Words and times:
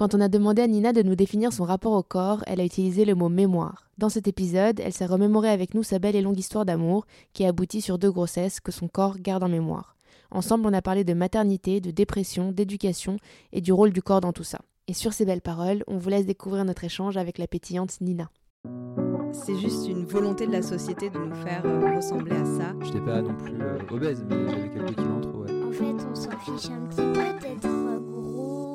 Quand 0.00 0.14
on 0.14 0.20
a 0.22 0.28
demandé 0.28 0.62
à 0.62 0.66
Nina 0.66 0.94
de 0.94 1.02
nous 1.02 1.14
définir 1.14 1.52
son 1.52 1.64
rapport 1.64 1.92
au 1.92 2.02
corps, 2.02 2.42
elle 2.46 2.62
a 2.62 2.64
utilisé 2.64 3.04
le 3.04 3.14
mot 3.14 3.28
mémoire. 3.28 3.90
Dans 3.98 4.08
cet 4.08 4.28
épisode, 4.28 4.80
elle 4.80 4.94
s'est 4.94 5.04
remémorée 5.04 5.50
avec 5.50 5.74
nous 5.74 5.82
sa 5.82 5.98
belle 5.98 6.16
et 6.16 6.22
longue 6.22 6.38
histoire 6.38 6.64
d'amour 6.64 7.04
qui 7.34 7.44
aboutit 7.44 7.82
sur 7.82 7.98
deux 7.98 8.10
grossesses 8.10 8.60
que 8.60 8.72
son 8.72 8.88
corps 8.88 9.18
garde 9.18 9.42
en 9.42 9.50
mémoire. 9.50 9.96
Ensemble, 10.30 10.66
on 10.66 10.72
a 10.72 10.80
parlé 10.80 11.04
de 11.04 11.12
maternité, 11.12 11.82
de 11.82 11.90
dépression, 11.90 12.50
d'éducation 12.50 13.18
et 13.52 13.60
du 13.60 13.74
rôle 13.74 13.92
du 13.92 14.00
corps 14.00 14.22
dans 14.22 14.32
tout 14.32 14.42
ça. 14.42 14.60
Et 14.88 14.94
sur 14.94 15.12
ces 15.12 15.26
belles 15.26 15.42
paroles, 15.42 15.84
on 15.86 15.98
vous 15.98 16.08
laisse 16.08 16.24
découvrir 16.24 16.64
notre 16.64 16.84
échange 16.84 17.18
avec 17.18 17.36
la 17.36 17.46
pétillante 17.46 18.00
Nina. 18.00 18.30
C'est 19.32 19.58
juste 19.58 19.86
une 19.86 20.06
volonté 20.06 20.46
de 20.46 20.52
la 20.52 20.62
société 20.62 21.10
de 21.10 21.18
nous 21.18 21.34
faire 21.34 21.60
euh, 21.66 21.96
ressembler 21.96 22.36
à 22.36 22.44
ça. 22.46 22.72
Je 22.80 22.86
n'étais 22.86 23.00
pas 23.04 23.20
non 23.20 23.34
plus 23.34 23.60
euh, 23.60 23.78
obèse, 23.90 24.24
mais 24.26 24.48
j'avais 24.48 24.70
quelques 24.70 24.94
kilos 24.94 25.10
en 25.10 25.20
trop, 25.20 25.42
ouais. 25.42 25.62
En 25.62 25.72
fait, 25.72 26.06
on 26.10 26.14
s'en 26.14 26.30
fiche 26.38 26.70
un 26.70 26.86
petit 26.86 26.96
peu 26.96 27.12
d'être 27.12 27.68
gros 28.00 28.69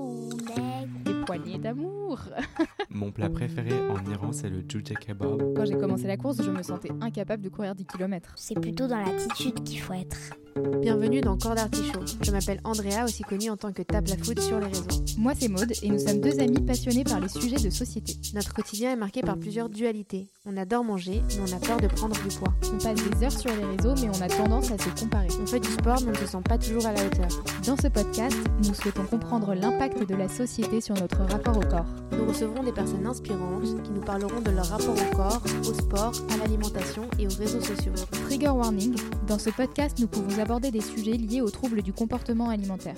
poignées 1.26 1.57
d'amour. 1.57 2.20
Mon 2.89 3.12
plat 3.12 3.30
préféré 3.30 3.72
en 3.90 4.04
Iran, 4.09 4.31
c'est 4.31 4.49
le 4.49 4.63
jujja 4.68 4.95
kebab. 4.95 5.55
Quand 5.55 5.66
j'ai 5.66 5.77
commencé 5.77 6.08
la 6.08 6.18
course, 6.18 6.41
je 6.41 6.52
me 6.52 6.63
sentais 6.63 6.91
incapable 7.02 7.44
de 7.44 7.49
courir 7.49 7.76
10 7.76 7.86
km. 7.86 8.34
C'est 8.36 8.59
plutôt 8.59 8.88
dans 8.88 8.99
l'attitude 8.99 9.63
qu'il 9.63 9.80
faut 9.80 9.94
être. 9.94 10.18
Bienvenue 10.58 11.20
dans 11.20 11.38
Corps 11.38 11.55
d'Artichaut. 11.55 12.00
Je 12.22 12.32
m'appelle 12.32 12.62
Andrea, 12.63 13.04
aussi 13.04 13.23
connue 13.23 13.50
en 13.50 13.58
tant 13.58 13.73
que 13.73 13.82
Tape 13.82 14.08
la 14.08 14.16
Food 14.16 14.40
sur 14.40 14.58
les 14.58 14.68
réseaux. 14.68 15.04
Moi, 15.18 15.34
c'est 15.38 15.50
Maude 15.50 15.73
et 15.84 15.90
nous 15.90 16.00
sommes 16.00 16.22
deux 16.22 16.40
amis 16.40 16.62
passionnés 16.62 17.04
par 17.04 17.20
les 17.20 17.27
sujets 17.27 17.58
de 17.58 17.70
société. 17.70 18.16
Notre 18.34 18.54
quotidien 18.54 18.94
est 18.94 18.96
marqué 18.96 19.20
par 19.20 19.36
plusieurs 19.36 19.68
dualités. 19.68 20.27
On 20.46 20.55
adore 20.55 20.86
manger, 20.86 21.22
mais 21.27 21.52
on 21.52 21.58
a 21.58 21.60
peur 21.60 21.82
de 21.82 21.88
prendre 21.88 22.16
du 22.16 22.34
poids. 22.38 22.54
On 22.73 22.77
passe 22.77 23.04
des 23.04 23.26
heures 23.26 23.38
sur 23.38 23.49
les 23.54 23.66
réseaux, 23.66 23.96
mais 24.02 24.10
on 24.18 24.22
a 24.22 24.30
tendance 24.30 24.72
à 24.72 24.77
se 24.77 24.90
comparer. 24.98 25.27
On 25.41 25.46
fait 25.46 25.60
du 25.60 25.70
sport, 25.70 25.99
mais 26.02 26.08
on 26.08 26.12
ne 26.12 26.26
se 26.26 26.27
sent 26.27 26.44
pas 26.48 26.58
toujours 26.58 26.85
à 26.85 26.94
la 26.94 27.05
hauteur. 27.05 27.27
Dans 27.68 27.76
ce 27.76 27.88
podcast, 27.90 28.38
nous 28.63 28.74
souhaitons 28.74 29.05
comprendre 29.08 29.55
l'impact 29.55 30.08
de 30.08 30.16
la 30.16 30.30
société 30.30 30.80
sur 30.80 30.96
notre 30.96 31.18
rapport 31.26 31.58
au 31.58 31.68
corps. 31.70 31.85
Nous 32.13 32.26
recevrons 32.26 32.63
des 32.63 32.72
personnes 32.72 33.05
inspirantes 33.05 33.84
qui 33.84 33.91
nous 33.91 34.02
parleront 34.02 34.40
de 34.40 34.52
leur 34.52 34.68
rapport 34.68 34.96
au 34.96 35.16
corps, 35.18 35.41
au 35.68 35.74
sport, 35.74 36.13
à 36.34 36.38
l'alimentation 36.38 37.10
et 37.20 37.27
aux 37.27 37.38
réseaux 37.38 37.62
sociaux. 37.62 37.91
Trigger 38.27 38.49
warning, 38.49 38.96
dans 39.27 39.40
ce 39.40 39.49
podcast, 39.49 39.98
nous 39.99 40.07
pouvons 40.07 40.45
aborder 40.46 40.70
des 40.70 40.82
sujets 40.82 41.13
liés 41.13 41.41
aux 41.41 41.49
troubles 41.49 41.82
du 41.82 41.91
comportement 41.91 42.49
alimentaire. 42.49 42.96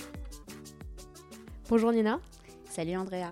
Bonjour 1.70 1.94
Nina, 1.94 2.20
Salut 2.70 2.98
Andrea, 2.98 3.32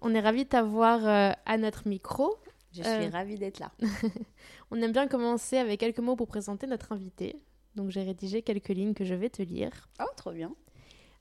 on 0.00 0.14
est 0.14 0.20
ravis 0.20 0.44
de 0.44 0.48
t'avoir 0.48 1.06
euh, 1.06 1.32
à 1.44 1.58
notre 1.58 1.86
micro. 1.86 2.34
je 2.72 2.80
Euh. 2.82 3.02
suis 3.02 3.10
ravie 3.10 3.34
d'être 3.36 3.58
là. 3.58 3.70
On 4.70 4.80
aime 4.80 4.92
bien 4.92 5.06
commencer 5.06 5.58
avec 5.58 5.80
quelques 5.80 5.98
mots 5.98 6.16
pour 6.16 6.28
présenter 6.28 6.66
notre 6.66 6.92
invité. 6.92 7.36
Donc 7.74 7.90
j'ai 7.90 8.02
rédigé 8.02 8.40
quelques 8.40 8.70
lignes 8.70 8.94
que 8.94 9.04
je 9.04 9.14
vais 9.14 9.28
te 9.28 9.42
lire. 9.42 9.90
Oh, 10.00 10.06
trop 10.16 10.32
bien. 10.32 10.54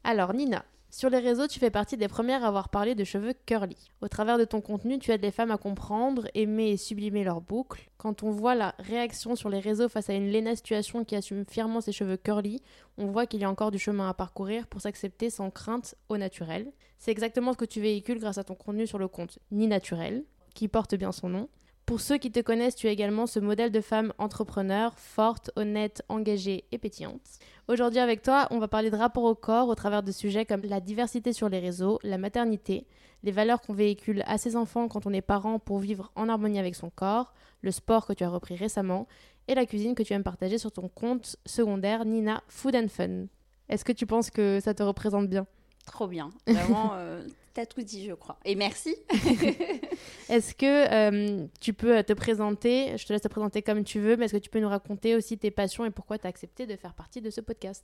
Alors 0.05 0.33
Nina, 0.33 0.63
sur 0.93 1.09
les 1.09 1.19
réseaux, 1.19 1.47
tu 1.47 1.57
fais 1.57 1.69
partie 1.69 1.95
des 1.95 2.09
premières 2.09 2.43
à 2.43 2.49
avoir 2.49 2.67
parlé 2.67 2.95
de 2.95 3.05
cheveux 3.05 3.33
curly. 3.45 3.77
Au 4.01 4.09
travers 4.09 4.37
de 4.37 4.43
ton 4.43 4.59
contenu, 4.59 4.99
tu 4.99 5.11
aides 5.11 5.21
les 5.21 5.31
femmes 5.31 5.49
à 5.49 5.57
comprendre, 5.57 6.27
aimer 6.33 6.71
et 6.71 6.77
sublimer 6.77 7.23
leurs 7.23 7.39
boucles. 7.39 7.89
Quand 7.97 8.23
on 8.23 8.31
voit 8.31 8.55
la 8.55 8.75
réaction 8.77 9.37
sur 9.37 9.47
les 9.47 9.61
réseaux 9.61 9.87
face 9.87 10.09
à 10.09 10.13
une 10.13 10.27
Léna 10.27 10.53
situation 10.53 11.05
qui 11.05 11.15
assume 11.15 11.45
fièrement 11.45 11.79
ses 11.79 11.93
cheveux 11.93 12.17
curly, 12.17 12.61
on 12.97 13.05
voit 13.05 13.25
qu'il 13.25 13.39
y 13.39 13.45
a 13.45 13.49
encore 13.49 13.71
du 13.71 13.79
chemin 13.79 14.09
à 14.09 14.13
parcourir 14.13 14.67
pour 14.67 14.81
s'accepter 14.81 15.29
sans 15.29 15.49
crainte 15.49 15.95
au 16.09 16.17
naturel. 16.17 16.73
C'est 16.99 17.11
exactement 17.11 17.53
ce 17.53 17.57
que 17.57 17.65
tu 17.65 17.79
véhicules 17.79 18.19
grâce 18.19 18.37
à 18.37 18.43
ton 18.43 18.55
contenu 18.55 18.85
sur 18.85 18.99
le 18.99 19.07
compte 19.07 19.39
Ni 19.49 19.67
Naturel, 19.67 20.25
qui 20.53 20.67
porte 20.67 20.95
bien 20.95 21.13
son 21.13 21.29
nom. 21.29 21.47
Pour 21.85 21.99
ceux 21.99 22.17
qui 22.17 22.31
te 22.31 22.39
connaissent, 22.39 22.75
tu 22.75 22.87
es 22.87 22.93
également 22.93 23.27
ce 23.27 23.39
modèle 23.39 23.71
de 23.71 23.81
femme 23.81 24.13
entrepreneur, 24.17 24.93
forte, 24.97 25.51
honnête, 25.55 26.03
engagée 26.09 26.65
et 26.71 26.77
pétillante. 26.77 27.39
Aujourd'hui 27.67 27.99
avec 27.99 28.21
toi, 28.21 28.47
on 28.49 28.59
va 28.59 28.67
parler 28.67 28.89
de 28.89 28.95
rapport 28.95 29.23
au 29.23 29.35
corps 29.35 29.67
au 29.67 29.75
travers 29.75 30.01
de 30.03 30.11
sujets 30.11 30.45
comme 30.45 30.61
la 30.63 30.79
diversité 30.79 31.31
sur 31.31 31.47
les 31.47 31.59
réseaux, 31.59 31.99
la 32.03 32.17
maternité, 32.17 32.87
les 33.23 33.31
valeurs 33.31 33.61
qu'on 33.61 33.73
véhicule 33.73 34.23
à 34.25 34.37
ses 34.37 34.55
enfants 34.55 34.87
quand 34.87 35.05
on 35.05 35.13
est 35.13 35.21
parent 35.21 35.59
pour 35.59 35.77
vivre 35.77 36.11
en 36.15 36.27
harmonie 36.27 36.59
avec 36.59 36.75
son 36.75 36.89
corps, 36.89 37.33
le 37.61 37.71
sport 37.71 38.07
que 38.07 38.13
tu 38.13 38.23
as 38.23 38.29
repris 38.29 38.55
récemment 38.55 39.07
et 39.47 39.53
la 39.53 39.65
cuisine 39.65 39.95
que 39.95 40.03
tu 40.03 40.13
aimes 40.13 40.23
partager 40.23 40.57
sur 40.57 40.71
ton 40.71 40.89
compte 40.89 41.35
secondaire 41.45 42.03
Nina 42.03 42.41
Food 42.47 42.75
and 42.75 42.87
Fun. 42.89 43.25
Est-ce 43.69 43.85
que 43.85 43.93
tu 43.93 44.05
penses 44.05 44.31
que 44.31 44.59
ça 44.59 44.73
te 44.73 44.83
représente 44.83 45.29
bien? 45.29 45.45
Trop 45.91 46.07
bien. 46.07 46.31
Vraiment, 46.47 46.91
euh, 46.93 47.27
t'as 47.53 47.65
tout 47.65 47.81
dit, 47.81 48.05
je 48.05 48.13
crois. 48.13 48.39
Et 48.45 48.55
merci. 48.55 48.95
Est-ce 50.29 50.55
que 50.55 50.65
euh, 50.65 51.47
tu 51.59 51.73
peux 51.73 51.97
euh, 51.97 52.01
te 52.01 52.13
présenter, 52.13 52.97
je 52.97 53.05
te 53.05 53.11
laisse 53.11 53.21
te 53.21 53.27
présenter 53.27 53.61
comme 53.61 53.83
tu 53.83 53.99
veux, 53.99 54.15
mais 54.15 54.25
est-ce 54.25 54.33
que 54.33 54.37
tu 54.37 54.49
peux 54.49 54.61
nous 54.61 54.69
raconter 54.69 55.15
aussi 55.17 55.37
tes 55.37 55.51
passions 55.51 55.83
et 55.83 55.91
pourquoi 55.91 56.17
tu 56.17 56.27
as 56.27 56.29
accepté 56.29 56.65
de 56.65 56.77
faire 56.77 56.93
partie 56.93 57.19
de 57.19 57.29
ce 57.29 57.41
podcast? 57.41 57.83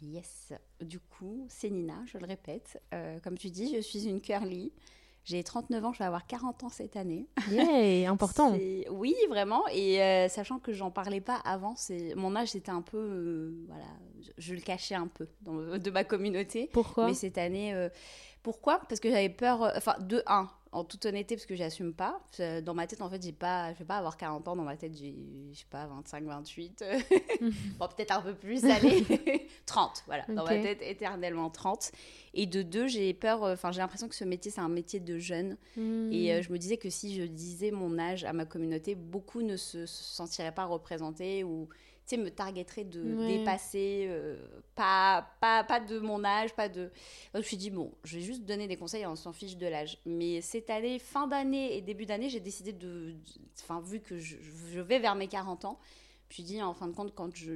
Yes. 0.00 0.54
Du 0.80 0.98
coup, 0.98 1.44
c'est 1.50 1.68
Nina, 1.68 2.02
je 2.06 2.16
le 2.16 2.24
répète. 2.24 2.80
Euh, 2.94 3.20
comme 3.20 3.36
tu 3.36 3.50
dis, 3.50 3.74
je 3.76 3.80
suis 3.82 4.08
une 4.08 4.22
curly. 4.22 4.72
J'ai 5.24 5.42
39 5.44 5.84
ans, 5.84 5.92
je 5.92 5.98
vais 6.00 6.04
avoir 6.04 6.26
40 6.26 6.64
ans 6.64 6.68
cette 6.68 6.96
année. 6.96 7.28
Yay, 7.50 8.06
important. 8.06 8.56
Oui, 8.90 9.14
vraiment. 9.28 9.62
Et 9.72 10.02
euh, 10.02 10.28
sachant 10.28 10.58
que 10.58 10.72
j'en 10.72 10.90
parlais 10.90 11.20
pas 11.20 11.36
avant, 11.44 11.74
c'est 11.76 12.14
mon 12.16 12.34
âge 12.34 12.48
c'était 12.48 12.72
un 12.72 12.82
peu, 12.82 12.98
euh, 12.98 13.64
voilà, 13.68 13.84
je, 14.20 14.30
je 14.38 14.54
le 14.54 14.60
cachais 14.60 14.96
un 14.96 15.06
peu 15.06 15.28
dans- 15.42 15.78
de 15.78 15.90
ma 15.90 16.02
communauté. 16.04 16.68
Pourquoi? 16.72 17.06
Mais 17.06 17.14
cette 17.14 17.38
année, 17.38 17.72
euh, 17.72 17.88
pourquoi? 18.42 18.80
Parce 18.88 19.00
que 19.00 19.10
j'avais 19.10 19.28
peur. 19.28 19.72
Enfin, 19.76 19.94
de 20.00 20.22
un, 20.26 20.48
en 20.72 20.84
toute 20.84 21.04
honnêteté, 21.04 21.36
parce 21.36 21.44
que 21.46 21.54
j'assume 21.54 21.92
pas. 21.92 22.20
Euh, 22.40 22.60
Dans 22.62 22.72
ma 22.72 22.86
tête, 22.86 23.02
en 23.02 23.10
fait, 23.10 23.22
j'ai 23.22 23.32
pas, 23.32 23.72
je 23.74 23.78
vais 23.80 23.84
pas 23.84 23.98
avoir 23.98 24.16
40 24.16 24.48
ans. 24.48 24.56
Dans 24.56 24.62
ma 24.64 24.76
tête, 24.76 24.96
j'ai, 24.96 25.14
je 25.52 25.58
sais 25.58 25.66
pas, 25.68 25.86
25, 25.86 26.24
28. 26.24 26.82
euh, 26.82 26.98
bon, 27.78 27.88
peut-être 27.94 28.12
un 28.16 28.22
peu 28.22 28.34
plus, 28.34 28.64
allez, 28.64 29.04
30. 29.66 30.04
Voilà, 30.06 30.24
dans 30.28 30.44
ma 30.44 30.58
tête, 30.62 30.78
éternellement 30.82 31.50
30. 31.50 31.92
Et 32.34 32.46
de 32.46 32.62
deux, 32.62 32.86
j'ai 32.86 33.12
peur. 33.12 33.44
euh, 33.44 33.52
Enfin, 33.52 33.70
j'ai 33.72 33.80
l'impression 33.80 34.08
que 34.08 34.14
ce 34.14 34.24
métier, 34.24 34.50
c'est 34.50 34.60
un 34.62 34.68
métier 34.70 34.98
de 35.00 35.18
jeune. 35.18 35.56
Hmm. 35.76 36.10
Et 36.10 36.32
euh, 36.32 36.42
je 36.42 36.50
me 36.50 36.58
disais 36.58 36.78
que 36.78 36.88
si 36.90 37.14
je 37.14 37.24
disais 37.24 37.70
mon 37.70 37.98
âge 37.98 38.24
à 38.24 38.32
ma 38.32 38.46
communauté, 38.46 38.94
beaucoup 38.94 39.42
ne 39.42 39.56
se, 39.58 39.84
se 39.86 40.02
sentiraient 40.04 40.54
pas 40.54 40.64
représentés 40.64 41.44
ou 41.44 41.68
tu 42.12 42.16
sais, 42.16 42.22
me 42.22 42.30
targeteraient 42.30 42.84
de 42.84 43.14
Ouais. 43.14 43.38
dépasser, 43.38 44.06
euh, 44.08 44.36
pas, 44.74 45.26
pas, 45.40 45.64
pas 45.64 45.80
de 45.80 45.98
mon 45.98 46.22
âge, 46.24 46.52
pas 46.54 46.68
de... 46.68 46.90
Je 47.32 47.38
me 47.38 47.42
suis 47.42 47.56
dit, 47.56 47.70
bon, 47.70 47.92
je 48.04 48.16
vais 48.18 48.22
juste 48.24 48.44
donner 48.44 48.66
des 48.68 48.76
conseils, 48.76 49.06
on 49.06 49.16
s'en 49.16 49.32
fiche 49.32 49.56
de 49.56 49.66
l'âge. 49.66 49.98
Mais 50.06 50.40
cette 50.40 50.70
année, 50.70 50.98
fin 50.98 51.26
d'année 51.26 51.76
et 51.76 51.80
début 51.80 52.06
d'année, 52.06 52.28
j'ai 52.28 52.40
décidé 52.40 52.72
de... 52.72 53.14
Enfin, 53.60 53.80
vu 53.80 54.00
que 54.00 54.18
je, 54.18 54.36
je 54.40 54.80
vais 54.80 54.98
vers 54.98 55.14
mes 55.14 55.28
40 55.28 55.64
ans, 55.64 55.78
je 56.28 56.32
me 56.32 56.34
suis 56.34 56.42
dit, 56.44 56.62
en 56.62 56.74
fin 56.74 56.86
de 56.88 56.92
compte, 56.92 57.14
quand 57.14 57.34
je... 57.36 57.54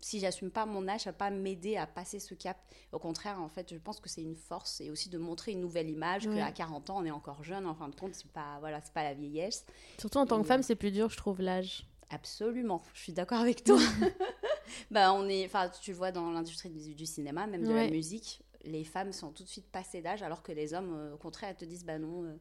Si 0.00 0.20
j'assume 0.20 0.52
pas 0.52 0.64
mon 0.64 0.86
âge, 0.86 1.00
ça 1.00 1.10
va 1.10 1.16
pas 1.16 1.30
m'aider 1.30 1.76
à 1.76 1.84
passer 1.84 2.20
ce 2.20 2.32
cap. 2.32 2.56
Au 2.92 3.00
contraire, 3.00 3.40
en 3.42 3.48
fait, 3.48 3.74
je 3.74 3.78
pense 3.78 3.98
que 3.98 4.08
c'est 4.08 4.22
une 4.22 4.36
force 4.36 4.80
et 4.80 4.90
aussi 4.90 5.08
de 5.08 5.18
montrer 5.18 5.50
une 5.50 5.60
nouvelle 5.60 5.90
image 5.90 6.24
Ouais. 6.28 6.36
qu'à 6.36 6.52
40 6.52 6.90
ans, 6.90 6.98
on 7.00 7.04
est 7.04 7.10
encore 7.10 7.42
jeune. 7.42 7.66
En 7.66 7.74
fin 7.74 7.88
de 7.88 7.96
compte, 7.96 8.14
c'est 8.14 8.30
pas 8.30 8.58
voilà, 8.60 8.80
c'est 8.80 8.92
pas 8.92 9.02
la 9.02 9.14
vieillesse. 9.14 9.66
Surtout 9.98 10.18
en 10.18 10.26
tant 10.26 10.40
que 10.40 10.46
femme, 10.46 10.62
c'est 10.62 10.76
plus 10.76 10.92
dur, 10.92 11.10
je 11.10 11.16
trouve, 11.16 11.40
l'âge. 11.42 11.84
Absolument, 12.10 12.82
je 12.94 13.00
suis 13.02 13.12
d'accord 13.12 13.40
avec 13.40 13.64
toi. 13.64 13.78
bah, 14.90 15.12
on 15.12 15.28
est, 15.28 15.44
enfin, 15.44 15.68
tu 15.82 15.90
le 15.90 15.96
vois 15.96 16.10
dans 16.12 16.30
l'industrie 16.30 16.70
du, 16.70 16.94
du 16.94 17.06
cinéma, 17.06 17.46
même 17.46 17.66
de 17.66 17.72
Ouais. 17.72 17.84
la 17.86 17.90
musique, 17.90 18.40
les 18.64 18.84
femmes 18.84 19.12
sont 19.12 19.30
tout 19.32 19.42
de 19.44 19.48
suite 19.48 19.70
passées 19.70 20.00
d'âge, 20.00 20.22
alors 20.22 20.42
que 20.42 20.52
les 20.52 20.72
hommes, 20.74 20.94
euh, 20.94 21.14
au 21.14 21.18
contraire, 21.18 21.50
elles 21.50 21.56
te 21.56 21.64
disent, 21.66 21.84
bah 21.84 21.98
non, 21.98 22.24
euh, 22.24 22.36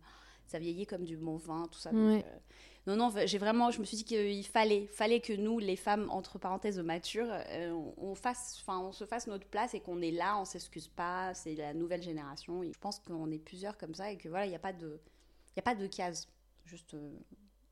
ça 0.45 0.57
vieillit 0.59 0.85
comme 0.85 1.03
du 1.03 1.17
bon 1.17 1.35
vin, 1.35 1.67
tout 1.69 1.79
ça. 1.79 1.91
Donc, 1.91 2.23
euh, 2.23 2.37
non, 2.87 2.95
non, 2.95 3.13
j'ai 3.25 3.37
vraiment, 3.37 3.69
je 3.69 3.79
me 3.81 3.85
suis 3.85 3.97
dit 3.97 4.05
qu'il 4.05 4.45
fallait, 4.45 4.87
fallait 4.87 5.19
que 5.19 5.33
nous, 5.33 5.59
les 5.59 5.75
femmes 5.75 6.09
entre 6.09 6.39
parenthèses 6.39 6.79
matures, 6.79 7.27
on, 7.51 7.93
on 7.97 8.15
fasse, 8.15 8.57
enfin, 8.61 8.79
on 8.79 8.93
se 8.93 9.05
fasse 9.05 9.27
notre 9.27 9.45
place 9.47 9.73
et 9.73 9.81
qu'on 9.81 10.01
est 10.01 10.11
là, 10.11 10.39
on 10.39 10.45
s'excuse 10.45 10.87
pas, 10.87 11.33
c'est 11.33 11.55
la 11.55 11.73
nouvelle 11.73 12.01
génération. 12.01 12.63
Et 12.63 12.71
je 12.71 12.79
pense 12.79 12.99
qu'on 12.99 13.29
est 13.31 13.39
plusieurs 13.39 13.77
comme 13.77 13.93
ça 13.93 14.09
et 14.11 14.17
que 14.17 14.29
voilà, 14.29 14.45
il 14.45 14.49
n'y 14.49 14.55
a 14.55 14.59
pas 14.59 14.71
de, 14.71 15.01
il 15.55 15.59
a 15.59 15.63
pas 15.63 15.75
de 15.75 15.85
case, 15.87 16.29
juste, 16.63 16.95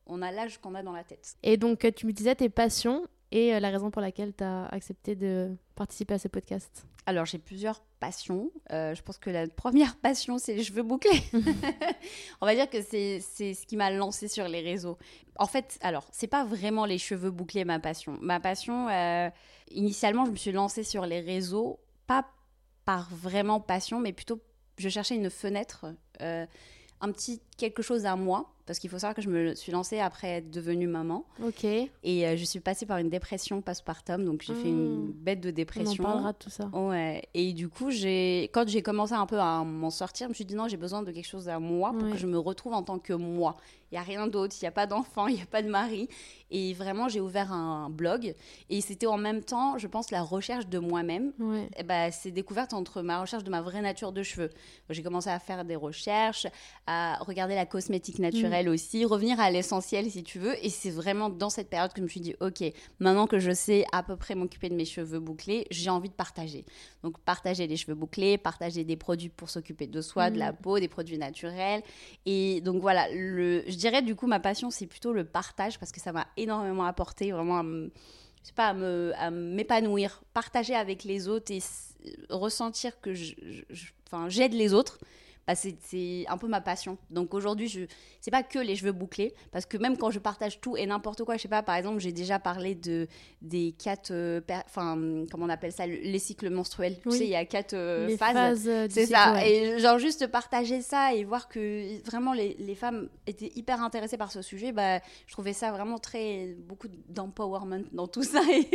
on 0.08 0.22
a 0.22 0.32
l'âge 0.32 0.60
qu'on 0.60 0.76
a 0.76 0.84
dans 0.84 0.94
la 0.94 1.04
tête. 1.04 1.36
Et 1.44 1.58
donc, 1.58 1.88
tu 1.96 2.06
me 2.06 2.12
disais 2.12 2.36
tes 2.36 2.50
passions 2.50 3.08
et 3.32 3.54
euh, 3.54 3.60
la 3.60 3.70
raison 3.70 3.92
pour 3.92 4.02
laquelle 4.02 4.34
tu 4.36 4.44
as 4.44 4.66
accepté 4.68 5.16
de 5.16 5.56
participer 5.76 6.14
à 6.16 6.20
ce 6.20 6.28
podcast. 6.28 6.86
Alors, 7.08 7.26
j'ai 7.26 7.38
plusieurs 7.38 7.82
passions. 8.00 8.52
Euh, 8.72 8.96
je 8.96 9.02
pense 9.02 9.18
que 9.18 9.30
la 9.30 9.48
première 9.48 9.96
passion, 10.02 10.38
c'est 10.38 10.56
les 10.56 10.64
cheveux 10.64 10.84
bouclés. 10.84 11.22
On 12.42 12.46
va 12.46 12.56
dire 12.56 12.70
que 12.70 12.82
c'est 12.82 13.20
c'est 13.20 13.54
ce 13.54 13.66
qui 13.66 13.78
m'a 13.78 13.92
lancé 13.92 14.28
sur 14.28 14.48
les 14.48 14.62
réseaux. 14.62 14.98
En 15.38 15.46
fait, 15.46 15.78
alors, 15.82 16.08
c'est 16.12 16.28
pas 16.28 16.44
vraiment 16.46 16.86
les 16.86 16.98
cheveux 16.98 17.32
bouclés 17.32 17.66
ma 17.66 17.80
passion. 17.80 18.18
Ma 18.22 18.40
passion, 18.40 18.90
euh, 18.90 19.30
initialement, 19.72 20.26
je 20.26 20.32
me 20.32 20.36
suis 20.36 20.52
lancée 20.52 20.84
sur 20.84 21.06
les 21.06 21.20
réseaux, 21.20 21.80
pas 22.08 22.26
par 22.86 23.10
vraiment 23.12 23.60
passion, 23.60 24.00
mais 24.00 24.14
plutôt, 24.14 24.40
je 24.78 24.90
cherchais 24.90 25.16
une 25.16 25.30
fenêtre, 25.30 25.88
euh, 26.22 26.46
un 27.02 27.12
petit 27.12 27.42
quelque 27.58 27.82
chose 27.82 28.06
à 28.06 28.16
moi 28.16 28.52
parce 28.66 28.80
qu'il 28.80 28.90
faut 28.90 28.98
savoir 28.98 29.14
que 29.14 29.22
je 29.22 29.30
me 29.30 29.54
suis 29.54 29.72
lancée 29.72 30.00
après 30.00 30.28
être 30.38 30.50
devenue 30.50 30.88
maman. 30.88 31.24
Ok. 31.46 31.64
Et 31.66 31.88
euh, 32.28 32.36
je 32.36 32.44
suis 32.44 32.60
passée 32.60 32.88
par 32.88 32.98
une 32.98 33.12
dépression 33.12 33.62
postpartum, 33.62 34.26
donc 34.26 34.42
j'ai 34.42 34.56
fait 34.56 34.70
une 34.70 35.10
Mm. 35.10 35.12
bête 35.12 35.40
de 35.40 35.50
On 35.50 35.52
en 35.52 35.54
dépression. 35.54 36.04
parlera 36.04 36.34
de 36.34 36.38
tout 36.40 36.50
ça. 36.50 36.66
Ouais. 36.74 37.22
Et 37.36 37.54
du 37.54 37.70
coup, 37.70 37.92
j'ai 37.92 38.50
quand 38.54 38.68
j'ai 38.68 38.82
commencé 38.82 39.14
un 39.14 39.28
peu 39.28 39.38
à 39.40 39.64
m'en 39.64 39.92
sortir, 39.92 40.26
je 40.26 40.30
me 40.30 40.34
suis 40.34 40.46
dit 40.46 40.56
non, 40.56 40.68
j'ai 40.68 40.78
besoin 40.78 41.04
de 41.04 41.12
quelque 41.12 41.28
chose 41.28 41.48
à 41.48 41.60
moi 41.60 41.92
pour 41.94 42.06
Ouais. 42.08 42.12
que 42.14 42.18
je 42.18 42.26
me 42.26 42.40
retrouve 42.40 42.74
en 42.74 42.82
tant 42.82 42.98
que 42.98 43.14
moi. 43.14 43.56
Il 43.92 43.96
y 43.96 43.98
a 44.00 44.02
rien 44.02 44.26
d'autre, 44.26 44.56
il 44.60 44.64
y 44.64 44.68
a 44.68 44.72
pas 44.72 44.88
d'enfant, 44.88 45.28
il 45.28 45.38
y 45.38 45.42
a 45.42 45.46
pas 45.46 45.62
de 45.62 45.70
mari. 45.70 46.10
Et 46.50 46.74
vraiment, 46.74 47.08
j'ai 47.08 47.22
ouvert 47.22 47.52
un 47.52 47.92
blog 47.92 48.34
et 48.72 48.82
c'était 48.82 49.06
en 49.06 49.18
même 49.18 49.44
temps, 49.44 49.78
je 49.78 49.86
pense, 49.86 50.10
la 50.10 50.24
recherche 50.24 50.66
de 50.68 50.80
moi-même. 50.80 51.34
Ouais. 51.40 51.70
Ben, 51.86 52.12
c'est 52.12 52.32
découverte 52.32 52.74
entre 52.74 53.04
ma 53.04 53.22
recherche 53.22 53.44
de 53.44 53.52
ma 53.52 53.62
vraie 53.62 53.82
nature 53.82 54.12
de 54.12 54.24
cheveux. 54.24 54.50
J'ai 54.90 55.04
commencé 55.04 55.30
à 55.30 55.38
faire 55.38 55.66
des 55.66 55.76
recherches, 55.76 56.48
à 56.88 57.18
regarder 57.22 57.45
la 57.54 57.68
cosmétique 57.68 58.18
naturelle 58.18 58.68
aussi, 58.70 59.06
revenir 59.06 59.40
à 59.40 59.52
l'essentiel 59.52 60.10
si 60.10 60.24
tu 60.24 60.40
veux. 60.40 60.56
Et 60.66 60.70
c'est 60.70 60.90
vraiment 60.90 61.30
dans 61.30 61.52
cette 61.52 61.70
période 61.70 61.94
que 61.94 62.00
je 62.00 62.04
me 62.04 62.08
suis 62.08 62.22
dit, 62.22 62.34
ok, 62.40 62.64
maintenant 63.00 63.28
que 63.28 63.38
je 63.38 63.52
sais 63.52 63.86
à 63.92 64.02
peu 64.02 64.16
près 64.16 64.34
m'occuper 64.34 64.70
de 64.70 64.74
mes 64.76 64.86
cheveux 64.86 65.20
bouclés, 65.20 65.68
j'ai 65.70 65.92
envie 65.92 66.10
de 66.10 66.16
partager. 66.16 66.66
Donc 67.04 67.20
partager 67.20 67.68
les 67.68 67.78
cheveux 67.78 67.94
bouclés, 67.94 68.40
partager 68.40 68.84
des 68.84 68.96
produits 68.96 69.30
pour 69.30 69.52
s'occuper 69.52 69.86
de 69.86 70.02
soi, 70.02 70.32
de 70.32 70.40
la 70.40 70.52
Mm. 70.54 70.56
peau, 70.56 70.80
des 70.80 70.88
produits 70.88 71.20
naturels. 71.20 71.84
Et 72.26 72.62
donc 72.62 72.82
voilà, 72.82 73.08
le, 73.14 73.64
je 73.68 73.76
dirais 73.76 74.02
du 74.02 74.16
coup 74.16 74.26
ma 74.26 74.40
passion 74.40 74.72
c'est 74.72 74.88
plutôt 74.88 75.14
le 75.14 75.26
partage 75.26 75.78
parce 75.78 75.92
que 75.92 76.00
ça 76.00 76.12
m'a 76.12 76.26
énormément 76.38 76.86
apporté 76.86 77.32
vraiment 77.32 77.60
à 77.60 77.64
me- 77.64 77.92
je 78.42 78.48
sais 78.50 78.54
pas, 78.54 78.76
à 79.18 79.32
m'épanouir, 79.32 80.22
partager 80.34 80.76
avec 80.76 81.04
les 81.04 81.28
autres 81.28 81.52
et 81.52 81.60
ressentir 82.30 83.00
que 83.02 83.14
je- 83.14 83.34
je- 83.42 83.64
je- 83.70 83.92
enfin, 84.08 84.30
j'aide 84.30 84.54
les 84.54 84.74
autres. 84.74 85.00
Bah, 85.48 85.54
c'est 85.54 86.26
un 86.28 86.38
peu 86.40 86.48
ma 86.48 86.60
passion. 86.60 86.98
Donc 87.12 87.36
aujourd'hui, 87.36 87.68
je 87.68 87.82
c'est 88.20 88.32
pas 88.32 88.42
que 88.42 88.58
les 88.58 88.76
cheveux 88.76 88.92
bouclés, 88.92 89.32
parce 89.52 89.68
que 89.68 89.78
même 89.78 89.96
quand 89.96 90.10
je 90.10 90.18
partage 90.18 90.60
tout 90.60 90.76
et 90.76 90.88
n'importe 90.88 91.24
quoi, 91.24 91.38
je 91.38 91.44
sais 91.44 91.48
pas, 91.48 91.62
par 91.62 91.76
exemple, 91.76 92.00
j'ai 92.00 92.12
déjà 92.12 92.40
parlé 92.40 92.74
de 92.74 93.08
des 93.44 93.74
quatre, 93.78 94.10
euh, 94.12 94.42
enfin, 94.66 94.96
comment 95.30 95.46
on 95.46 95.50
appelle 95.50 95.72
ça, 95.72 95.86
le- 95.86 95.98
les 95.98 96.18
cycles 96.18 96.50
menstruels. 96.50 96.98
Oui. 97.06 97.12
Tu 97.12 97.18
sais, 97.20 97.24
il 97.26 97.30
y 97.30 97.36
a 97.36 97.46
quatre 97.46 97.74
euh, 97.74 98.08
Les 98.08 98.18
phases. 98.18 98.34
phases, 98.34 98.68
euh, 98.68 98.88
C'est 98.90 99.06
ça. 99.06 99.34
ouais. 99.34 99.52
Et 99.76 99.80
genre 99.80 100.00
juste 100.00 100.26
partager 100.28 100.82
ça 100.82 101.14
et 101.14 101.24
voir 101.24 101.48
que 101.48 102.04
vraiment 102.06 102.34
les, 102.34 102.56
les 102.58 102.74
femmes 102.76 103.08
étaient 103.28 103.52
hyper 103.56 103.84
intéressées 103.84 104.18
par 104.18 104.32
ce 104.32 104.42
sujet, 104.42 104.72
bah, 104.72 105.00
je 105.28 105.32
trouvais 105.34 105.54
ça 105.54 105.72
vraiment 105.72 106.00
très 106.00 106.56
beaucoup 106.58 106.88
d'empowerment 107.10 107.84
dans 107.92 108.08
tout 108.08 108.24
ça 108.24 108.42
et, 108.52 108.68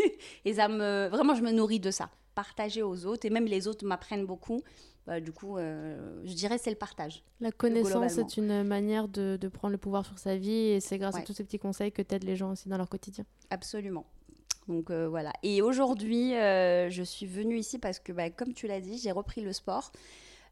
et 0.44 0.54
ça 0.54 0.68
me 0.68 1.08
vraiment 1.08 1.34
je 1.34 1.42
me 1.42 1.50
nourris 1.50 1.80
de 1.80 1.90
ça. 1.90 2.10
Partager 2.36 2.82
aux 2.82 3.06
autres 3.06 3.26
et 3.26 3.30
même 3.30 3.46
les 3.46 3.66
autres 3.66 3.84
m'apprennent 3.84 4.24
beaucoup. 4.24 4.62
Bah, 5.10 5.18
du 5.18 5.32
coup, 5.32 5.58
euh, 5.58 6.22
je 6.24 6.34
dirais 6.34 6.56
c'est 6.56 6.70
le 6.70 6.76
partage. 6.76 7.24
La 7.40 7.50
connaissance 7.50 7.90
globalement. 7.90 8.28
est 8.28 8.36
une 8.36 8.62
manière 8.62 9.08
de, 9.08 9.36
de 9.40 9.48
prendre 9.48 9.72
le 9.72 9.78
pouvoir 9.78 10.06
sur 10.06 10.20
sa 10.20 10.36
vie 10.36 10.52
et 10.52 10.78
c'est 10.78 10.98
grâce 10.98 11.16
à 11.16 11.22
tous 11.22 11.32
ces 11.32 11.42
petits 11.42 11.58
conseils 11.58 11.90
que 11.90 12.00
t'aides 12.00 12.22
les 12.22 12.36
gens 12.36 12.52
aussi 12.52 12.68
dans 12.68 12.76
leur 12.76 12.88
quotidien. 12.88 13.24
Absolument. 13.50 14.06
Donc 14.68 14.88
euh, 14.92 15.08
voilà. 15.08 15.32
Et 15.42 15.62
aujourd'hui, 15.62 16.36
euh, 16.36 16.90
je 16.90 17.02
suis 17.02 17.26
venue 17.26 17.58
ici 17.58 17.80
parce 17.80 17.98
que, 17.98 18.12
bah, 18.12 18.30
comme 18.30 18.54
tu 18.54 18.68
l'as 18.68 18.78
dit, 18.78 18.98
j'ai 18.98 19.10
repris 19.10 19.40
le 19.40 19.52
sport. 19.52 19.90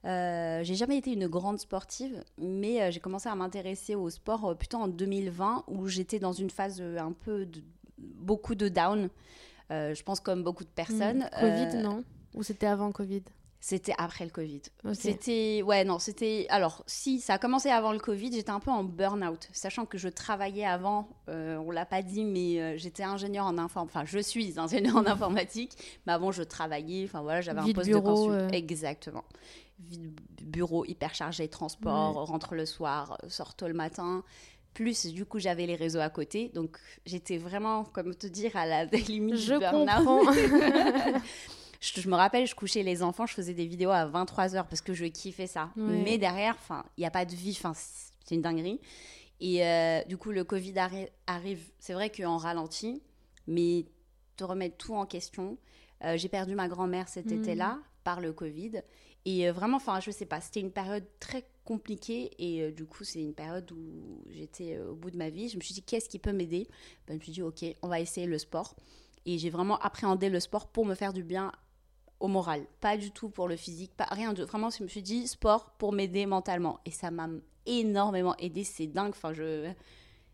Euh, 0.05 0.65
j'ai 0.65 0.75
jamais 0.75 0.97
été 0.97 1.13
une 1.13 1.29
grande 1.29 1.61
sportive, 1.61 2.25
mais 2.37 2.91
j'ai 2.91 2.99
commencé 2.99 3.29
à 3.29 3.37
m'intéresser 3.37 3.95
au 3.95 4.11
sport 4.11 4.59
plutôt 4.59 4.79
en 4.79 4.89
2020 4.89 5.67
où 5.69 5.87
j'étais 5.87 6.19
dans 6.19 6.33
une 6.33 6.51
phase 6.51 6.81
un 6.81 7.13
peu 7.13 7.47
de 7.47 7.63
beaucoup 7.97 8.57
de 8.57 8.69
down. 8.69 9.09
Je 9.71 10.03
pense 10.03 10.19
comme 10.19 10.43
beaucoup 10.43 10.65
de 10.65 10.69
personnes. 10.69 11.29
Mm. 11.33 11.41
Covid, 11.41 11.77
non? 11.81 12.03
Ou 12.35 12.43
c'était 12.43 12.67
avant 12.67 12.91
Covid? 12.91 13.23
C'était 13.61 13.95
après 13.99 14.25
le 14.25 14.31
Covid. 14.31 14.63
C'était 14.93 15.63
ouais 15.65 15.85
non 15.85 15.99
c'était 15.99 16.47
alors 16.49 16.85
si 16.87 17.21
ça 17.21 17.35
a 17.35 17.39
commencé 17.39 17.71
avant 17.71 17.93
le 17.93 17.99
Covid 17.99 18.33
j'étais 18.33 18.51
un 18.51 18.61
peu 18.61 18.71
en 18.71 18.85
burn-out 18.85 19.49
sachant 19.53 19.85
que 19.85 19.99
je 19.99 20.09
travaillais 20.09 20.65
avant 20.65 21.09
euh, 21.29 21.57
on 21.57 21.73
l'a 21.73 21.85
pas 21.85 22.03
dit 22.03 22.25
mais 22.25 22.61
euh, 22.61 22.77
j'étais 22.77 23.03
ingénieur 23.03 23.47
en 23.47 23.59
informatique 23.59 23.97
enfin 23.97 24.05
je 24.07 24.21
suis 24.21 24.61
ingénieur 24.61 24.97
en 24.97 25.07
informatique 25.07 25.73
mais 26.07 26.13
avant 26.13 26.31
je 26.31 26.45
travaillais 26.45 27.05
enfin 27.05 27.23
voilà 27.23 27.41
j'avais 27.41 27.61
un 27.61 27.73
poste 27.73 27.89
bureau, 27.89 28.01
de 28.01 28.15
consul 28.15 28.33
euh. 28.33 28.49
exactement 28.51 29.25
bureau 30.41 30.85
hyper 30.85 31.15
chargé 31.15 31.49
transport 31.49 32.27
rentre 32.27 32.55
le 32.55 32.65
soir 32.65 33.19
sort 33.29 33.55
tôt 33.55 33.67
le 33.67 33.75
matin 33.75 34.23
plus 34.73 35.07
du 35.07 35.27
coup 35.27 35.41
j'avais 35.41 35.67
les 35.67 35.75
réseaux 35.75 36.01
à 36.01 36.11
côté 36.11 36.53
donc 36.55 36.79
j'étais 37.07 37.39
vraiment 37.39 37.85
comme 37.85 38.15
te 38.15 38.29
dire 38.29 38.57
à 38.57 38.67
la 38.67 38.85
limite 39.09 39.37
Je 39.37 39.55
du 39.55 39.59
burn-out. 39.59 40.29
je, 41.81 42.01
je 42.01 42.09
me 42.09 42.15
rappelle, 42.17 42.47
je 42.47 42.55
couchais 42.55 42.83
les 42.83 43.03
enfants, 43.03 43.27
je 43.27 43.35
faisais 43.35 43.55
des 43.55 43.67
vidéos 43.67 43.91
à 43.91 44.07
23h 44.07 44.67
parce 44.69 44.81
que 44.81 44.95
je 44.95 45.05
kiffais 45.07 45.47
ça. 45.47 45.71
Ouais. 45.77 45.83
Mais 46.03 46.19
derrière, 46.19 46.57
il 46.97 47.01
n'y 47.01 47.07
a 47.07 47.11
pas 47.11 47.25
de 47.25 47.35
vie, 47.35 47.59
c'est 47.75 48.35
une 48.35 48.43
dinguerie. 48.43 48.81
Et 49.41 49.65
euh, 49.65 50.03
du 50.05 50.17
coup, 50.17 50.31
le 50.33 50.43
Covid 50.45 50.73
arri- 50.73 51.09
arrive, 51.27 51.63
c'est 51.79 51.93
vrai 51.93 52.11
qu'en 52.11 52.37
ralenti, 52.39 53.03
mais 53.47 53.87
te 54.37 54.43
remettre 54.45 54.77
tout 54.77 54.95
en 54.95 55.07
question. 55.07 55.57
Euh, 56.05 56.17
J'ai 56.17 56.29
perdu 56.29 56.55
ma 56.55 56.69
grand-mère 56.69 57.09
cet 57.09 57.27
Mhm. 57.27 57.39
été-là 57.39 57.79
par 58.05 58.21
le 58.21 58.33
Covid. 58.33 58.83
Et 59.25 59.49
euh, 59.49 59.53
vraiment, 59.53 59.77
enfin, 59.77 60.01
je 60.01 60.11
sais 60.11 60.27
pas, 60.27 60.41
c'était 60.41 60.61
une 60.61 60.73
période 60.73 61.05
très 61.21 61.45
compliquée. 61.65 62.31
Et 62.39 62.63
euh, 62.63 62.73
du 62.73 62.85
coup, 62.87 63.05
c'est 63.05 63.21
une 63.21 63.35
période 63.35 63.71
où 63.73 64.23
j'étais 64.31 64.79
au 64.81 64.95
bout 64.95 65.11
de 65.11 65.17
ma 65.17 65.29
vie. 65.31 65.49
Je 65.49 65.57
me 65.57 65.61
suis 65.63 65.75
dit, 65.75 65.83
qu'est-ce 65.83 66.09
qui 66.09 66.19
peut 66.19 66.33
m'aider? 66.33 66.67
Ben, 67.07 67.15
Je 67.15 67.19
me 67.19 67.21
suis 67.21 67.33
dit, 67.33 67.43
ok, 67.43 67.65
on 67.83 67.89
va 67.89 68.01
essayer 68.01 68.27
le 68.27 68.39
sport. 68.39 68.75
Et 69.27 69.39
j'ai 69.39 69.51
vraiment 69.51 69.79
appréhendé 69.81 70.31
le 70.31 70.41
sport 70.41 70.69
pour 70.69 70.87
me 70.87 70.95
faire 70.95 71.13
du 71.13 71.23
bien 71.23 71.53
au 72.21 72.29
moral, 72.29 72.67
pas 72.81 72.97
du 72.97 73.11
tout 73.11 73.29
pour 73.29 73.49
le 73.49 73.57
physique, 73.57 73.93
pas 73.97 74.09
rien 74.11 74.33
de 74.33 74.45
vraiment. 74.45 74.71
Je 74.71 74.83
me 74.83 74.89
suis 74.89 75.03
dit 75.03 75.29
sport 75.29 75.71
pour 75.79 75.93
m'aider 75.93 76.27
mentalement 76.27 76.81
et 76.85 76.91
ça 76.91 77.11
m'a 77.11 77.29
énormément 77.67 78.35
aidé. 78.39 78.65
C'est 78.65 78.87
dingue. 78.87 79.11
Enfin, 79.11 79.33
je, 79.33 79.71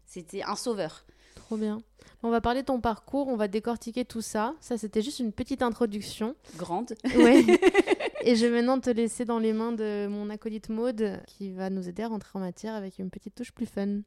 c'était 0.07 0.43
un 0.43 0.57
sauveur. 0.57 1.05
Trop 1.35 1.57
bien. 1.57 1.83
On 2.23 2.31
va 2.31 2.41
parler 2.41 2.63
de 2.63 2.67
ton 2.67 2.81
parcours, 2.81 3.29
on 3.29 3.37
va 3.37 3.49
décortiquer 3.49 4.05
tout 4.05 4.23
ça. 4.23 4.55
Ça, 4.61 4.79
c'était 4.79 5.03
juste 5.03 5.19
une 5.19 5.33
petite 5.33 5.63
introduction. 5.63 6.35
Grande. 6.57 6.95
Ouais. 7.17 7.45
Et 8.23 8.37
je 8.37 8.47
vais 8.47 8.53
maintenant 8.53 8.81
te 8.81 8.89
laisser 8.89 9.27
dans 9.27 9.39
les 9.39 9.53
mains 9.53 9.73
de 9.73 10.07
mon 10.09 10.31
acolyte 10.31 10.71
Maude 10.71 11.21
qui 11.27 11.53
va 11.53 11.69
nous 11.69 11.87
aider 11.87 12.03
à 12.03 12.09
rentrer 12.09 12.31
en 12.35 12.41
matière 12.41 12.75
avec 12.75 12.99
une 12.99 13.11
petite 13.11 13.35
touche 13.35 13.53
plus 13.53 13.67
fun. 13.67 14.01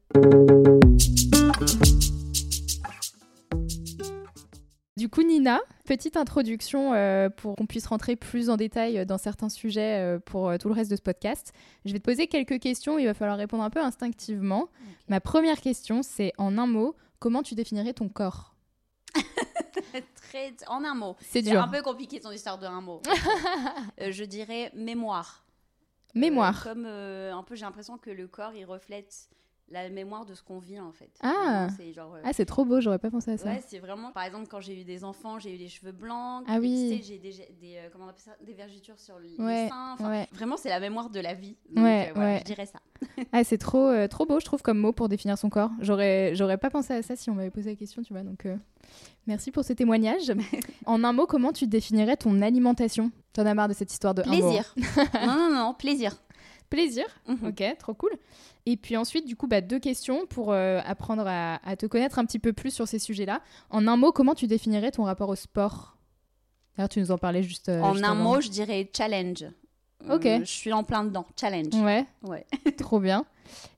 Du 4.98 5.08
coup, 5.08 5.22
Nina, 5.22 5.60
petite 5.84 6.16
introduction 6.16 6.92
euh, 6.92 7.28
pour 7.30 7.54
qu'on 7.54 7.66
puisse 7.66 7.86
rentrer 7.86 8.16
plus 8.16 8.50
en 8.50 8.56
détail 8.56 9.06
dans 9.06 9.16
certains 9.16 9.48
sujets 9.48 10.00
euh, 10.00 10.18
pour 10.18 10.48
euh, 10.48 10.56
tout 10.56 10.66
le 10.66 10.74
reste 10.74 10.90
de 10.90 10.96
ce 10.96 11.00
podcast. 11.02 11.52
Je 11.84 11.92
vais 11.92 12.00
te 12.00 12.04
poser 12.04 12.26
quelques 12.26 12.58
questions, 12.58 12.98
il 12.98 13.06
va 13.06 13.14
falloir 13.14 13.38
répondre 13.38 13.62
un 13.62 13.70
peu 13.70 13.78
instinctivement. 13.78 14.68
Ma 15.06 15.20
première 15.20 15.60
question, 15.60 16.02
c'est 16.02 16.32
en 16.36 16.58
un 16.58 16.66
mot, 16.66 16.96
comment 17.20 17.44
tu 17.44 17.54
définirais 17.54 17.92
ton 17.92 18.08
corps? 18.08 18.56
Très, 20.16 20.56
en 20.66 20.82
un 20.82 20.96
mot. 20.96 21.14
C'est 21.20 21.44
C'est 21.44 21.52
dur. 21.52 21.62
un 21.62 21.68
peu 21.68 21.80
compliqué 21.80 22.18
ton 22.18 22.32
histoire 22.32 22.58
de 22.58 22.66
un 22.66 22.80
mot. 22.80 23.00
Euh, 24.00 24.10
je 24.10 24.24
dirais 24.24 24.72
mémoire. 24.74 25.44
Mémoire. 26.16 26.66
Euh, 26.66 26.70
comme 26.70 26.86
euh, 26.86 27.32
un 27.32 27.44
peu, 27.44 27.54
j'ai 27.54 27.64
l'impression 27.64 27.98
que 27.98 28.10
le 28.10 28.26
corps 28.26 28.52
il 28.52 28.64
reflète 28.64 29.28
la 29.70 29.88
mémoire 29.90 30.24
de 30.24 30.34
ce 30.34 30.42
qu'on 30.42 30.58
vit 30.58 30.80
en 30.80 30.92
fait. 30.92 31.10
Ah. 31.20 31.30
Vraiment, 31.66 31.68
c'est 31.76 31.92
genre. 31.92 32.14
euh, 32.14 32.20
Ah, 32.24 32.32
c'est 32.32 32.46
trop 32.46 32.64
beau, 32.64 32.80
j'aurais 32.80 32.98
pas 32.98 33.10
pensé 33.10 33.32
à 33.32 33.36
ça. 33.36 33.50
Ouais, 33.50 33.62
c'est 33.66 33.78
vraiment, 33.78 34.12
par 34.12 34.24
exemple, 34.24 34.46
quand 34.48 34.60
j'ai 34.60 34.80
eu 34.80 34.84
des 34.84 35.04
enfants, 35.04 35.38
j'ai 35.38 35.54
eu 35.54 35.58
les 35.58 35.68
cheveux 35.68 35.92
blancs. 35.92 36.44
Ah 36.48 36.58
oui. 36.60 36.88
Tu 36.90 36.96
sais, 36.96 37.02
j'ai 37.12 37.18
des, 37.18 37.30
des, 37.60 37.76
euh, 37.76 37.88
comment 37.92 38.06
on 38.06 38.08
appelle 38.08 38.22
ça, 38.22 38.32
des 38.44 38.54
vergetures 38.54 38.98
sur 38.98 39.18
les 39.18 39.36
Ouais, 39.38 39.68
seins. 39.68 39.92
Enfin, 39.94 40.10
ouais. 40.10 40.26
Vraiment, 40.32 40.56
c'est 40.56 40.70
la 40.70 40.80
mémoire 40.80 41.10
de 41.10 41.20
la 41.20 41.34
vie. 41.34 41.56
Donc, 41.70 41.84
Ouais, 41.84 42.08
euh, 42.08 42.12
voilà, 42.14 42.30
ouais. 42.34 42.38
je 42.40 42.44
dirais 42.44 42.66
ça. 42.66 42.78
Ah, 43.32 43.44
c'est 43.44 43.58
trop, 43.58 43.90
trop 44.08 44.26
beau, 44.26 44.40
je 44.40 44.44
trouve, 44.44 44.62
comme 44.62 44.78
mot 44.78 44.92
pour 44.92 45.08
définir 45.08 45.36
son 45.38 45.50
corps. 45.50 45.70
J'aurais, 45.80 46.34
j'aurais 46.34 46.58
pas 46.58 46.70
pensé 46.70 46.94
à 46.94 47.02
ça 47.02 47.14
si 47.16 47.30
on 47.30 47.34
m'avait 47.34 47.50
posé 47.50 47.70
la 47.70 47.76
question, 47.76 48.02
tu 48.02 48.12
vois. 48.12 48.22
Donc, 48.22 48.46
merci 49.26 49.50
pour 49.50 49.64
ce 49.64 49.72
témoignage. 49.72 50.32
en 50.86 51.04
un 51.04 51.12
mot, 51.12 51.26
comment 51.26 51.52
tu 51.52 51.66
définirais 51.66 52.16
ton 52.16 52.40
alimentation? 52.42 53.10
T'en 53.32 53.46
as 53.46 53.54
marre 53.54 53.68
de 53.68 53.74
cette 53.74 53.92
histoire 53.92 54.14
de. 54.14 54.22
Plaisir. 54.22 54.74
non, 55.26 55.36
non, 55.36 55.54
non, 55.54 55.74
plaisir. 55.74 56.16
Plaisir. 56.70 57.04
Mhm. 57.26 57.48
Ok, 57.48 57.64
trop 57.78 57.94
cool. 57.94 58.10
Et 58.66 58.76
puis 58.76 58.96
ensuite, 58.96 59.26
du 59.26 59.36
coup, 59.36 59.46
bah, 59.46 59.60
deux 59.62 59.78
questions 59.78 60.26
pour 60.26 60.52
euh, 60.52 60.80
apprendre 60.84 61.24
à, 61.26 61.56
à 61.66 61.76
te 61.76 61.86
connaître 61.86 62.18
un 62.18 62.24
petit 62.26 62.38
peu 62.38 62.52
plus 62.52 62.70
sur 62.70 62.86
ces 62.86 62.98
sujets-là. 62.98 63.40
En 63.70 63.86
un 63.86 63.96
mot, 63.96 64.12
comment 64.12 64.34
tu 64.34 64.46
définirais 64.46 64.90
ton 64.90 65.04
rapport 65.04 65.30
au 65.30 65.34
sport? 65.36 65.96
D'ailleurs, 66.76 66.88
tu 66.90 67.00
nous 67.00 67.10
en 67.10 67.18
parlais 67.18 67.42
juste. 67.42 67.68
euh, 67.70 67.80
en 67.80 67.92
juste 67.94 68.04
un 68.04 68.12
avant. 68.12 68.22
mot, 68.34 68.40
je 68.40 68.50
dirais 68.50 68.90
challenge. 68.96 69.44
Ok. 70.10 70.26
Euh, 70.26 70.38
je 70.40 70.44
suis 70.44 70.72
en 70.72 70.84
plein 70.84 71.04
dedans. 71.04 71.26
Challenge. 71.40 71.74
Ouais, 71.76 72.04
Ouais. 72.22 72.46
trop 72.78 73.00
bien. 73.00 73.24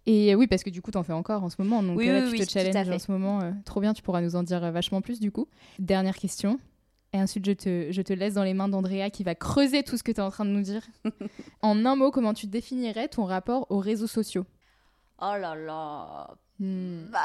Et 0.06 0.34
oui, 0.34 0.48
parce 0.48 0.64
que 0.64 0.70
du 0.70 0.82
coup, 0.82 0.90
t'en 0.90 1.04
fais 1.04 1.12
encore 1.12 1.44
en 1.44 1.48
ce 1.48 1.56
moment. 1.62 1.82
Donc 1.82 1.96
Oui, 1.96 2.08
euh, 2.08 2.24
oui, 2.24 2.32
tu 2.34 2.40
oui, 2.40 2.46
te 2.46 2.50
challenges 2.50 2.90
en 2.90 2.98
ce 2.98 3.10
moment. 3.12 3.38
trop 3.64 3.80
bien, 3.80 3.94
tu 3.94 4.02
pourras 4.02 4.20
nous 4.20 4.34
en 4.34 4.42
dire 4.42 4.60
vachement 4.72 5.00
plus 5.00 5.20
du 5.20 5.30
coup. 5.30 5.46
Dernière 5.78 6.16
question. 6.16 6.58
Et 7.12 7.18
ensuite, 7.18 7.44
je 7.44 7.52
te, 7.52 7.88
je 7.90 8.02
te 8.02 8.12
laisse 8.12 8.34
dans 8.34 8.44
les 8.44 8.54
mains 8.54 8.68
d'Andrea 8.68 9.10
qui 9.10 9.24
va 9.24 9.34
creuser 9.34 9.82
tout 9.82 9.96
ce 9.96 10.02
que 10.02 10.12
tu 10.12 10.18
es 10.18 10.22
en 10.22 10.30
train 10.30 10.44
de 10.44 10.50
nous 10.50 10.62
dire. 10.62 10.82
en 11.62 11.84
un 11.84 11.96
mot, 11.96 12.10
comment 12.10 12.34
tu 12.34 12.46
définirais 12.46 13.08
ton 13.08 13.24
rapport 13.24 13.66
aux 13.70 13.80
réseaux 13.80 14.06
sociaux? 14.06 14.46
Oh 15.20 15.34
là 15.38 15.54
là. 15.54 16.30
Hmm. 16.60 17.06
Bah, 17.10 17.18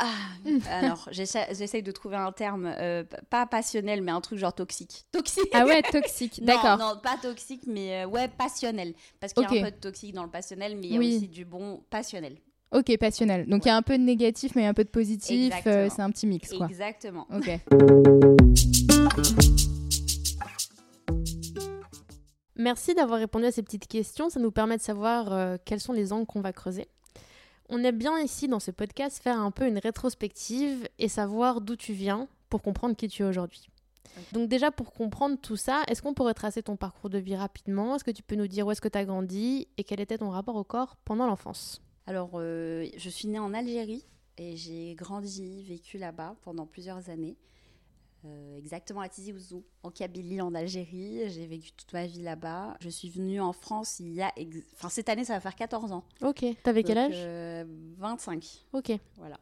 alors, 0.72 1.08
j'essaye 1.12 1.84
de 1.84 1.92
trouver 1.92 2.16
un 2.16 2.32
terme, 2.32 2.74
euh, 2.78 3.04
pas 3.30 3.46
passionnel, 3.46 4.02
mais 4.02 4.12
un 4.12 4.22
truc 4.22 4.40
genre 4.40 4.56
toxique. 4.56 5.06
Toxique 5.12 5.50
Ah 5.54 5.66
ouais, 5.66 5.82
toxique, 5.92 6.44
d'accord. 6.44 6.78
Non, 6.78 6.98
pas 7.02 7.18
toxique, 7.22 7.64
mais 7.68 8.04
euh, 8.04 8.08
ouais, 8.08 8.28
passionnel. 8.30 8.94
Parce 9.20 9.34
qu'il 9.34 9.44
y 9.44 9.46
a 9.46 9.62
un 9.62 9.66
peu 9.66 9.72
de 9.72 9.80
toxique 9.80 10.14
dans 10.16 10.24
le 10.24 10.32
passionnel, 10.32 10.76
mais 10.78 10.88
il 10.88 10.94
y 10.94 10.96
a 10.96 11.00
Oui. 11.00 11.18
aussi 11.18 11.28
du 11.28 11.46
bon 11.46 11.84
passionnel. 11.90 12.38
Ok, 12.72 12.98
passionnel. 12.98 13.48
Donc 13.48 13.66
il 13.66 13.68
y 13.68 13.72
a 13.72 13.78
un 13.78 13.82
peu 13.82 13.98
de 13.98 14.04
négatif, 14.04 14.54
mais 14.56 14.66
un 14.66 14.74
peu 14.74 14.84
de 14.84 14.90
positif. 14.90 15.54
euh, 15.68 15.90
c'est 15.94 16.02
un 16.02 16.10
petit 16.10 16.28
mix, 16.28 16.52
quoi. 16.54 16.68
Exactement. 16.68 17.28
Ok. 17.32 17.60
Merci 22.58 22.96
d'avoir 22.96 23.20
répondu 23.20 23.46
à 23.46 23.52
ces 23.52 23.64
petites 23.64 23.88
questions. 23.88 24.30
Ça 24.30 24.40
nous 24.40 24.52
permet 24.52 24.78
de 24.78 24.82
savoir 24.82 25.34
euh, 25.34 25.58
quels 25.66 25.82
sont 25.82 25.94
les 25.94 26.14
angles 26.14 26.26
qu'on 26.26 26.42
va 26.42 26.54
creuser. 26.54 26.88
On 27.68 27.84
aime 27.84 27.98
bien 27.98 28.20
ici, 28.20 28.48
dans 28.48 28.60
ce 28.60 28.72
podcast, 28.72 29.22
faire 29.22 29.40
un 29.40 29.52
peu 29.52 29.68
une 29.68 29.80
rétrospective 29.80 30.88
et 31.00 31.08
savoir 31.08 31.62
d'où 31.62 31.76
tu 31.76 31.94
viens 31.94 32.28
pour 32.50 32.62
comprendre 32.62 32.96
qui 32.96 33.08
tu 33.08 33.24
es 33.24 33.26
aujourd'hui. 33.26 33.70
Donc 34.32 34.48
déjà, 34.48 34.72
pour 34.72 34.94
comprendre 34.94 35.38
tout 35.42 35.58
ça, 35.58 35.84
est-ce 35.88 36.02
qu'on 36.02 36.14
pourrait 36.14 36.34
tracer 36.34 36.64
ton 36.64 36.78
parcours 36.78 37.10
de 37.10 37.18
vie 37.18 37.36
rapidement? 37.36 37.96
Est-ce 37.96 38.04
que 38.04 38.12
tu 38.12 38.24
peux 38.24 38.36
nous 38.36 38.48
dire 38.48 38.68
où 38.68 38.72
est-ce 38.72 38.82
que 38.82 38.88
tu 38.88 38.98
as 38.98 39.06
grandi 39.06 39.68
et 39.78 39.84
quel 39.84 40.00
était 40.00 40.18
ton 40.18 40.30
rapport 40.30 40.56
au 40.56 40.64
corps 40.64 40.96
pendant 41.04 41.28
l'enfance? 41.28 41.82
Alors, 42.08 42.32
euh, 42.36 42.88
je 42.96 43.10
suis 43.10 43.28
née 43.28 43.40
en 43.40 43.54
Algérie 43.54 44.06
et 44.38 44.56
j'ai 44.56 44.94
grandi, 44.96 45.64
vécu 45.64 45.98
là-bas 45.98 46.36
pendant 46.44 46.66
plusieurs 46.66 47.10
années. 47.10 47.36
Euh, 48.26 48.58
exactement 48.58 49.02
à 49.02 49.10
Tizi 49.10 49.32
Ouzou, 49.34 49.64
en 49.84 49.92
Kabylie, 49.92 50.42
en 50.42 50.56
Algérie. 50.56 51.30
J'ai 51.30 51.46
vécu 51.46 51.72
toute 51.74 51.94
ma 51.94 52.08
vie 52.08 52.24
là-bas. 52.24 52.76
Je 52.80 52.90
suis 52.90 53.10
venue 53.10 53.40
en 53.40 53.54
France 53.54 54.00
il 54.00 54.14
y 54.14 54.22
a. 54.22 54.32
ex- 54.36 54.58
Enfin, 54.74 54.90
cette 54.90 55.10
année, 55.10 55.24
ça 55.26 55.34
va 55.34 55.40
faire 55.40 55.56
14 55.56 55.92
ans. 55.92 56.04
Ok. 56.24 56.44
T'avais 56.64 56.84
quel 56.84 56.98
âge 56.98 57.14
euh, 57.16 57.66
25. 57.98 58.66
Ok. 58.74 58.92
Voilà. 59.18 59.38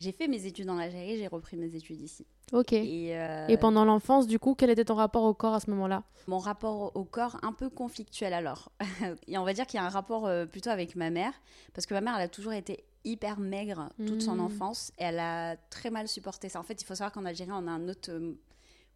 J'ai 0.00 0.12
fait 0.12 0.28
mes 0.28 0.46
études 0.46 0.68
en 0.70 0.78
Algérie, 0.78 1.18
j'ai 1.18 1.28
repris 1.28 1.56
mes 1.56 1.74
études 1.76 2.00
ici. 2.00 2.26
Ok. 2.52 2.72
Et, 2.72 3.16
euh, 3.16 3.46
Et 3.48 3.56
pendant 3.56 3.84
l'enfance, 3.84 4.26
du 4.26 4.38
coup, 4.38 4.54
quel 4.54 4.70
était 4.70 4.84
ton 4.84 4.94
rapport 4.96 5.22
au 5.24 5.34
corps 5.34 5.54
à 5.54 5.60
ce 5.60 5.70
moment-là? 5.70 6.02
Mon 6.26 6.38
rapport 6.38 6.94
au 6.96 7.04
corps 7.04 7.38
un 7.42 7.52
peu 7.52 7.70
conflictuel 7.70 8.32
alors. 8.32 8.72
et 9.28 9.38
on 9.38 9.44
va 9.44 9.52
dire 9.52 9.66
qu'il 9.66 9.78
y 9.78 9.82
a 9.82 9.86
un 9.86 9.90
rapport 9.90 10.26
euh, 10.26 10.46
plutôt 10.46 10.70
avec 10.70 10.96
ma 10.96 11.10
mère, 11.10 11.32
parce 11.74 11.86
que 11.86 11.94
ma 11.94 12.00
mère, 12.00 12.16
elle 12.16 12.22
a 12.24 12.28
toujours 12.28 12.52
été 12.52 12.84
hyper 13.04 13.38
maigre 13.40 13.90
toute 14.06 14.22
son 14.22 14.34
Mhm. 14.34 14.40
enfance, 14.40 14.92
et 14.98 15.04
elle 15.04 15.18
a 15.18 15.56
très 15.70 15.90
mal 15.90 16.08
supporté 16.08 16.48
ça. 16.48 16.60
En 16.60 16.62
fait, 16.62 16.80
il 16.80 16.84
faut 16.84 16.94
savoir 16.94 17.12
qu'en 17.12 17.24
Algérie, 17.24 17.50
on 17.52 17.66
a 17.66 17.70
un 17.70 17.88
autre 17.88 18.10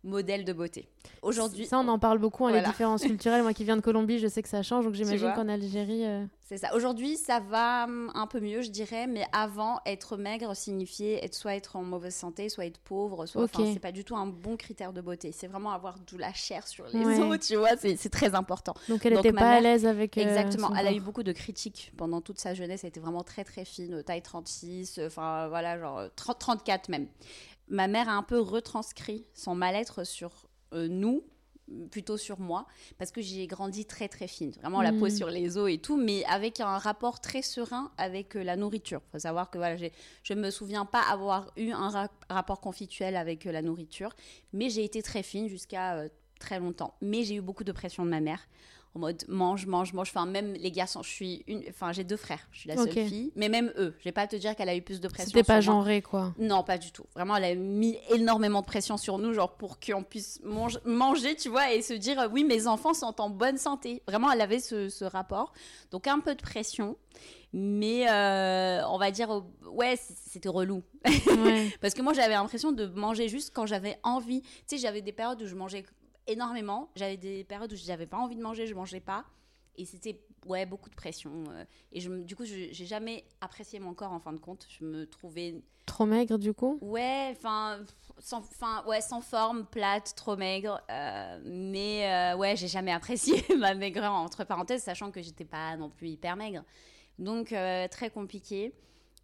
modèle 0.07 0.45
de 0.45 0.53
beauté. 0.53 0.89
Aujourd'hui, 1.23 1.67
Ça, 1.67 1.79
on 1.79 1.89
en 1.89 1.99
parle 1.99 2.19
beaucoup, 2.19 2.45
hein, 2.47 2.49
les 2.51 2.59
Voilà. 2.59 2.69
différences 2.69 3.03
culturelles. 3.07 3.43
Moi 3.43 3.53
qui 3.53 3.65
viens 3.65 3.77
de 3.77 3.81
Colombie, 3.83 4.19
je 4.19 4.27
sais 4.29 4.43
que 4.43 4.49
ça 4.49 4.63
change, 4.63 4.85
donc 4.85 4.95
j'imagine 4.95 5.33
qu'en 5.35 5.49
Algérie. 5.49 6.05
euh, 6.07 6.25
c'est 6.49 6.59
ça. 6.59 6.75
Aujourd'hui, 6.77 7.17
ça 7.17 7.41
va 7.41 7.85
hum, 7.85 8.11
un 8.15 8.27
peu 8.29 8.39
mieux, 8.41 8.63
je 8.63 8.71
dirais, 8.71 9.07
mais 9.09 9.25
avant, 9.33 9.81
être 9.85 10.17
maigre 10.17 10.55
signifiait 10.55 11.25
être 11.25 11.35
soit 11.35 11.57
être 11.57 11.75
en 11.77 11.83
mauvaise 11.83 12.15
santé, 12.15 12.49
soit 12.49 12.67
être 12.67 12.79
pauvre, 12.79 13.27
soit. 13.27 13.43
Enfin, 13.45 13.63
Ok. 13.65 13.71
c'est 13.75 13.81
pas 13.81 13.91
du 13.93 14.05
tout 14.05 14.17
un 14.17 14.27
bon 14.27 14.57
critère 14.57 14.93
de 14.93 15.01
beauté. 15.01 15.33
C'est 15.33 15.49
vraiment 15.49 15.73
avoir 15.73 15.97
de 15.99 16.17
la 16.17 16.33
chair 16.33 16.67
sur 16.69 16.87
les 16.93 17.05
Ouais. 17.05 17.19
os, 17.21 17.39
tu 17.41 17.57
vois. 17.57 17.77
C'est 17.77 18.09
très 18.11 18.35
important. 18.37 18.75
Donc 18.89 19.05
elle 19.05 19.15
n'était 19.15 19.33
pas 19.33 19.51
à 19.57 19.61
l'aise 19.61 19.87
avec. 19.87 20.17
euh, 20.17 20.23
Exactement. 20.23 20.73
Elle 20.79 20.87
a 20.87 20.93
eu 20.93 21.01
beaucoup 21.01 21.25
de 21.25 21.33
critiques 21.33 21.93
pendant 21.97 22.21
toute 22.21 22.39
sa 22.39 22.55
jeunesse. 22.55 22.85
Elle 22.85 22.89
était 22.91 23.01
vraiment 23.01 23.25
très 23.25 23.43
très 23.45 23.65
fine, 23.65 24.03
taille 24.05 24.23
36, 24.23 24.99
euh, 24.99 25.07
enfin 25.09 25.49
voilà, 25.49 25.79
genre 25.79 25.99
euh, 25.99 26.09
30, 26.15 26.39
34 26.39 26.89
même. 26.91 27.07
Ma 27.69 27.89
mère 27.89 28.09
a 28.09 28.13
un 28.13 28.23
peu 28.23 28.39
retranscrit 28.41 29.27
son 29.35 29.55
mal-être 29.55 30.05
sur 30.05 30.49
euh, 30.73 30.89
nous, 30.89 31.25
plutôt 31.91 32.17
sur 32.17 32.39
moi, 32.39 32.67
parce 32.97 33.11
que 33.11 33.21
j'ai 33.21 33.49
grandi 33.49 33.87
très 33.87 34.09
très 34.09 34.29
fine, 34.29 34.53
vraiment 34.53 34.83
la 34.83 34.93
peau 34.93 35.07
Mhm. 35.07 35.11
sur 35.11 35.29
les 35.31 35.59
os 35.59 35.69
et 35.69 35.79
tout, 35.79 35.97
mais 35.97 36.25
avec 36.27 36.61
un 36.61 36.79
rapport 36.79 37.21
très 37.21 37.43
serein 37.43 37.91
avec 37.99 38.37
euh, 38.37 38.45
la 38.45 38.55
nourriture. 38.55 39.01
faut 39.11 39.19
savoir 39.19 39.51
que 39.51 39.59
voilà, 39.59 39.77
je 40.23 40.35
me 40.35 40.51
souviens 40.51 40.85
pas 40.85 41.01
avoir 41.03 41.51
eu 41.57 41.73
un 41.73 41.89
ra- 41.89 42.11
rapport 42.31 42.61
conflictuel 42.61 43.17
avec 43.17 43.47
euh, 43.47 43.53
la 43.53 43.63
nourriture, 43.63 44.15
mais 44.53 44.71
j'ai 44.71 44.85
été 44.85 45.03
très 45.03 45.25
fine 45.25 45.49
jusqu'à 45.49 46.05
très 46.39 46.61
longtemps. 46.61 46.95
Mais 47.01 47.25
j'ai 47.25 47.35
eu 47.37 47.41
beaucoup 47.41 47.65
de 47.65 47.73
pression 47.73 48.05
de 48.05 48.11
ma 48.11 48.21
mère 48.21 48.47
en 48.97 48.99
mode 48.99 49.25
mange, 49.29 49.67
mange, 49.67 49.93
mange. 49.93 50.09
Enfin, 50.09 50.25
même 50.25 50.55
les 50.55 50.71
garçons, 50.73 51.03
je 51.03 51.11
suis 51.11 51.45
une, 51.47 51.63
enfin, 51.69 51.93
j'ai 51.93 52.03
deux 52.03 52.17
frères, 52.17 52.49
je 52.51 52.61
suis 52.61 52.69
la 52.69 52.77
seule 52.77 52.93
fille, 53.07 53.31
mais 53.37 53.49
même 53.51 53.71
eux, 53.77 53.95
je 53.99 54.05
vais 54.05 54.13
pas 54.13 54.27
te 54.27 54.37
dire 54.37 54.57
qu'elle 54.57 54.71
a 54.71 54.75
eu 54.75 54.81
plus 54.81 55.01
de 55.01 55.09
pression. 55.09 55.27
C'était 55.31 55.43
pas 55.45 55.61
genré, 55.61 56.01
quoi. 56.01 56.35
Non, 56.39 56.63
pas 56.63 56.79
du 56.79 56.93
tout. 56.93 57.05
Vraiment, 57.15 57.37
elle 57.37 57.45
a 57.45 57.55
mis 57.55 57.99
énormément 58.11 58.63
de 58.63 58.67
pression 58.67 58.97
sur 58.97 59.19
nous, 59.19 59.35
genre 59.35 59.57
pour 59.57 59.79
qu'on 59.79 60.03
puisse 60.03 60.41
mange- 60.43 60.81
manger, 60.87 61.37
tu 61.37 61.51
vois, 61.51 61.73
et 61.75 61.83
se 61.83 61.93
dire 61.93 62.29
oui, 62.33 62.43
mes 62.45 62.67
enfants 62.67 62.95
sont 62.95 63.21
en 63.21 63.29
bonne 63.29 63.59
santé. 63.59 64.03
Vraiment, 64.09 64.33
elle 64.33 64.41
avait 64.41 64.61
ce, 64.61 64.89
ce 64.89 65.05
rapport. 65.05 65.53
Donc, 65.91 66.07
un 66.07 66.21
peu 66.21 66.35
de 66.35 66.43
pression. 66.43 66.97
Mais 67.53 68.09
euh, 68.11 68.83
on 68.89 68.99
va 68.99 69.11
dire, 69.11 69.43
ouais, 69.73 69.99
c'était 69.99 70.49
relou. 70.49 70.83
Ouais. 71.07 71.71
Parce 71.81 71.95
que 71.95 72.03
moi, 72.03 72.13
j'avais 72.13 72.35
l'impression 72.35 72.73
de 72.73 72.87
manger 72.87 73.29
juste 73.29 73.53
quand 73.55 73.67
j'avais 73.67 73.99
envie. 74.03 74.43
Tu 74.43 74.49
sais, 74.67 74.79
j'avais 74.79 75.01
des 75.01 75.13
périodes 75.13 75.41
où 75.43 75.47
je 75.47 75.55
mangeais 75.55 75.85
énormément. 76.27 76.91
J'avais 76.97 77.17
des 77.17 77.45
périodes 77.45 77.73
où 77.73 77.77
j'avais 77.77 78.07
pas 78.07 78.17
envie 78.19 78.37
de 78.37 78.43
manger, 78.43 78.67
je 78.67 78.75
mangeais 78.75 79.01
pas. 79.01 79.25
Et 79.77 79.85
c'était, 79.85 80.19
ouais, 80.47 80.65
beaucoup 80.67 80.89
de 80.89 80.95
pression. 80.95 81.45
euh, 81.51 81.65
et 81.93 82.01
je, 82.01 82.11
du 82.11 82.35
coup, 82.35 82.45
je- 82.47 82.69
j'ai 82.73 82.87
jamais 82.87 83.25
apprécié 83.41 83.79
mon 83.79 83.93
corps 83.95 84.13
en 84.13 84.21
fin 84.21 84.33
de 84.33 84.39
compte. 84.39 84.67
Je 84.71 84.85
me 84.85 85.07
trouvais 85.07 85.63
Trop 85.85 86.07
maigre, 86.07 86.37
du 86.39 86.53
coup? 86.53 86.79
Ouais, 86.81 87.29
enfin, 87.37 87.79
sans, 88.19 88.39
enfin, 88.39 88.83
ouais, 88.89 89.01
sans 89.01 89.21
forme, 89.21 89.67
plate, 89.67 90.15
trop 90.17 90.37
maigre. 90.37 90.81
euh, 90.91 91.41
mais 91.45 92.11
euh, 92.11 92.37
ouais, 92.37 92.57
j'ai 92.57 92.69
jamais 92.69 92.91
apprécié 92.93 93.45
ma 93.59 93.75
maigreur 93.75 94.13
entre 94.13 94.45
parenthèses, 94.45 94.83
sachant 94.83 95.11
que 95.13 95.23
j'étais 95.23 95.45
pas 95.45 95.77
non 95.77 95.91
plus 95.91 96.09
hyper 96.09 96.35
maigre. 96.37 96.65
Donc 97.19 97.53
euh, 97.53 97.87
très 97.89 98.11
compliqué. 98.11 98.73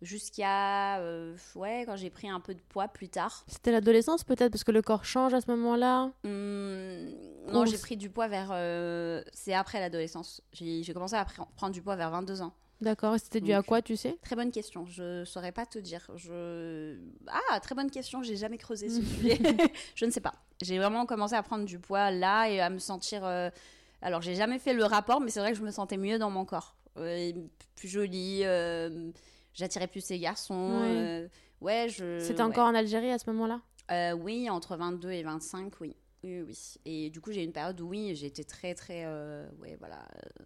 Jusqu'à 0.03 0.99
euh, 0.99 1.35
ouais, 1.55 1.85
quand 1.87 1.97
j'ai 1.97 2.11
pris 2.11 2.29
un 2.29 2.41
peu 2.41 2.55
de 2.55 2.61
poids 2.61 2.89
plus 2.89 3.09
tard. 3.09 3.45
C'était 3.47 3.71
l'adolescence, 3.73 4.25
peut-être, 4.25 4.51
parce 4.51 4.65
que 4.65 4.73
le 4.73 4.83
corps 4.83 5.05
change 5.05 5.33
à 5.33 5.41
ce 5.41 5.49
moment-là. 5.53 6.11
Hum, 6.25 7.09
non, 7.53 7.65
j'ai 7.67 7.79
pris 7.79 7.97
du 7.97 8.11
poids 8.11 8.29
vers. 8.29 8.51
euh, 8.53 9.23
c'est 9.33 9.55
après 9.55 9.79
l'adolescence. 9.81 10.43
J'ai 10.53 10.85
commencé 10.93 11.15
à 11.15 11.23
pr- 11.25 11.47
prendre 11.57 11.73
du 11.73 11.81
poids 11.83 11.97
vers 11.97 12.11
22 12.11 12.43
ans. 12.43 12.53
D'accord. 12.81 13.15
C'était 13.17 13.41
dû 13.41 13.53
à 13.53 13.63
quoi, 13.63 13.81
tu 13.81 13.97
sais? 13.97 14.19
Très 14.23 14.35
bonne 14.35 14.51
question. 14.51 14.87
Je 14.87 15.25
saurais 15.25 15.53
pas 15.53 15.67
te 15.67 15.79
dire. 15.79 16.05
Je 16.17 16.97
ah 17.29 17.61
très 17.61 17.77
bonne 17.77 17.91
question. 17.93 18.25
J'ai 18.25 18.37
jamais 18.37 18.59
creusé 18.59 18.89
ce 18.89 19.01
sujet. 19.03 19.39
je 19.95 20.05
ne 20.05 20.11
sais 20.11 20.21
pas. 20.21 20.33
J'ai 20.61 20.79
vraiment 20.79 21.07
commencé 21.07 21.35
à 21.37 21.43
prendre 21.45 21.65
du 21.65 21.79
poids 21.79 22.11
là 22.11 22.49
et 22.49 22.61
à 22.61 22.71
me 22.71 22.81
sentir. 22.81 23.25
euh, 23.25 23.51
Alors 24.01 24.21
j'ai 24.21 24.35
jamais 24.35 24.59
fait 24.59 24.75
le 24.75 24.85
rapport, 24.85 25.21
mais 25.21 25.31
c'est 25.31 25.39
vrai 25.39 25.53
que 25.53 25.59
je 25.59 25.63
me 25.63 25.71
sentais 25.71 25.97
mieux 25.97 26.19
dans 26.19 26.31
mon 26.31 26.45
corps, 26.45 26.75
Euh, 26.97 27.31
plus 27.77 27.87
jolie. 27.89 28.41
euh, 28.45 29.13
J'attirais 29.55 29.87
plus 29.89 30.01
ces 30.05 30.19
garçons. 30.19 30.81
Ouais. 30.81 30.97
euh, 30.97 31.29
Ouais, 31.61 31.87
je. 31.89 32.19
C'était 32.19 32.43
ouais. 32.43 32.49
encore 32.49 32.67
en 32.67 32.75
Algérie 32.75 33.11
à 33.11 33.19
ce 33.19 33.31
moment-là? 33.31 33.61
Euh, 33.91 34.13
oui, 34.13 34.51
entre 34.51 34.77
22 34.77 35.11
et 35.13 35.23
25, 35.23 35.73
oui. 35.81 35.95
Oui, 36.25 36.41
oui. 36.43 36.59
Et 36.85 37.11
du 37.11 37.21
coup, 37.21 37.31
j'ai 37.33 37.43
eu 37.43 37.45
une 37.45 37.53
période 37.53 37.81
où, 37.81 37.89
oui, 37.89 38.15
j'étais 38.17 38.45
très, 38.45 38.75
très. 38.75 39.03
euh, 39.05 39.49
ouais, 39.61 39.77
voilà. 39.79 39.99
euh, 40.17 40.45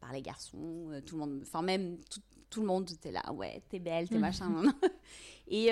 par 0.00 0.12
les 0.12 0.22
garçons, 0.22 0.90
euh, 0.90 1.00
tout 1.00 1.16
le 1.16 1.20
monde. 1.20 1.40
Enfin, 1.42 1.62
même 1.62 1.98
tout, 2.10 2.20
tout 2.50 2.60
le 2.60 2.66
monde 2.66 2.88
était 2.90 3.10
là. 3.10 3.22
Ouais, 3.32 3.62
t'es 3.68 3.78
belle, 3.78 4.08
t'es 4.08 4.18
machin. 4.18 4.48
nan, 4.50 4.64
nan. 4.64 4.74
et 5.48 5.70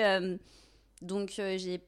donc, 1.01 1.29
j'ai. 1.35 1.81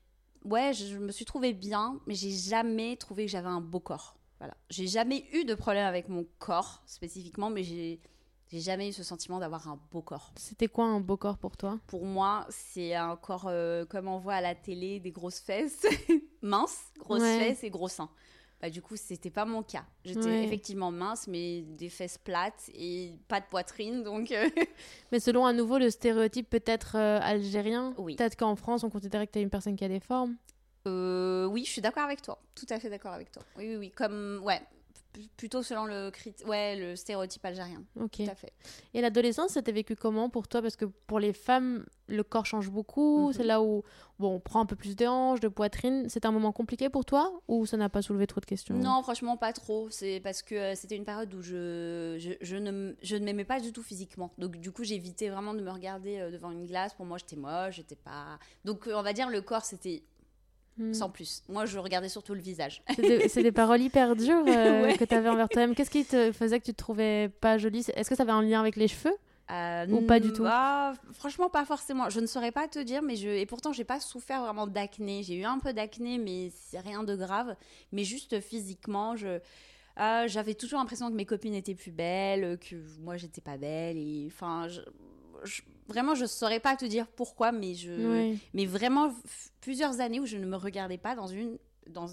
Ouais, 0.45 0.73
je, 0.73 0.85
je 0.85 0.97
me 0.99 1.11
suis 1.11 1.25
trouvée 1.25 1.53
bien, 1.53 1.99
mais 2.05 2.13
j'ai 2.13 2.29
jamais 2.31 2.95
trouvé 2.97 3.25
que 3.25 3.31
j'avais 3.31 3.47
un 3.47 3.61
beau 3.61 3.79
corps. 3.79 4.15
Voilà. 4.37 4.53
J'ai 4.69 4.85
jamais 4.87 5.25
eu 5.33 5.43
de 5.43 5.55
problème 5.55 5.85
avec 5.85 6.07
mon 6.07 6.25
corps 6.39 6.83
spécifiquement, 6.85 7.49
mais 7.49 7.63
j'ai. 7.63 7.99
J'ai 8.55 8.61
jamais 8.61 8.87
eu 8.87 8.93
ce 8.93 9.03
sentiment 9.03 9.37
d'avoir 9.39 9.67
un 9.67 9.77
beau 9.91 10.01
corps. 10.01 10.31
C'était 10.37 10.69
quoi 10.69 10.85
un 10.85 11.01
beau 11.01 11.17
corps 11.17 11.37
pour 11.37 11.57
toi? 11.57 11.77
Pour 11.87 12.05
moi, 12.05 12.45
c'est 12.47 12.95
un 12.95 13.17
corps 13.17 13.47
euh, 13.49 13.83
comme 13.83 14.07
on 14.07 14.17
voit 14.17 14.35
à 14.35 14.39
la 14.41 14.55
télé, 14.55 15.01
des 15.01 15.11
grosses 15.11 15.41
fesses, 15.41 15.85
minces, 16.41 16.85
grosses 16.97 17.21
Ouais. 17.23 17.37
fesses 17.37 17.65
et 17.65 17.69
gros 17.69 17.89
seins. 17.89 18.09
Bah, 18.61 18.69
du 18.69 18.81
coup, 18.81 18.95
c'était 18.95 19.29
pas 19.29 19.43
mon 19.43 19.61
cas. 19.61 19.83
J'étais 20.05 20.29
Ouais. 20.29 20.43
effectivement 20.45 20.89
mince, 20.89 21.27
mais 21.27 21.63
des 21.63 21.89
fesses 21.89 22.17
plates 22.17 22.71
et 22.73 23.19
pas 23.27 23.41
de 23.41 23.45
poitrine, 23.47 24.03
donc 24.03 24.31
euh, 24.31 24.49
Mais 25.11 25.19
selon 25.19 25.45
à 25.45 25.51
nouveau 25.51 25.77
le 25.77 25.89
stéréotype 25.89 26.49
peut-être 26.49 26.95
euh, 26.95 27.19
algérien, 27.21 27.93
Oui. 27.97 28.15
peut-être 28.15 28.37
qu'en 28.37 28.55
France 28.55 28.85
on 28.85 28.89
considérait 28.89 29.27
que 29.27 29.33
tu 29.33 29.39
une 29.41 29.49
personne 29.49 29.75
qui 29.75 29.83
a 29.83 29.89
des 29.89 29.99
formes? 29.99 30.37
euh, 30.87 31.45
oui, 31.47 31.65
je 31.65 31.71
suis 31.71 31.81
d'accord 31.81 32.03
avec 32.03 32.21
toi. 32.21 32.39
Tout 32.55 32.67
à 32.69 32.79
fait 32.79 32.89
d'accord 32.89 33.11
avec 33.11 33.33
toi. 33.33 33.43
Oui, 33.57 33.65
oui, 33.71 33.75
oui. 33.75 33.91
Comme, 33.91 34.39
ouais, 34.43 34.61
plutôt 35.37 35.63
selon 35.63 35.85
le, 35.85 36.09
crit- 36.11 36.35
ouais, 36.45 36.75
le 36.75 36.95
stéréotype 36.95 37.43
algérien. 37.45 37.83
Ok. 37.99 38.17
Tout 38.17 38.29
à 38.31 38.35
fait. 38.35 38.53
Et 38.93 39.01
l'adolescence, 39.01 39.51
c'était 39.51 39.71
vécu 39.71 39.95
comment 39.95 40.29
pour 40.29 40.47
toi? 40.47 40.61
Parce 40.61 40.75
que 40.75 40.85
pour 40.85 41.19
les 41.19 41.33
femmes, 41.33 41.85
le 42.07 42.23
corps 42.23 42.45
change 42.45 42.69
beaucoup. 42.69 43.27
Mhm. 43.27 43.33
C'est 43.33 43.43
là 43.43 43.61
où 43.61 43.83
bon, 44.19 44.35
on 44.35 44.39
prend 44.39 44.61
un 44.61 44.65
peu 44.65 44.75
plus 44.75 44.95
de 44.95 45.05
hanches, 45.05 45.39
de 45.39 45.47
poitrine. 45.47 46.05
C'est 46.09 46.25
un 46.25 46.31
moment 46.31 46.51
compliqué 46.51 46.89
pour 46.89 47.05
toi 47.05 47.31
ou 47.47 47.65
ça 47.65 47.77
n'a 47.77 47.89
pas 47.89 48.01
soulevé 48.01 48.27
trop 48.27 48.39
de 48.41 48.45
questions? 48.45 48.75
Non, 48.75 49.01
franchement, 49.03 49.37
pas 49.37 49.53
trop. 49.53 49.89
C'est 49.89 50.19
parce 50.21 50.41
que 50.41 50.55
euh, 50.55 50.75
c'était 50.75 50.95
une 50.95 51.05
période 51.05 51.33
où 51.33 51.41
je, 51.41 52.15
je, 52.19 52.31
je 52.41 52.55
ne, 52.55 52.93
je 53.01 53.15
ne 53.15 53.25
m'aimais 53.25 53.45
pas 53.45 53.59
du 53.59 53.71
tout 53.73 53.83
physiquement. 53.83 54.31
Donc, 54.37 54.57
du 54.57 54.71
coup, 54.71 54.83
j'évitais 54.83 55.29
vraiment 55.29 55.53
de 55.53 55.61
me 55.61 55.71
regarder 55.71 56.19
euh, 56.19 56.31
devant 56.31 56.51
une 56.51 56.65
glace. 56.65 56.93
Pour 56.93 57.05
moi, 57.05 57.17
j'étais 57.17 57.35
moche, 57.35 57.75
j'étais 57.75 57.95
pas. 57.95 58.37
Donc, 58.63 58.87
euh, 58.87 58.93
on 58.95 59.01
va 59.01 59.13
dire, 59.13 59.29
le 59.29 59.41
corps, 59.41 59.65
c'était 59.65 60.03
Hmm. 60.77 60.93
sans 60.93 61.09
plus. 61.09 61.41
Moi, 61.47 61.65
je 61.65 61.79
regardais 61.79 62.09
surtout 62.09 62.33
le 62.33 62.41
visage. 62.41 62.83
C'est 63.29 63.43
des, 63.43 63.51
paroles 63.53 63.79
hyper 63.81 64.15
dures 64.15 64.43
euh, 64.45 64.83
Ouais. 64.83 64.97
que 64.97 65.05
tu 65.05 65.15
avais 65.15 65.29
envers 65.29 65.47
toi-même. 65.47 65.73
Qu'est-ce 65.73 65.89
qui 65.89 66.03
te 66.03 66.33
faisait 66.33 66.59
que 66.59 66.65
tu 66.65 66.73
te 66.73 66.77
trouvais 66.77 67.29
pas 67.39 67.57
jolie? 67.57 67.85
Est-ce 67.95 68.09
que 68.09 68.15
ça 68.15 68.23
avait 68.23 68.33
un 68.33 68.41
lien 68.41 68.59
avec 68.59 68.75
les 68.75 68.89
cheveux? 68.89 69.15
Euh, 69.51 69.85
Ou 69.87 70.01
pas 70.01 70.19
du 70.19 70.33
tout? 70.33 70.43
ah, 70.45 70.93
Franchement, 71.13 71.49
pas 71.49 71.63
forcément. 71.63 72.09
Je 72.09 72.19
ne 72.19 72.25
saurais 72.25 72.51
pas 72.51 72.67
te 72.67 72.79
dire, 72.79 73.01
mais 73.03 73.15
je. 73.15 73.29
Et 73.29 73.45
pourtant, 73.45 73.71
j'ai 73.71 73.83
pas 73.85 73.99
souffert 74.01 74.41
vraiment 74.41 74.67
d'acné. 74.67 75.23
J'ai 75.23 75.35
eu 75.35 75.45
un 75.45 75.59
peu 75.59 75.71
d'acné, 75.71 76.17
mais 76.17 76.51
c'est 76.53 76.79
rien 76.79 77.03
de 77.03 77.15
grave. 77.15 77.55
Mais 77.93 78.03
juste 78.03 78.41
physiquement, 78.41 79.15
je. 79.15 79.39
ah, 79.95 80.27
j'avais 80.27 80.55
toujours 80.55 80.79
l'impression 80.79 81.09
que 81.09 81.15
mes 81.15 81.25
copines 81.25 81.53
étaient 81.53 81.75
plus 81.75 81.91
belles, 81.91 82.57
que 82.57 82.75
moi 82.99 83.15
j'étais 83.15 83.39
pas 83.39 83.55
belle. 83.57 83.97
Et 83.97 84.25
enfin, 84.27 84.67
je, 84.67 84.81
je- 85.45 85.61
vraiment, 85.87 86.15
je 86.15 86.25
saurais 86.25 86.59
pas 86.59 86.75
te 86.75 86.85
dire 86.85 87.07
pourquoi, 87.07 87.51
mais 87.51 87.73
je, 87.75 87.91
mais 88.53 88.65
vraiment 88.65 89.13
plusieurs 89.61 89.99
années 90.01 90.19
où 90.19 90.25
je 90.25 90.37
ne 90.37 90.45
me 90.45 90.55
regardais 90.57 90.97
pas 90.97 91.15
dans 91.15 91.27
une, 91.27 91.57
dans, 91.87 92.07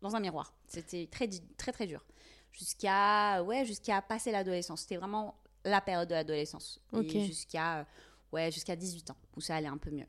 dans 0.00 0.16
un 0.16 0.20
miroir. 0.20 0.54
C'était 0.66 1.06
très, 1.10 1.28
très, 1.56 1.72
très 1.72 1.86
dur. 1.86 2.04
Jusqu'à, 2.52 3.42
ouais, 3.42 3.64
jusqu'à 3.64 4.02
passer 4.02 4.30
l'adolescence. 4.30 4.82
C'était 4.82 4.96
vraiment 4.96 5.34
la 5.64 5.80
période 5.80 6.08
de 6.08 6.14
l'adolescence. 6.14 6.80
Jusqu'à, 7.26 7.86
ouais, 8.32 8.50
jusqu'à 8.50 8.76
18 8.76 9.10
ans, 9.10 9.16
où 9.36 9.40
ça 9.40 9.56
allait 9.56 9.68
un 9.68 9.78
peu 9.78 9.90
mieux. 9.90 10.06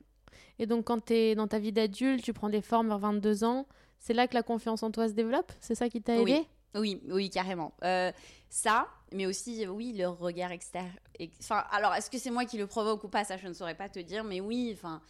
Et 0.58 0.66
donc, 0.66 0.84
quand 0.86 1.06
tu 1.06 1.14
es 1.14 1.34
dans 1.34 1.48
ta 1.48 1.58
vie 1.58 1.72
d'adulte, 1.72 2.22
tu 2.22 2.32
prends 2.32 2.48
des 2.50 2.60
formes 2.60 2.88
vers 2.88 2.98
22 2.98 3.44
ans, 3.44 3.66
c'est 3.98 4.12
là 4.14 4.28
que 4.28 4.34
la 4.34 4.42
confiance 4.42 4.82
en 4.82 4.90
toi 4.90 5.08
se 5.08 5.14
développe? 5.14 5.52
C'est 5.60 5.74
ça 5.74 5.88
qui 5.88 6.02
t'a 6.02 6.20
Oui. 6.20 6.32
aidé? 6.32 6.46
Oui, 6.76 7.00
oui, 7.08 7.30
carrément. 7.30 7.72
Euh, 7.84 8.10
ça, 8.54 8.86
mais 9.12 9.26
aussi, 9.26 9.66
oui, 9.66 9.92
le 9.92 10.06
regard 10.08 10.52
extérieur. 10.52 10.92
ex- 11.18 11.36
Enfin, 11.40 11.64
alors, 11.72 11.92
est-ce 11.94 12.08
que 12.08 12.18
c'est 12.18 12.30
moi 12.30 12.44
qui 12.44 12.56
le 12.56 12.66
provoque 12.68 13.02
ou 13.04 13.08
pas 13.08 13.24
Ça, 13.24 13.36
je 13.36 13.48
ne 13.48 13.52
saurais 13.52 13.74
pas 13.74 13.88
te 13.88 13.98
dire, 13.98 14.22
mais 14.24 14.40
oui, 14.40 14.70
enfin, 14.74 15.02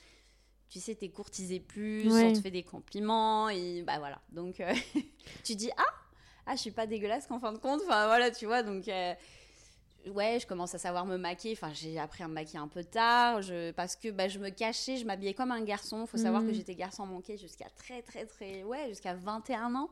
tu 0.70 0.80
sais, 0.80 0.94
t'es 0.94 1.10
courtisé 1.10 1.60
plus, 1.60 2.10
Ouais. 2.10 2.24
on 2.24 2.32
te 2.32 2.38
fait 2.40 2.50
des 2.50 2.62
compliments, 2.62 3.48
et 3.50 3.82
bah 3.82 3.98
voilà. 3.98 4.18
Donc, 4.30 4.60
euh, 4.60 4.72
tu 5.44 5.54
dis, 5.56 5.70
ah, 5.76 5.82
ah, 6.46 6.56
je 6.56 6.60
suis 6.60 6.70
pas 6.70 6.86
dégueulasse 6.86 7.26
qu'en 7.26 7.38
fin 7.38 7.52
de 7.52 7.58
compte, 7.58 7.82
enfin 7.84 8.06
voilà, 8.06 8.30
tu 8.30 8.46
vois, 8.46 8.62
donc. 8.62 8.88
euh, 8.88 9.14
Ouais, 10.08 10.38
je 10.38 10.46
commence 10.46 10.74
à 10.74 10.78
savoir 10.78 11.06
me 11.06 11.16
maquiller. 11.16 11.54
Enfin, 11.54 11.72
j'ai 11.72 11.98
appris 11.98 12.22
à 12.22 12.28
me 12.28 12.34
maquiller 12.34 12.58
un 12.58 12.68
peu 12.68 12.84
tard 12.84 13.40
je... 13.40 13.70
parce 13.70 13.96
que 13.96 14.10
bah, 14.10 14.28
je 14.28 14.38
me 14.38 14.50
cachais, 14.50 14.98
je 14.98 15.06
m'habillais 15.06 15.32
comme 15.32 15.50
un 15.50 15.62
garçon. 15.64 16.04
faut 16.06 16.18
savoir 16.18 16.44
que 16.44 16.52
j'étais 16.52 16.74
garçon 16.74 17.06
manqué 17.06 17.38
jusqu'à 17.38 17.70
très, 17.70 18.02
très, 18.02 18.26
très. 18.26 18.62
Ouais, 18.64 18.86
jusqu'à 18.90 19.14
21 19.14 19.74
ans. 19.74 19.88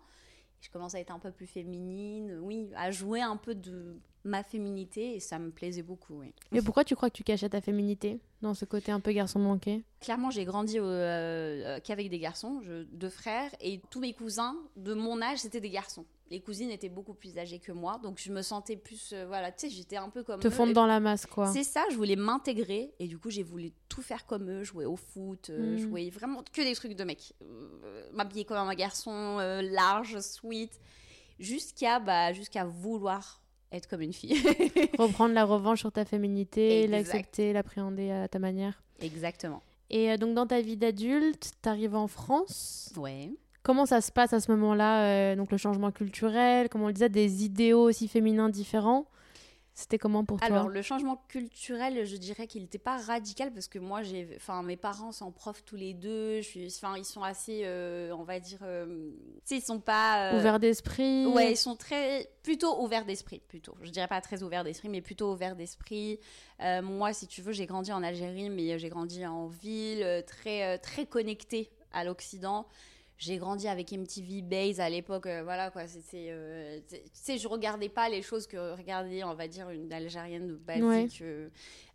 Je 0.62 0.70
commence 0.70 0.94
à 0.94 1.00
être 1.00 1.10
un 1.12 1.18
peu 1.18 1.32
plus 1.32 1.46
féminine, 1.48 2.38
oui, 2.40 2.70
à 2.76 2.90
jouer 2.92 3.20
un 3.20 3.36
peu 3.36 3.54
de 3.54 3.96
ma 4.24 4.44
féminité 4.44 5.16
et 5.16 5.20
ça 5.20 5.40
me 5.40 5.50
plaisait 5.50 5.82
beaucoup, 5.82 6.20
oui. 6.20 6.32
Et 6.52 6.62
pourquoi 6.62 6.84
tu 6.84 6.94
crois 6.94 7.10
que 7.10 7.16
tu 7.16 7.24
cachais 7.24 7.48
ta 7.48 7.60
féminité 7.60 8.20
dans 8.40 8.54
ce 8.54 8.64
côté 8.64 8.92
un 8.92 9.00
peu 9.00 9.10
garçon 9.12 9.40
manqué? 9.40 9.82
Clairement, 10.00 10.30
j'ai 10.30 10.44
grandi 10.44 10.78
euh, 10.78 10.82
euh, 10.84 11.80
qu'avec 11.82 12.08
des 12.08 12.20
garçons, 12.20 12.60
je- 12.62 12.84
deux 12.84 13.08
frères, 13.08 13.50
et 13.60 13.80
tous 13.90 13.98
mes 13.98 14.12
cousins 14.14 14.56
de 14.76 14.94
mon 14.94 15.20
âge, 15.20 15.38
c'était 15.40 15.60
des 15.60 15.70
garçons. 15.70 16.04
Les 16.32 16.40
cousines 16.40 16.70
étaient 16.70 16.88
beaucoup 16.88 17.12
plus 17.12 17.36
âgées 17.36 17.58
que 17.58 17.72
moi, 17.72 18.00
donc 18.02 18.18
je 18.18 18.32
me 18.32 18.40
sentais 18.40 18.76
plus, 18.76 19.12
euh, 19.12 19.26
voilà, 19.26 19.52
tu 19.52 19.68
sais, 19.68 19.70
j'étais 19.74 19.98
un 19.98 20.08
peu 20.08 20.22
comme 20.22 20.40
Te 20.40 20.48
eux, 20.48 20.50
fondre 20.50 20.72
dans 20.72 20.86
la 20.86 20.98
masse, 20.98 21.26
quoi. 21.26 21.46
C'est 21.52 21.62
ça, 21.62 21.84
je 21.90 21.96
voulais 21.96 22.16
m'intégrer 22.16 22.94
et 22.98 23.06
du 23.06 23.18
coup 23.18 23.28
j'ai 23.28 23.42
voulu 23.42 23.70
tout 23.90 24.00
faire 24.00 24.24
comme 24.24 24.48
eux, 24.50 24.64
jouer 24.64 24.86
au 24.86 24.96
foot, 24.96 25.50
euh, 25.50 25.74
Mm. 25.74 25.78
jouer 25.78 26.08
vraiment 26.10 26.42
que 26.50 26.62
des 26.62 26.74
trucs 26.74 26.94
de 26.94 27.04
mec, 27.04 27.34
Euh, 27.42 28.08
m'habiller 28.14 28.46
comme 28.46 28.56
un 28.56 28.74
garçon, 28.74 29.36
large, 29.62 30.18
sweet, 30.20 30.80
jusqu'à 31.38 32.00
bah, 32.00 32.32
jusqu'à 32.32 32.64
vouloir 32.64 33.42
être 33.70 33.86
comme 33.88 34.00
une 34.00 34.12
fille. 34.14 34.32
Reprendre 34.98 35.34
la 35.34 35.44
revanche 35.44 35.80
sur 35.80 35.92
ta 35.92 36.04
féminité, 36.06 36.86
l'accepter, 36.86 37.52
l'appréhender 37.52 38.10
à 38.10 38.28
ta 38.28 38.38
manière. 38.38 38.82
Exactement. 39.00 39.62
Et 39.90 40.16
donc, 40.16 40.34
dans 40.34 40.46
ta 40.46 40.62
vie 40.62 40.78
d'adulte, 40.78 41.52
t'arrives 41.60 41.94
en 41.94 42.06
France. 42.06 42.90
Ouais. 42.96 43.30
Comment 43.62 43.86
ça 43.86 44.00
se 44.00 44.10
passe 44.10 44.32
à 44.32 44.40
ce 44.40 44.50
moment-là 44.52 45.04
euh, 45.04 45.36
Donc, 45.36 45.52
le 45.52 45.56
changement 45.56 45.92
culturel, 45.92 46.68
comme 46.68 46.82
on 46.82 46.88
le 46.88 46.92
disait, 46.92 47.08
des 47.08 47.44
idéaux 47.44 47.82
aussi 47.82 48.08
féminins 48.08 48.48
différents. 48.48 49.06
C'était 49.74 49.96
comment 49.96 50.22
pour 50.22 50.38
toi 50.38 50.46
Alors 50.46 50.68
le 50.68 50.82
changement 50.82 51.24
culturel, 51.28 52.04
je 52.04 52.16
dirais 52.16 52.46
qu'il 52.46 52.60
n'était 52.60 52.78
pas 52.78 52.98
radical 52.98 53.50
parce 53.54 53.68
que 53.68 53.78
moi 53.78 54.02
j'ai, 54.02 54.28
enfin 54.36 54.62
mes 54.62 54.76
parents 54.76 55.12
sont 55.12 55.32
profs 55.32 55.64
tous 55.64 55.76
les 55.76 55.94
deux, 55.94 56.42
je 56.42 56.46
suis, 56.46 56.66
enfin 56.66 56.94
ils 56.98 57.06
sont 57.06 57.22
assez, 57.22 57.62
euh, 57.64 58.14
on 58.14 58.22
va 58.22 58.38
dire, 58.38 58.58
euh, 58.62 59.10
tu 59.36 59.40
sais 59.44 59.56
ils 59.56 59.62
sont 59.62 59.80
pas 59.80 60.32
euh, 60.32 60.38
Ouvert 60.38 60.60
d'esprit 60.60 61.24
Ouais, 61.24 61.52
ils 61.52 61.56
sont 61.56 61.74
très 61.74 62.28
plutôt 62.42 62.82
ouverts 62.82 63.06
d'esprit, 63.06 63.40
plutôt. 63.48 63.74
Je 63.80 63.90
dirais 63.90 64.08
pas 64.08 64.20
très 64.20 64.42
ouverts 64.42 64.64
d'esprit, 64.64 64.90
mais 64.90 65.00
plutôt 65.00 65.32
ouverts 65.32 65.56
d'esprit. 65.56 66.18
Moi, 66.60 67.12
si 67.12 67.26
tu 67.26 67.40
veux, 67.42 67.52
j'ai 67.52 67.66
grandi 67.66 67.92
en 67.92 68.02
Algérie, 68.02 68.50
mais 68.50 68.78
j'ai 68.78 68.88
grandi 68.88 69.26
en 69.26 69.46
ville, 69.46 70.22
très 70.26 70.78
très 70.78 71.06
connectée 71.06 71.70
à 71.92 72.04
l'Occident. 72.04 72.66
J'ai 73.22 73.38
grandi 73.38 73.68
avec 73.68 73.92
MTV 73.92 74.42
Base 74.42 74.80
à 74.80 74.90
l'époque, 74.90 75.26
euh, 75.26 75.44
voilà 75.44 75.70
quoi. 75.70 75.86
C'était, 75.86 76.26
euh, 76.30 76.80
tu 76.88 76.96
sais, 77.12 77.38
je 77.38 77.46
regardais 77.46 77.88
pas 77.88 78.08
les 78.08 78.20
choses 78.20 78.48
que 78.48 78.74
regardait, 78.76 79.22
on 79.22 79.34
va 79.34 79.46
dire, 79.46 79.70
une 79.70 79.92
Algérienne 79.92 80.56
basique. 80.56 81.20
Ouais. 81.20 81.48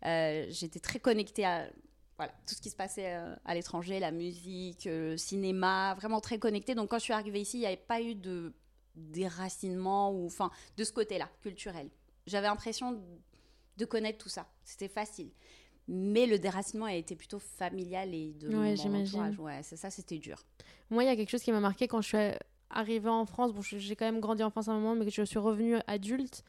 euh, 0.06 0.46
J'étais 0.48 0.80
très 0.80 0.98
connectée 1.00 1.44
à 1.44 1.68
voilà, 2.16 2.32
tout 2.46 2.54
ce 2.54 2.62
qui 2.62 2.70
se 2.70 2.76
passait 2.76 3.14
euh, 3.14 3.36
à 3.44 3.54
l'étranger, 3.54 4.00
la 4.00 4.10
musique, 4.10 4.86
le 4.86 5.18
cinéma, 5.18 5.94
vraiment 5.96 6.22
très 6.22 6.38
connectée. 6.38 6.74
Donc 6.74 6.88
quand 6.88 6.98
je 6.98 7.04
suis 7.04 7.12
arrivée 7.12 7.42
ici, 7.42 7.58
il 7.58 7.60
n'y 7.60 7.66
avait 7.66 7.76
pas 7.76 8.00
eu 8.00 8.14
de 8.14 8.54
déracinement 8.96 10.10
ou 10.10 10.24
enfin 10.26 10.50
de 10.78 10.84
ce 10.84 10.92
côté-là 10.92 11.28
culturel. 11.42 11.90
J'avais 12.26 12.46
l'impression 12.46 12.98
de 13.76 13.84
connaître 13.84 14.18
tout 14.18 14.28
ça. 14.30 14.46
C'était 14.64 14.88
facile. 14.88 15.30
Mais 15.88 16.26
le 16.26 16.38
déracinement 16.38 16.84
a 16.86 16.94
été 16.94 17.16
plutôt 17.16 17.38
familial 17.38 18.14
et 18.14 18.32
de 18.34 18.48
Ouais, 18.48 18.54
mon 18.70 18.76
j'imagine. 18.76 19.20
entourage. 19.20 19.38
Ouais, 19.38 19.60
c'est 19.62 19.76
ça, 19.76 19.88
c'était 19.90 20.18
dur. 20.18 20.44
Moi, 20.90 21.04
il 21.04 21.06
y 21.06 21.10
a 21.10 21.16
quelque 21.16 21.30
chose 21.30 21.42
qui 21.42 21.50
m'a 21.52 21.60
marqué 21.60 21.88
quand 21.88 22.00
je 22.02 22.08
suis 22.08 22.18
arrivée 22.70 23.08
en 23.08 23.24
France. 23.24 23.52
Bon, 23.52 23.62
j'ai 23.62 23.96
quand 23.96 24.04
même 24.04 24.20
grandi 24.20 24.42
en 24.42 24.50
France 24.50 24.68
à 24.68 24.72
un 24.72 24.78
moment, 24.78 24.94
mais 24.94 25.04
que 25.06 25.10
je 25.10 25.22
suis 25.22 25.38
revenue 25.38 25.76
adulte 25.86 26.44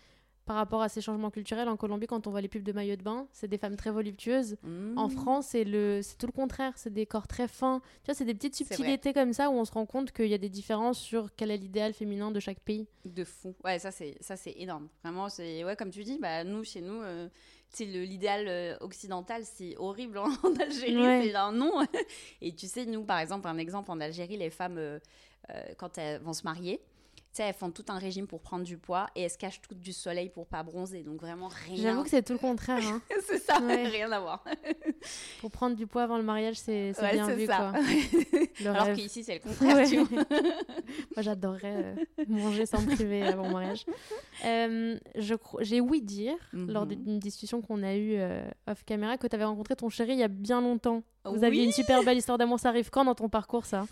par 0.46 0.56
rapport 0.56 0.82
à 0.82 0.90
ces 0.90 1.00
changements 1.00 1.30
culturels. 1.30 1.70
En 1.70 1.78
Colombie, 1.78 2.08
quand 2.08 2.26
on 2.26 2.32
voit 2.32 2.42
les 2.42 2.48
pubs 2.48 2.63
de 2.63 2.72
maillots 2.72 2.96
de 2.96 3.04
bain, 3.04 3.28
c'est 3.32 3.48
des 3.48 3.60
femmes 3.60 3.76
très 3.76 3.92
voluptueuses. 3.92 4.58
En 4.98 5.08
Mmh. 5.08 5.12
France, 5.12 5.48
c'est 5.52 5.63
le, 5.63 6.02
c'est 6.02 6.18
tout 6.18 6.26
le 6.26 6.32
contraire. 6.32 6.74
C'est 6.76 6.92
des 6.92 7.06
corps 7.06 7.28
très 7.28 7.48
fins. 7.48 7.82
Tu 8.04 8.08
vois, 8.08 8.16
c'est 8.16 8.26
des 8.26 8.34
petites 8.34 8.56
subtilités 8.56 9.13
comme 9.13 9.32
ça 9.32 9.52
où 9.52 9.54
on 9.54 9.63
se 9.63 9.72
rend 9.72 9.86
compte 9.86 10.12
qu'il 10.12 10.26
y 10.28 10.34
a 10.34 10.40
des 10.40 10.50
différences 10.50 10.98
sur 11.00 11.30
quel 11.36 11.52
est 11.52 11.58
l'idéal 11.58 11.94
féminin 11.94 12.32
de 12.32 12.40
chaque 12.40 12.60
pays. 12.62 12.88
De 13.06 13.24
fou. 13.24 13.54
Ouais, 13.63 13.78
ça 13.80 13.92
c'est 13.92 14.18
ça 14.22 14.36
c'est 14.36 14.56
énorme. 14.58 14.90
Vraiment, 15.04 15.30
c'est 15.30 15.63
ouais 15.63 15.76
comme 15.76 15.92
tu 15.92 16.04
dis, 16.04 16.18
bah 16.20 16.44
nous 16.44 16.63
chez 16.63 16.82
nous, 16.82 17.00
euh, 17.00 17.30
sais, 17.78 17.86
l'idéal 17.86 18.46
euh, 18.48 18.78
occidental 18.82 19.44
c'est 19.46 19.76
horrible 19.78 20.18
en, 20.18 20.26
en 20.44 20.56
Algérie, 20.60 20.98
Ouais. 20.98 21.22
c'est 21.26 21.36
un 21.36 21.52
non. 21.52 21.86
Et 22.42 22.54
tu 22.54 22.68
sais, 22.68 22.86
nous 22.86 23.04
par 23.04 23.20
exemple, 23.20 23.48
un 23.48 23.58
exemple 23.58 23.92
en 23.92 24.00
Algérie, 24.00 24.38
les 24.38 24.50
femmes 24.50 24.78
euh, 24.78 25.00
euh, 25.52 25.62
quand 25.78 25.98
elles 25.98 26.22
vont 26.22 26.34
se 26.34 26.44
marier. 26.44 26.82
Tu 27.32 27.38
sais, 27.38 27.44
elles 27.44 27.54
font 27.54 27.70
tout 27.70 27.86
un 27.89 28.00
régime 28.00 28.26
pour 28.26 28.42
prendre 28.42 28.63
du 28.63 28.78
poids 28.80 29.06
et 29.15 29.22
elles 29.22 29.30
se 29.30 29.38
cachent 29.38 29.62
toutes 29.62 29.80
du 29.80 29.94
soleil 29.94 30.30
pour 30.30 30.48
pas 30.48 30.63
bronzer. 30.63 31.04
Donc 31.04 31.22
vraiment 31.22 31.48
rien. 31.68 31.76
J'avoue 31.84 32.04
que 32.04 32.10
c'est 32.10 32.24
tout 32.24 32.34
le 32.34 32.39
contraire. 32.39 32.82
hein. 32.84 33.02
c'est 33.28 33.38
ça, 33.38 33.62
Ouais. 33.62 33.84
rien 33.88 34.12
à 34.12 34.20
voir. 34.20 34.44
Pour 35.42 35.52
prendre 35.52 35.76
du 35.76 35.86
poids 35.88 36.04
avant 36.04 36.18
le 36.18 36.24
mariage, 36.24 36.56
c'est 36.58 36.92
Ouais, 37.00 37.13
bien 37.13 37.28
vu. 37.34 37.46
ça. 37.46 37.72
Quoi. 37.72 37.82
Le 38.62 38.68
Alors 38.72 38.94
qu'ici 38.94 39.24
c'est 39.24 39.36
le 39.36 39.39
contraire, 39.39 39.76
Ouais. 39.78 39.88
tu 39.88 39.98
vois. 40.00 40.24
Moi, 41.15 41.22
j'adorerais 41.22 41.96
euh, 42.20 42.26
manger 42.28 42.65
sans 42.65 42.82
me 42.82 42.94
priver 42.96 43.22
avant 43.24 43.44
mon 43.44 43.52
mariage. 43.52 43.86
Euh, 44.46 44.98
je 45.15 45.36
J'ai 45.62 45.80
ouï 45.82 46.02
dire, 46.02 46.36
lors 46.52 46.86
Mhm. 46.86 46.96
d'une 46.96 47.20
discussion 47.20 47.62
qu'on 47.62 47.84
a 47.84 47.96
eue 47.96 48.15
euh, 48.18 48.44
off 48.68 48.84
caméra, 48.86 49.18
que 49.18 49.28
tu 49.28 49.36
avais 49.36 49.46
rencontré 49.46 49.76
ton 49.76 49.88
chéri 49.89 50.13
il 50.13 50.20
y 50.20 50.24
a 50.24 50.28
bien 50.28 50.62
longtemps. 50.62 51.04
Vous 51.26 51.44
aviez 51.44 51.63
une 51.63 51.72
super 51.72 52.04
belle 52.04 52.18
histoire 52.18 52.38
d'amour. 52.39 52.60
Ça 52.60 52.70
arrive 52.70 52.89
quand 52.89 53.06
dans 53.06 53.15
ton 53.15 53.30
parcours, 53.30 53.65
ça? 53.65 53.86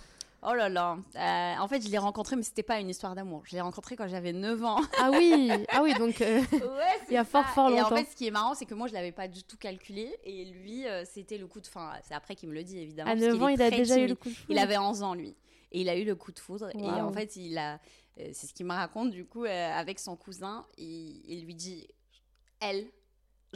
Oh 0.43 0.53
là 0.53 0.69
là. 0.69 0.97
Euh, 1.15 1.61
en 1.61 1.67
fait, 1.67 1.81
je 1.81 1.89
l'ai 1.89 1.97
rencontré, 1.97 2.35
mais 2.35 2.43
c'était 2.43 2.63
pas 2.63 2.79
une 2.79 2.89
histoire 2.89 3.15
d'amour. 3.15 3.41
Je 3.45 3.53
l'ai 3.55 3.61
rencontré 3.61 3.95
quand 3.95 4.07
j'avais 4.07 4.33
9 4.33 4.63
ans. 4.63 4.79
Ah 4.99 5.09
oui 5.11 5.51
Ah 5.69 5.81
oui, 5.81 5.93
donc... 5.95 6.21
euh, 6.21 6.41
Ouais, 6.51 6.99
Il 7.09 7.13
y 7.13 7.17
a 7.17 7.23
fort, 7.25 7.43
ça. 7.43 7.49
fort 7.49 7.69
Et 7.71 7.73
en 7.81 7.83
longtemps. 7.83 7.95
fait, 7.97 8.05
ce 8.11 8.15
qui 8.15 8.27
est 8.27 8.31
marrant, 8.31 8.53
c'est 8.53 8.65
que 8.65 8.75
moi, 8.75 8.87
je 8.87 8.93
l'avais 8.93 9.11
pas 9.11 9.27
du 9.27 9.43
tout 9.43 9.57
calculé. 9.57 10.15
Et 10.23 10.45
lui, 10.45 10.87
euh, 10.87 11.03
c'était 11.05 11.37
le 11.39 11.47
coup 11.47 11.59
de. 11.59 11.67
Enfin, 11.67 11.91
c'est 12.07 12.13
après 12.13 12.35
qu'il 12.35 12.49
me 12.49 12.53
le 12.53 12.63
dit, 12.63 12.77
évidemment. 12.79 13.09
à 13.11 13.13
parce 13.15 13.25
9 13.25 13.33
qu'il 13.33 13.43
ans, 13.43 13.47
il 13.47 13.61
a 13.61 13.71
déjà 13.71 13.97
eu 13.97 14.07
le 14.07 14.15
coup 14.15 14.29
de 14.29 14.33
foudre. 14.35 14.47
Il 14.49 14.59
avait 14.59 14.77
11 14.77 15.03
ans, 15.03 15.13
lui. 15.15 15.35
Et 15.71 15.81
il 15.81 15.89
a 15.89 15.97
eu 15.97 16.05
le 16.05 16.15
coup 16.15 16.31
de 16.31 16.39
foudre. 16.39 16.69
Et 16.75 16.83
en 16.87 17.11
fait, 17.11 17.35
il 17.35 17.57
a. 17.57 17.79
c'est 18.17 18.47
ce 18.47 18.53
qu'il 18.53 18.65
me 18.67 18.73
raconte, 18.73 19.09
du 19.11 19.25
coup, 19.25 19.43
avec 19.45 19.99
son 19.99 20.15
cousin. 20.15 20.65
Il, 20.77 21.23
il 21.27 21.45
lui 21.45 21.55
dit 21.55 21.87
Elle, 22.59 22.85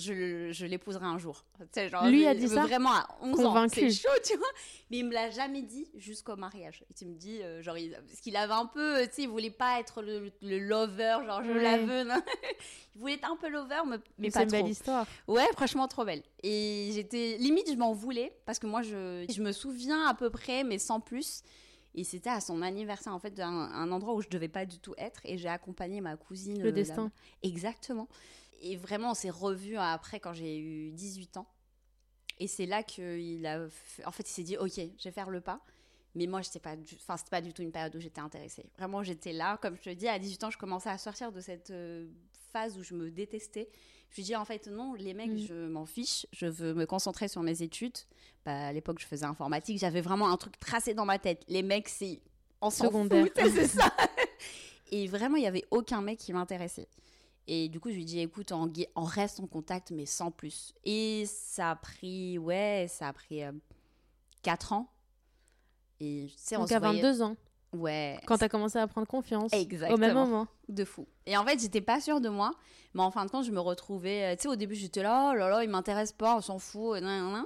je, 0.01 0.51
je 0.51 0.65
l'épouserai 0.65 1.05
un 1.05 1.17
jour. 1.17 1.45
Tu 1.73 1.89
genre, 1.89 2.05
Lui 2.07 2.25
a 2.27 2.33
dit 2.35 2.47
ça 2.47 2.63
Vraiment 2.63 2.91
à 2.91 3.07
11 3.21 3.39
ans. 3.39 3.43
Convaincu. 3.49 3.79
C'est 3.79 3.91
chaud, 3.91 4.09
tu 4.23 4.35
vois. 4.37 4.47
Mais 4.89 4.97
il 4.97 5.05
me 5.05 5.13
l'a 5.13 5.29
jamais 5.29 5.61
dit 5.61 5.87
jusqu'au 5.95 6.35
mariage. 6.35 6.83
Il 6.99 7.07
me 7.07 7.15
dit, 7.15 7.41
euh, 7.41 7.61
genre, 7.61 7.77
il- 7.77 7.91
parce 8.07 8.19
qu'il 8.19 8.35
avait 8.35 8.53
un 8.53 8.65
peu. 8.65 9.01
Tu 9.07 9.13
sais, 9.13 9.21
il 9.23 9.29
voulait 9.29 9.49
pas 9.51 9.79
être 9.79 10.01
le, 10.01 10.31
le 10.41 10.59
lover, 10.59 11.17
genre, 11.25 11.43
je 11.43 11.51
Ouais. 11.51 11.61
la 11.63 11.77
veux. 11.77 12.03
non. 12.03 12.21
il 12.95 12.99
voulait 13.01 13.13
être 13.13 13.29
un 13.31 13.35
peu 13.37 13.49
lover, 13.49 13.81
mais, 13.87 13.97
mais 14.17 14.29
C'est 14.29 14.39
pas 14.39 14.43
une 14.43 14.49
trop. 14.49 14.61
belle 14.61 14.71
histoire. 14.71 15.05
Ouais, 15.27 15.47
franchement, 15.53 15.87
trop 15.87 16.03
belle. 16.05 16.23
Et 16.43 16.89
j'étais. 16.93 17.37
Limite, 17.39 17.69
je 17.71 17.77
m'en 17.77 17.93
voulais 17.93 18.33
parce 18.45 18.59
que 18.59 18.67
moi, 18.67 18.81
je, 18.81 19.25
je 19.29 19.41
me 19.41 19.51
souviens 19.51 20.07
à 20.07 20.13
peu 20.13 20.29
près, 20.29 20.63
mais 20.63 20.77
sans 20.79 20.99
plus. 20.99 21.43
Et 21.93 22.05
c'était 22.05 22.29
à 22.29 22.39
son 22.39 22.61
anniversaire, 22.61 23.13
en 23.13 23.19
fait, 23.19 23.37
un, 23.41 23.49
un 23.49 23.91
endroit 23.91 24.13
où 24.13 24.21
je 24.21 24.29
devais 24.29 24.47
pas 24.47 24.65
du 24.65 24.79
tout 24.79 24.93
être. 24.97 25.19
Et 25.25 25.37
j'ai 25.37 25.49
accompagné 25.49 25.99
ma 25.99 26.15
cousine. 26.15 26.61
Le 26.63 26.69
euh, 26.69 26.71
destin. 26.71 27.11
Exactement. 27.43 28.07
Et 28.61 28.75
vraiment, 28.77 29.11
on 29.11 29.13
s'est 29.15 29.29
revus 29.29 29.77
après 29.77 30.19
quand 30.19 30.33
j'ai 30.33 30.57
eu 30.59 30.91
18 30.91 31.37
ans. 31.37 31.47
Et 32.39 32.47
c'est 32.47 32.65
là 32.65 32.83
qu'il 32.83 33.45
a. 33.45 33.67
fait- 33.69 34.05
En 34.05 34.11
fait, 34.11 34.23
il 34.29 34.31
s'est 34.33 34.43
dit, 34.43 34.57
OK, 34.57 34.71
je 34.75 35.03
vais 35.03 35.11
faire 35.11 35.29
le 35.29 35.41
pas. 35.41 35.59
Mais 36.15 36.27
moi, 36.27 36.41
j'étais 36.41 36.59
pas 36.59 36.75
du... 36.75 36.95
enfin, 36.95 37.15
c'était 37.17 37.29
pas 37.29 37.41
du 37.41 37.53
tout 37.53 37.61
une 37.61 37.71
période 37.71 37.95
où 37.95 37.99
j'étais 37.99 38.19
intéressée. 38.21 38.65
Vraiment, 38.77 39.01
j'étais 39.03 39.31
là. 39.31 39.57
Comme 39.57 39.77
je 39.77 39.81
te 39.81 39.89
dis, 39.91 40.07
à 40.07 40.19
18 40.19 40.43
ans, 40.43 40.49
je 40.51 40.57
commençais 40.57 40.89
à 40.89 40.97
sortir 40.97 41.31
de 41.31 41.39
cette 41.39 41.69
euh, 41.71 42.07
phase 42.51 42.77
où 42.77 42.83
je 42.83 42.93
me 42.95 43.09
détestais. 43.09 43.69
Je 44.09 44.17
lui 44.17 44.23
dis, 44.23 44.35
en 44.35 44.43
fait, 44.43 44.67
non, 44.67 44.93
les 44.93 45.13
mecs, 45.13 45.31
Mm. 45.31 45.37
je 45.37 45.67
m'en 45.67 45.85
fiche. 45.85 46.25
Je 46.33 46.47
veux 46.47 46.73
me 46.73 46.85
concentrer 46.85 47.27
sur 47.29 47.41
mes 47.43 47.61
études. 47.63 47.95
Bah, 48.45 48.67
à 48.67 48.73
l'époque, 48.73 48.99
je 48.99 49.05
faisais 49.05 49.25
informatique. 49.25 49.79
J'avais 49.79 50.01
vraiment 50.01 50.29
un 50.29 50.35
truc 50.37 50.59
tracé 50.59 50.93
dans 50.93 51.05
ma 51.05 51.17
tête. 51.17 51.43
Les 51.47 51.63
mecs, 51.63 51.87
c'est. 51.89 52.19
S'en 52.61 52.69
Secondaire. 52.69 53.25
fout, 53.25 53.33
c'est 53.55 53.67
ça. 53.67 53.91
Et 54.91 55.07
vraiment, 55.07 55.37
il 55.37 55.43
y 55.43 55.47
avait 55.47 55.63
aucun 55.71 56.01
mec 56.01 56.19
qui 56.19 56.33
m'intéressait. 56.33 56.87
Et 57.53 57.67
du 57.67 57.81
coup, 57.81 57.89
je 57.89 57.95
lui 57.95 58.05
dis, 58.05 58.19
écoute, 58.21 58.53
on, 58.53 59.03
reste 59.03 59.41
en 59.41 59.45
contact, 59.45 59.91
mais 59.91 60.05
sans 60.05 60.31
plus. 60.31 60.73
Et 60.85 61.25
ça 61.27 61.71
a 61.71 61.75
pris, 61.75 62.37
ouais, 62.37 62.85
ça 62.89 63.09
a 63.09 63.13
pris 63.13 63.41
4 64.41 64.71
ans. 64.71 64.87
Et 65.99 66.27
tu 66.29 66.33
sais, 66.37 66.55
on 66.55 66.61
Donc 66.61 66.71
à 66.71 66.79
voyait- 66.79 67.01
22 67.01 67.21
ans, 67.21 67.35
Ouais. 67.73 68.19
quand 68.25 68.37
t'as 68.37 68.47
commencé 68.47 68.79
à 68.79 68.87
prendre 68.87 69.05
confiance. 69.05 69.51
Exactement. 69.51 69.95
Au 69.95 69.99
même 69.99 70.13
moment. 70.13 70.47
De 70.69 70.85
fou. 70.85 71.05
Et 71.25 71.35
en 71.35 71.45
fait, 71.45 71.59
j'étais 71.59 71.81
pas 71.81 71.99
sûre 71.99 72.21
de 72.21 72.29
moi, 72.29 72.51
mais 72.93 73.01
en 73.01 73.11
fin 73.11 73.25
de 73.25 73.29
compte, 73.31 73.43
je 73.43 73.51
me 73.51 73.59
retrouvais. 73.59 74.31
euh, 74.31 74.35
Tu 74.37 74.43
sais, 74.43 74.47
au 74.47 74.55
début, 74.55 74.75
j'étais 74.75 75.03
là, 75.03 75.31
oh 75.31 75.35
là 75.37 75.49
là, 75.49 75.63
il 75.65 75.69
m'intéresse 75.69 76.13
pas, 76.13 76.37
on 76.37 76.41
s'en 76.41 76.57
fout, 76.57 77.01
nan, 77.01 77.03
nan, 77.03 77.33
nan. 77.33 77.45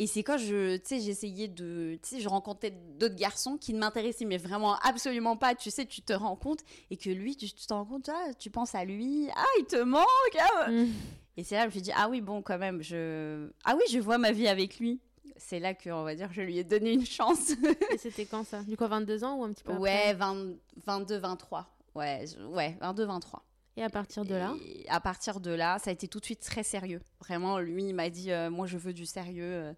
Et 0.00 0.06
c'est 0.06 0.22
quand 0.22 0.38
je, 0.38 0.76
tu 0.76 0.82
sais, 0.84 1.00
j'essayais 1.00 1.48
de, 1.48 1.98
tu 2.00 2.08
sais, 2.08 2.20
je 2.20 2.28
rencontrais 2.28 2.70
d'autres 2.70 3.16
garçons 3.16 3.56
qui 3.56 3.74
ne 3.74 3.80
m'intéressaient 3.80 4.24
mais 4.24 4.36
vraiment 4.38 4.76
absolument 4.76 5.36
pas. 5.36 5.56
Tu 5.56 5.72
sais, 5.72 5.86
tu 5.86 6.02
te 6.02 6.12
rends 6.12 6.36
compte 6.36 6.60
et 6.90 6.96
que 6.96 7.10
lui, 7.10 7.36
tu 7.36 7.50
te 7.50 7.74
rends 7.74 7.84
compte, 7.84 8.08
ah, 8.08 8.32
tu 8.38 8.48
penses 8.48 8.76
à 8.76 8.84
lui, 8.84 9.28
ah, 9.34 9.44
il 9.58 9.64
te 9.64 9.82
manque. 9.82 10.06
ah. 10.38 10.70
Mm. 10.70 10.92
Et 11.36 11.44
c'est 11.44 11.56
là 11.56 11.66
que 11.66 11.72
je 11.72 11.78
me 11.78 11.82
suis 11.82 11.82
dit, 11.82 11.92
ah 11.96 12.08
oui, 12.08 12.20
bon, 12.20 12.42
quand 12.42 12.58
même, 12.58 12.80
je, 12.82 13.48
ah 13.64 13.74
oui, 13.76 13.82
je 13.90 13.98
vois 13.98 14.18
ma 14.18 14.30
vie 14.32 14.48
avec 14.48 14.78
lui. 14.78 15.00
C'est 15.36 15.60
là 15.60 15.74
que, 15.74 15.90
on 15.90 16.02
va 16.04 16.14
dire, 16.14 16.32
je 16.32 16.42
lui 16.42 16.58
ai 16.58 16.64
donné 16.64 16.92
une 16.92 17.06
chance. 17.06 17.50
Et 17.92 17.98
c'était 17.98 18.24
quand 18.24 18.44
ça? 18.44 18.62
Du 18.62 18.76
coup, 18.76 18.84
à 18.84 18.88
22 18.88 19.24
ans 19.24 19.36
ou 19.36 19.44
un 19.44 19.52
petit 19.52 19.62
peu 19.62 19.72
après? 19.72 19.82
ouais, 19.82 20.14
20 20.14 20.54
22, 20.86 21.16
23. 21.18 21.66
Ouais, 21.94 22.24
ouais, 22.50 22.76
22, 22.80 23.04
23. 23.04 23.42
Et 23.78 23.82
à 23.84 23.88
partir 23.90 24.24
de 24.24 24.34
là 24.34 24.54
Et 24.66 24.84
à 24.88 24.98
partir 25.00 25.38
de 25.40 25.50
là, 25.52 25.78
ça 25.78 25.90
a 25.90 25.92
été 25.92 26.08
tout 26.08 26.18
de 26.18 26.24
suite 26.24 26.40
très 26.40 26.64
sérieux. 26.64 27.00
Vraiment, 27.20 27.58
lui, 27.60 27.84
il 27.84 27.94
m'a 27.94 28.10
dit 28.10 28.32
euh, 28.32 28.50
Moi, 28.50 28.66
je 28.66 28.76
veux 28.76 28.92
du 28.92 29.06
sérieux. 29.06 29.44
euh. 29.44 29.72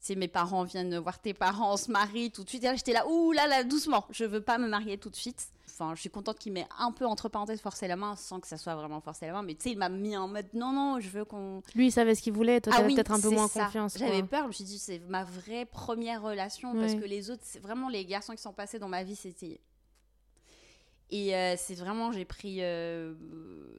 Tu 0.00 0.06
sais, 0.06 0.14
mes 0.14 0.28
parents 0.28 0.62
viennent 0.62 0.96
voir 0.98 1.18
tes 1.20 1.34
parents, 1.34 1.74
on 1.74 1.76
se 1.76 1.90
marie 1.90 2.30
tout 2.30 2.44
de 2.44 2.48
suite. 2.48 2.62
Et 2.64 2.66
là, 2.68 2.74
j'étais 2.76 2.92
là 2.92 3.04
Ouh 3.08 3.32
là 3.32 3.46
là, 3.48 3.64
doucement. 3.64 4.06
Je 4.10 4.24
veux 4.24 4.40
pas 4.40 4.56
me 4.56 4.68
marier 4.68 4.96
tout 4.96 5.10
de 5.10 5.16
suite. 5.16 5.48
Enfin, 5.66 5.94
je 5.94 6.00
suis 6.00 6.08
contente 6.10 6.38
qu'il 6.38 6.52
m'ait 6.52 6.66
un 6.78 6.90
peu, 6.90 7.04
entre 7.06 7.28
parenthèses, 7.28 7.60
forcé 7.60 7.86
la 7.86 7.96
main, 7.96 8.16
sans 8.16 8.40
que 8.40 8.48
ça 8.48 8.56
soit 8.56 8.74
vraiment 8.74 9.00
forcé 9.00 9.26
la 9.26 9.32
main. 9.32 9.42
Mais 9.42 9.54
tu 9.54 9.64
sais, 9.64 9.70
il 9.72 9.78
m'a 9.78 9.88
mis 9.88 10.16
en 10.16 10.26
mode 10.26 10.46
Non, 10.54 10.72
non, 10.72 10.98
je 11.00 11.08
veux 11.08 11.24
qu'on. 11.24 11.62
Lui, 11.74 11.88
il 11.88 11.92
savait 11.92 12.14
ce 12.14 12.22
qu'il 12.22 12.32
voulait, 12.32 12.60
toi, 12.60 12.72
Ah 12.76 12.82
oui, 12.84 12.94
peut-être 12.94 13.12
un 13.12 13.20
peu 13.20 13.28
moins 13.30 13.46
ça. 13.48 13.64
confiance. 13.66 13.96
J'avais 13.98 14.22
peur, 14.22 14.42
je 14.44 14.46
me 14.48 14.52
suis 14.52 14.64
dit, 14.64 14.78
c'est 14.78 15.00
ma 15.08 15.24
vraie 15.24 15.66
première 15.66 16.22
relation 16.22 16.74
parce 16.74 16.94
que 16.94 17.04
les 17.04 17.30
autres, 17.30 17.42
c'est 17.44 17.60
vraiment 17.60 17.88
les 17.88 18.04
garçons 18.06 18.32
qui 18.34 18.42
sont 18.42 18.52
passés 18.52 18.78
dans 18.78 18.88
ma 18.88 19.02
vie, 19.04 19.16
c'était. 19.16 19.60
Et 21.10 21.34
euh, 21.34 21.54
c'est 21.56 21.74
vraiment, 21.74 22.12
j'ai 22.12 22.24
pris 22.26 22.58
euh, 22.62 23.14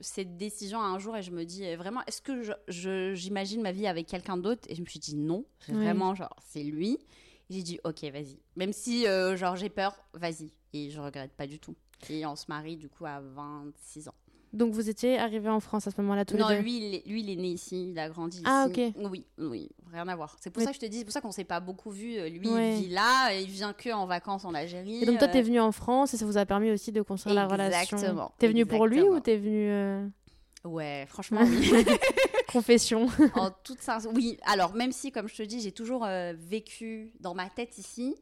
cette 0.01 0.35
décision 0.37 0.81
un 0.81 0.97
jour 0.97 1.15
et 1.15 1.21
je 1.21 1.31
me 1.31 1.45
dis 1.45 1.63
euh, 1.65 1.77
vraiment, 1.77 2.01
est-ce 2.07 2.21
que 2.21 2.41
je- 2.41 2.51
je- 2.67 3.13
j'imagine 3.13 3.61
ma 3.61 3.71
vie 3.71 3.85
avec 3.87 4.07
quelqu'un 4.07 4.35
d'autre? 4.37 4.61
Et 4.67 4.75
je 4.75 4.81
me 4.81 4.85
suis 4.87 4.99
dit 4.99 5.15
non, 5.15 5.45
vraiment 5.75 6.15
genre, 6.15 6.35
c'est 6.47 6.63
lui. 6.63 6.97
J'ai 7.51 7.63
dit, 7.63 7.79
ok, 7.83 8.03
vas-y. 8.11 8.37
Même 8.55 8.73
si, 8.73 9.05
genre, 9.05 9.55
j'ai 9.55 9.69
peur, 9.69 9.95
vas-y. 10.13 10.51
Et 10.73 10.89
je 10.91 10.99
regrette 10.99 11.31
pas 11.33 11.47
du 11.47 11.59
tout. 11.59 11.75
Et 12.09 12.23
on 12.25 12.35
se 12.35 12.45
marie, 12.47 12.77
du 12.77 12.89
coup, 12.89 13.05
à 13.07 13.19
26 13.21 14.07
ans. 14.07 14.13
Donc 14.51 14.73
vous 14.73 14.89
étiez 14.89 15.19
arrivés 15.19 15.49
en 15.49 15.59
France 15.59 15.85
à 15.85 15.91
ce 15.91 16.01
moment-là 16.01 16.25
tous 16.25 16.35
Non, 16.37 16.47
les 16.49 16.55
deux 16.57 16.61
lui 16.63 16.77
il, 16.77 16.95
est, 16.95 17.07
lui, 17.07 17.21
il 17.21 17.29
est 17.29 17.35
né 17.35 17.49
ici, 17.49 17.91
il 17.91 17.99
a 17.99 18.09
grandi 18.09 18.41
Ah, 18.45 18.65
ici. 18.69 18.93
ok. 18.97 19.09
Oui, 19.11 19.25
oui, 19.37 19.69
rien 19.91 20.07
à 20.07 20.15
voir. 20.15 20.35
C'est 20.41 20.49
pour 20.49 20.59
Mais- 20.61 20.65
ça 20.65 20.71
que 20.71 20.75
je 20.77 20.81
te 20.81 20.85
dis, 20.87 20.97
c'est 20.99 21.03
pour 21.05 21.13
ça 21.13 21.21
qu'on 21.21 21.31
s'est 21.31 21.43
pas 21.43 21.59
beaucoup 21.59 21.91
vu. 21.91 22.17
Euh, 22.17 22.29
Lui, 22.29 22.49
Ouais. 22.49 22.77
il 22.79 22.85
vit 22.85 22.89
là, 22.89 23.31
il 23.33 23.47
vient 23.47 23.73
que 23.73 23.91
en 23.91 24.05
vacances 24.07 24.45
en 24.45 24.53
Algérie. 24.55 25.03
Et 25.03 25.05
donc 25.05 25.19
toi, 25.19 25.27
euh, 25.27 25.31
t'es 25.31 25.41
venu 25.43 25.59
en 25.59 25.71
France 25.71 26.13
et 26.13 26.17
ça 26.17 26.25
vous 26.25 26.37
a 26.37 26.45
permis 26.47 26.71
aussi 26.71 26.91
de 26.91 27.01
construire 27.03 27.35
la 27.35 27.47
relation. 27.47 27.97
Exactement, 27.97 28.31
T'es 28.39 28.47
venu 28.47 28.65
pour 28.65 28.87
lui 28.87 29.01
ou 29.03 29.19
t'es 29.19 29.37
venu 29.37 29.69
euh, 29.69 30.07
Ouais, 30.65 31.05
franchement, 31.07 31.41
oui. 31.43 31.71
confession 32.51 33.07
en 33.35 33.49
toute 33.63 33.79
sincérité. 33.81 34.19
Oui, 34.19 34.37
alors 34.45 34.73
même 34.73 34.91
si, 34.91 35.11
comme 35.11 35.27
je 35.29 35.35
te 35.35 35.43
dis, 35.43 35.61
j'ai 35.61 35.71
toujours 35.71 36.03
euh, 36.05 36.33
vécu 36.37 37.11
dans 37.19 37.33
ma 37.35 37.49
tête 37.49 37.77
ici, 37.77 38.15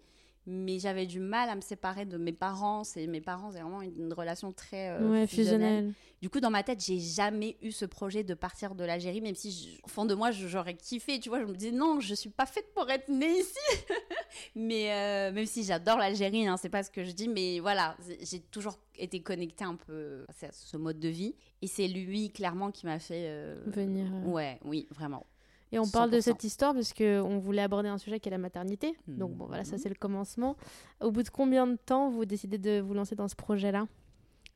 mais 0.49 0.79
j'avais 0.79 1.05
du 1.05 1.19
mal 1.19 1.49
à 1.49 1.55
me 1.55 1.61
séparer 1.61 2.05
de 2.05 2.17
mes 2.17 2.31
parents. 2.31 2.83
C'est 2.83 3.05
mes 3.05 3.21
parents, 3.21 3.51
c'est 3.51 3.59
vraiment 3.59 3.81
une, 3.81 3.95
une 4.05 4.13
relation 4.13 4.51
très 4.53 4.89
euh, 4.89 5.09
Ouais, 5.11 5.27
fusionnelle. 5.27 5.57
fusionnel. 5.83 5.93
Du 6.21 6.29
coup, 6.29 6.39
dans 6.39 6.49
ma 6.49 6.63
tête, 6.63 6.83
j'ai 6.83 6.99
jamais 6.99 7.57
eu 7.61 7.71
ce 7.71 7.85
projet 7.85 8.23
de 8.23 8.33
partir 8.33 8.73
de 8.73 8.83
l'Algérie, 8.83 9.21
même 9.21 9.35
si, 9.35 9.51
je- 9.51 9.81
au 9.83 9.87
fond 9.87 10.05
de 10.05 10.15
moi, 10.15 10.31
j'aurais 10.31 10.73
kiffé. 10.73 11.19
Tu 11.19 11.29
vois, 11.29 11.39
je 11.41 11.45
me 11.45 11.53
disais 11.53 11.71
non, 11.71 11.99
je 11.99 12.15
suis 12.15 12.29
pas 12.31 12.45
faite 12.47 12.73
pour 12.73 12.89
être 12.89 13.07
née 13.09 13.39
ici. 13.39 13.59
mais 14.55 14.91
euh, 14.93 15.31
même 15.31 15.45
si 15.45 15.63
j'adore 15.63 15.97
l'Algérie, 15.97 16.47
hein, 16.47 16.57
c'est 16.57 16.69
pas 16.69 16.83
ce 16.83 16.89
que 16.91 17.03
je 17.03 17.11
dis, 17.11 17.27
mais 17.27 17.59
voilà, 17.59 17.95
j'ai 18.21 18.39
toujours 18.39 18.79
été 18.97 19.21
connectée 19.21 19.63
un 19.65 19.75
peu 19.75 20.25
à 20.29 20.51
ce 20.51 20.77
mode 20.77 20.99
de 20.99 21.09
vie. 21.09 21.35
Et 21.61 21.67
c'est 21.67 21.87
lui, 21.87 22.31
clairement, 22.31 22.71
qui 22.71 22.85
m'a 22.85 22.99
fait. 22.99 23.25
euh, 23.27 23.61
Venir. 23.67 24.07
Ouais, 24.25 24.59
oui, 24.63 24.87
vraiment. 24.91 25.25
Et 25.71 25.79
on 25.79 25.87
parle 25.87 26.09
de 26.11 26.17
100%. 26.19 26.21
cette 26.21 26.43
histoire 26.43 26.73
parce 26.73 26.93
que 26.93 27.19
on 27.21 27.39
voulait 27.39 27.61
aborder 27.61 27.89
un 27.89 27.97
sujet 27.97 28.19
qui 28.19 28.29
est 28.29 28.31
la 28.31 28.37
maternité. 28.37 28.95
Donc 29.07 29.31
bon, 29.35 29.45
voilà, 29.47 29.63
ça 29.65 29.73
Mhm. 29.75 29.81
c'est 29.81 29.89
le 29.89 29.95
commencement. 29.95 30.55
Au 31.01 31.11
bout 31.11 31.23
de 31.23 31.29
combien 31.29 31.67
de 31.67 31.75
temps 31.75 32.09
vous 32.09 32.25
décidez 32.25 32.57
de 32.57 32.79
vous 32.79 32.93
lancer 32.93 33.15
dans 33.15 33.27
ce 33.27 33.35
projet-là? 33.35 33.87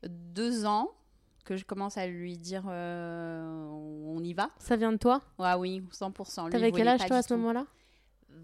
Deux 0.04 0.64
ans 0.64 0.90
que 1.44 1.56
je 1.56 1.64
commence 1.64 1.98
à 1.98 2.06
lui 2.06 2.36
dire 2.38 2.64
euh, 2.68 3.66
on 3.68 4.22
y 4.22 4.32
va. 4.32 4.48
Ça 4.58 4.76
vient 4.76 4.92
de 4.92 4.96
toi? 4.96 5.20
Ouais, 5.38 5.54
oui, 5.54 5.82
100%. 5.92 6.42
Lui, 6.44 6.48
il 6.48 6.50
T'avais 6.52 6.72
quel 6.72 6.88
âge 6.88 7.04
toi 7.06 7.16
à 7.18 7.22
ce 7.22 7.34
moment-là? 7.34 7.66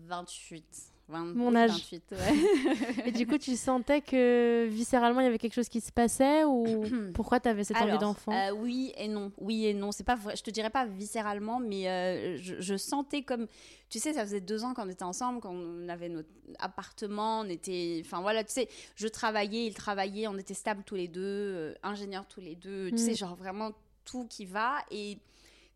28. 0.07 0.65
20, 1.09 1.35
Mon 1.35 1.57
âge. 1.57 1.71
28, 1.71 2.03
ouais. 2.13 3.07
Et 3.07 3.13
du 3.13 3.27
coup, 3.27 3.39
tu 3.39 3.57
sentais 3.57 4.01
que 4.03 4.67
viscéralement 4.69 5.21
il 5.21 5.25
y 5.25 5.27
avait 5.27 5.39
quelque 5.39 5.55
chose 5.55 5.69
qui 5.69 5.81
se 5.81 5.91
passait 5.93 6.45
ou 6.45 6.85
pourquoi 7.15 7.41
t'avais 7.41 7.65
cette 7.65 7.77
envie 7.79 7.97
d'enfant? 7.99 8.33
euh, 8.33 8.51
Oui 8.53 8.93
et 8.97 9.09
non. 9.09 9.33
Oui 9.39 9.67
et 9.67 9.75
non. 9.75 9.91
C'est 9.93 10.05
pas 10.05 10.17
vrai. 10.17 10.37
Je 10.37 10.43
te 10.43 10.51
dirais 10.51 10.71
pas 10.71 10.85
viscéralement, 10.87 11.59
mais 11.61 11.89
euh, 11.89 12.37
je, 12.39 12.61
je 12.61 12.77
sentais 12.77 13.23
comme. 13.23 13.47
Tu 13.91 13.99
sais, 13.99 14.13
ça 14.13 14.23
faisait 14.23 14.43
deux 14.43 14.65
ans 14.65 14.75
qu'on 14.75 14.89
était 14.91 15.03
ensemble, 15.05 15.41
qu'on 15.41 15.89
avait 15.89 16.11
notre 16.11 16.29
appartement, 16.59 17.41
on 17.41 17.49
était. 17.49 18.03
Enfin 18.05 18.21
voilà, 18.21 18.45
tu 18.45 18.53
sais, 18.53 18.69
je 18.97 19.09
travaillais, 19.09 19.67
il 19.67 19.75
travaillait, 19.75 20.27
on 20.29 20.37
était 20.37 20.55
stables 20.55 20.83
tous 20.85 20.95
les 20.95 21.09
deux, 21.09 21.23
euh, 21.23 21.75
ingénieurs 21.83 22.27
tous 22.27 22.41
les 22.41 22.55
deux. 22.55 22.89
Tu 22.91 22.95
Mm. 22.95 22.99
sais, 22.99 23.15
genre 23.15 23.35
vraiment 23.35 23.71
tout 24.05 24.27
qui 24.29 24.45
va. 24.45 24.77
Et 24.91 25.19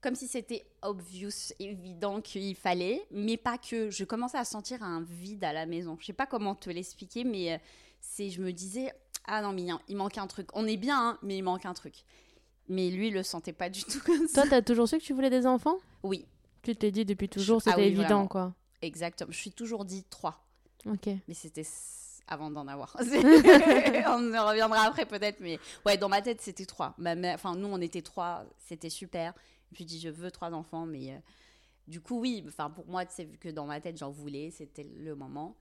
comme 0.03 0.15
si 0.15 0.27
c'était 0.29 0.65
obvious, 0.83 1.53
évident 1.61 2.21
qu'il 2.21 2.55
fallait, 2.57 3.03
mais 3.11 3.37
pas 3.37 3.57
que. 3.57 3.89
Je 3.91 4.05
commençais 4.05 4.37
à 4.39 4.45
sentir 4.45 4.83
un 4.83 5.01
vide 5.03 5.45
à 5.45 5.53
la 5.53 5.65
maison. 5.65 5.97
Je 6.01 6.07
sais 6.07 6.13
pas 6.13 6.27
comment 6.27 6.55
te 6.55 6.69
l'expliquer, 6.71 7.25
mais 7.25 7.53
euh, 7.55 7.59
c'est, 8.01 8.29
je 8.29 8.43
me 8.43 8.53
disais, 8.53 8.93
ah 9.27 9.41
non, 9.43 9.53
mais 9.53 9.67
il 9.89 9.97
manque 9.97 10.19
un 10.19 10.27
truc. 10.27 10.49
On 10.55 10.67
est 10.67 10.77
bien, 10.77 10.99
hein, 11.11 11.19
mais 11.23 11.39
il 11.39 11.43
manque 11.43 11.65
un 11.67 11.75
truc. 11.75 11.95
Mais 12.69 12.91
lui, 12.91 13.09
il 13.09 13.15
le 13.15 13.23
sentait 13.23 13.53
pas 13.53 13.71
du 13.71 13.83
tout 13.85 14.01
comme 14.05 14.27
ça. 14.29 14.43
Toi, 14.43 14.51
t'as 14.51 14.63
toujours 14.63 14.89
su 14.89 14.99
que 14.99 15.03
tu 15.05 15.13
voulais 15.15 15.31
des 15.31 15.47
enfants? 15.47 15.77
Oui, 16.03 16.27
Tu 16.63 16.75
t'es 16.77 16.91
dit 16.91 17.05
depuis 17.05 17.29
toujours, 17.29 17.61
Ah 17.67 17.71
c'était 17.71 17.83
oui, 17.83 17.87
évident 17.89 18.07
vraiment. 18.09 18.27
quoi. 18.29 18.55
exactement. 18.83 19.31
Je 19.33 19.39
suis 19.39 19.53
toujours 19.53 19.85
dit 19.85 20.05
trois, 20.11 20.45
Ok. 20.87 21.07
mais 21.29 21.35
c'était 21.35 21.67
avant 22.29 22.51
d'en 22.51 22.67
avoir. 22.69 22.97
On 23.01 24.33
y 24.33 24.39
reviendra 24.39 24.83
après 24.83 25.07
peut-être, 25.07 25.41
mais 25.41 25.59
ouais, 25.87 25.97
dans 25.99 26.09
ma 26.09 26.23
tête, 26.23 26.41
c'était 26.41 26.65
trois. 26.67 26.95
Ma 26.99 27.15
mère, 27.15 27.35
enfin, 27.35 27.55
nous, 27.57 27.69
on 27.69 27.81
était 27.81 28.03
trois, 28.03 28.45
c'était 28.59 28.91
super. 28.91 29.35
Je 29.75 29.85
dit, 29.85 30.01
je 30.01 30.09
veux 30.09 30.31
trois 30.31 30.53
enfants, 30.53 30.87
mais 30.87 31.13
euh, 31.13 31.19
du 31.89 32.01
coup, 32.01 32.21
oui, 32.21 32.45
enfin, 32.47 32.71
pour 32.71 32.87
moi, 32.87 33.05
sais, 33.09 33.25
vu 33.25 33.39
que 33.39 33.49
dans 33.49 33.67
ma 33.67 33.81
tête, 33.81 33.97
j'en 33.99 34.11
voulais, 34.11 34.51
c'était 34.51 34.87
le 34.99 35.15
moment. 35.15 35.57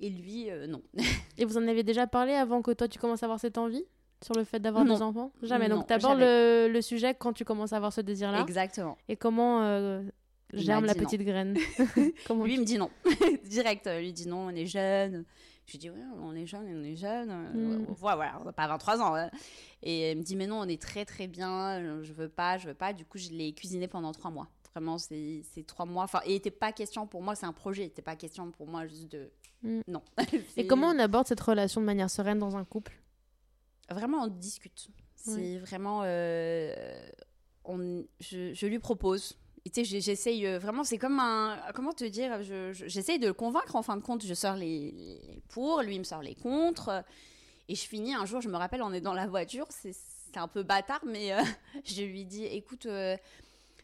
Et 0.00 0.10
lui, 0.10 0.50
euh, 0.50 0.66
non. 0.66 0.82
Et 1.38 1.44
vous 1.44 1.56
en 1.58 1.66
avez 1.68 1.82
déjà 1.82 2.06
parlé 2.06 2.32
avant 2.32 2.62
que 2.62 2.70
toi 2.72 2.88
tu 2.88 2.98
commences 2.98 3.22
à 3.22 3.26
avoir 3.26 3.40
cette 3.40 3.58
envie 3.58 3.84
sur 4.24 4.34
le 4.34 4.44
fait 4.44 4.58
d'avoir 4.58 4.84
des 4.84 5.02
enfants? 5.02 5.32
Jamais. 5.42 5.68
Non, 5.68 5.76
Donc 5.76 5.86
t'abordes 5.86 6.18
le, 6.18 6.68
le 6.70 6.82
sujet 6.82 7.14
quand 7.14 7.32
tu 7.32 7.44
commences 7.44 7.72
à 7.72 7.76
avoir 7.76 7.92
ce 7.92 8.00
désir-là. 8.00 8.40
Exactement. 8.42 8.96
Et 9.08 9.16
comment 9.16 9.62
euh, 9.62 10.02
germe 10.52 10.86
la 10.86 10.94
dit 10.94 11.00
non. 11.00 11.04
petite 11.04 11.22
graine? 11.22 11.56
Comment 12.26 12.44
Lui, 12.44 12.54
il 12.54 12.60
me 12.60 12.64
dit 12.64 12.78
non. 12.78 12.90
Direct, 13.44 13.88
lui 13.98 14.12
dit 14.12 14.26
non, 14.28 14.46
on 14.46 14.50
est 14.50 14.66
jeune. 14.66 15.24
Je 15.66 15.72
lui 15.72 15.78
dis, 15.78 15.90
ouais, 15.90 15.98
on 16.20 16.34
est 16.36 16.46
jeune, 16.46 16.66
on 16.80 16.84
est 16.84 16.96
jeune. 16.96 17.30
Euh, 17.30 17.78
Mm. 17.78 17.86
Voilà, 17.98 18.38
on 18.40 18.44
n'a 18.44 18.52
pas 18.52 18.68
23 18.68 19.00
ans. 19.02 19.28
Et 19.82 20.12
il 20.12 20.18
me 20.18 20.22
dit, 20.22 20.36
mais 20.36 20.46
non, 20.46 20.60
on 20.60 20.68
est 20.68 20.80
très 20.80 21.04
très 21.04 21.26
bien, 21.26 21.80
euh, 21.80 22.02
je 22.04 22.12
veux 22.12 22.28
pas, 22.28 22.56
je 22.58 22.68
veux 22.68 22.74
pas. 22.74 22.92
Du 22.92 23.04
coup, 23.04 23.18
je 23.18 23.30
l'ai 23.30 23.52
cuisiné 23.52 23.88
pendant 23.88 24.12
trois 24.12 24.30
mois. 24.30 24.48
Vraiment, 24.72 24.98
c'est 24.98 25.42
trois 25.66 25.86
mois. 25.86 26.04
Enfin, 26.04 26.20
et 26.24 26.30
il 26.30 26.34
n'était 26.34 26.50
pas 26.50 26.70
question 26.72 27.06
pour 27.06 27.22
moi, 27.22 27.34
c'est 27.34 27.46
un 27.46 27.52
projet, 27.52 27.82
il 27.82 27.86
n'était 27.86 28.02
pas 28.02 28.14
question 28.16 28.50
pour 28.52 28.66
moi 28.68 28.86
juste 28.86 29.08
de. 29.10 29.30
Mm. 29.62 29.80
Non. 29.88 30.02
Et 30.56 30.66
comment 30.68 30.88
on 30.88 30.98
aborde 30.98 31.26
cette 31.26 31.40
relation 31.40 31.80
de 31.80 31.86
manière 31.86 32.10
sereine 32.10 32.38
dans 32.38 32.56
un 32.56 32.64
couple? 32.64 32.92
Vraiment, 33.90 34.22
on 34.24 34.26
discute. 34.28 34.88
C'est 35.14 35.58
vraiment. 35.58 36.02
euh, 36.04 36.74
on, 37.64 38.04
je, 38.20 38.54
je 38.54 38.66
lui 38.66 38.78
propose. 38.78 39.36
Tu 39.70 39.84
sais, 39.84 40.00
j'essaye 40.00 40.46
euh, 40.46 40.58
vraiment, 40.58 40.84
c'est 40.84 40.98
comme 40.98 41.18
un. 41.18 41.58
Comment 41.74 41.92
te 41.92 42.04
dire 42.04 42.42
je- 42.42 42.72
je- 42.72 42.86
J'essaye 42.86 43.18
de 43.18 43.26
le 43.28 43.32
convaincre 43.34 43.76
en 43.76 43.82
fin 43.82 43.96
de 43.96 44.02
compte. 44.02 44.24
Je 44.24 44.34
sors 44.34 44.54
les, 44.54 44.92
les 44.92 45.42
pour, 45.48 45.82
lui 45.82 45.94
il 45.96 45.98
me 46.00 46.04
sort 46.04 46.22
les 46.22 46.34
contre. 46.34 47.04
Et 47.68 47.74
je 47.74 47.82
finis 47.86 48.14
un 48.14 48.24
jour, 48.26 48.40
je 48.40 48.48
me 48.48 48.56
rappelle, 48.56 48.82
on 48.82 48.92
est 48.92 49.00
dans 49.00 49.14
la 49.14 49.26
voiture. 49.26 49.66
C'est 49.70 49.94
un 50.36 50.48
peu 50.48 50.62
bâtard, 50.62 51.00
mais 51.04 51.32
euh, 51.32 51.42
je 51.84 52.02
lui 52.02 52.24
dis 52.24 52.44
écoute, 52.44 52.86
euh, 52.86 53.16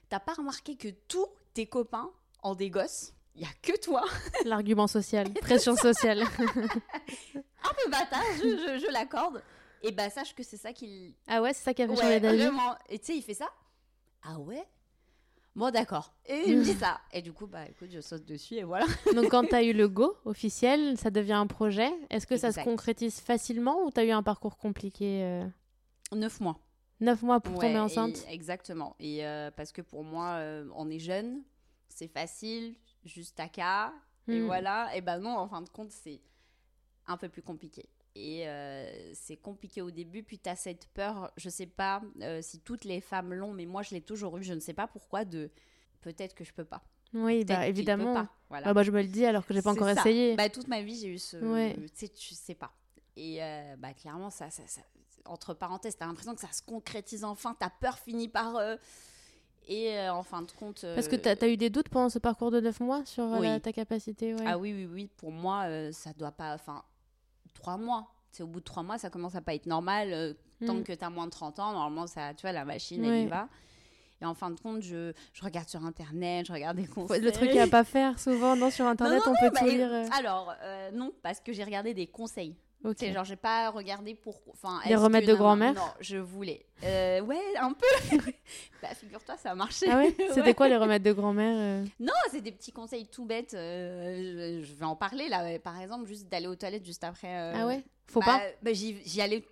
t'as 0.09 0.21
pas 0.21 0.35
remarqué 0.35 0.77
que 0.77 0.89
tous 1.09 1.27
tes 1.55 1.67
copains 1.67 2.11
ont 2.43 2.55
des 2.55 2.71
gosses? 2.71 3.13
Il 3.35 3.41
y 3.43 3.45
a 3.45 3.53
que 3.63 3.79
toi. 3.81 4.05
L'argument 4.45 4.87
social, 4.87 5.33
pression 5.33 5.75
sociale. 5.75 6.23
Un 7.65 7.75
peu 7.75 7.91
bâtard, 7.91 8.23
je, 8.39 8.93
l'accorde. 8.93 9.43
Et 9.83 9.91
bah, 9.91 10.11
sache 10.11 10.35
que 10.35 10.43
c'est 10.43 10.57
ça 10.59 10.73
qu'il 10.73 11.15
ah 11.27 11.41
ouais, 11.41 11.53
c'est 11.55 11.63
ça 11.65 11.75
qui 11.75 11.83
a 11.83 11.87
fait 11.87 11.93
Ouais, 11.95 12.01
changer 12.01 12.21
d'avis. 12.21 12.49
Et 12.91 12.99
tu 12.99 13.07
sais, 13.07 13.17
il 13.17 13.23
fait 13.23 13.35
ça. 13.35 13.49
Ah 14.23 14.39
ouais? 14.39 14.65
Bon, 15.55 15.71
d'accord. 15.71 16.15
Et 16.27 16.45
il 16.49 16.59
me 16.59 16.65
dit 16.65 16.73
ça. 16.73 17.01
Et 17.13 17.21
du 17.21 17.33
coup, 17.33 17.47
bah 17.47 17.67
écoute, 17.69 17.91
je 17.93 18.01
saute 18.01 18.25
dessus 18.25 18.55
et 18.55 18.63
voilà. 18.65 18.87
Donc 19.15 19.31
quand 19.31 19.45
t'as 19.47 19.63
eu 19.63 19.73
le 19.75 19.87
go 19.89 20.17
officiel, 20.25 20.97
ça 20.97 21.11
devient 21.11 21.33
un 21.35 21.47
projet. 21.47 21.91
Est-ce 22.09 22.27
que 22.27 22.37
ça 22.39 22.53
se 22.53 22.61
concrétise 22.61 23.21
facilement 23.21 23.83
ou 23.85 23.91
t'as 23.91 24.05
eu 24.05 24.11
un 24.11 24.23
parcours 24.23 24.57
compliqué 24.57 25.23
euh, 25.23 25.47
Neuf 26.15 26.41
mois. 26.41 26.59
9 27.01 27.21
mois 27.23 27.41
pour 27.41 27.55
Ouais, 27.57 27.61
tomber 27.67 27.75
et- 27.75 27.81
enceinte? 27.81 28.25
Exactement. 28.29 28.95
Et 29.01 29.27
euh, 29.27 29.51
parce 29.51 29.73
que 29.73 29.83
pour 29.83 30.05
moi, 30.05 30.35
euh, 30.37 30.69
on 30.77 30.89
est 30.89 31.01
jeune, 31.01 31.43
c'est 31.89 32.07
facile, 32.09 32.77
juste 33.05 33.39
à 33.41 33.49
cas, 33.49 33.93
et 34.29 34.39
Hmm. 34.41 34.45
voilà. 34.47 34.97
Et 34.97 35.01
ben 35.01 35.19
non, 35.19 35.37
en 35.37 35.49
fin 35.49 35.61
de 35.63 35.69
compte, 35.69 35.91
c'est 35.91 36.21
un 37.09 37.17
peu 37.17 37.29
plus 37.29 37.43
compliqué. 37.43 37.89
Et 38.15 38.47
euh, 38.47 39.15
c'est 39.15 39.37
compliqué 39.37 39.81
au 39.81 39.91
début, 39.91 40.23
puis 40.23 40.39
tu 40.39 40.49
as 40.51 40.57
cette 40.57 40.87
peur, 40.89 41.33
je 41.39 41.49
sais 41.49 41.67
pas 41.67 42.03
euh, 42.21 42.43
si 42.43 42.61
toutes 42.61 42.85
les 42.85 43.01
femmes 43.01 43.33
l'ont, 43.33 43.53
mais 43.55 43.65
moi 43.65 43.83
je 43.83 43.95
l'ai 43.95 44.03
toujours 44.03 44.37
eu, 44.37 44.43
je 44.43 44.53
ne 44.53 44.61
sais 44.61 44.75
pas 44.75 44.87
pourquoi, 44.87 45.25
de 45.25 45.51
peut-être 46.03 46.35
que 46.35 46.45
je 46.45 46.53
peux 46.53 46.65
pas. 46.67 46.83
Oui, 47.15 47.45
bah 47.45 47.67
évidemment. 47.67 48.13
pas, 48.15 48.29
voilà. 48.51 48.69
Ah 48.69 48.75
bah, 48.75 48.83
je 48.83 48.91
me 48.91 49.01
le 49.01 49.09
dis 49.09 49.25
alors 49.25 49.47
que 49.47 49.55
j'ai 49.55 49.63
pas 49.63 49.71
encore 49.73 49.87
ça. 49.89 50.01
essayé. 50.01 50.35
Bah, 50.37 50.49
toute 50.51 50.69
ma 50.69 50.83
vie, 50.83 50.99
j'ai 50.99 51.09
eu 51.09 51.19
ce. 51.19 51.37
Ouais. 51.39 51.75
Tu 51.75 51.89
sais, 51.95 52.09
tu 52.09 52.35
sais 52.35 52.55
pas. 52.55 52.73
Et 53.17 53.43
euh, 53.43 53.77
bah, 53.79 53.93
clairement, 53.95 54.31
ça, 54.31 54.51
ça, 54.51 54.63
ça- 54.67 54.81
entre 55.25 55.55
parenthèses, 55.55 55.97
t'as 55.97 56.07
l'impression 56.07 56.35
que 56.35 56.41
ça 56.41 56.51
se 56.53 56.63
concrétise 56.63 57.25
enfin, 57.25 57.55
ta 57.59 57.71
peur 57.71 57.99
finit 57.99 58.29
par. 58.29 58.57
euh, 58.57 58.77
Et 59.69 59.97
euh, 59.99 60.13
en 60.13 60.23
fin 60.23 60.43
de 60.43 60.51
compte. 60.53 60.85
Parce 60.95 61.07
que 61.09 61.17
t'as 61.17 61.35
as 61.41 61.49
eu 61.49 61.57
des 61.57 61.71
doutes 61.71 61.89
pendant 61.89 62.09
ce 62.09 62.19
parcours 62.19 62.51
de 62.51 62.61
9 62.61 62.81
mois 62.81 63.05
sur 63.07 63.25
Oui. 63.25 63.47
la- 63.47 63.61
ta 63.61 63.73
capacité 63.73 64.35
ouais. 64.35 64.45
Ah 64.47 64.59
oui, 64.59 64.73
oui, 64.75 64.87
oui. 64.87 65.09
Pour 65.19 65.31
moi, 65.33 65.67
ça 65.93 66.13
doit 66.15 66.33
pas. 66.33 66.55
Enfin, 66.55 66.83
trois 67.55 67.77
mois. 67.77 68.09
C'est 68.31 68.43
au 68.43 68.47
bout 68.47 68.61
de 68.61 68.65
trois 68.65 68.83
mois, 68.83 68.99
ça 68.99 69.11
commence 69.11 69.35
à 69.35 69.41
pas 69.41 69.55
être 69.55 69.67
normal. 69.67 70.13
euh, 70.13 70.35
Tant 70.67 70.75
Mm. 70.75 70.85
que 70.85 70.93
t'as 70.93 71.11
moins 71.11 71.27
de 71.27 71.31
30 71.33 71.59
ans, 71.59 71.73
normalement, 71.73 72.07
ça, 72.07 72.35
tu 72.35 72.43
vois, 72.43 72.53
la 72.53 72.65
machine, 72.65 73.05
elle 73.05 73.23
y 73.23 73.27
va. 73.27 73.49
Et 74.21 74.25
en 74.25 74.35
fin 74.35 74.49
de 74.51 74.61
compte, 74.61 74.81
je, 74.81 75.13
je 75.33 75.43
regarde 75.45 75.69
sur 75.69 75.85
Internet, 75.85 76.47
je 76.47 76.53
regarde 76.53 76.77
des 76.77 76.87
conseils. 76.87 77.21
Le 77.21 77.33
truc 77.33 77.51
à 77.57 77.67
pas 77.67 77.83
faire 77.83 78.21
souvent, 78.21 78.55
non, 78.55 78.71
sur 78.71 78.87
internet, 78.87 79.21
non, 79.27 79.33
on 79.33 79.41
peut 79.41 79.51
Bah, 79.53 79.59
tout 79.61 79.67
lire. 79.67 79.93
euh. 79.93 80.07
Alors, 80.17 80.55
euh, 80.63 80.93
non, 80.93 81.13
parce 81.25 81.41
que 81.41 81.53
j'ai 81.53 81.65
regardé 81.65 81.95
des 81.95 82.07
conseils. 82.07 82.55
Ok. 82.85 82.97
C'est 82.99 83.13
genre, 83.13 83.25
j'ai 83.25 83.37
pas 83.37 83.71
regardé 83.71 84.15
pour. 84.15 84.41
Enfin, 84.51 84.81
que- 84.85 84.95
remèdes 84.97 85.27
de 85.27 85.35
grand-mère 85.35 85.75
Non, 85.75 85.83
je 86.01 86.17
voulais. 86.17 86.67
Euh, 86.83 87.21
ouais, 87.21 87.41
un 87.61 87.73
peu. 87.73 87.87
bah, 88.83 88.89
figure-toi, 88.95 89.37
ça 89.37 89.53
a 89.53 89.55
marché. 89.55 89.87
Ah 89.91 89.99
ouais 89.99 90.15
C'était 90.29 90.41
Ouais. 90.41 90.55
quoi 90.55 90.69
les 90.69 90.77
remèdes 90.77 91.03
de 91.05 91.13
grand-mère 91.13 91.55
euh? 91.57 91.85
Non, 92.01 92.13
c'est 92.31 92.41
des 92.41 92.51
petits 92.53 92.73
conseils 92.73 93.07
tout 93.07 93.25
bêtes. 93.25 93.55
euh, 93.55 94.61
je, 94.61 94.67
je 94.67 94.75
vais 94.75 94.85
en 94.85 94.97
parler 94.97 95.29
là. 95.29 95.59
Par 95.61 95.81
exemple, 95.81 96.07
juste 96.07 96.29
d'aller 96.29 96.49
aux 96.49 96.57
toilettes 96.57 96.85
juste 96.85 97.05
après. 97.05 97.53
Ah 97.55 97.67
ouais 97.67 97.85
Faut 98.07 98.21
bah, 98.21 98.27
pas 98.27 98.41
bah, 98.63 98.73
J'y 98.73 99.21
allais 99.21 99.45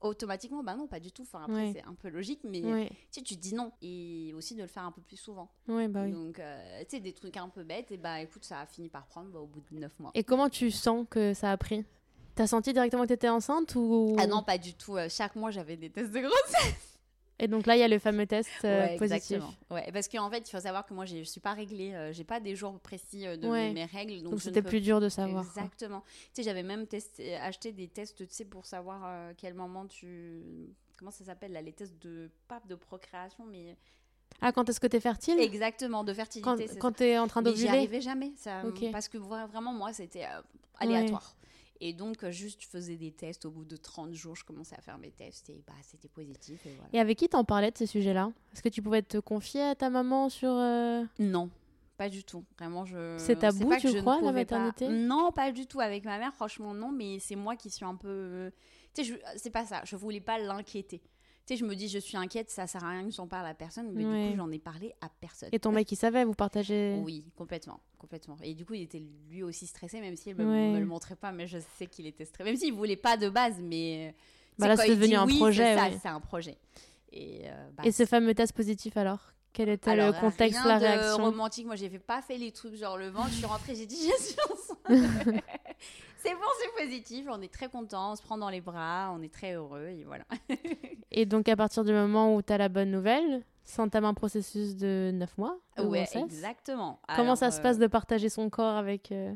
automatiquement. 0.00 0.62
Bah 0.62 0.76
non, 0.76 0.86
pas 0.86 1.00
du 1.00 1.10
tout. 1.10 1.22
Enfin, 1.22 1.40
après, 1.42 1.54
Ouais. 1.54 1.72
c'est 1.74 1.82
un 1.84 1.94
peu 1.94 2.08
logique, 2.08 2.40
mais 2.44 2.62
Ouais, 2.62 2.88
tu 3.10 3.18
sais, 3.18 3.22
tu 3.22 3.34
te 3.36 3.40
dis 3.40 3.54
non. 3.54 3.72
Et 3.82 4.32
aussi 4.36 4.54
de 4.54 4.62
le 4.62 4.68
faire 4.68 4.84
un 4.84 4.92
peu 4.92 5.00
plus 5.02 5.16
souvent. 5.16 5.50
ouais, 5.66 5.88
bah 5.88 6.02
oui. 6.04 6.12
Donc, 6.12 6.38
euh, 6.38 6.80
tu 6.88 6.96
sais, 6.96 7.00
des 7.00 7.12
trucs 7.12 7.36
un 7.36 7.48
peu 7.48 7.64
bêtes. 7.64 7.90
Et 7.90 7.96
bah 7.96 8.20
écoute, 8.20 8.44
ça 8.44 8.60
a 8.60 8.66
fini 8.66 8.88
par 8.88 9.06
prendre 9.06 9.30
bah, 9.30 9.40
au 9.40 9.46
bout 9.46 9.62
de 9.72 9.78
9 9.80 9.98
mois. 9.98 10.10
Et 10.14 10.22
comment 10.22 10.48
tu 10.48 10.70
sens 10.70 11.06
que 11.10 11.34
ça 11.34 11.50
a 11.50 11.56
pris? 11.56 11.84
T'as 12.38 12.46
senti 12.46 12.72
directement 12.72 13.02
que 13.02 13.08
t'étais 13.08 13.28
enceinte 13.28 13.74
ou 13.74 14.14
Ah 14.16 14.28
non, 14.28 14.44
pas 14.44 14.58
du 14.58 14.72
tout. 14.74 14.96
Euh, 14.96 15.08
chaque 15.10 15.34
mois, 15.34 15.50
j'avais 15.50 15.76
des 15.76 15.90
tests 15.90 16.12
de 16.12 16.20
grossesse. 16.20 16.98
Et 17.40 17.48
donc 17.48 17.66
là, 17.66 17.74
il 17.74 17.80
y 17.80 17.82
a 17.82 17.88
le 17.88 17.98
fameux 17.98 18.26
test 18.26 18.48
euh, 18.62 18.80
Ouais, 18.86 18.96
positif. 18.96 19.32
exactement. 19.38 19.54
Ouais, 19.72 19.90
parce 19.92 20.06
qu'en 20.06 20.30
fait, 20.30 20.48
il 20.48 20.50
faut 20.52 20.60
savoir 20.60 20.86
que 20.86 20.94
moi, 20.94 21.04
je 21.04 21.20
suis 21.24 21.40
pas 21.40 21.52
réglée. 21.52 21.92
euh, 21.94 22.12
j'ai 22.12 22.22
pas 22.22 22.38
des 22.38 22.54
jours 22.54 22.78
précis 22.78 23.26
euh, 23.26 23.36
de 23.36 23.48
Ouais. 23.48 23.72
mes 23.72 23.86
règles. 23.86 24.22
Donc, 24.22 24.34
ne 24.34 24.38
c'était 24.38 24.62
peux 24.62 24.68
plus 24.68 24.80
dur 24.80 25.00
de 25.00 25.08
savoir. 25.08 25.42
quoi. 25.52 25.62
Exactement. 25.64 26.02
Tu 26.06 26.28
sais, 26.34 26.42
j'avais 26.44 26.62
même 26.62 26.86
testé, 26.86 27.34
acheté 27.36 27.72
des 27.72 27.88
tests, 27.88 28.16
tu 28.16 28.26
sais, 28.30 28.44
pour 28.44 28.66
savoir 28.66 29.32
quel 29.36 29.54
moment 29.54 29.86
tu. 29.86 30.40
Comment 30.96 31.10
ça 31.10 31.24
s'appelle 31.24 31.50
là 31.52 31.60
Les 31.60 31.72
tests 31.72 32.00
de. 32.00 32.30
Pas 32.46 32.60
de 32.68 32.76
procréation, 32.76 33.46
mais. 33.50 33.76
Ah, 34.40 34.52
quand 34.52 34.68
est-ce 34.68 34.78
que 34.78 34.86
t'es 34.86 35.00
fertile? 35.00 35.40
Exactement, 35.40 36.04
de 36.04 36.14
fertilité. 36.14 36.48
Quand, 36.48 36.78
quand 36.78 36.90
ça. 36.90 36.98
t'es 36.98 37.18
en 37.18 37.26
train 37.26 37.42
Mais 37.42 37.50
j'y 37.50 37.62
d'ovuler? 37.62 37.78
arrivais 37.78 38.00
jamais. 38.00 38.30
Ça. 38.36 38.62
Parce 38.92 39.08
que 39.08 39.18
vra- 39.18 39.48
vraiment, 39.48 39.72
moi, 39.72 39.92
c'était 39.92 40.24
aléatoire. 40.78 41.34
Et 41.80 41.92
donc, 41.92 42.24
euh, 42.24 42.30
juste, 42.30 42.62
je 42.62 42.66
faisais 42.68 42.96
des 42.96 43.12
tests. 43.12 43.44
Au 43.44 43.50
bout 43.50 43.64
de 43.64 43.76
30 43.76 44.12
jours, 44.14 44.34
je 44.34 44.44
commençais 44.44 44.74
à 44.76 44.80
faire 44.80 44.98
mes 44.98 45.10
tests 45.12 45.48
et 45.50 45.62
bah, 45.66 45.74
c'était 45.82 46.08
positif. 46.08 46.64
Et 46.66 46.70
voilà. 46.74 46.88
Et 46.92 46.98
avec 47.00 47.18
qui 47.18 47.28
t'en 47.28 47.44
parlais 47.44 47.70
de 47.70 47.76
ces 47.78 47.86
sujets-là? 47.86 48.32
Est-ce 48.52 48.62
que 48.62 48.68
tu 48.68 48.82
pouvais 48.82 49.02
te 49.02 49.18
confier 49.18 49.62
à 49.62 49.74
ta 49.74 49.88
maman 49.90 50.28
sur... 50.28 50.50
euh, 50.50 51.04
Non, 51.20 51.48
pas 51.96 52.08
du 52.08 52.24
tout. 52.24 52.44
Vraiment, 52.58 52.84
je. 52.84 53.16
C'est 53.18 53.36
tabou, 53.36 53.70
tu 53.80 53.94
crois, 54.00 54.14
la 54.16 54.28
pouvais 54.28 54.44
pas- 54.44 54.58
maternité? 54.58 54.88
Non, 54.88 55.30
pas 55.32 55.52
du 55.52 55.66
tout. 55.66 55.80
Avec 55.80 56.04
ma 56.04 56.18
mère, 56.18 56.34
franchement, 56.34 56.74
non. 56.74 56.90
Mais 56.90 57.18
c'est 57.20 57.36
moi 57.36 57.54
qui 57.56 57.70
suis 57.70 57.84
un 57.84 57.94
peu. 57.94 58.50
Tu 58.94 59.04
sais, 59.04 59.12
je- 59.14 59.38
c'est 59.38 59.50
pas 59.50 59.64
ça. 59.64 59.82
Je 59.84 59.94
voulais 59.96 60.20
pas 60.20 60.38
l'inquiéter. 60.38 61.00
Sais, 61.48 61.56
je 61.56 61.64
me 61.64 61.74
dis, 61.74 61.88
je 61.88 61.98
suis 61.98 62.18
inquiète, 62.18 62.50
ça 62.50 62.66
sert 62.66 62.84
à 62.84 62.90
rien 62.90 63.04
que 63.04 63.10
j'en 63.10 63.26
parle 63.26 63.46
à 63.46 63.54
personne. 63.54 63.90
Mais 63.94 64.04
Ouais. 64.04 64.24
du 64.26 64.30
coup, 64.32 64.36
j'en 64.36 64.50
ai 64.50 64.58
parlé 64.58 64.92
à 65.00 65.08
personne. 65.08 65.48
Et 65.50 65.58
ton 65.58 65.72
mec, 65.72 65.90
il 65.90 65.96
savait, 65.96 66.24
vous 66.26 66.34
partagez... 66.34 67.00
Oui, 67.02 67.24
complètement, 67.36 67.80
complètement. 67.96 68.36
Et 68.42 68.52
du 68.52 68.66
coup, 68.66 68.74
il 68.74 68.82
était 68.82 69.02
lui 69.30 69.42
aussi 69.42 69.66
stressé, 69.66 69.98
même 70.02 70.14
s'il 70.14 70.36
me, 70.36 70.44
Ouais. 70.44 70.72
me 70.72 70.78
le 70.78 70.84
montrait 70.84 71.16
pas, 71.16 71.32
mais 71.32 71.46
je 71.46 71.56
sais 71.78 71.86
qu'il 71.86 72.06
était 72.06 72.26
stressé. 72.26 72.44
Même 72.50 72.58
s'il 72.58 72.74
voulait 72.74 72.96
pas 72.96 73.16
de 73.16 73.30
base, 73.30 73.54
mais. 73.62 74.14
tu 74.14 74.60
Bah 74.60 74.68
là, 74.68 74.76
c'est 74.76 74.90
devenu 74.94 75.14
un 75.14 75.24
oui, 75.24 75.38
projet, 75.38 75.74
C'est 75.74 75.80
ouais. 75.80 76.06
un 76.12 76.20
projet. 76.20 76.58
Et, 77.12 77.44
euh, 77.48 77.70
bah, 77.74 77.84
Et 77.86 77.92
ce 77.92 78.04
fameux 78.04 78.34
test 78.34 78.52
positif 78.52 78.98
alors? 78.98 79.32
Quel 79.54 79.70
était 79.70 79.90
alors, 79.90 80.12
le 80.12 80.20
contexte, 80.20 80.60
rien 80.60 80.68
la 80.68 80.78
de 80.78 80.84
réaction? 80.84 81.24
romantique. 81.24 81.64
Moi, 81.64 81.76
j'ai 81.76 81.88
pas 81.98 82.20
fait 82.20 82.36
les 82.36 82.52
trucs 82.52 82.74
genre 82.74 82.98
le 82.98 83.08
ventre. 83.08 83.30
Je 83.30 83.36
suis 83.36 83.46
rentrée, 83.46 83.74
j'ai 83.74 83.86
dit 83.86 83.96
je 84.18 84.22
suis 84.22 84.36
enceinte. 84.52 85.42
c'est 86.18 86.34
bon, 86.34 86.40
c'est 86.60 86.84
positif. 86.84 87.26
On 87.30 87.40
est 87.40 87.52
très 87.52 87.68
content. 87.68 88.12
On 88.12 88.16
se 88.16 88.22
prend 88.22 88.36
dans 88.38 88.50
les 88.50 88.60
bras. 88.60 89.10
On 89.14 89.22
est 89.22 89.32
très 89.32 89.54
heureux 89.54 89.86
et 89.88 90.04
voilà. 90.04 90.24
Et 91.10 91.24
donc 91.26 91.48
à 91.48 91.56
partir 91.56 91.84
du 91.84 91.92
moment 91.92 92.34
où 92.34 92.42
t'as 92.42 92.58
la 92.58 92.68
bonne 92.68 92.90
nouvelle, 92.90 93.44
s'entame 93.64 94.04
un 94.04 94.14
processus 94.14 94.76
de 94.76 95.10
9 95.14 95.38
mois 95.38 95.58
de 95.76 95.82
ouais, 95.84 96.02
grossesse. 96.04 96.22
exactement. 96.22 97.00
Comment 97.08 97.22
Alors, 97.22 97.36
ça 97.38 97.50
se 97.50 97.58
euh, 97.60 97.62
passe 97.62 97.78
de 97.78 97.86
partager 97.86 98.28
son 98.28 98.48
corps 98.50 98.76
avec... 98.76 99.10
euh, 99.12 99.34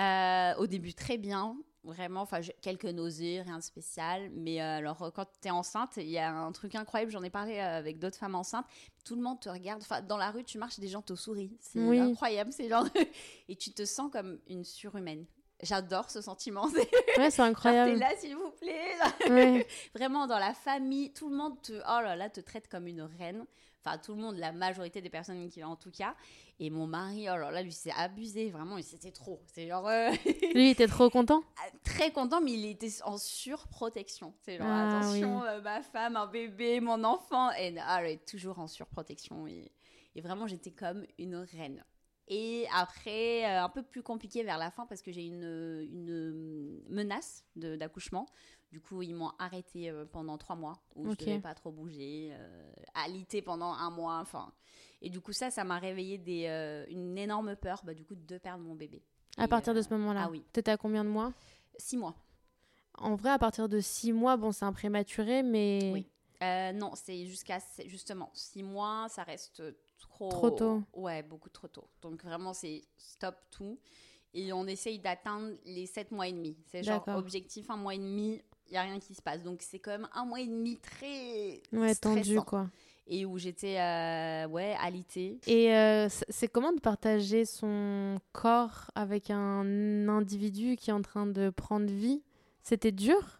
euh, 0.00 0.54
Au 0.56 0.66
début, 0.66 0.94
très 0.94 1.18
bien. 1.18 1.56
Vraiment, 1.82 2.20
enfin, 2.20 2.40
quelques 2.60 2.84
nausées, 2.84 3.40
rien 3.40 3.56
de 3.58 3.62
spécial. 3.62 4.30
Mais 4.34 4.60
euh, 4.60 4.78
alors, 4.78 5.00
euh, 5.02 5.10
quand 5.10 5.24
tu 5.40 5.48
es 5.48 5.50
enceinte, 5.50 5.96
il 5.96 6.08
y 6.10 6.18
a 6.18 6.30
un 6.30 6.52
truc 6.52 6.74
incroyable. 6.74 7.10
J'en 7.10 7.22
ai 7.22 7.30
parlé 7.30 7.56
euh, 7.58 7.78
avec 7.78 7.98
d'autres 7.98 8.18
femmes 8.18 8.34
enceintes. 8.34 8.66
Tout 9.04 9.16
le 9.16 9.22
monde 9.22 9.40
te 9.40 9.48
regarde. 9.48 9.80
Enfin, 9.82 10.02
dans 10.02 10.18
la 10.18 10.30
rue, 10.30 10.44
tu 10.44 10.58
marches, 10.58 10.78
des 10.78 10.88
gens 10.88 11.00
te 11.02 11.14
sourient. 11.14 11.56
C'est 11.60 11.80
Oui. 11.80 11.98
incroyable. 11.98 12.52
C'est 12.52 12.68
genre. 12.68 12.86
et 13.48 13.56
tu 13.56 13.72
te 13.72 13.84
sens 13.86 14.10
comme 14.12 14.38
une 14.48 14.64
surhumaine. 14.64 15.24
J'adore 15.62 16.10
ce 16.10 16.20
sentiment. 16.20 16.68
Ouais, 17.18 17.30
c'est 17.30 17.42
incroyable. 17.42 17.98
là, 17.98 18.16
s'il 18.16 18.34
vous 18.36 18.50
plaît. 18.52 18.94
Ouais. 19.28 19.66
Vraiment, 19.94 20.26
dans 20.26 20.38
la 20.38 20.54
famille, 20.54 21.12
tout 21.12 21.28
le 21.28 21.36
monde 21.36 21.60
te, 21.60 21.72
oh 21.72 22.00
là 22.02 22.16
là, 22.16 22.30
te 22.30 22.40
traite 22.40 22.68
comme 22.68 22.86
une 22.86 23.02
reine. 23.02 23.44
Enfin, 23.84 23.98
tout 23.98 24.14
le 24.14 24.20
monde, 24.20 24.36
la 24.36 24.52
majorité 24.52 25.00
des 25.00 25.10
personnes 25.10 25.48
qui 25.48 25.62
en 25.64 25.76
tout 25.76 25.90
cas. 25.90 26.14
Et 26.58 26.68
mon 26.70 26.86
mari, 26.86 27.28
oh 27.30 27.36
là 27.36 27.50
là, 27.50 27.62
lui, 27.62 27.72
c'est 27.72 27.92
abusé. 27.92 28.50
Vraiment, 28.50 28.76
c'était 28.82 29.10
trop. 29.10 29.42
C'est 29.46 29.68
genre 29.68 29.88
euh, 29.88 30.10
Lui, 30.54 30.66
il 30.66 30.70
était 30.70 30.86
trop 30.86 31.08
content? 31.10 31.42
très 31.84 32.10
content, 32.12 32.40
mais 32.40 32.52
il 32.52 32.66
était 32.66 32.90
en 33.04 33.16
surprotection. 33.18 34.34
C'est 34.42 34.58
genre, 34.58 34.66
Ah, 34.68 34.98
attention, 34.98 35.42
euh, 35.44 35.60
ma 35.62 35.82
femme, 35.82 36.16
un 36.16 36.26
bébé, 36.26 36.80
mon 36.80 37.02
enfant. 37.04 37.50
Et 37.52 37.74
ah, 37.86 38.06
est 38.08 38.24
toujours 38.26 38.58
en 38.58 38.66
surprotection. 38.66 39.46
Et, 39.46 39.70
et 40.14 40.20
vraiment, 40.20 40.46
j'étais 40.46 40.70
comme 40.72 41.04
une 41.18 41.36
reine. 41.36 41.82
Et 42.32 42.66
après, 42.72 43.44
euh, 43.44 43.64
un 43.64 43.68
peu 43.68 43.82
plus 43.82 44.02
compliqué 44.04 44.44
vers 44.44 44.56
la 44.56 44.70
fin 44.70 44.86
parce 44.86 45.02
que 45.02 45.10
j'ai 45.10 45.26
une, 45.26 45.86
une 45.90 46.80
menace 46.88 47.44
d'accouchement. 47.56 48.26
Du 48.70 48.80
coup, 48.80 49.02
ils 49.02 49.14
m'ont 49.16 49.32
arrêté 49.40 49.90
euh, 49.90 50.04
pendant 50.04 50.38
trois 50.38 50.54
mois 50.54 50.80
où 50.94 51.10
je 51.10 51.16
devais 51.16 51.40
pas 51.40 51.54
trop 51.54 51.72
bouger, 51.72 52.30
euh, 52.32 52.72
alité 52.94 53.42
pendant 53.42 53.72
un 53.72 53.90
mois. 53.90 54.18
Enfin, 54.20 54.52
et 55.02 55.10
du 55.10 55.20
coup, 55.20 55.32
ça, 55.32 55.50
ça 55.50 55.64
m'a 55.64 55.80
réveillé 55.80 56.18
des, 56.18 56.46
euh, 56.46 56.86
une 56.88 57.18
énorme 57.18 57.56
peur, 57.56 57.80
bah, 57.84 57.94
du 57.94 58.04
coup, 58.04 58.14
de 58.14 58.38
perdre 58.38 58.62
mon 58.62 58.76
bébé. 58.76 59.02
À 59.36 59.46
Et, 59.46 59.48
partir 59.48 59.74
de 59.74 59.82
ce 59.82 59.88
moment-là. 59.94 60.24
ah 60.26 60.30
oui. 60.30 60.44
T'étais 60.52 60.70
à 60.70 60.76
combien 60.76 61.02
de 61.02 61.08
mois? 61.08 61.32
Six 61.78 61.96
mois. 61.96 62.14
En 62.94 63.16
vrai, 63.16 63.30
à 63.30 63.38
partir 63.38 63.68
de 63.68 63.80
6 63.80 64.12
mois, 64.12 64.36
bon, 64.36 64.52
c'est 64.52 64.64
un 64.64 64.72
prématuré, 64.72 65.42
mais... 65.42 65.90
Oui. 65.92 66.06
Euh, 66.42 66.72
non, 66.72 66.92
c'est 66.94 67.26
jusqu'à 67.26 67.58
justement 67.86 68.30
six 68.32 68.62
mois, 68.62 69.08
ça 69.10 69.24
reste 69.24 69.62
trop. 70.00 70.28
Trop 70.30 70.50
tôt. 70.50 70.82
Ouais, 70.94 71.22
beaucoup 71.22 71.48
trop 71.48 71.68
tôt. 71.68 71.88
Donc 72.02 72.24
vraiment, 72.24 72.52
c'est 72.52 72.82
stop 72.96 73.36
tout. 73.50 73.78
Et 74.34 74.52
on 74.52 74.66
essaye 74.66 74.98
d'atteindre 74.98 75.54
les 75.64 75.86
sept 75.86 76.10
mois 76.12 76.28
et 76.28 76.32
demi. 76.32 76.56
C'est 76.70 76.82
genre 76.82 77.04
objectif 77.14 77.68
un 77.70 77.76
mois 77.76 77.94
et 77.94 77.98
demi, 77.98 78.40
il 78.68 78.72
n'y 78.72 78.76
a 78.76 78.82
rien 78.82 79.00
qui 79.00 79.14
se 79.14 79.22
passe. 79.22 79.42
Donc 79.42 79.60
c'est 79.62 79.78
quand 79.80 79.90
même 79.90 80.08
un 80.12 80.24
mois 80.24 80.40
et 80.40 80.46
demi 80.46 80.78
très 80.78 81.60
Ouais, 81.72 81.94
tendu, 81.94 82.36
quoi. 82.40 82.70
Et 83.08 83.26
où 83.26 83.38
j'étais, 83.38 83.80
euh, 83.80 84.46
ouais, 84.46 84.76
alitée. 84.80 85.40
Et 85.48 85.74
euh, 85.74 86.08
c'est 86.28 86.46
comment 86.46 86.72
de 86.72 86.78
partager 86.80 87.44
son 87.44 88.20
corps 88.32 88.92
avec 88.94 89.30
un 89.30 90.08
individu 90.08 90.76
qui 90.76 90.90
est 90.90 90.92
en 90.92 91.02
train 91.02 91.26
de 91.26 91.50
prendre 91.50 91.90
vie? 91.90 92.22
C'était 92.62 92.92
dur? 92.92 93.39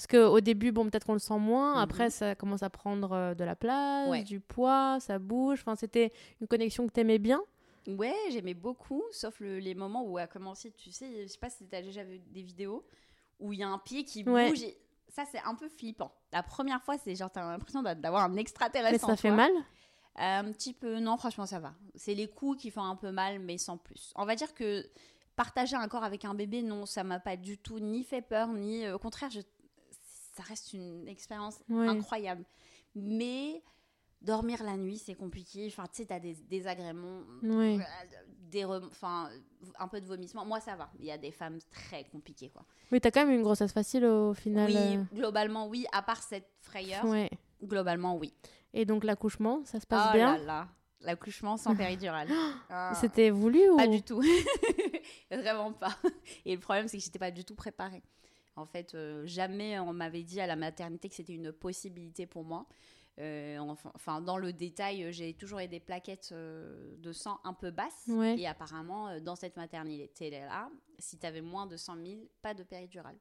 Parce 0.00 0.06
qu'au 0.06 0.40
début, 0.40 0.72
bon, 0.72 0.88
peut-être 0.88 1.04
qu'on 1.04 1.12
le 1.12 1.18
sent 1.18 1.38
moins. 1.38 1.74
Mhm. 1.74 1.82
Après, 1.82 2.08
ça 2.08 2.34
commence 2.34 2.62
à 2.62 2.70
prendre 2.70 3.12
euh, 3.12 3.34
de 3.34 3.44
la 3.44 3.54
place, 3.54 4.08
Ouais. 4.08 4.22
du 4.22 4.40
poids, 4.40 4.98
ça 4.98 5.18
bouge. 5.18 5.58
Enfin, 5.60 5.76
c'était 5.76 6.10
une 6.40 6.46
connexion 6.46 6.86
que 6.86 6.92
t'aimais 6.92 7.18
bien. 7.18 7.42
Ouais, 7.86 8.14
j'aimais 8.30 8.54
beaucoup, 8.54 9.02
sauf 9.10 9.40
le- 9.40 9.58
les 9.58 9.74
moments 9.74 10.02
où 10.04 10.16
a 10.16 10.26
commencé, 10.26 10.70
tu 10.72 10.90
sais, 10.90 11.22
je 11.24 11.26
sais 11.26 11.38
pas 11.38 11.50
si 11.50 11.66
tu 11.66 11.76
as 11.76 11.82
déjà 11.82 12.02
vu 12.02 12.18
des 12.18 12.40
vidéos 12.40 12.82
où 13.40 13.52
il 13.52 13.58
y 13.58 13.62
a 13.62 13.68
un 13.68 13.76
pied 13.76 14.04
qui 14.04 14.22
Ouais. 14.24 14.48
bouge. 14.48 14.62
et 14.62 14.78
ça, 15.08 15.24
c'est 15.30 15.40
un 15.44 15.54
peu 15.54 15.68
flippant. 15.68 16.14
La 16.32 16.42
première 16.42 16.82
fois, 16.82 16.96
c'est 16.96 17.14
genre, 17.14 17.30
t'as 17.30 17.42
l'impression 17.50 17.82
d'a- 17.82 17.94
d'avoir 17.94 18.24
un 18.24 18.36
extraterrestre. 18.36 18.92
Mais 18.92 18.98
ça 18.98 19.08
en 19.12 19.16
fait 19.16 19.28
toi. 19.28 19.36
mal 19.36 19.52
Euh, 20.18 20.40
Un 20.40 20.52
petit 20.52 20.72
peu, 20.72 20.98
non, 20.98 21.18
franchement, 21.18 21.44
ça 21.46 21.58
va. 21.60 21.74
C'est 21.94 22.14
les 22.14 22.26
coups 22.28 22.60
qui 22.62 22.70
font 22.70 22.82
un 22.82 22.96
peu 22.96 23.10
mal, 23.12 23.38
mais 23.38 23.58
sans 23.58 23.76
plus. 23.76 24.12
On 24.16 24.24
va 24.24 24.34
dire 24.34 24.54
que 24.54 24.82
partager 25.36 25.76
un 25.76 25.88
corps 25.88 26.04
avec 26.04 26.24
un 26.24 26.34
bébé, 26.34 26.62
non, 26.62 26.84
ça 26.86 27.04
m'a 27.04 27.20
pas 27.20 27.36
du 27.36 27.58
tout 27.58 27.78
ni 27.80 28.02
fait 28.02 28.22
peur, 28.22 28.48
ni. 28.48 28.84
euh, 28.86 28.94
au 28.96 28.98
contraire, 28.98 29.30
je- 29.30 29.40
ça 30.30 30.42
reste 30.42 30.72
une 30.72 31.06
expérience 31.08 31.58
Ouais. 31.68 31.88
incroyable. 31.88 32.44
Mais 32.94 33.62
dormir 34.20 34.62
la 34.62 34.76
nuit, 34.76 34.98
c'est 34.98 35.14
compliqué. 35.14 35.66
Enfin, 35.68 35.84
tu 35.84 35.96
sais, 36.02 36.06
t'as 36.06 36.20
des 36.20 36.34
désagréments, 36.34 37.22
Ouais. 37.42 37.78
des 38.50 38.64
enfin, 38.64 39.30
un 39.78 39.88
peu 39.88 40.00
de 40.00 40.06
vomissement. 40.06 40.44
Moi, 40.44 40.60
ça 40.60 40.76
va. 40.76 40.90
Il 40.98 41.06
y 41.06 41.10
a 41.10 41.18
des 41.18 41.30
femmes 41.30 41.58
très 41.70 42.04
compliquées, 42.04 42.50
quoi. 42.50 42.64
Oui, 42.92 43.00
t'as 43.00 43.10
quand 43.10 43.24
même 43.24 43.34
une 43.34 43.42
grossesse 43.42 43.72
facile 43.72 44.04
au 44.04 44.34
final. 44.34 44.68
oui, 44.68 44.76
euh, 44.96 45.02
globalement, 45.14 45.68
oui. 45.68 45.86
À 45.92 46.02
part 46.02 46.22
cette 46.22 46.48
frayeur, 46.60 47.04
Ouais. 47.04 47.30
globalement, 47.62 48.16
oui. 48.16 48.32
Et 48.72 48.84
donc 48.84 49.04
l'accouchement, 49.04 49.64
ça 49.64 49.80
se 49.80 49.86
passe 49.86 50.08
oh 50.10 50.16
bien 50.16 50.36
là 50.38 50.44
là, 50.44 50.68
l'accouchement 51.00 51.56
sans 51.56 51.74
péridurale. 51.74 52.28
Ah. 52.72 52.92
C'était 53.00 53.30
voulu 53.30 53.68
ou? 53.70 53.76
Pas 53.76 53.88
du 53.88 54.02
tout. 54.02 54.22
Vraiment 55.30 55.72
pas. 55.72 55.96
Et 56.44 56.54
le 56.54 56.60
problème, 56.60 56.86
c'est 56.88 56.98
que 56.98 57.02
j'étais 57.02 57.18
pas 57.18 57.30
du 57.32 57.44
tout 57.44 57.54
préparée. 57.56 58.02
En 58.60 58.66
fait, 58.66 58.94
euh, 58.94 59.26
jamais 59.26 59.78
on 59.80 59.92
m'avait 59.92 60.22
dit 60.22 60.40
à 60.40 60.46
la 60.46 60.56
maternité 60.56 61.08
que 61.08 61.14
c'était 61.14 61.34
une 61.34 61.52
possibilité 61.52 62.26
pour 62.26 62.44
moi. 62.44 62.66
Euh, 63.18 63.58
enfin, 63.94 64.20
dans 64.20 64.38
le 64.38 64.52
détail, 64.52 65.04
euh, 65.04 65.12
j'ai 65.12 65.34
toujours 65.34 65.58
eu 65.58 65.68
des 65.68 65.80
plaquettes 65.80 66.30
euh, 66.32 66.96
de 66.98 67.12
sang 67.12 67.38
un 67.44 67.52
peu 67.52 67.70
basses. 67.70 68.06
Ouais. 68.08 68.38
Et 68.38 68.46
apparemment, 68.46 69.20
dans 69.20 69.36
cette 69.36 69.56
maternité-là, 69.56 70.70
si 70.98 71.18
tu 71.18 71.26
avais 71.26 71.42
moins 71.42 71.66
de 71.66 71.76
100 71.76 71.96
000, 71.96 72.20
pas 72.40 72.54
de 72.54 72.62
péridurale. 72.62 73.18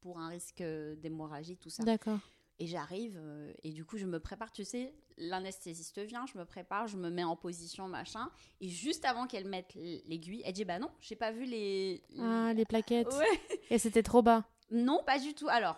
Pour 0.00 0.18
un 0.18 0.28
risque 0.28 0.62
d'hémorragie, 0.62 1.56
tout 1.56 1.70
ça. 1.70 1.82
D'accord. 1.84 2.18
Et 2.60 2.66
j'arrive, 2.66 3.18
euh, 3.20 3.52
et 3.64 3.70
du 3.70 3.84
coup, 3.84 3.98
je 3.98 4.06
me 4.06 4.20
prépare, 4.20 4.52
tu 4.52 4.64
sais, 4.64 4.94
l'anesthésiste 5.18 5.98
vient, 6.00 6.24
je 6.26 6.38
me 6.38 6.44
prépare, 6.44 6.86
je 6.86 6.96
me 6.96 7.10
mets 7.10 7.24
en 7.24 7.34
position, 7.36 7.88
machin. 7.88 8.30
Et 8.60 8.68
juste 8.68 9.04
avant 9.04 9.26
qu'elle 9.26 9.46
mette 9.46 9.74
l'aiguille, 9.74 10.42
elle 10.44 10.52
dit 10.52 10.64
Bah 10.64 10.78
non, 10.78 10.90
j'ai 11.00 11.16
pas 11.16 11.32
vu 11.32 11.44
les. 11.44 12.02
Ah, 12.20 12.52
les 12.54 12.64
plaquettes. 12.64 13.12
Ouais. 13.12 13.58
Et 13.70 13.78
c'était 13.78 14.02
trop 14.02 14.22
bas. 14.22 14.44
Non, 14.70 15.02
pas 15.04 15.18
du 15.18 15.34
tout. 15.34 15.48
Alors, 15.48 15.76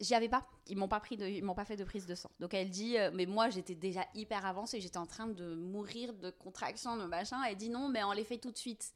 j'y 0.00 0.14
avais 0.14 0.28
pas. 0.28 0.46
Ils 0.68 0.76
m'ont 0.76 0.88
pas 0.88 1.00
pris 1.00 1.16
de, 1.16 1.26
ils 1.26 1.42
m'ont 1.42 1.54
pas 1.54 1.64
fait 1.64 1.76
de 1.76 1.84
prise 1.84 2.06
de 2.06 2.14
sang. 2.14 2.30
Donc 2.40 2.54
elle 2.54 2.70
dit, 2.70 2.98
euh, 2.98 3.10
mais 3.12 3.26
moi 3.26 3.50
j'étais 3.50 3.74
déjà 3.74 4.06
hyper 4.14 4.46
avancée, 4.46 4.80
j'étais 4.80 4.98
en 4.98 5.06
train 5.06 5.26
de 5.26 5.54
mourir 5.54 6.12
de 6.14 6.30
contraction, 6.30 6.96
de 6.96 7.04
machin. 7.04 7.38
Elle 7.48 7.56
dit 7.56 7.68
non, 7.68 7.88
mais 7.88 8.02
on 8.04 8.12
les 8.12 8.24
fait 8.24 8.38
tout 8.38 8.50
de 8.50 8.58
suite. 8.58 8.92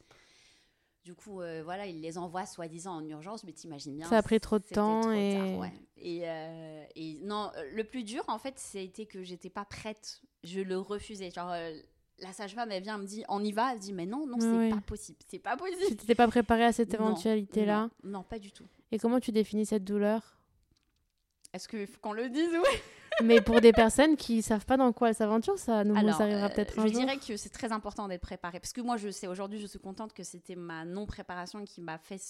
Du 1.06 1.14
coup, 1.14 1.40
euh, 1.40 1.62
voilà, 1.64 1.86
ils 1.86 2.00
les 2.00 2.18
envoient 2.18 2.46
soi-disant 2.46 2.96
en 2.96 3.08
urgence, 3.08 3.44
mais 3.44 3.52
t'imagines 3.52 3.96
bien. 3.96 4.08
Ça 4.08 4.18
a 4.18 4.22
pris 4.24 4.40
trop 4.40 4.58
de 4.58 4.64
temps 4.64 5.02
trop 5.02 5.12
et- 5.12 5.34
tard, 5.34 5.58
ouais. 5.60 5.72
Et, 5.98 6.22
euh, 6.24 6.84
et 6.96 7.20
non, 7.22 7.52
euh, 7.56 7.62
le 7.76 7.84
plus 7.84 8.02
dur 8.02 8.24
en 8.26 8.38
fait, 8.40 8.54
c'était 8.58 9.06
que 9.06 9.22
j'étais 9.22 9.48
pas 9.48 9.64
prête. 9.64 10.20
Je 10.42 10.60
le 10.60 10.76
refusais. 10.80 11.30
Genre, 11.30 11.52
euh, 11.52 11.72
la 12.18 12.32
sage-femme, 12.32 12.72
elle 12.72 12.82
vient, 12.82 12.96
elle 12.96 13.02
me 13.02 13.06
dit, 13.06 13.22
on 13.28 13.40
y 13.44 13.52
va? 13.52 13.72
Elle 13.72 13.78
dit, 13.78 13.92
mais 13.92 14.04
non, 14.04 14.26
non, 14.26 14.40
c'est 14.40 14.48
Ouais. 14.50 14.70
pas 14.70 14.80
possible. 14.80 15.18
C'est 15.28 15.38
pas 15.38 15.52
Tu 15.56 15.58
possible. 15.58 15.96
t'étais 15.96 16.16
pas 16.16 16.26
préparé 16.26 16.64
à 16.64 16.72
cette 16.72 16.92
éventualité-là? 16.92 17.88
Non, 18.02 18.10
non, 18.10 18.22
pas 18.24 18.40
du 18.40 18.50
tout. 18.50 18.66
Et 18.90 18.98
comment 18.98 19.20
tu 19.20 19.30
définis 19.30 19.64
cette 19.64 19.84
douleur? 19.84 20.40
Est-ce 21.52 21.68
qu'il 21.68 21.86
faut 21.86 22.00
qu'on 22.00 22.14
le 22.14 22.28
dise? 22.28 22.50
Oui. 22.52 22.78
Mais 23.22 23.40
pour 23.40 23.60
des 23.60 23.72
personnes 23.72 24.16
qui 24.16 24.42
savent 24.42 24.66
pas 24.66 24.76
dans 24.76 24.92
quoi 24.92 25.08
elles 25.08 25.14
s'aventurent, 25.14 25.58
ça 25.58 25.84
nous 25.84 25.96
Alors, 25.96 26.16
ça 26.16 26.24
arrivera 26.24 26.46
euh, 26.46 26.54
peut-être 26.54 26.78
un 26.78 26.86
je 26.86 26.92
jour. 26.92 27.00
dirais 27.00 27.18
que 27.18 27.36
c'est 27.36 27.48
très 27.48 27.72
important 27.72 28.08
d'être 28.08 28.20
préparé. 28.22 28.60
Parce 28.60 28.72
que 28.72 28.80
moi, 28.80 28.96
je 28.96 29.08
sais, 29.10 29.26
aujourd'hui, 29.26 29.58
je 29.58 29.66
suis 29.66 29.78
contente 29.78 30.12
que 30.12 30.22
c'était 30.22 30.54
ma 30.56 30.84
non-préparation 30.84 31.64
qui 31.64 31.80
m'a 31.80 31.98
fait. 31.98 32.20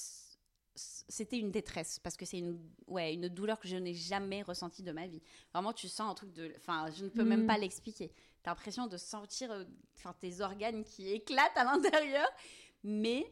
C'était 0.75 1.38
une 1.38 1.51
détresse. 1.51 1.99
Parce 1.99 2.16
que 2.16 2.25
c'est 2.25 2.38
une, 2.38 2.59
ouais, 2.87 3.14
une 3.14 3.29
douleur 3.29 3.59
que 3.59 3.66
je 3.68 3.77
n'ai 3.77 3.94
jamais 3.94 4.42
ressentie 4.42 4.83
de 4.83 4.92
ma 4.92 5.07
vie. 5.07 5.22
Vraiment, 5.53 5.72
tu 5.72 5.88
sens 5.88 6.11
un 6.11 6.14
truc 6.14 6.33
de. 6.33 6.53
Enfin, 6.59 6.87
je 6.96 7.05
ne 7.05 7.09
peux 7.09 7.25
même 7.25 7.44
Mm. 7.44 7.46
pas 7.46 7.59
l'expliquer. 7.59 8.09
Tu 8.44 8.49
as 8.49 8.51
l'impression 8.51 8.87
de 8.87 8.96
sentir 8.96 9.51
euh, 9.51 9.64
enfin, 9.96 10.14
tes 10.20 10.40
organes 10.40 10.85
qui 10.85 11.11
éclatent 11.12 11.57
à 11.57 11.64
l'intérieur. 11.64 12.29
Mais. 12.85 13.25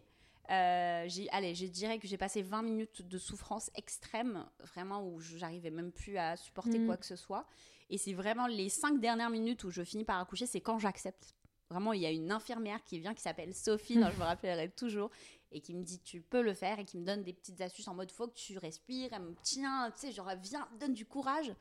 Euh, 0.51 1.05
j'ai, 1.09 1.29
allez, 1.31 1.55
je 1.55 1.67
dirais 1.67 1.99
que 1.99 2.07
j'ai 2.07 2.17
passé 2.19 2.43
20 2.43 2.63
minutes 2.63 3.03
de 3.03 3.19
souffrance 3.19 3.71
extrême, 3.75 4.45
vraiment 4.61 5.03
où 5.07 5.21
j'arrivais 5.21 5.71
même 5.71 5.93
plus 5.93 6.17
à 6.19 6.37
supporter 6.37 6.79
Mm. 6.79 6.87
quoi 6.87 6.97
que 6.97 7.07
ce 7.07 7.17
soit. 7.17 7.47
Et 7.91 7.99
c'est 7.99 8.13
vraiment 8.13 8.47
les 8.47 8.69
cinq 8.69 9.01
dernières 9.01 9.31
minutes 9.31 9.65
où 9.65 9.71
je 9.71 9.83
finis 9.83 10.05
par 10.05 10.21
accoucher, 10.21 10.47
c'est 10.47 10.61
quand 10.61 10.79
j'accepte. 10.79 11.35
Vraiment, 11.71 11.93
il 11.93 12.03
y 12.03 12.07
a 12.07 12.11
une 12.11 12.31
infirmière 12.31 12.83
qui 12.85 12.99
vient, 12.99 13.15
qui 13.15 13.23
s'appelle 13.23 13.55
Sophie, 13.55 13.97
dont 13.97 14.11
je 14.11 14.19
me 14.19 14.25
rappellerai 14.25 14.69
toujours, 14.71 15.11
et 15.51 15.61
qui 15.61 15.75
me 15.75 15.83
dit 15.83 15.99
tu 16.01 16.21
peux 16.21 16.43
le 16.43 16.53
faire, 16.55 16.79
et 16.79 16.85
qui 16.85 16.99
me 16.99 17.05
donne 17.05 17.23
des 17.23 17.33
petites 17.33 17.61
astuces 17.61 17.89
en 17.89 17.95
mode 17.95 18.11
faut 18.11 18.27
que 18.29 18.35
tu 18.35 18.59
respires, 18.59 19.11
elle 19.13 19.23
me 19.23 19.35
tient, 19.43 19.91
tu 19.93 20.01
sais, 20.07 20.13
genre 20.13 20.31
viens, 20.43 20.69
donne 20.79 20.93
du 20.95 21.07
courage. 21.07 21.53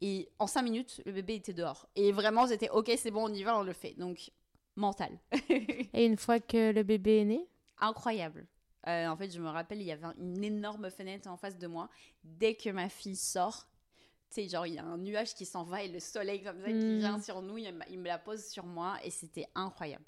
Et 0.00 0.28
en 0.38 0.46
cinq 0.46 0.62
minutes, 0.62 1.02
le 1.04 1.12
bébé 1.12 1.34
était 1.34 1.52
dehors. 1.52 1.86
Et 1.94 2.10
vraiment, 2.10 2.46
j'étais 2.46 2.70
ok, 2.70 2.90
c'est 2.96 3.10
bon, 3.10 3.28
on 3.30 3.32
y 3.34 3.42
va, 3.42 3.58
on 3.58 3.62
le 3.62 3.72
fait. 3.74 3.92
Donc, 3.98 4.30
mental. 4.76 5.18
Et 5.92 6.06
une 6.06 6.16
fois 6.16 6.40
que 6.40 6.72
le 6.72 6.82
bébé 6.82 7.18
est 7.20 7.24
né, 7.26 7.46
Incroyable. 7.80 8.46
Euh, 8.86 9.08
en 9.08 9.16
fait, 9.16 9.30
je 9.30 9.40
me 9.40 9.48
rappelle, 9.48 9.80
il 9.80 9.86
y 9.86 9.92
avait 9.92 10.06
une 10.18 10.42
énorme 10.42 10.90
fenêtre 10.90 11.28
en 11.28 11.36
face 11.36 11.58
de 11.58 11.66
moi. 11.66 11.88
Dès 12.24 12.54
que 12.54 12.70
ma 12.70 12.88
fille 12.88 13.16
sort, 13.16 13.66
tu 14.30 14.42
sais, 14.42 14.48
genre, 14.48 14.66
il 14.66 14.74
y 14.74 14.78
a 14.78 14.84
un 14.84 14.96
nuage 14.96 15.34
qui 15.34 15.44
s'en 15.44 15.64
va 15.64 15.82
et 15.82 15.88
le 15.88 16.00
soleil 16.00 16.42
comme 16.42 16.60
ça 16.60 16.68
qui 16.68 16.74
Mm. 16.74 16.98
vient 16.98 17.20
sur 17.20 17.42
nous, 17.42 17.58
il 17.58 17.74
me, 17.74 17.82
il 17.90 17.98
me 17.98 18.06
la 18.06 18.18
pose 18.18 18.44
sur 18.46 18.64
moi 18.64 18.96
et 19.04 19.10
c'était 19.10 19.46
incroyable. 19.54 20.04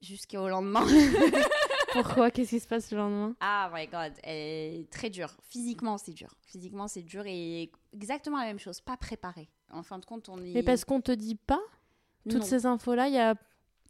Jusqu'au 0.00 0.48
lendemain. 0.48 0.86
pourquoi? 1.92 2.30
Qu'est-ce 2.30 2.50
qui 2.50 2.60
se 2.60 2.66
passe 2.68 2.90
le 2.90 2.96
lendemain? 2.96 3.36
Ah 3.40 3.70
my 3.74 3.86
god, 3.86 4.14
elle 4.22 4.80
est 4.80 4.90
très 4.90 5.10
dure. 5.10 5.36
Physiquement, 5.42 5.98
c'est 5.98 6.12
dur. 6.12 6.34
Physiquement, 6.46 6.88
c'est 6.88 7.02
dur 7.02 7.24
et 7.26 7.70
exactement 7.92 8.38
la 8.38 8.44
même 8.46 8.58
chose, 8.58 8.80
pas 8.80 8.96
préparé. 8.96 9.50
En 9.70 9.82
fin 9.82 9.98
de 9.98 10.06
compte, 10.06 10.28
on 10.30 10.38
est. 10.42 10.52
Et 10.52 10.62
parce 10.62 10.86
qu'on 10.86 11.02
te 11.02 11.12
dit 11.12 11.34
pas? 11.34 11.60
Toutes 12.28 12.40
Non. 12.40 12.46
ces 12.46 12.64
infos-là, 12.64 13.08
il 13.08 13.14
y 13.14 13.18
a. 13.18 13.34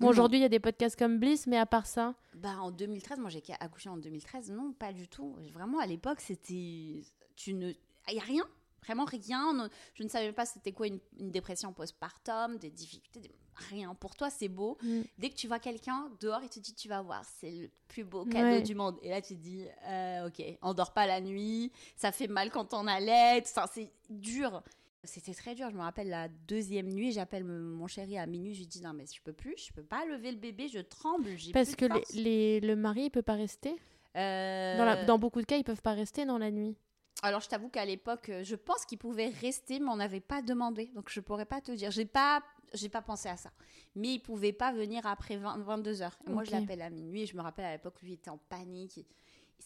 Bon, 0.00 0.06
Non. 0.06 0.10
aujourd'hui, 0.12 0.38
il 0.38 0.42
y 0.42 0.46
a 0.46 0.48
des 0.48 0.60
podcasts 0.60 0.98
comme 0.98 1.18
Bliss, 1.18 1.46
mais 1.46 1.58
à 1.58 1.66
part 1.66 1.86
ça, 1.86 2.14
Bah, 2.34 2.56
en 2.60 2.70
2013, 2.70 3.18
moi 3.18 3.28
j'ai 3.30 3.42
accouché 3.60 3.88
en 3.90 3.98
2013. 3.98 4.50
Non, 4.50 4.72
pas 4.72 4.92
du 4.92 5.06
tout. 5.08 5.36
Vraiment, 5.52 5.78
à 5.78 5.86
l'époque, 5.86 6.20
c'était. 6.20 7.02
Tu 7.36 7.52
ne. 7.54 7.70
Il 8.08 8.14
n'y 8.14 8.18
a 8.20 8.24
rien. 8.24 8.44
Vraiment 8.82 9.04
rien. 9.04 9.68
Je 9.94 10.02
ne 10.02 10.08
savais 10.08 10.32
pas 10.32 10.46
c'était 10.46 10.72
quoi 10.72 10.86
une, 10.86 11.00
une 11.18 11.30
dépression 11.30 11.72
postpartum, 11.72 12.56
des 12.58 12.70
difficultés. 12.70 13.20
des- 13.20 13.30
Rien. 13.68 13.94
Pour 13.94 14.14
toi, 14.16 14.30
c'est 14.30 14.48
beau. 14.48 14.78
Mm. 14.82 15.02
Dès 15.18 15.28
que 15.28 15.34
tu 15.34 15.46
vois 15.46 15.58
quelqu'un 15.58 16.10
dehors, 16.18 16.40
il 16.42 16.48
te 16.48 16.58
dit 16.60 16.72
Tu 16.72 16.88
vas 16.88 17.02
voir, 17.02 17.22
c'est 17.38 17.50
le 17.50 17.70
plus 17.88 18.04
beau 18.04 18.24
cadeau 18.24 18.46
Ouais. 18.56 18.62
du 18.62 18.74
monde. 18.74 18.96
Et 19.02 19.10
là, 19.10 19.20
tu 19.20 19.36
te 19.36 19.40
dis 19.42 19.66
euh, 19.86 20.28
Ok, 20.28 20.42
on 20.62 20.72
dort 20.72 20.94
pas 20.94 21.06
la 21.06 21.20
nuit. 21.20 21.70
Ça 21.94 22.10
fait 22.10 22.26
mal 22.26 22.50
quand 22.50 22.72
on 22.72 22.86
allait. 22.86 23.42
Ça, 23.44 23.66
c'est 23.70 23.92
dur. 24.08 24.62
C'était 25.04 25.32
très 25.34 25.54
dur. 25.54 25.70
Je 25.70 25.76
me 25.76 25.80
rappelle 25.80 26.08
la 26.10 26.28
deuxième 26.28 26.88
nuit, 26.88 27.12
j'appelle 27.12 27.44
mon 27.44 27.86
chéri 27.86 28.18
à 28.18 28.26
minuit. 28.26 28.54
Je 28.54 28.60
lui 28.60 28.66
dis 28.66 28.82
Non, 28.82 28.92
mais 28.92 29.04
je 29.12 29.20
peux 29.22 29.32
plus. 29.32 29.54
Je 29.56 29.72
peux 29.72 29.82
pas 29.82 30.04
lever 30.04 30.30
le 30.30 30.36
bébé. 30.36 30.68
Je 30.68 30.80
tremble. 30.80 31.30
parce 31.52 31.74
plus 31.74 31.88
que 31.88 32.14
les, 32.14 32.22
les- 32.22 32.60
le 32.60 32.76
mari, 32.76 33.04
il 33.04 33.10
peut 33.10 33.22
pas 33.22 33.34
rester. 33.34 33.76
Euh, 34.16 34.76
Dans, 34.76 34.84
la- 34.84 35.04
dans 35.04 35.18
beaucoup 35.18 35.40
de 35.40 35.46
cas, 35.46 35.56
ils 35.56 35.64
peuvent 35.64 35.80
pas 35.82 35.92
rester 35.94 36.24
dans 36.26 36.36
la 36.38 36.50
nuit. 36.50 36.76
Alors, 37.22 37.40
je 37.40 37.48
t'avoue 37.48 37.68
qu'à 37.68 37.84
l'époque, 37.84 38.28
euh, 38.30 38.42
je 38.44 38.56
pense 38.56 38.84
qu'ils 38.86 38.98
pouvaient 38.98 39.28
rester, 39.40 39.78
mais 39.78 39.88
on 39.90 39.96
n'avait 39.96 40.20
pas 40.20 40.42
demandé. 40.42 40.86
Donc, 40.94 41.10
je 41.10 41.20
pourrais 41.20 41.44
pas 41.46 41.60
te 41.60 41.72
dire. 41.72 41.90
J'ai 41.90 42.06
pas, 42.06 42.42
j'ai 42.74 42.88
pas 42.88 43.02
pensé 43.02 43.28
à 43.28 43.36
ça. 43.36 43.50
Mais 43.94 44.08
ils 44.14 44.20
pouvaient 44.20 44.52
pas 44.52 44.72
venir 44.72 45.06
après 45.06 45.36
20 45.36 45.58
22 45.58 46.02
heures. 46.02 46.18
Et 46.26 46.30
moi, 46.30 46.44
je 46.44 46.50
l'appelle 46.60 46.82
à 46.82 46.90
minuit. 46.90 47.22
Et 47.22 47.26
je 47.26 47.36
me 47.36 47.42
rappelle 47.42 47.64
à 47.66 47.72
l'époque, 47.72 48.00
lui 48.02 48.10
il 48.10 48.14
était 48.14 48.30
en 48.30 48.38
panique. 48.38 49.06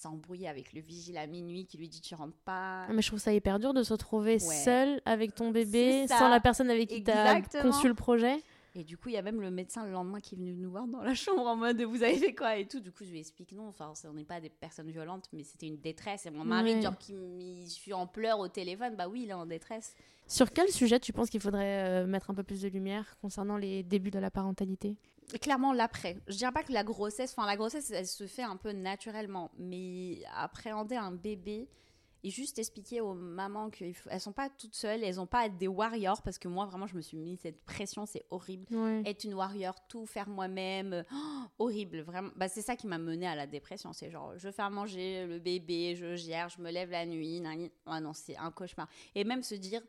Il, 0.02 0.08
embrouillé 0.08 0.48
avec 0.48 0.72
le 0.72 0.80
vigile 0.80 1.16
à 1.16 1.26
minuit 1.26 1.66
qui 1.66 1.78
lui 1.78 1.88
dit 1.88 2.00
Tu 2.00 2.14
rentres 2.14 2.36
pas. 2.44 2.84
Ah, 2.88 2.92
Mais 2.92 3.02
je 3.02 3.08
trouve 3.08 3.20
ça 3.20 3.32
hyper 3.32 3.58
dur 3.58 3.74
de 3.74 3.82
se 3.82 3.92
retrouver 3.92 4.34
Ouais. 4.34 4.38
seul 4.38 5.00
avec 5.04 5.34
ton 5.34 5.50
bébé, 5.50 6.06
sans 6.08 6.28
la 6.28 6.40
personne 6.40 6.70
avec 6.70 6.88
qui 6.88 7.02
tu 7.02 7.10
as 7.10 7.40
conçu 7.62 7.88
le 7.88 7.94
projet. 7.94 8.36
Et 8.76 8.82
du 8.82 8.98
coup, 8.98 9.08
il 9.08 9.14
y 9.14 9.16
a 9.18 9.22
même 9.22 9.40
le 9.40 9.52
médecin 9.52 9.84
le 9.84 9.92
lendemain 9.92 10.20
qui 10.20 10.34
est 10.34 10.38
venu 10.38 10.52
nous 10.56 10.70
voir 10.70 10.88
dans 10.88 11.00
la 11.00 11.14
chambre 11.14 11.46
en 11.46 11.54
mode 11.54 11.80
Vous 11.82 12.02
avez 12.02 12.16
fait 12.16 12.34
quoi 12.34 12.56
et 12.56 12.66
tout. 12.66 12.80
Du 12.80 12.90
coup, 12.90 13.04
je 13.04 13.10
lui 13.10 13.20
explique 13.20 13.52
Non, 13.52 13.68
enfin, 13.68 13.92
on 14.08 14.14
n'est 14.14 14.24
pas 14.24 14.40
des 14.40 14.50
personnes 14.50 14.90
violentes, 14.90 15.28
mais 15.32 15.44
c'était 15.44 15.68
une 15.68 15.78
détresse. 15.78 16.26
Et 16.26 16.30
mon 16.30 16.44
mari, 16.44 16.82
genre, 16.82 16.98
qui 16.98 17.12
il 17.12 17.70
suis 17.70 17.92
en 17.92 18.06
pleurs 18.06 18.40
au 18.40 18.48
téléphone, 18.48 18.96
bah 18.96 19.06
oui, 19.08 19.22
il 19.24 19.30
est 19.30 19.34
en 19.34 19.46
détresse. 19.46 19.94
Sur 20.26 20.52
quel 20.52 20.68
sujet 20.70 20.98
tu 20.98 21.12
penses 21.12 21.30
qu'il 21.30 21.40
faudrait 21.40 22.02
euh, 22.02 22.06
mettre 22.06 22.30
un 22.30 22.34
peu 22.34 22.42
plus 22.42 22.62
de 22.62 22.68
lumière 22.68 23.16
concernant 23.20 23.58
les 23.58 23.82
débuts 23.82 24.10
de 24.10 24.18
la 24.18 24.30
parentalité? 24.30 24.96
Clairement 25.40 25.72
l'après. 25.72 26.18
Je 26.28 26.36
dirais 26.36 26.52
pas 26.52 26.62
que 26.62 26.72
la 26.72 26.84
grossesse, 26.84 27.34
enfin 27.36 27.46
la 27.46 27.56
grossesse, 27.56 27.90
elle 27.90 28.06
se 28.06 28.26
fait 28.26 28.42
un 28.42 28.56
peu 28.56 28.72
naturellement, 28.72 29.50
mais 29.58 30.22
appréhender 30.34 30.96
un 30.96 31.12
bébé 31.12 31.68
et 32.24 32.30
juste 32.30 32.58
expliquer 32.58 33.02
aux 33.02 33.12
mamans 33.12 33.68
qu'elles 33.68 33.94
sont 34.18 34.32
pas 34.32 34.48
toutes 34.48 34.74
seules, 34.74 35.04
elles 35.04 35.20
ont 35.20 35.26
pas 35.26 35.40
à 35.40 35.46
être 35.46 35.58
des 35.58 35.68
warriors 35.68 36.22
parce 36.22 36.38
que 36.38 36.48
moi 36.48 36.64
vraiment 36.64 36.86
je 36.86 36.96
me 36.96 37.02
suis 37.02 37.18
mis 37.18 37.36
cette 37.36 37.62
pression, 37.66 38.06
c'est 38.06 38.24
horrible. 38.30 38.64
Ouais. 38.74 39.02
Être 39.04 39.24
une 39.24 39.34
warrior, 39.34 39.74
tout 39.88 40.06
faire 40.06 40.26
moi-même, 40.26 41.04
oh, 41.12 41.16
horrible, 41.58 42.00
vraiment. 42.00 42.30
Bah, 42.36 42.48
c'est 42.48 42.62
ça 42.62 42.76
qui 42.76 42.86
m'a 42.86 42.96
mené 42.96 43.26
à 43.26 43.36
la 43.36 43.46
dépression. 43.46 43.92
C'est 43.92 44.10
genre, 44.10 44.32
je 44.38 44.50
fais 44.50 44.62
à 44.62 44.70
manger 44.70 45.26
le 45.26 45.38
bébé, 45.38 45.96
je 45.96 46.16
gère, 46.16 46.48
je 46.48 46.62
me 46.62 46.70
lève 46.70 46.90
la 46.90 47.04
nuit. 47.04 47.40
nani. 47.40 47.70
Ah 47.84 48.00
non, 48.00 48.14
c'est 48.14 48.38
un 48.38 48.50
cauchemar. 48.50 48.88
Et 49.14 49.24
même 49.24 49.42
se 49.42 49.54
dire, 49.54 49.82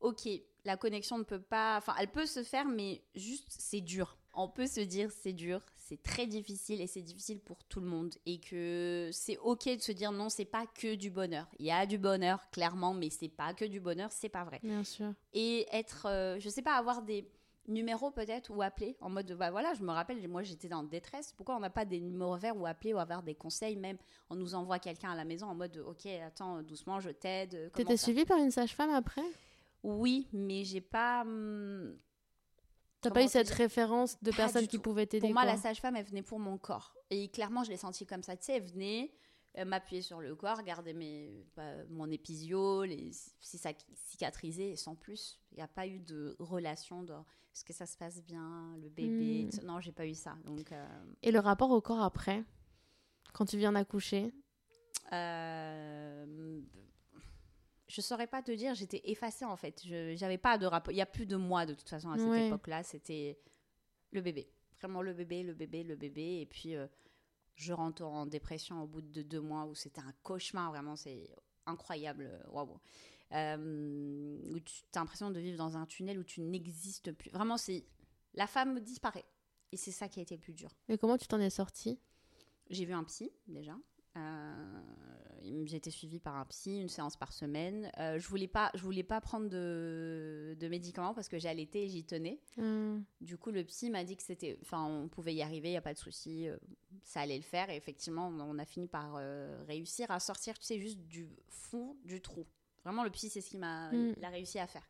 ok, 0.00 0.28
la 0.64 0.76
connexion 0.76 1.18
ne 1.18 1.24
peut 1.24 1.40
pas. 1.40 1.76
Enfin, 1.78 1.94
elle 2.00 2.10
peut 2.10 2.26
se 2.26 2.42
faire, 2.42 2.66
mais 2.66 3.00
juste, 3.14 3.46
c'est 3.48 3.80
dur. 3.80 4.18
On 4.36 4.48
peut 4.48 4.66
se 4.66 4.80
dire, 4.80 5.10
c'est 5.10 5.32
dur, 5.32 5.60
c'est 5.76 6.02
très 6.02 6.26
difficile 6.26 6.80
et 6.80 6.86
c'est 6.86 7.02
difficile 7.02 7.40
pour 7.40 7.64
tout 7.64 7.80
le 7.80 7.86
monde. 7.86 8.14
Et 8.26 8.38
que 8.38 9.08
c'est 9.12 9.38
ok 9.38 9.64
de 9.76 9.80
se 9.80 9.92
dire, 9.92 10.12
non, 10.12 10.28
c'est 10.28 10.44
pas 10.44 10.66
que 10.66 10.94
du 10.94 11.10
bonheur. 11.10 11.48
Il 11.58 11.66
y 11.66 11.70
a 11.72 11.86
du 11.86 11.96
bonheur, 11.98 12.48
clairement, 12.50 12.92
mais 12.92 13.08
c'est 13.10 13.28
pas 13.30 13.54
que 13.54 13.64
du 13.64 13.80
bonheur, 13.80 14.12
c'est 14.12 14.28
pas 14.28 14.44
vrai 14.44 14.60
Bien 14.62 14.84
sûr. 14.84 15.12
et 15.32 15.66
être, 15.72 16.06
euh, 16.06 16.38
je 16.38 16.48
sais 16.50 16.62
pas, 16.62 16.74
avoir 16.74 17.02
des 17.02 17.26
numéros 17.68 18.12
peut-être 18.12 18.50
ou 18.54 18.62
appeler 18.62 18.96
en 19.00 19.10
mode, 19.10 19.32
bah 19.32 19.50
voilà, 19.50 19.74
je 19.74 19.82
me 19.82 19.90
rappelle, 19.90 20.28
moi 20.28 20.44
j'étais 20.44 20.68
dans 20.68 20.84
détresse, 20.84 21.32
pourquoi 21.32 21.56
on 21.56 21.60
n'a 21.60 21.70
pas 21.70 21.84
des 21.84 21.98
numéros 21.98 22.36
verts 22.36 22.56
ou 22.56 22.64
appeler 22.64 22.94
ou 22.94 22.98
avoir 22.98 23.24
des 23.24 23.34
conseils 23.34 23.74
même, 23.74 23.96
on 24.30 24.36
nous 24.36 24.54
envoie 24.54 24.78
quelqu'un 24.78 25.10
à 25.10 25.16
la 25.16 25.24
maison 25.24 25.46
en 25.46 25.54
mode, 25.56 25.76
ok, 25.78 26.06
attends, 26.24 26.62
doucement, 26.62 27.00
je 27.00 27.10
t'aide. 27.10 27.70
comment 27.72 27.88
T'étais 27.88 27.96
suivie 27.96 28.24
par 28.24 28.38
une 28.38 28.52
sage-femme 28.52 28.90
après? 28.90 29.24
Oui, 29.82 30.28
mais 30.32 30.62
j'ai 30.62 30.80
pas. 30.80 31.22
hum, 31.22 31.96
T'as 33.02 33.10
pas 33.10 33.22
eu 33.22 33.26
te 33.26 33.30
cette 33.32 33.50
référence 33.50 34.20
de 34.22 34.30
du 34.62 34.68
qui 34.68 34.76
tout. 34.76 34.82
pouvaient 34.82 35.06
t'aider 35.06 35.20
Pour 35.26 35.32
moi, 35.32 35.42
quoi? 35.42 35.52
la 35.52 35.58
sage-femme, 35.58 35.96
elle 35.96 36.04
venait 36.06 36.22
pour 36.22 36.38
mon 36.38 36.58
corps. 36.58 36.94
Et 37.10 37.28
clairement, 37.28 37.62
je 37.64 37.70
l'ai 37.70 37.76
senti 37.76 38.06
comme 38.06 38.22
ça. 38.22 38.36
Tu 38.36 38.46
sais, 38.46 38.52
elle 38.56 38.64
venait 38.64 39.12
euh, 39.58 39.64
m'appuyer 39.64 40.02
sur 40.02 40.20
le 40.20 40.34
corps, 40.34 40.56
regarder 40.58 40.92
mes, 40.92 41.46
bah, 41.56 41.84
mon 41.88 42.10
épisio, 42.10 42.84
les, 42.84 43.10
si 43.40 43.58
ça 43.58 43.70
cicatrisait, 43.94 44.70
et 44.70 44.76
sans 44.76 44.94
plus. 44.96 45.40
Il 45.52 45.56
n'y 45.58 45.62
a 45.62 45.68
pas 45.68 45.86
eu 45.86 46.00
de 46.00 46.34
relation 46.38 47.02
de 47.02 47.12
est-ce 47.54 47.64
que 47.64 47.72
ça 47.72 47.86
se 47.86 47.96
passe 47.96 48.22
bien, 48.22 48.76
le 48.82 48.88
bébé. 48.90 49.48
Tout- 49.50 49.64
Non, 49.64 49.80
j'ai 49.80 49.92
pas 49.92 50.06
eu 50.06 50.14
ça. 50.14 50.36
Donc, 50.44 50.72
euh, 50.72 50.86
Et 51.22 51.30
le 51.30 51.38
rapport 51.38 51.70
au 51.70 51.80
corps 51.80 52.02
après, 52.02 52.44
quand 53.32 53.46
tu 53.46 53.56
viens 53.56 53.72
d'accoucher? 53.72 54.32
Euh, 55.12 56.60
je 57.96 58.02
saurais 58.02 58.26
pas 58.26 58.42
te 58.42 58.52
dire, 58.52 58.74
j'étais 58.74 59.00
effacée 59.04 59.46
en 59.46 59.56
fait. 59.56 59.80
Je 59.86 60.14
j'avais 60.16 60.36
pas 60.38 60.58
de 60.58 60.66
rapport. 60.66 60.92
Il 60.92 60.96
y 60.96 61.00
a 61.00 61.06
plus 61.06 61.24
de 61.26 61.36
moi 61.36 61.64
de 61.64 61.72
toute 61.72 61.88
façon 61.88 62.10
à 62.10 62.18
cette 62.18 62.28
Ouais. 62.28 62.48
époque-là. 62.48 62.82
C'était 62.82 63.38
le 64.10 64.20
bébé, 64.20 64.50
vraiment 64.78 65.00
le 65.00 65.14
bébé, 65.14 65.42
le 65.42 65.54
bébé, 65.54 65.82
le 65.82 65.96
bébé. 65.96 66.40
Et 66.42 66.46
puis 66.46 66.74
euh, 66.76 66.86
je 67.54 67.72
rentre 67.72 68.02
en 68.02 68.26
dépression 68.26 68.82
au 68.82 68.86
bout 68.86 69.00
de 69.00 69.22
deux 69.22 69.40
mois 69.40 69.64
où 69.64 69.74
c'était 69.74 70.02
un 70.02 70.12
cauchemar. 70.22 70.70
Vraiment, 70.72 70.94
c'est 70.96 71.30
incroyable. 71.64 72.30
Waouh. 72.50 72.78
Euh, 73.32 74.38
où 74.52 74.60
tu 74.60 74.82
as 74.94 75.00
l'impression 75.00 75.30
de 75.30 75.40
vivre 75.40 75.56
dans 75.58 75.76
un 75.76 75.86
tunnel 75.86 76.18
où 76.18 76.24
tu 76.24 76.40
n'existes 76.42 77.12
plus. 77.12 77.30
Vraiment, 77.30 77.56
c'est 77.56 77.84
la 78.34 78.46
femme 78.46 78.78
disparaît. 78.80 79.24
Et 79.72 79.76
c'est 79.76 79.90
ça 79.90 80.08
qui 80.08 80.20
a 80.20 80.22
été 80.22 80.34
le 80.36 80.40
plus 80.40 80.52
dur. 80.52 80.70
Et 80.88 80.96
comment 80.98 81.16
tu 81.16 81.26
t'en 81.26 81.40
es 81.40 81.50
sortie? 81.50 81.98
J'ai 82.70 82.84
vu 82.84 82.92
un 82.92 83.02
psy 83.04 83.32
déjà. 83.48 83.76
Euh, 84.16 84.80
j'ai 85.64 85.76
été 85.76 85.90
suivie 85.90 86.18
par 86.20 86.36
un 86.36 86.44
psy, 86.46 86.80
une 86.80 86.88
séance 86.88 87.16
par 87.16 87.32
semaine. 87.32 87.90
Euh, 87.98 88.18
je 88.18 88.28
voulais 88.28 88.48
pas, 88.48 88.70
je 88.74 88.82
voulais 88.82 89.02
pas 89.02 89.20
prendre 89.20 89.48
de, 89.48 90.56
de 90.58 90.68
médicaments 90.68 91.14
parce 91.14 91.28
que 91.28 91.38
j'ai 91.38 91.48
allaité 91.48 91.84
et 91.84 91.88
j'y 91.88 92.04
tenais. 92.04 92.40
Hum, 92.58 93.04
Du 93.20 93.36
coup, 93.38 93.50
le 93.50 93.64
psy 93.64 93.90
m'a 93.90 94.04
dit 94.04 94.16
que 94.16 94.22
c'était, 94.22 94.58
enfin, 94.62 94.84
on 94.84 95.08
pouvait 95.08 95.34
y 95.34 95.42
arriver, 95.42 95.70
il 95.70 95.74
y 95.74 95.76
a 95.76 95.82
pas 95.82 95.94
de 95.94 95.98
souci, 95.98 96.48
euh, 96.48 96.56
ça 97.02 97.20
allait 97.20 97.36
le 97.36 97.42
faire. 97.42 97.70
Et 97.70 97.76
effectivement, 97.76 98.28
on 98.28 98.58
a 98.58 98.64
fini 98.64 98.88
par 98.88 99.14
euh, 99.18 99.62
réussir 99.66 100.10
à 100.10 100.20
sortir, 100.20 100.58
tu 100.58 100.64
sais, 100.66 100.78
juste 100.78 100.98
du 101.00 101.28
fond 101.48 101.96
du 102.04 102.20
trou. 102.20 102.46
Vraiment, 102.84 103.02
le 103.04 103.10
psy, 103.10 103.28
c'est 103.30 103.40
ce 103.40 103.50
qu'il 103.50 103.60
m'a, 103.60 103.90
Mm. 103.92 104.14
il 104.16 104.24
a 104.24 104.28
réussi 104.28 104.58
à 104.58 104.66
faire. 104.66 104.88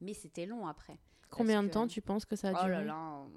Mais 0.00 0.14
c'était 0.14 0.46
long 0.46 0.66
après. 0.66 0.98
Combien 1.30 1.62
de 1.62 1.68
que- 1.68 1.72
temps 1.74 1.86
tu 1.86 2.00
penses 2.00 2.24
que 2.24 2.36
ça 2.36 2.48
a 2.48 2.52
Oh 2.52 2.64
duré? 2.66 2.70
là 2.70 2.84
là, 2.84 2.94
un, 2.94 3.28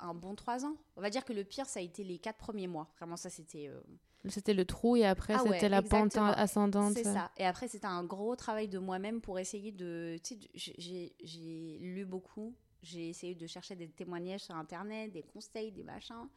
un 0.00 0.14
bon 0.14 0.34
trois 0.34 0.64
ans. 0.64 0.76
On 0.96 1.00
va 1.00 1.10
dire 1.10 1.24
que 1.24 1.32
le 1.32 1.44
pire, 1.44 1.66
ça 1.66 1.80
a 1.80 1.82
été 1.82 2.04
les 2.04 2.18
quatre 2.18 2.38
premiers 2.38 2.66
mois. 2.66 2.88
Vraiment, 2.98 3.16
ça, 3.16 3.30
c'était. 3.30 3.68
euh, 3.68 3.80
C'était 4.28 4.54
le 4.54 4.64
trou 4.64 4.96
et 4.96 5.04
après 5.06 5.34
Ah 5.36 5.44
ouais, 5.44 5.52
c'était 5.54 5.68
la 5.68 5.80
pente 5.82 6.16
ascendante. 6.16 6.94
C'est 6.94 7.04
ça. 7.04 7.30
Et 7.36 7.44
après, 7.46 7.68
c'était 7.68 7.86
un 7.86 8.02
gros 8.04 8.34
travail 8.36 8.68
de 8.68 8.78
moi-même 8.78 9.20
pour 9.20 9.38
essayer 9.38 9.70
de. 9.72 10.16
Tu 10.24 10.34
sais, 10.54 11.12
j'ai- 11.22 11.78
lu 11.80 12.04
beaucoup. 12.04 12.54
J'ai 12.82 13.08
essayé 13.08 13.34
de 13.34 13.46
chercher 13.46 13.74
des 13.76 13.88
témoignages 13.88 14.42
sur 14.42 14.54
Internet, 14.54 15.12
des 15.12 15.22
conseils, 15.22 15.72
des 15.72 15.82
machins. 15.82 16.28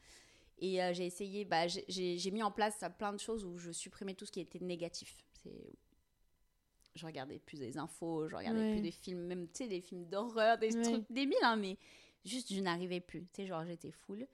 Et 0.59 0.81
euh, 0.81 0.93
j'ai 0.93 1.05
essayé. 1.07 1.45
Bah, 1.45 1.67
j'ai 1.67 2.31
mis 2.31 2.43
en 2.43 2.51
place 2.51 2.83
plein 2.97 3.13
de 3.13 3.19
choses 3.19 3.43
où 3.45 3.57
je 3.57 3.71
supprimais 3.71 4.13
tout 4.13 4.25
ce 4.25 4.31
qui 4.31 4.39
était 4.39 4.59
négatif. 4.59 5.23
C'est. 5.43 5.73
Je 6.95 7.05
regardais 7.05 7.39
plus 7.39 7.59
des 7.59 7.77
infos, 7.77 8.27
je 8.27 8.35
regardais 8.35 8.59
Ouais. 8.61 8.71
plus 8.73 8.81
des 8.81 8.91
films, 8.91 9.21
même, 9.25 9.47
tu 9.47 9.63
sais, 9.63 9.67
des 9.67 9.81
films 9.81 10.05
d'horreur, 10.07 10.57
des 10.57 10.75
Ouais. 10.75 10.81
trucs 10.81 11.05
débiles, 11.11 11.37
hein, 11.41 11.55
mais 11.55 11.77
juste, 12.25 12.53
je 12.53 12.59
n'arrivais 12.59 12.99
plus. 12.99 13.21
Tu 13.33 13.43
sais, 13.43 13.47
genre, 13.47 13.63
j'étais 13.65 13.91
full. 13.91 14.27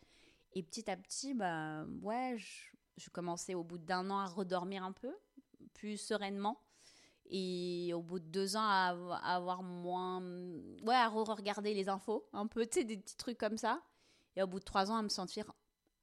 Et 0.54 0.64
petit 0.64 0.90
à 0.90 0.98
petit, 0.98 1.34
bah, 1.36 1.86
ouais, 2.02 2.36
je, 2.38 2.76
je 2.98 3.10
commençais 3.12 3.54
au 3.54 3.64
bout 3.64 3.78
d'un 3.78 4.10
an 4.10 4.18
à 4.20 4.26
redormir 4.26 4.84
un 4.84 4.92
peu, 4.92 5.14
plus 5.74 5.98
sereinement. 5.98 6.60
Et 7.30 7.92
au 7.94 8.02
bout 8.02 8.20
de 8.20 8.26
deux 8.26 8.56
ans, 8.56 8.62
à, 8.64 8.96
à 9.22 9.36
avoir 9.36 9.62
moins. 9.62 10.22
Ouais, 10.84 10.96
à 10.96 11.10
re-regarder 11.10 11.74
les 11.74 11.90
infos, 11.90 12.28
un 12.34 12.48
peu, 12.48 12.66
tu 12.66 12.80
sais, 12.80 12.86
des 12.86 12.98
petits 12.98 13.18
trucs 13.18 13.38
comme 13.38 13.58
ça. 13.58 13.82
Et 14.36 14.42
au 14.42 14.48
bout 14.48 14.60
de 14.60 14.64
trois 14.66 14.90
ans, 14.90 14.96
à 14.96 15.02
me 15.04 15.10
sentir 15.10 15.52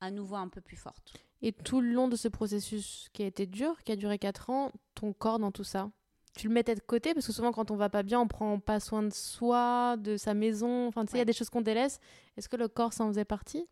à 0.01 0.11
nouveau 0.11 0.37
un 0.37 0.49
peu 0.49 0.61
plus 0.61 0.77
forte. 0.77 1.19
Et 1.41 1.53
tout 1.53 1.81
le 1.81 1.93
long 1.93 2.09
de 2.09 2.17
ce 2.17 2.29
processus 2.29 3.09
qui 3.13 3.23
a 3.23 3.27
été 3.27 3.47
dur, 3.47 3.83
qui 3.85 3.93
a 3.93 3.97
duré 3.97 4.19
4 4.19 4.51
ans, 4.51 4.71
ton 4.95 5.13
corps 5.13 5.39
dans 5.39 5.51
tout 5.51 5.65
ça? 5.65 5.91
Tu 6.37 6.49
le 6.49 6.55
mettais 6.55 6.75
de 6.75 6.81
côté 6.81 7.15
parce 7.15 7.27
que 7.27 7.33
souvent 7.33 7.53
quand 7.53 7.71
on 7.71 7.77
va 7.77 7.89
pas 7.89 8.03
bien, 8.03 8.21
on 8.21 8.27
prend 8.29 8.59
pas 8.59 8.81
soin 8.81 9.03
de 9.03 9.13
soi, 9.13 9.97
de 9.99 10.17
sa 10.17 10.35
maison. 10.35 10.87
Enfin, 10.89 11.05
tu 11.05 11.13
sais, 11.13 11.17
il 11.17 11.21
y 11.21 11.23
a 11.23 11.27
des 11.27 11.33
choses 11.33 11.51
qu'on 11.51 11.61
délaisse. 11.63 12.01
Est-ce 12.37 12.49
que 12.49 12.57
le 12.57 12.69
corps 12.69 12.93
s'en 12.93 13.09
faisait 13.09 13.25
partie? 13.25 13.67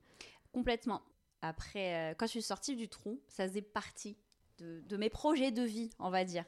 Complètement. 0.52 1.02
Après, 1.40 2.12
euh, 2.12 2.14
quand 2.16 2.26
je 2.26 2.30
suis 2.32 2.42
sortie 2.42 2.76
du 2.76 2.88
trou, 2.88 3.20
ça 3.28 3.48
faisait 3.48 3.62
partie 3.62 4.16
de, 4.58 4.80
de 4.86 4.96
mes 4.96 5.10
projets 5.10 5.50
de 5.50 5.62
vie, 5.62 5.90
on 5.98 6.10
va 6.10 6.24
dire. 6.24 6.44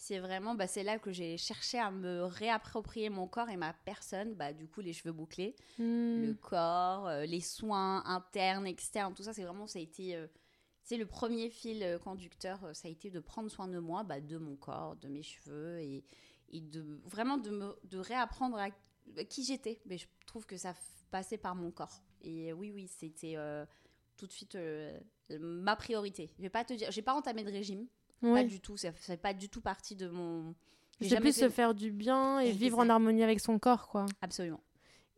C'est 0.00 0.20
vraiment, 0.20 0.54
bah, 0.54 0.68
c'est 0.68 0.84
là 0.84 0.98
que 1.00 1.10
j'ai 1.10 1.36
cherché 1.36 1.76
à 1.78 1.90
me 1.90 2.22
réapproprier 2.22 3.10
mon 3.10 3.26
corps 3.26 3.50
et 3.50 3.56
ma 3.56 3.72
personne. 3.84 4.34
Bah, 4.34 4.52
du 4.52 4.68
coup, 4.68 4.80
les 4.80 4.92
cheveux 4.92 5.12
bouclés, 5.12 5.56
Hmm. 5.76 6.22
le 6.24 6.34
corps, 6.34 7.08
euh, 7.08 7.24
les 7.26 7.40
soins 7.40 8.04
internes, 8.06 8.66
externes, 8.66 9.12
tout 9.12 9.24
ça, 9.24 9.32
c'est 9.32 9.42
vraiment, 9.42 9.66
ça 9.66 9.80
a 9.80 9.82
été, 9.82 10.14
euh, 10.14 10.28
c'est 10.88 10.96
le 10.96 11.04
premier 11.04 11.50
fil 11.50 11.82
euh, 11.82 11.98
conducteur, 11.98 12.64
euh, 12.64 12.72
ça 12.72 12.88
a 12.88 12.90
été 12.90 13.10
de 13.10 13.20
prendre 13.20 13.50
soin 13.50 13.68
de 13.68 13.78
moi, 13.78 14.04
bah, 14.04 14.20
de 14.22 14.38
mon 14.38 14.56
corps, 14.56 14.96
de 14.96 15.08
mes 15.08 15.22
cheveux 15.22 15.78
et, 15.80 16.02
et 16.50 16.62
de 16.62 16.82
vraiment 17.04 17.36
de 17.36 17.50
me 17.50 17.76
de 17.84 17.98
réapprendre 17.98 18.56
à, 18.56 18.70
qui 19.24 19.44
j'étais. 19.44 19.82
Mais 19.84 19.98
je 19.98 20.06
trouve 20.26 20.46
que 20.46 20.56
ça 20.56 20.74
passait 21.10 21.36
par 21.36 21.54
mon 21.54 21.70
corps. 21.70 22.00
Et 22.22 22.50
euh, 22.50 22.54
oui, 22.54 22.72
oui, 22.74 22.88
c'était 22.88 23.34
euh, 23.36 23.66
tout 24.16 24.26
de 24.26 24.32
suite 24.32 24.54
euh, 24.54 24.98
ma 25.38 25.76
priorité. 25.76 26.30
Je 26.38 26.42
vais 26.44 26.48
pas 26.48 26.64
te 26.64 26.72
dire, 26.72 26.90
j'ai 26.90 27.02
pas 27.02 27.12
entamé 27.14 27.44
de 27.44 27.50
régime, 27.50 27.86
pas 28.22 28.42
du 28.44 28.58
tout. 28.58 28.78
Ça 28.78 28.90
fait 28.90 29.18
pas 29.18 29.34
du 29.34 29.50
tout 29.50 29.60
partie 29.60 29.94
de 29.94 30.08
mon. 30.08 30.54
j'ai 31.02 31.10
C'est 31.10 31.16
plus 31.20 31.34
fait- 31.34 31.40
se 31.42 31.48
faire 31.50 31.74
du 31.74 31.92
bien 31.92 32.40
et 32.40 32.50
vivre 32.52 32.78
en 32.78 32.88
harmonie 32.88 33.22
avec 33.22 33.40
son 33.40 33.58
corps, 33.58 33.88
quoi. 33.88 34.06
Absolument. 34.22 34.62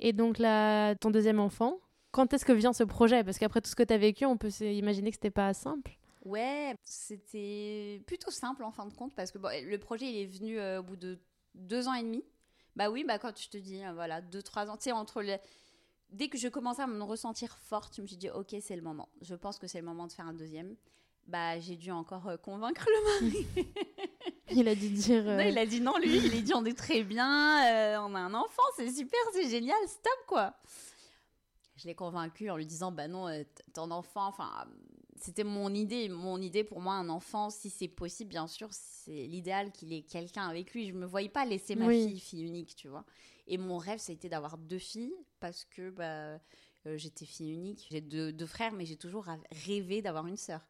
Et 0.01 0.13
donc, 0.13 0.39
là, 0.39 0.97
ton 0.97 1.11
deuxième 1.11 1.39
enfant, 1.39 1.79
quand 2.13 2.33
est-ce 2.33 2.45
que 2.45 2.53
vient 2.53 2.73
ce 2.73 2.85
projet? 2.85 3.23
Parce 3.25 3.39
qu'après 3.39 3.61
tout 3.61 3.71
ce 3.71 3.77
que 3.77 3.83
tu 3.83 3.93
as 3.95 3.99
vécu, 3.99 4.25
on 4.27 4.37
peut 4.37 4.51
s'imaginer 4.51 5.11
que 5.11 5.17
c'était 5.17 5.31
pas 5.31 5.53
simple. 5.55 5.97
Ouais, 6.25 6.75
c'était 6.85 8.03
plutôt 8.07 8.31
simple 8.31 8.63
en 8.65 8.71
fin 8.71 8.85
de 8.87 8.93
compte 8.93 9.15
parce 9.15 9.31
que 9.31 9.39
bon, 9.39 9.49
le 9.65 9.79
projet 9.79 10.07
il 10.07 10.19
est 10.23 10.27
venu 10.27 10.59
euh, 10.59 10.81
au 10.81 10.83
bout 10.83 10.97
de 10.97 11.19
deux 11.55 11.89
ans 11.89 11.95
et 11.95 12.03
demi. 12.03 12.23
Bah 12.77 12.91
oui, 12.91 13.05
bah 13.05 13.19
quand 13.19 13.37
je 13.41 13.49
te 13.49 13.57
dis, 13.57 13.83
euh, 13.85 13.93
voilà, 13.95 14.21
deux, 14.21 14.43
trois 14.43 14.69
ans, 14.71 14.77
tu 14.77 14.85
sais, 14.85 14.93
entre 14.93 15.23
le... 15.23 15.37
Dès 16.11 16.29
que 16.29 16.37
je 16.39 16.49
commençais 16.49 16.83
à 16.83 16.87
me 16.87 17.03
ressentir 17.03 17.57
forte, 17.57 17.95
je 17.97 18.03
me 18.03 18.07
suis 18.07 18.17
dit, 18.17 18.29
ok, 18.31 18.55
c'est 18.61 18.77
le 18.77 18.83
moment. 18.83 19.09
Je 19.23 19.35
pense 19.35 19.59
que 19.59 19.67
c'est 19.67 19.79
le 19.79 19.85
moment 19.87 20.07
de 20.07 20.13
faire 20.13 20.27
un 20.27 20.33
deuxième. 20.35 20.77
Bah 21.27 21.59
j'ai 21.61 21.77
dû 21.77 21.91
encore 21.91 22.27
euh, 22.29 22.37
convaincre 22.37 22.87
le 22.89 23.29
mari. 23.31 23.47
Il 24.51 24.67
a 24.69 24.75
dû 24.75 24.89
dire. 24.91 25.23
euh, 25.29 25.37
Non, 25.37 25.45
il 25.49 25.57
a 25.59 25.65
dit 25.67 25.81
non, 25.81 25.97
lui, 25.99 26.17
il 26.17 26.37
a 26.37 26.41
dit 26.41 26.53
on 26.55 26.65
est 26.65 26.77
très 26.77 27.05
bien, 27.05 28.01
on 28.03 28.15
a 28.17 28.19
un 28.19 28.35
enfant, 28.35 28.63
c'est 28.77 28.91
super, 28.91 29.21
c'est 29.33 29.49
génial, 29.49 29.79
stop 29.87 30.27
quoi. 30.27 30.55
Je 31.81 31.87
l'ai 31.87 31.95
convaincu 31.95 32.51
en 32.51 32.57
lui 32.57 32.67
disant 32.67 32.93
bah 32.93 33.09
non, 33.09 33.27
euh, 33.29 33.43
ton 33.73 33.91
enfant, 33.91 34.27
enfin, 34.27 34.51
c'était 35.17 35.45
mon 35.45 35.73
idée, 35.73 36.09
mon 36.11 36.39
idée 36.41 36.63
pour 36.63 36.81
moi, 36.81 36.95
un 36.95 37.09
enfant, 37.09 37.49
si 37.49 37.71
c'est 37.71 37.89
possible, 37.89 38.29
bien 38.31 38.47
sûr, 38.47 38.69
c'est 38.73 39.27
l'idéal 39.27 39.73
qu'il 39.73 39.93
ait 39.93 40.03
quelqu'un 40.03 40.47
avec 40.47 40.75
lui. 40.75 40.89
Je 40.89 40.93
me 40.93 41.07
voyais 41.07 41.29
pas 41.31 41.47
laisser 41.47 41.77
ma 41.77 41.87
Oui. 41.87 42.07
fille 42.09 42.21
fille 42.21 42.43
unique, 42.45 42.75
tu 42.77 42.89
vois. 42.89 43.05
Et 43.47 43.57
mon 43.57 43.79
rêve, 43.79 43.99
ça 43.99 44.13
a 44.13 44.15
été 44.15 44.29
d'avoir 44.29 44.59
deux 44.59 44.79
filles 44.79 45.15
parce 45.41 45.65
que 45.65 45.91
bah, 45.91 46.39
euh, 46.87 46.97
j'étais 46.97 47.25
fille 47.25 47.53
unique. 47.53 47.87
J'ai 47.91 48.01
deux, 48.03 48.33
deux 48.33 48.47
frères, 48.47 48.73
mais 48.73 48.85
j'ai 48.85 48.97
toujours 48.97 49.27
rêvé 49.51 50.03
d'avoir 50.03 50.27
une 50.27 50.37
sœur. 50.37 50.61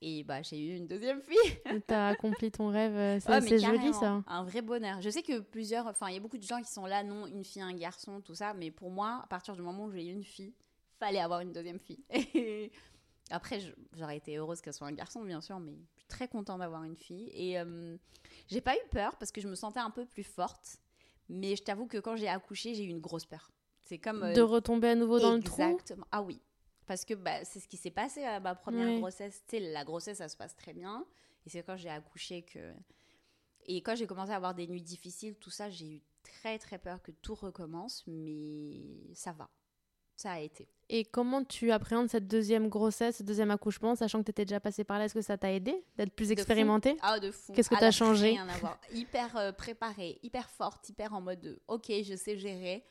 Et 0.00 0.22
bah 0.24 0.42
j'ai 0.42 0.58
eu 0.60 0.76
une 0.76 0.86
deuxième 0.86 1.20
fille. 1.22 1.36
T'as 1.86 2.08
accompli 2.08 2.50
ton 2.50 2.68
rêve. 2.68 2.94
euh, 2.94 3.18
C'est 3.40 3.58
joli, 3.58 3.92
ça. 3.94 4.22
Un 4.26 4.44
vrai 4.44 4.62
bonheur. 4.62 5.00
Je 5.02 5.10
sais 5.10 5.22
que 5.22 5.40
plusieurs, 5.40 5.86
enfin, 5.86 6.08
il 6.08 6.14
y 6.14 6.16
a 6.16 6.20
beaucoup 6.20 6.38
de 6.38 6.42
gens 6.44 6.60
qui 6.62 6.70
sont 6.72 6.86
là, 6.86 7.02
non, 7.02 7.26
une 7.26 7.44
fille, 7.44 7.62
un 7.62 7.74
garçon, 7.74 8.20
tout 8.20 8.34
ça, 8.34 8.54
mais 8.54 8.70
pour 8.70 8.90
moi, 8.90 9.20
à 9.24 9.26
partir 9.26 9.54
du 9.56 9.62
moment 9.62 9.84
où 9.86 9.90
j'ai 9.90 10.06
eu 10.06 10.12
une 10.12 10.24
fille, 10.24 10.54
fallait 10.98 11.20
avoir 11.20 11.40
une 11.40 11.52
deuxième 11.52 11.78
fille. 11.80 12.02
Et 12.10 12.70
après, 13.30 13.60
j'aurais 13.96 14.16
été 14.18 14.36
heureuse 14.36 14.60
qu'elle 14.60 14.72
soit 14.72 14.86
un 14.86 14.92
garçon, 14.92 15.22
bien 15.24 15.40
sûr, 15.40 15.58
mais 15.58 15.72
je 15.94 16.00
suis 16.00 16.08
très 16.08 16.28
contente 16.28 16.60
d'avoir 16.60 16.84
une 16.84 16.96
fille. 16.96 17.28
Et 17.34 17.58
euh, 17.58 17.96
j'ai 18.46 18.60
pas 18.60 18.74
eu 18.76 18.88
peur 18.90 19.16
parce 19.16 19.32
que 19.32 19.40
je 19.40 19.48
me 19.48 19.54
sentais 19.56 19.80
un 19.80 19.90
peu 19.90 20.06
plus 20.06 20.22
forte, 20.24 20.76
mais 21.28 21.56
je 21.56 21.62
t'avoue 21.62 21.86
que 21.86 21.98
quand 21.98 22.16
j'ai 22.16 22.28
accouché, 22.28 22.74
j'ai 22.74 22.84
eu 22.84 22.88
une 22.88 23.00
grosse 23.00 23.26
peur. 23.26 23.50
C'est 23.82 23.98
comme. 23.98 24.22
euh, 24.22 24.32
De 24.34 24.42
retomber 24.42 24.88
à 24.88 24.94
nouveau 24.94 25.18
dans 25.18 25.34
le 25.34 25.42
trou? 25.42 25.60
Exactement. 25.62 26.06
Ah 26.12 26.22
oui. 26.22 26.40
Parce 26.88 27.04
que 27.04 27.12
bah, 27.14 27.44
c'est 27.44 27.60
ce 27.60 27.68
qui 27.68 27.76
s'est 27.76 27.90
passé 27.90 28.24
à 28.24 28.40
ma 28.40 28.54
première 28.54 28.98
grossesse. 28.98 29.42
Tu 29.46 29.58
sais, 29.58 29.60
la 29.72 29.84
grossesse, 29.84 30.18
ça 30.18 30.28
se 30.28 30.36
passe 30.36 30.56
très 30.56 30.72
bien. 30.72 31.06
Et 31.46 31.50
c'est 31.50 31.62
quand 31.62 31.76
j'ai 31.76 31.90
accouché 31.90 32.42
que. 32.42 32.72
Et 33.66 33.82
quand 33.82 33.94
j'ai 33.94 34.06
commencé 34.06 34.32
à 34.32 34.36
avoir 34.36 34.54
des 34.54 34.66
nuits 34.66 34.82
difficiles, 34.82 35.36
tout 35.36 35.50
ça, 35.50 35.68
j'ai 35.68 35.86
eu 35.86 36.02
très 36.22 36.58
très 36.58 36.78
peur 36.78 37.02
que 37.02 37.12
tout 37.12 37.34
recommence. 37.34 38.04
Mais 38.06 39.14
ça 39.14 39.32
va. 39.32 39.50
Ça 40.16 40.32
a 40.32 40.40
été. 40.40 40.66
Et 40.88 41.04
comment 41.04 41.44
tu 41.44 41.70
appréhendes 41.70 42.08
cette 42.08 42.26
deuxième 42.26 42.68
grossesse, 42.68 43.18
ce 43.18 43.22
deuxième 43.22 43.50
accouchement, 43.50 43.94
sachant 43.94 44.20
que 44.20 44.24
tu 44.24 44.30
étais 44.30 44.46
déjà 44.46 44.58
passé 44.58 44.82
par 44.82 44.98
là? 44.98 45.04
Est-ce 45.04 45.14
que 45.14 45.20
ça 45.20 45.36
t'a 45.36 45.52
aidé 45.52 45.84
d'être 45.96 46.12
plus 46.12 46.32
expérimentée? 46.32 46.96
Ah, 47.02 47.20
de 47.20 47.30
fou. 47.30 47.52
Qu'est-ce 47.52 47.68
que 47.68 47.74
Ah, 47.76 47.80
t'as 47.80 47.86
là, 47.86 47.92
changé? 47.92 48.30
Rien 48.30 48.48
à 48.48 48.56
voir. 48.56 48.80
Hyper 48.92 49.36
euh, 49.36 49.52
préparée, 49.52 50.18
hyper 50.22 50.48
forte, 50.48 50.88
hyper 50.88 51.12
en 51.12 51.20
mode 51.20 51.40
de, 51.40 51.60
ok, 51.68 51.92
je 52.02 52.16
sais 52.16 52.36
gérer. 52.38 52.82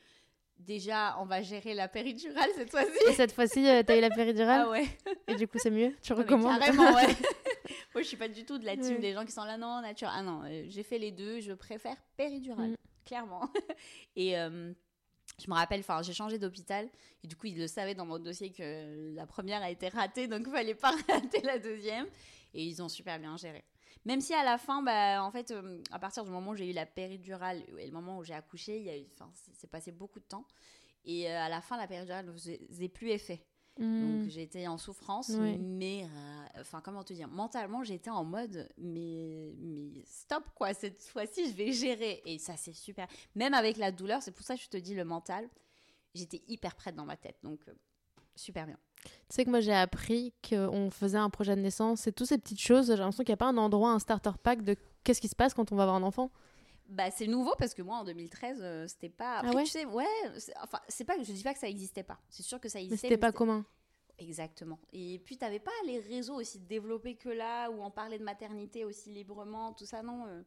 Déjà, 0.59 1.17
on 1.19 1.25
va 1.25 1.41
gérer 1.41 1.73
la 1.73 1.87
péridurale 1.87 2.49
cette 2.55 2.71
fois-ci. 2.71 2.97
Et 3.07 3.13
cette 3.13 3.31
fois-ci, 3.31 3.67
euh, 3.67 3.83
t'as 3.83 3.97
eu 3.97 4.01
la 4.01 4.09
péridurale 4.09 4.63
Ah 4.65 4.69
ouais. 4.69 4.85
Et 5.27 5.35
du 5.35 5.47
coup, 5.47 5.57
c'est 5.59 5.71
mieux 5.71 5.95
Tu 6.01 6.13
recommandes 6.13 6.59
Carrément, 6.59 6.93
ouais. 6.95 7.07
Moi, 7.93 8.01
je 8.01 8.03
suis 8.03 8.17
pas 8.17 8.27
du 8.27 8.43
tout 8.43 8.57
de 8.57 8.65
la 8.65 8.75
team 8.75 8.99
des 8.99 9.13
gens 9.13 9.25
qui 9.25 9.31
sont 9.31 9.43
là, 9.43 9.57
non, 9.57 9.81
nature. 9.81 10.09
Ah 10.11 10.23
non, 10.23 10.41
euh, 10.45 10.65
j'ai 10.67 10.83
fait 10.83 10.97
les 10.97 11.11
deux, 11.11 11.39
je 11.39 11.53
préfère 11.53 11.95
péridurale. 12.15 12.71
Mm. 12.71 12.75
clairement. 13.05 13.49
et 14.15 14.37
euh, 14.37 14.73
je 15.43 15.49
me 15.49 15.55
rappelle, 15.55 15.81
enfin, 15.81 16.01
j'ai 16.01 16.13
changé 16.13 16.37
d'hôpital 16.37 16.89
et 17.23 17.27
du 17.27 17.35
coup, 17.35 17.47
ils 17.47 17.57
le 17.57 17.67
savaient 17.67 17.95
dans 17.95 18.05
mon 18.05 18.19
dossier 18.19 18.51
que 18.51 19.13
la 19.15 19.25
première 19.25 19.61
a 19.61 19.69
été 19.69 19.89
ratée, 19.89 20.27
donc 20.27 20.43
il 20.47 20.51
fallait 20.51 20.75
pas 20.75 20.91
rater 21.09 21.41
la 21.41 21.59
deuxième. 21.59 22.07
Et 22.53 22.63
ils 22.63 22.81
ont 22.81 22.89
super 22.89 23.19
bien 23.19 23.37
géré. 23.37 23.63
Même 24.05 24.21
si 24.21 24.33
à 24.33 24.43
la 24.43 24.57
fin, 24.57 24.81
bah, 24.81 25.23
en 25.23 25.31
fait, 25.31 25.51
euh, 25.51 25.81
à 25.91 25.99
partir 25.99 26.23
du 26.23 26.31
moment 26.31 26.51
où 26.51 26.55
j'ai 26.55 26.69
eu 26.69 26.73
la 26.73 26.85
péridurale 26.85 27.63
et 27.77 27.85
le 27.85 27.91
moment 27.91 28.17
où 28.17 28.23
j'ai 28.23 28.33
accouché, 28.33 28.77
il 28.77 28.83
y 28.85 28.89
a 28.89 28.97
eu, 28.97 29.05
enfin, 29.13 29.31
c'est 29.53 29.69
passé 29.69 29.91
beaucoup 29.91 30.19
de 30.19 30.25
temps. 30.25 30.45
Et 31.05 31.29
euh, 31.29 31.39
à 31.39 31.49
la 31.49 31.61
fin, 31.61 31.77
la 31.77 31.87
péridurale 31.87 32.25
ne 32.25 32.33
faisait 32.33 32.89
plus 32.89 33.09
effet. 33.09 33.45
Hmm. 33.79 34.21
Donc 34.21 34.29
j'étais 34.29 34.65
en 34.67 34.77
souffrance, 34.77 35.29
mais 35.29 36.03
euh, 36.03 36.61
enfin 36.61 36.81
comment 36.81 37.03
te 37.03 37.13
dire, 37.13 37.27
mentalement 37.27 37.83
j'étais 37.83 38.09
en 38.09 38.23
mode 38.23 38.67
mais 38.79 39.53
mais 39.59 40.03
stop 40.05 40.43
quoi, 40.55 40.73
cette 40.73 41.03
fois-ci 41.03 41.51
je 41.51 41.53
vais 41.53 41.71
gérer 41.71 42.23
et 42.25 42.39
ça 42.39 42.57
c'est 42.57 42.73
super. 42.73 43.07
Même 43.35 43.53
avec 43.53 43.77
la 43.77 43.91
douleur, 43.91 44.23
c'est 44.23 44.31
pour 44.31 44.43
ça 44.43 44.55
que 44.55 44.63
je 44.63 44.69
te 44.69 44.77
dis 44.77 44.95
le 44.95 45.05
mental, 45.05 45.47
j'étais 46.15 46.41
hyper 46.47 46.75
prête 46.75 46.95
dans 46.95 47.05
ma 47.05 47.17
tête, 47.17 47.37
donc 47.43 47.59
euh, 47.67 47.73
super 48.35 48.65
bien. 48.65 48.79
Tu 49.03 49.35
sais 49.35 49.45
que 49.45 49.49
moi 49.49 49.59
j'ai 49.59 49.73
appris 49.73 50.33
qu'on 50.47 50.89
faisait 50.89 51.17
un 51.17 51.29
projet 51.29 51.55
de 51.55 51.61
naissance 51.61 52.07
et 52.07 52.11
toutes 52.11 52.27
ces 52.27 52.37
petites 52.37 52.61
choses. 52.61 52.87
J'ai 52.87 52.95
l'impression 52.97 53.23
qu'il 53.23 53.31
n'y 53.31 53.35
a 53.35 53.37
pas 53.37 53.47
un 53.47 53.57
endroit, 53.57 53.91
un 53.91 53.99
starter 53.99 54.31
pack 54.41 54.63
de 54.63 54.75
qu'est-ce 55.03 55.19
qui 55.21 55.27
se 55.27 55.35
passe 55.35 55.53
quand 55.53 55.71
on 55.71 55.75
va 55.75 55.83
avoir 55.83 55.97
un 55.97 56.03
enfant. 56.03 56.31
Bah 56.89 57.11
c'est 57.11 57.27
nouveau 57.27 57.53
parce 57.59 57.73
que 57.73 57.81
moi 57.81 57.97
en 57.97 58.03
2013 58.05 58.59
euh, 58.61 58.87
c'était 58.87 59.09
pas. 59.09 59.39
Après, 59.39 59.49
Ah 59.51 59.55
ouais 59.57 59.63
tu 59.65 59.71
sais 59.71 59.85
ouais, 59.85 60.05
enfin 60.63 60.79
c'est 60.87 61.03
pas 61.03 61.15
je 61.21 61.31
dis 61.33 61.43
pas 61.43 61.53
que 61.53 61.59
ça 61.59 61.67
existait 61.67 62.03
pas, 62.03 62.17
c'est 62.29 62.43
sûr 62.43 62.61
que 62.61 62.69
ça 62.69 62.79
Mais 62.79 62.85
existait. 62.85 63.07
c'était 63.09 63.17
pas 63.19 63.33
commun. 63.33 63.65
Exactement. 64.19 64.79
Et 64.93 65.21
puis, 65.23 65.37
tu 65.37 65.45
n'avais 65.45 65.59
pas 65.59 65.69
les 65.85 65.99
réseaux 65.99 66.35
aussi 66.39 66.57
développés 66.57 67.13
que 67.15 67.29
là, 67.29 67.69
où 67.69 67.83
on 67.83 67.91
parlait 67.91 68.17
de 68.17 68.23
maternité 68.23 68.83
aussi 68.83 69.11
librement, 69.11 69.73
tout 69.73 69.85
ça, 69.85 70.01
non. 70.01 70.25
euh? 70.25 70.41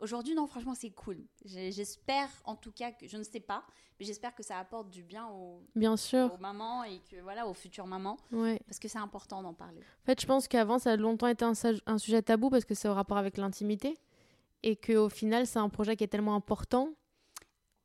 Aujourd'hui, 0.00 0.34
non, 0.34 0.46
franchement, 0.46 0.74
c'est 0.74 0.90
cool. 0.90 1.18
J'espère, 1.44 2.28
en 2.44 2.56
tout 2.56 2.72
cas, 2.72 2.90
que 2.92 3.06
je 3.06 3.16
ne 3.16 3.22
sais 3.22 3.40
pas, 3.40 3.64
mais 3.98 4.06
j'espère 4.06 4.34
que 4.34 4.42
ça 4.42 4.58
apporte 4.58 4.88
du 4.90 5.02
bien 5.02 5.26
aux, 5.28 5.62
Bien 5.76 5.96
sûr. 5.96 6.32
aux 6.34 6.38
mamans 6.38 6.84
et 6.84 7.00
que, 7.10 7.20
voilà, 7.20 7.46
aux 7.46 7.52
futures 7.54 7.86
mamans, 7.86 8.16
Ouais. 8.32 8.58
parce 8.66 8.78
que 8.78 8.88
c'est 8.88 8.98
important 8.98 9.42
d'en 9.42 9.52
parler. 9.54 9.80
En 9.80 10.06
fait, 10.06 10.20
je 10.20 10.26
pense 10.26 10.48
qu'avant, 10.48 10.78
ça 10.78 10.92
a 10.92 10.96
longtemps 10.96 11.26
été 11.26 11.44
un, 11.44 11.52
un 11.86 11.98
sujet 11.98 12.22
tabou 12.22 12.48
parce 12.50 12.64
que 12.64 12.74
c'est 12.74 12.88
au 12.88 12.94
rapport 12.94 13.18
avec 13.18 13.36
l'intimité. 13.36 13.96
Et 14.62 14.76
qu'au 14.76 15.08
final, 15.08 15.46
c'est 15.46 15.58
un 15.58 15.68
projet 15.70 15.96
qui 15.96 16.04
est 16.04 16.08
tellement 16.08 16.34
important 16.34 16.90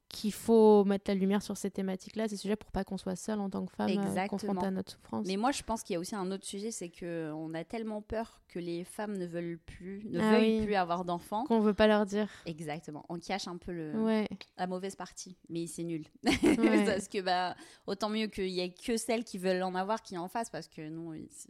qu'il 0.10 0.32
faut 0.32 0.86
mettre 0.86 1.10
la 1.12 1.16
lumière 1.16 1.42
sur 1.42 1.58
ces 1.58 1.70
thématiques-là, 1.70 2.28
ces 2.30 2.38
sujets, 2.38 2.56
pour 2.56 2.72
pas 2.72 2.84
qu'on 2.86 2.98
soit 2.98 3.16
seul 3.18 3.40
en 3.40 3.50
tant 3.50 3.66
que 3.66 3.74
femme 3.74 3.90
euh, 3.90 4.28
confrontée 4.28 4.66
à 4.66 4.72
notre 4.72 4.92
souffrance. 4.94 5.26
Mais 5.28 5.36
moi, 5.36 5.52
je 5.52 5.62
pense 5.64 5.84
qu'il 5.84 5.94
y 5.96 5.98
a 5.98 6.00
aussi 6.00 6.16
un 6.16 6.32
autre 6.32 6.46
sujet, 6.46 6.72
c'est 6.72 6.90
que 6.90 7.32
on 7.34 7.54
a 7.54 7.64
tellement 7.66 8.02
peur 8.02 8.40
que 8.48 8.60
les 8.60 8.84
femmes 8.86 9.18
ne 9.18 9.26
veulent 9.26 9.60
plus, 9.66 10.04
ne 10.06 10.20
Ah 10.22 10.38
veuillent 10.38 10.60
oui. 10.60 10.66
plus 10.66 10.76
avoir 10.76 11.04
d'enfants. 11.04 11.44
Qu'on 11.46 11.60
veut 11.60 11.74
pas 11.74 11.88
leur 11.88 12.06
dire. 12.06 12.30
Exactement. 12.46 13.06
On 13.10 13.20
cache 13.20 13.48
un 13.48 13.58
peu 13.58 13.74
le, 13.74 13.92
Ouais. 14.02 14.28
la 14.58 14.68
mauvaise 14.68 14.96
partie, 14.96 15.36
mais 15.50 15.68
c'est 15.68 15.84
nul. 15.84 16.06
Ouais. 16.44 16.86
parce 16.86 17.08
que 17.10 17.22
bah, 17.22 17.56
autant 17.88 18.10
mieux 18.10 18.28
qu'il 18.28 18.48
y 18.50 18.62
ait 18.62 18.70
que 18.74 18.96
celles 18.98 19.24
qui 19.26 19.38
veulent 19.38 19.64
en 19.64 19.76
avoir 19.76 20.02
qui 20.02 20.18
en 20.18 20.28
fassent, 20.30 20.50
parce 20.50 20.68
que 20.70 20.88
non, 20.88 21.14
c'est- 21.30 21.50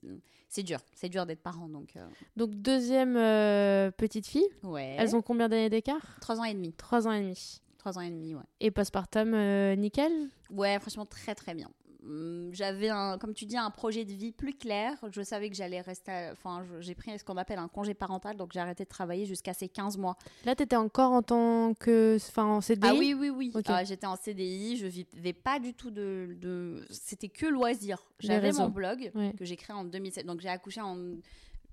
c'est 0.49 0.63
dur. 0.63 0.79
C'est 0.95 1.09
dur 1.09 1.25
d'être 1.25 1.41
parent, 1.43 1.67
donc 1.69 1.95
euh, 1.97 2.07
Donc, 2.37 2.51
deuxième 2.55 3.17
euh, 3.17 3.91
petite 3.91 4.25
fille. 4.25 4.47
ouais. 4.63 4.95
Elles 4.97 5.15
ont 5.15 5.21
combien 5.21 5.49
d'années 5.49 5.69
d'écart? 5.69 6.17
Trois 6.21 6.39
ans 6.39 6.45
et 6.45 6.53
demi. 6.53 6.73
Trois 6.73 7.07
ans 7.07 7.11
et 7.11 7.21
demi. 7.21 7.61
Trois 7.85 7.99
ans 7.99 8.01
et 8.01 8.09
demi, 8.09 8.33
ouais. 8.33 8.41
Et 8.61 8.71
postpartum, 8.71 9.35
euh, 9.35 9.75
nickel? 9.75 10.11
Ouais, 10.49 10.79
franchement, 10.79 11.05
très 11.05 11.35
très 11.35 11.53
bien. 11.53 11.69
Hum, 12.01 12.49
J'avais, 12.51 12.89
un, 12.89 13.19
comme 13.19 13.35
tu 13.35 13.45
dis, 13.45 13.57
un 13.57 13.69
projet 13.69 14.05
de 14.05 14.11
vie 14.11 14.31
plus 14.31 14.55
clair. 14.55 14.93
Je 15.11 15.21
savais 15.21 15.51
que 15.51 15.55
j'allais 15.55 15.81
rester. 15.81 16.29
Enfin, 16.31 16.65
j'ai 16.79 16.95
pris 16.95 17.19
ce 17.19 17.23
qu'on 17.23 17.37
appelle 17.37 17.59
un 17.59 17.67
congé 17.67 17.93
parental, 17.93 18.37
donc 18.37 18.53
j'ai 18.53 18.59
arrêté 18.59 18.85
de 18.85 18.89
travailler 18.89 19.27
jusqu'à 19.27 19.53
ces 19.53 19.69
15 19.69 19.97
mois. 19.97 20.17
Là, 20.45 20.55
t'étais 20.55 20.75
encore 20.75 21.11
en 21.11 21.21
tant 21.21 21.75
que. 21.75 22.17
Enfin, 22.19 22.45
en 22.45 22.61
CDI 22.61 22.89
Ah 22.89 22.95
oui, 22.97 23.13
oui, 23.13 23.29
oui. 23.29 23.51
Ok. 23.53 23.65
Ah, 23.67 23.83
J'étais 23.83 24.07
en 24.07 24.15
CDI, 24.15 24.77
je 24.77 24.87
vivais 24.87 25.33
pas 25.33 25.59
du 25.59 25.75
tout 25.75 25.91
de. 25.91 26.35
de... 26.41 26.87
C'était 26.89 27.29
que 27.29 27.45
loisir. 27.45 27.99
J'avais 28.17 28.51
mon 28.51 28.69
blog 28.69 29.11
Ouais. 29.13 29.31
que 29.37 29.45
j'ai 29.45 29.57
créé 29.57 29.75
en 29.75 29.83
2007. 29.83 30.25
Donc 30.25 30.39
j'ai 30.39 30.49
accouché 30.49 30.81
en 30.81 30.97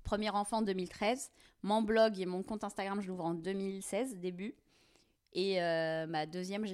premier 0.03 0.29
enfant 0.29 0.57
en 0.57 0.61
2013. 0.61 1.31
Mon 1.63 1.81
blog 1.81 2.19
et 2.19 2.27
mon 2.27 2.43
compte 2.43 2.63
Instagram, 2.63 3.01
je 3.01 3.07
l'ouvre 3.07 3.25
en 3.25 3.33
2016, 3.33 4.17
début. 4.17 4.53
Et 5.35 5.61
euh, 5.61 6.05
ma 6.05 6.25
deuxième, 6.25 6.65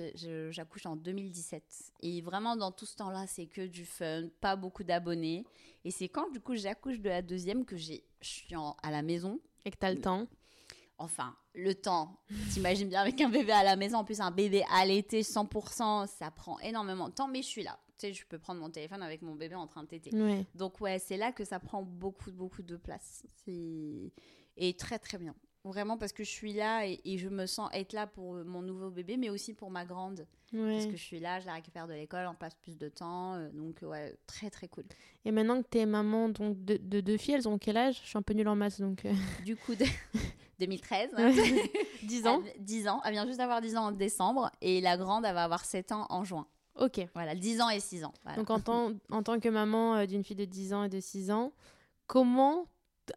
j'accouche 0.51 0.85
en 0.85 0.95
2017. 0.97 1.63
Et 2.01 2.21
vraiment, 2.21 2.57
dans 2.57 2.71
tout 2.71 2.85
ce 2.85 2.95
temps-là, 2.97 3.25
c'est 3.25 3.45
que 3.45 3.65
du 3.65 3.85
fun, 3.85 4.23
pas 4.41 4.55
beaucoup 4.57 4.83
d'abonnés. 4.83 5.45
Et 5.85 5.91
c'est 5.91 6.09
quand, 6.09 6.29
du 6.31 6.41
coup, 6.41 6.55
j'accouche 6.55 6.99
de 6.99 7.07
la 7.07 7.21
deuxième 7.21 7.63
que 7.63 7.77
je 7.77 7.93
suis 8.21 8.55
à 8.83 8.91
la 8.91 9.01
maison. 9.01 9.39
Et 9.65 9.71
que 9.71 9.77
t'as 9.77 9.93
le 9.93 10.01
temps. 10.01 10.27
Enfin, 10.97 11.35
le 11.53 11.73
temps. 11.73 12.19
T'imagines 12.51 12.89
bien 12.89 13.01
avec 13.01 13.21
un 13.21 13.29
bébé 13.29 13.53
à 13.53 13.63
la 13.63 13.77
maison, 13.77 13.99
en 13.99 14.03
plus 14.03 14.19
un 14.19 14.31
bébé 14.31 14.63
allaité 14.73 15.21
100%, 15.21 16.07
ça 16.07 16.29
prend 16.31 16.59
énormément 16.59 17.07
de 17.07 17.13
temps, 17.13 17.29
mais 17.29 17.41
je 17.41 17.47
suis 17.47 17.63
là. 17.63 17.79
Tu 17.97 18.07
sais, 18.07 18.13
je 18.13 18.25
peux 18.25 18.39
prendre 18.39 18.59
mon 18.59 18.69
téléphone 18.69 19.01
avec 19.01 19.21
mon 19.21 19.35
bébé 19.35 19.55
en 19.55 19.67
train 19.67 19.83
de 19.83 19.87
téter. 19.87 20.09
Donc 20.55 20.81
ouais, 20.81 20.99
c'est 20.99 21.17
là 21.17 21.31
que 21.31 21.45
ça 21.45 21.59
prend 21.59 21.83
beaucoup, 21.83 22.31
beaucoup 22.31 22.61
de 22.61 22.75
place. 22.75 23.23
Et 23.47 24.73
très, 24.77 24.99
très 24.99 25.17
bien. 25.17 25.33
Vraiment 25.69 25.97
parce 25.97 26.11
que 26.13 26.23
je 26.23 26.29
suis 26.29 26.53
là 26.53 26.85
et, 26.85 26.99
et 27.05 27.17
je 27.17 27.29
me 27.29 27.45
sens 27.45 27.69
être 27.73 27.93
là 27.93 28.07
pour 28.07 28.33
mon 28.43 28.61
nouveau 28.61 28.89
bébé, 28.89 29.17
mais 29.17 29.29
aussi 29.29 29.53
pour 29.53 29.69
ma 29.71 29.85
grande. 29.85 30.25
Ouais. 30.51 30.73
Parce 30.73 30.85
que 30.87 30.97
je 30.97 31.03
suis 31.03 31.19
là, 31.19 31.39
je 31.39 31.45
la 31.45 31.53
récupère 31.53 31.87
de 31.87 31.93
l'école, 31.93 32.25
on 32.27 32.33
passe 32.35 32.55
plus 32.55 32.77
de 32.77 32.89
temps. 32.89 33.35
euh, 33.35 33.49
donc 33.51 33.79
ouais, 33.83 34.17
très, 34.25 34.49
très 34.49 34.67
cool. 34.67 34.83
Et 35.25 35.31
maintenant 35.31 35.61
que 35.61 35.67
t'es 35.67 35.85
maman 35.85 36.29
donc, 36.29 36.63
de, 36.65 36.77
de 36.77 37.01
deux 37.01 37.17
filles, 37.17 37.35
elles 37.35 37.47
ont 37.47 37.57
quel 37.59 37.77
âge? 37.77 37.99
Je 38.03 38.07
suis 38.09 38.17
un 38.17 38.21
peu 38.23 38.33
nulle 38.33 38.47
en 38.47 38.55
maths, 38.55 38.81
donc... 38.81 39.05
euh, 39.05 39.13
Du 39.45 39.55
coup, 39.55 39.75
de... 39.75 39.85
2013. 40.59 41.11
10 42.03 42.27
ans 42.27 42.41
Elle- 42.55 42.63
10 42.63 42.87
ans. 42.87 43.01
Elle 43.05 43.11
vient 43.13 43.25
juste 43.25 43.37
d'avoir 43.37 43.61
10 43.61 43.77
ans 43.77 43.85
en 43.85 43.91
décembre. 43.91 44.51
Et 44.61 44.81
la 44.81 44.97
grande, 44.97 45.23
elle 45.25 45.33
va 45.33 45.43
avoir 45.43 45.63
7 45.63 45.91
ans 45.91 46.05
en 46.09 46.23
juin. 46.23 46.47
Ok. 46.75 46.99
Voilà, 47.13 47.35
10 47.35 47.61
ans 47.61 47.69
et 47.69 47.79
6 47.79 48.03
ans. 48.03 48.13
Voilà. 48.23 48.37
Donc 48.37 48.49
en 48.49 48.59
tant, 48.59 48.91
en 49.11 49.23
tant 49.23 49.39
que 49.39 49.49
maman 49.49 49.95
euh, 49.97 50.05
d'une 50.05 50.23
fille 50.23 50.35
de 50.35 50.45
10 50.45 50.73
ans 50.73 50.83
et 50.83 50.89
de 50.89 50.99
6 50.99 51.31
ans, 51.31 51.53
comment, 52.07 52.65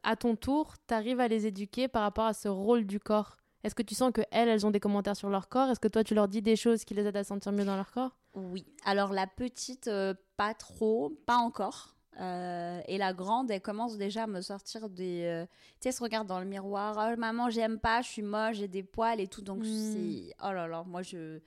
à 0.03 0.16
ton 0.16 0.36
tour, 0.36 0.74
t'arrives 0.86 1.20
à 1.20 1.28
les 1.28 1.47
éduquer 1.47 1.88
par 1.88 2.03
rapport 2.03 2.24
à 2.26 2.34
ce 2.34 2.49
rôle 2.49 2.84
du 2.86 2.99
corps 3.01 3.36
Est-ce 3.64 3.74
que 3.74 3.82
tu 3.82 3.95
sens 3.95 4.12
que 4.12 4.22
elles, 4.30 4.49
elles 4.49 4.66
ont 4.66 4.70
des 4.70 4.80
commentaires 4.80 5.16
sur 5.16 5.30
leur 5.30 5.49
corps? 5.49 5.68
Est-ce 5.70 5.80
que 5.80 5.88
toi, 5.88 6.03
tu 6.05 6.14
leur 6.14 6.28
dis 6.28 6.43
des 6.43 6.57
choses 6.57 6.84
qui 6.84 6.95
les 6.95 7.07
aident 7.07 7.16
à 7.16 7.24
se 7.24 7.28
sentir 7.28 7.53
mieux 7.53 7.64
dans 7.64 7.76
leur 7.76 7.90
corps? 7.93 8.16
Oui. 8.34 8.64
Alors 8.84 9.12
la 9.12 9.26
petite, 9.26 9.88
euh, 9.88 10.14
pas 10.36 10.55
trop, 10.55 11.11
pas 11.26 11.36
encore. 11.36 11.95
Euh, 12.20 12.80
et 12.88 12.99
la 12.99 13.12
grande, 13.14 13.51
elle 13.51 13.62
commence 13.62 13.97
déjà 13.97 14.24
à 14.24 14.26
me 14.26 14.40
sortir 14.43 14.90
des. 14.90 15.22
euh, 15.24 15.47
tu 15.47 15.51
sais, 15.80 15.88
elle 15.90 15.95
se 15.95 16.03
regarde 16.03 16.26
dans 16.26 16.40
le 16.40 16.45
miroir. 16.47 16.97
Oh, 17.12 17.16
maman, 17.18 17.49
j'aime 17.51 17.78
pas, 17.78 18.03
je 18.03 18.09
suis 18.09 18.22
moche, 18.22 18.57
j'ai 18.57 18.68
des 18.68 18.82
poils 18.82 19.20
et 19.20 19.28
tout. 19.28 19.40
Donc, 19.43 19.62
Mm. 19.62 19.93
c'est. 19.93 20.34
Oh 20.45 20.53
là 20.53 20.66
là, 20.66 20.82
moi, 20.86 21.03
je. 21.03 21.40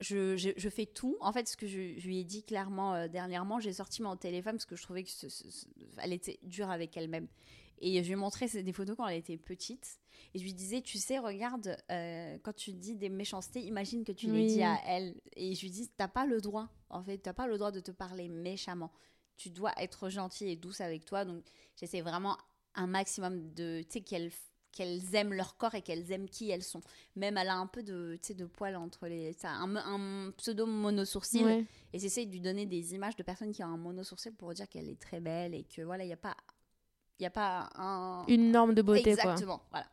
Je, 0.00 0.36
je, 0.36 0.50
je 0.56 0.68
fais 0.68 0.84
tout. 0.86 1.16
En 1.20 1.32
fait, 1.32 1.48
ce 1.48 1.56
que 1.56 1.66
je, 1.66 1.98
je 1.98 2.06
lui 2.06 2.18
ai 2.20 2.24
dit 2.24 2.42
clairement 2.42 2.94
euh, 2.94 3.08
dernièrement, 3.08 3.60
j'ai 3.60 3.72
sorti 3.72 4.02
mon 4.02 4.14
téléphone 4.16 4.52
parce 4.54 4.66
que 4.66 4.76
je 4.76 4.82
trouvais 4.82 5.02
que 5.04 5.10
ce- 5.10 5.28
ce- 5.30 5.50
ce- 5.50 5.66
elle 5.98 6.12
était 6.12 6.38
dure 6.42 6.70
avec 6.70 6.96
elle-même. 6.96 7.28
Et 7.78 8.02
je 8.02 8.06
lui 8.06 8.12
ai 8.12 8.16
montré 8.16 8.46
des 8.46 8.72
photos 8.72 8.96
quand 8.96 9.06
elle 9.06 9.18
était 9.18 9.36
petite. 9.36 9.98
Et 10.34 10.38
je 10.38 10.44
lui 10.44 10.54
disais, 10.54 10.80
tu 10.82 10.98
sais, 10.98 11.18
regarde, 11.18 11.76
euh, 11.90 12.38
quand 12.42 12.54
tu 12.54 12.72
dis 12.72 12.94
des 12.96 13.08
méchancetés, 13.10 13.60
imagine 13.60 14.02
que 14.04 14.12
tu 14.12 14.26
les 14.26 14.32
Oui. 14.32 14.46
dis 14.46 14.62
à 14.62 14.78
elle. 14.86 15.14
Et 15.34 15.54
je 15.54 15.60
lui 15.62 15.70
dis, 15.70 15.88
t'as 15.96 16.08
pas 16.08 16.24
le 16.26 16.40
droit, 16.40 16.68
en 16.90 17.02
fait, 17.02 17.18
t'as 17.18 17.34
pas 17.34 17.46
le 17.46 17.56
droit 17.58 17.72
de 17.72 17.80
te 17.80 17.90
parler 17.90 18.28
méchamment. 18.28 18.90
Tu 19.36 19.50
dois 19.50 19.72
être 19.78 20.08
gentille 20.08 20.50
et 20.50 20.56
douce 20.56 20.80
avec 20.80 21.04
toi. 21.04 21.24
Donc, 21.26 21.44
j'essaie 21.78 22.00
vraiment 22.00 22.36
un 22.74 22.86
maximum 22.86 23.52
de, 23.54 23.82
tu 23.82 23.88
sais, 23.92 24.00
qu'elles 24.02 24.30
qu'elles 24.76 25.14
aiment 25.14 25.32
leur 25.32 25.56
corps 25.56 25.74
et 25.74 25.82
qu'elles 25.82 26.12
aiment 26.12 26.28
qui 26.28 26.50
elles 26.50 26.62
sont. 26.62 26.82
Même 27.16 27.36
elle 27.36 27.48
a 27.48 27.56
un 27.56 27.66
peu 27.66 27.82
de, 27.82 28.18
de 28.28 28.44
poils 28.44 28.76
entre 28.76 29.06
les... 29.06 29.32
Ça, 29.32 29.50
un, 29.50 29.74
un 29.76 30.30
pseudo 30.32 30.66
mono-sourcil. 30.66 31.44
Ouais. 31.44 31.64
Et 31.92 31.98
j'essaie 31.98 32.26
de 32.26 32.32
lui 32.32 32.40
donner 32.40 32.66
des 32.66 32.94
images 32.94 33.16
de 33.16 33.22
personnes 33.22 33.52
qui 33.52 33.64
ont 33.64 33.68
un 33.68 33.76
mono-sourcil 33.78 34.34
pour 34.34 34.52
dire 34.52 34.68
qu'elle 34.68 34.88
est 34.88 35.00
très 35.00 35.20
belle 35.20 35.54
et 35.54 35.64
que, 35.64 35.82
voilà, 35.82 36.04
il 36.04 36.08
n'y 36.08 36.12
a 36.12 36.18
pas... 36.18 36.36
Il 37.18 37.22
y 37.22 37.26
a 37.26 37.30
pas 37.30 37.70
un, 37.76 38.26
Une 38.28 38.50
norme 38.50 38.74
de 38.74 38.82
beauté, 38.82 39.08
Exactement, 39.08 39.62
voilà. 39.70 39.86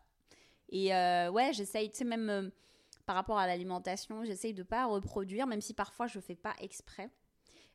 Et 0.67 0.93
euh, 0.93 1.31
ouais, 1.31 1.53
j'essaye, 1.53 1.89
tu 1.89 1.99
sais, 1.99 2.03
même 2.03 2.29
euh, 2.29 2.49
par 3.05 3.15
rapport 3.15 3.37
à 3.37 3.47
l'alimentation, 3.47 4.25
j'essaye 4.25 4.53
de 4.53 4.63
pas 4.63 4.87
reproduire, 4.87 5.47
même 5.47 5.61
si 5.61 5.73
parfois 5.73 6.07
je 6.07 6.19
fais 6.19 6.35
pas 6.35 6.53
exprès. 6.59 7.09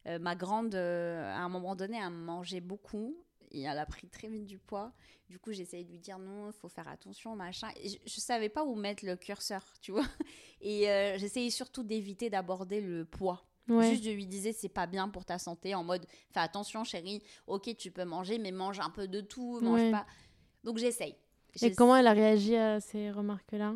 Euh, 0.06 0.18
ma 0.18 0.34
grande, 0.34 0.74
à 0.74 1.38
un 1.38 1.48
moment 1.48 1.74
donné, 1.76 1.96
elle 1.96 2.11
mangeait 2.11 2.61
beaucoup 2.61 3.16
et 3.51 3.62
elle 3.62 3.78
a 3.78 3.86
pris 3.86 4.09
très 4.09 4.28
vite 4.28 4.46
du 4.46 4.59
poids. 4.59 4.92
Du 5.28 5.38
coup, 5.38 5.53
j'essaye 5.53 5.84
de 5.84 5.90
lui 5.90 5.99
dire 5.99 6.18
non, 6.18 6.49
il 6.49 6.53
faut 6.53 6.68
faire 6.68 6.88
attention, 6.88 7.36
machin. 7.36 7.68
Et 7.82 7.88
je, 7.90 7.96
je 8.07 8.20
savais 8.20 8.49
pas 8.49 8.64
où 8.64 8.74
mettre 8.74 9.05
le 9.05 9.16
curseur, 9.16 9.62
tu 9.80 9.92
vois. 9.92 10.07
Et 10.61 10.88
euh, 10.90 11.18
j'essayais 11.18 11.51
surtout 11.51 11.82
d'éviter 11.82 12.30
d'aborder 12.30 12.80
le 12.80 13.05
poids. 13.05 13.44
Ouais. 13.68 13.90
Juste, 13.90 14.05
je 14.05 14.11
lui 14.11 14.26
disais, 14.26 14.53
c'est 14.53 14.70
pas 14.70 14.86
bien 14.86 15.09
pour 15.11 15.26
ta 15.26 15.38
santé, 15.38 15.74
en 15.74 15.84
mode, 15.84 16.07
fais 16.32 16.40
attention, 16.40 16.84
chérie, 16.84 17.22
ok, 17.46 17.76
tu 17.76 17.90
peux 17.90 18.05
manger, 18.07 18.38
mais 18.38 18.51
mange 18.51 18.80
un 18.80 18.88
peu 18.88 19.07
de 19.09 19.20
tout, 19.20 19.61
mange 19.61 19.80
Ouais. 19.82 19.90
pas. 19.90 20.07
Donc, 20.64 20.78
j'essaye. 20.78 21.14
Et 21.61 21.72
comment 21.74 21.94
elle 21.96 22.07
a 22.07 22.12
réagi 22.14 22.57
à 22.57 22.80
ces 22.80 23.11
remarques-là? 23.11 23.74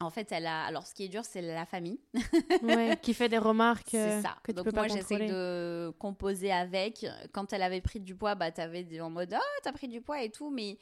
En 0.00 0.10
fait, 0.10 0.30
elle 0.30 0.46
a. 0.46 0.64
Alors, 0.64 0.86
ce 0.86 0.94
qui 0.94 1.04
est 1.04 1.08
dur, 1.08 1.24
c'est 1.24 1.40
la 1.40 1.64
famille. 1.66 1.98
Ouais, 2.62 2.98
qui 3.00 3.14
fait 3.14 3.28
des 3.30 3.38
remarques 3.38 3.88
C'est 3.90 3.98
euh, 3.98 4.22
ça. 4.22 4.36
que 4.42 4.52
tu 4.52 4.56
Donc, 4.56 4.66
peux 4.66 4.72
moi, 4.74 4.88
j'essaie 4.88 5.26
de 5.26 5.90
composer 5.98 6.52
avec. 6.52 7.06
Quand 7.32 7.52
elle 7.52 7.62
avait 7.62 7.80
pris 7.80 8.00
du 8.00 8.14
poids, 8.14 8.34
bah, 8.34 8.50
t'avais 8.50 8.84
des- 8.84 9.00
en 9.00 9.08
mode, 9.10 9.32
ah, 9.34 9.40
t'as 9.62 9.72
pris 9.72 9.88
du 9.88 10.02
poids 10.02 10.22
et 10.22 10.30
tout, 10.30 10.50
mais 10.50 10.76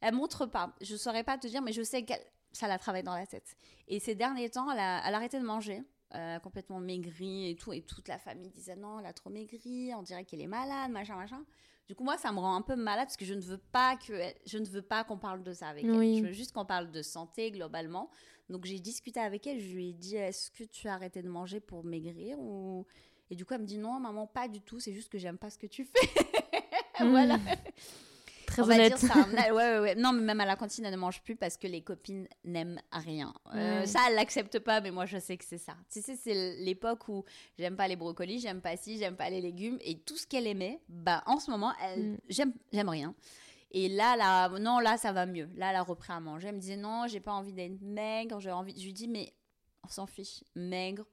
elle 0.00 0.14
montre 0.14 0.44
pas. 0.46 0.74
Je 0.82 0.96
saurais 0.96 1.24
pas 1.24 1.38
te 1.38 1.46
dire, 1.46 1.62
mais 1.62 1.72
je 1.72 1.82
sais 1.82 2.02
qu'elle 2.04 2.20
ça 2.52 2.68
la 2.68 2.78
travaille 2.78 3.02
dans 3.02 3.14
la 3.16 3.26
tête. 3.26 3.56
Et 3.88 4.00
ces 4.00 4.14
derniers 4.14 4.50
temps, 4.50 4.70
elle 4.70 4.78
a, 4.80 5.02
elle 5.06 5.14
a 5.14 5.16
arrêté 5.16 5.38
de 5.38 5.44
manger. 5.44 5.82
A 6.10 6.40
complètement 6.40 6.80
maigri 6.80 7.50
et 7.50 7.56
tout. 7.56 7.72
Et 7.72 7.82
toute 7.82 8.08
la 8.08 8.18
famille 8.18 8.48
disait 8.50 8.76
non, 8.76 9.00
elle 9.00 9.06
a 9.06 9.12
trop 9.12 9.28
maigri, 9.30 9.92
on 9.94 10.02
dirait 10.02 10.24
qu'elle 10.24 10.40
est 10.40 10.46
malade, 10.46 10.90
machin, 10.90 11.16
machin. 11.16 11.42
Du 11.86 11.94
coup, 11.94 12.04
moi, 12.04 12.16
ça 12.18 12.32
me 12.32 12.38
rend 12.38 12.54
un 12.54 12.62
peu 12.62 12.76
malade 12.76 13.06
parce 13.06 13.16
que 13.16 13.24
je 13.26 13.32
ne 13.34 13.40
veux 13.40 13.58
pas 13.58 13.96
que 13.96 14.12
je 14.46 14.58
ne 14.58 14.64
veux 14.66 14.82
pas 14.82 15.04
qu'on 15.04 15.18
parle 15.18 15.42
de 15.42 15.52
ça 15.54 15.68
avec 15.68 15.84
Oui. 15.86 16.16
elle. 16.18 16.22
Je 16.22 16.26
veux 16.28 16.32
juste 16.32 16.52
qu'on 16.52 16.64
parle 16.66 16.90
de 16.90 17.00
santé 17.02 17.50
globalement. 17.50 18.10
Donc, 18.48 18.64
j'ai 18.64 18.78
discuté 18.78 19.20
avec 19.20 19.46
elle. 19.46 19.60
Je 19.60 19.74
lui 19.74 19.90
ai 19.90 19.92
dit 19.92 20.16
Est-ce 20.16 20.50
que 20.50 20.64
tu 20.64 20.88
as 20.88 20.94
arrêté 20.94 21.22
de 21.22 21.28
manger 21.28 21.60
pour 21.60 21.84
maigrir 21.84 22.38
ou... 22.38 22.86
Et 23.30 23.36
du 23.36 23.44
coup, 23.44 23.52
elle 23.54 23.60
me 23.60 23.66
dit 23.66 23.78
Non, 23.78 24.00
maman, 24.00 24.26
pas 24.26 24.48
du 24.48 24.60
tout. 24.62 24.80
C'est 24.80 24.92
juste 24.94 25.10
que 25.10 25.18
j'aime 25.18 25.36
pas 25.38 25.50
ce 25.50 25.58
que 25.58 25.66
tu 25.66 25.84
fais. 25.84 26.08
voilà. 27.00 27.38
Très 28.46 28.62
On 28.62 28.64
va 28.64 28.88
dire 28.88 28.96
ça. 28.96 29.14
Ouais, 29.32 29.50
ouais, 29.50 29.78
ouais. 29.80 29.94
Non, 29.94 30.12
mais 30.14 30.22
même 30.22 30.40
à 30.40 30.46
la 30.46 30.56
cantine, 30.56 30.86
elle 30.86 30.92
ne 30.92 30.96
mange 30.96 31.20
plus 31.22 31.36
parce 31.36 31.58
que 31.58 31.66
les 31.66 31.82
copines 31.82 32.26
n'aiment 32.44 32.80
rien. 32.90 33.34
Euh, 33.54 33.80
Ouais. 33.80 33.86
Ça, 33.86 34.00
elle 34.08 34.14
l'accepte 34.14 34.58
pas, 34.60 34.80
mais 34.80 34.90
moi, 34.90 35.04
je 35.04 35.18
sais 35.18 35.36
que 35.36 35.44
c'est 35.44 35.58
ça. 35.58 35.76
Tu 35.92 36.00
sais, 36.00 36.16
c'est 36.16 36.56
l'époque 36.64 37.06
où 37.10 37.24
j'aime 37.58 37.76
pas 37.76 37.86
les 37.86 37.96
brocolis, 37.96 38.40
j'aime 38.40 38.62
pas 38.62 38.78
ci, 38.78 38.96
j'aime 38.96 39.16
pas 39.16 39.28
les 39.28 39.42
légumes. 39.42 39.76
Et 39.82 39.98
tout 39.98 40.16
ce 40.16 40.26
qu'elle 40.26 40.46
aimait, 40.46 40.80
bah, 40.88 41.22
en 41.26 41.38
ce 41.38 41.50
moment, 41.50 41.72
elle, 41.84 42.12
Mm. 42.12 42.18
j'aime, 42.30 42.52
j'aime 42.72 42.88
rien. 42.88 43.14
Et 43.70 43.88
là, 43.88 44.16
là, 44.16 44.48
non, 44.58 44.78
là, 44.78 44.96
ça 44.96 45.12
va 45.12 45.26
mieux. 45.26 45.48
Là, 45.54 45.70
elle 45.70 45.76
a 45.76 45.82
repris 45.82 46.12
à 46.12 46.20
manger. 46.20 46.48
Elle 46.48 46.56
me 46.56 46.60
disait, 46.60 46.76
non, 46.76 47.06
j'ai 47.06 47.20
pas 47.20 47.32
envie 47.32 47.52
d'être 47.52 47.80
maigre. 47.82 48.40
J'ai 48.40 48.50
envie... 48.50 48.78
Je 48.78 48.84
lui 48.84 48.92
dis, 48.92 49.08
mais 49.08 49.32
on 49.84 49.88
s'en 49.88 50.06
fiche. 50.06 50.42
Maigre, 50.54 51.04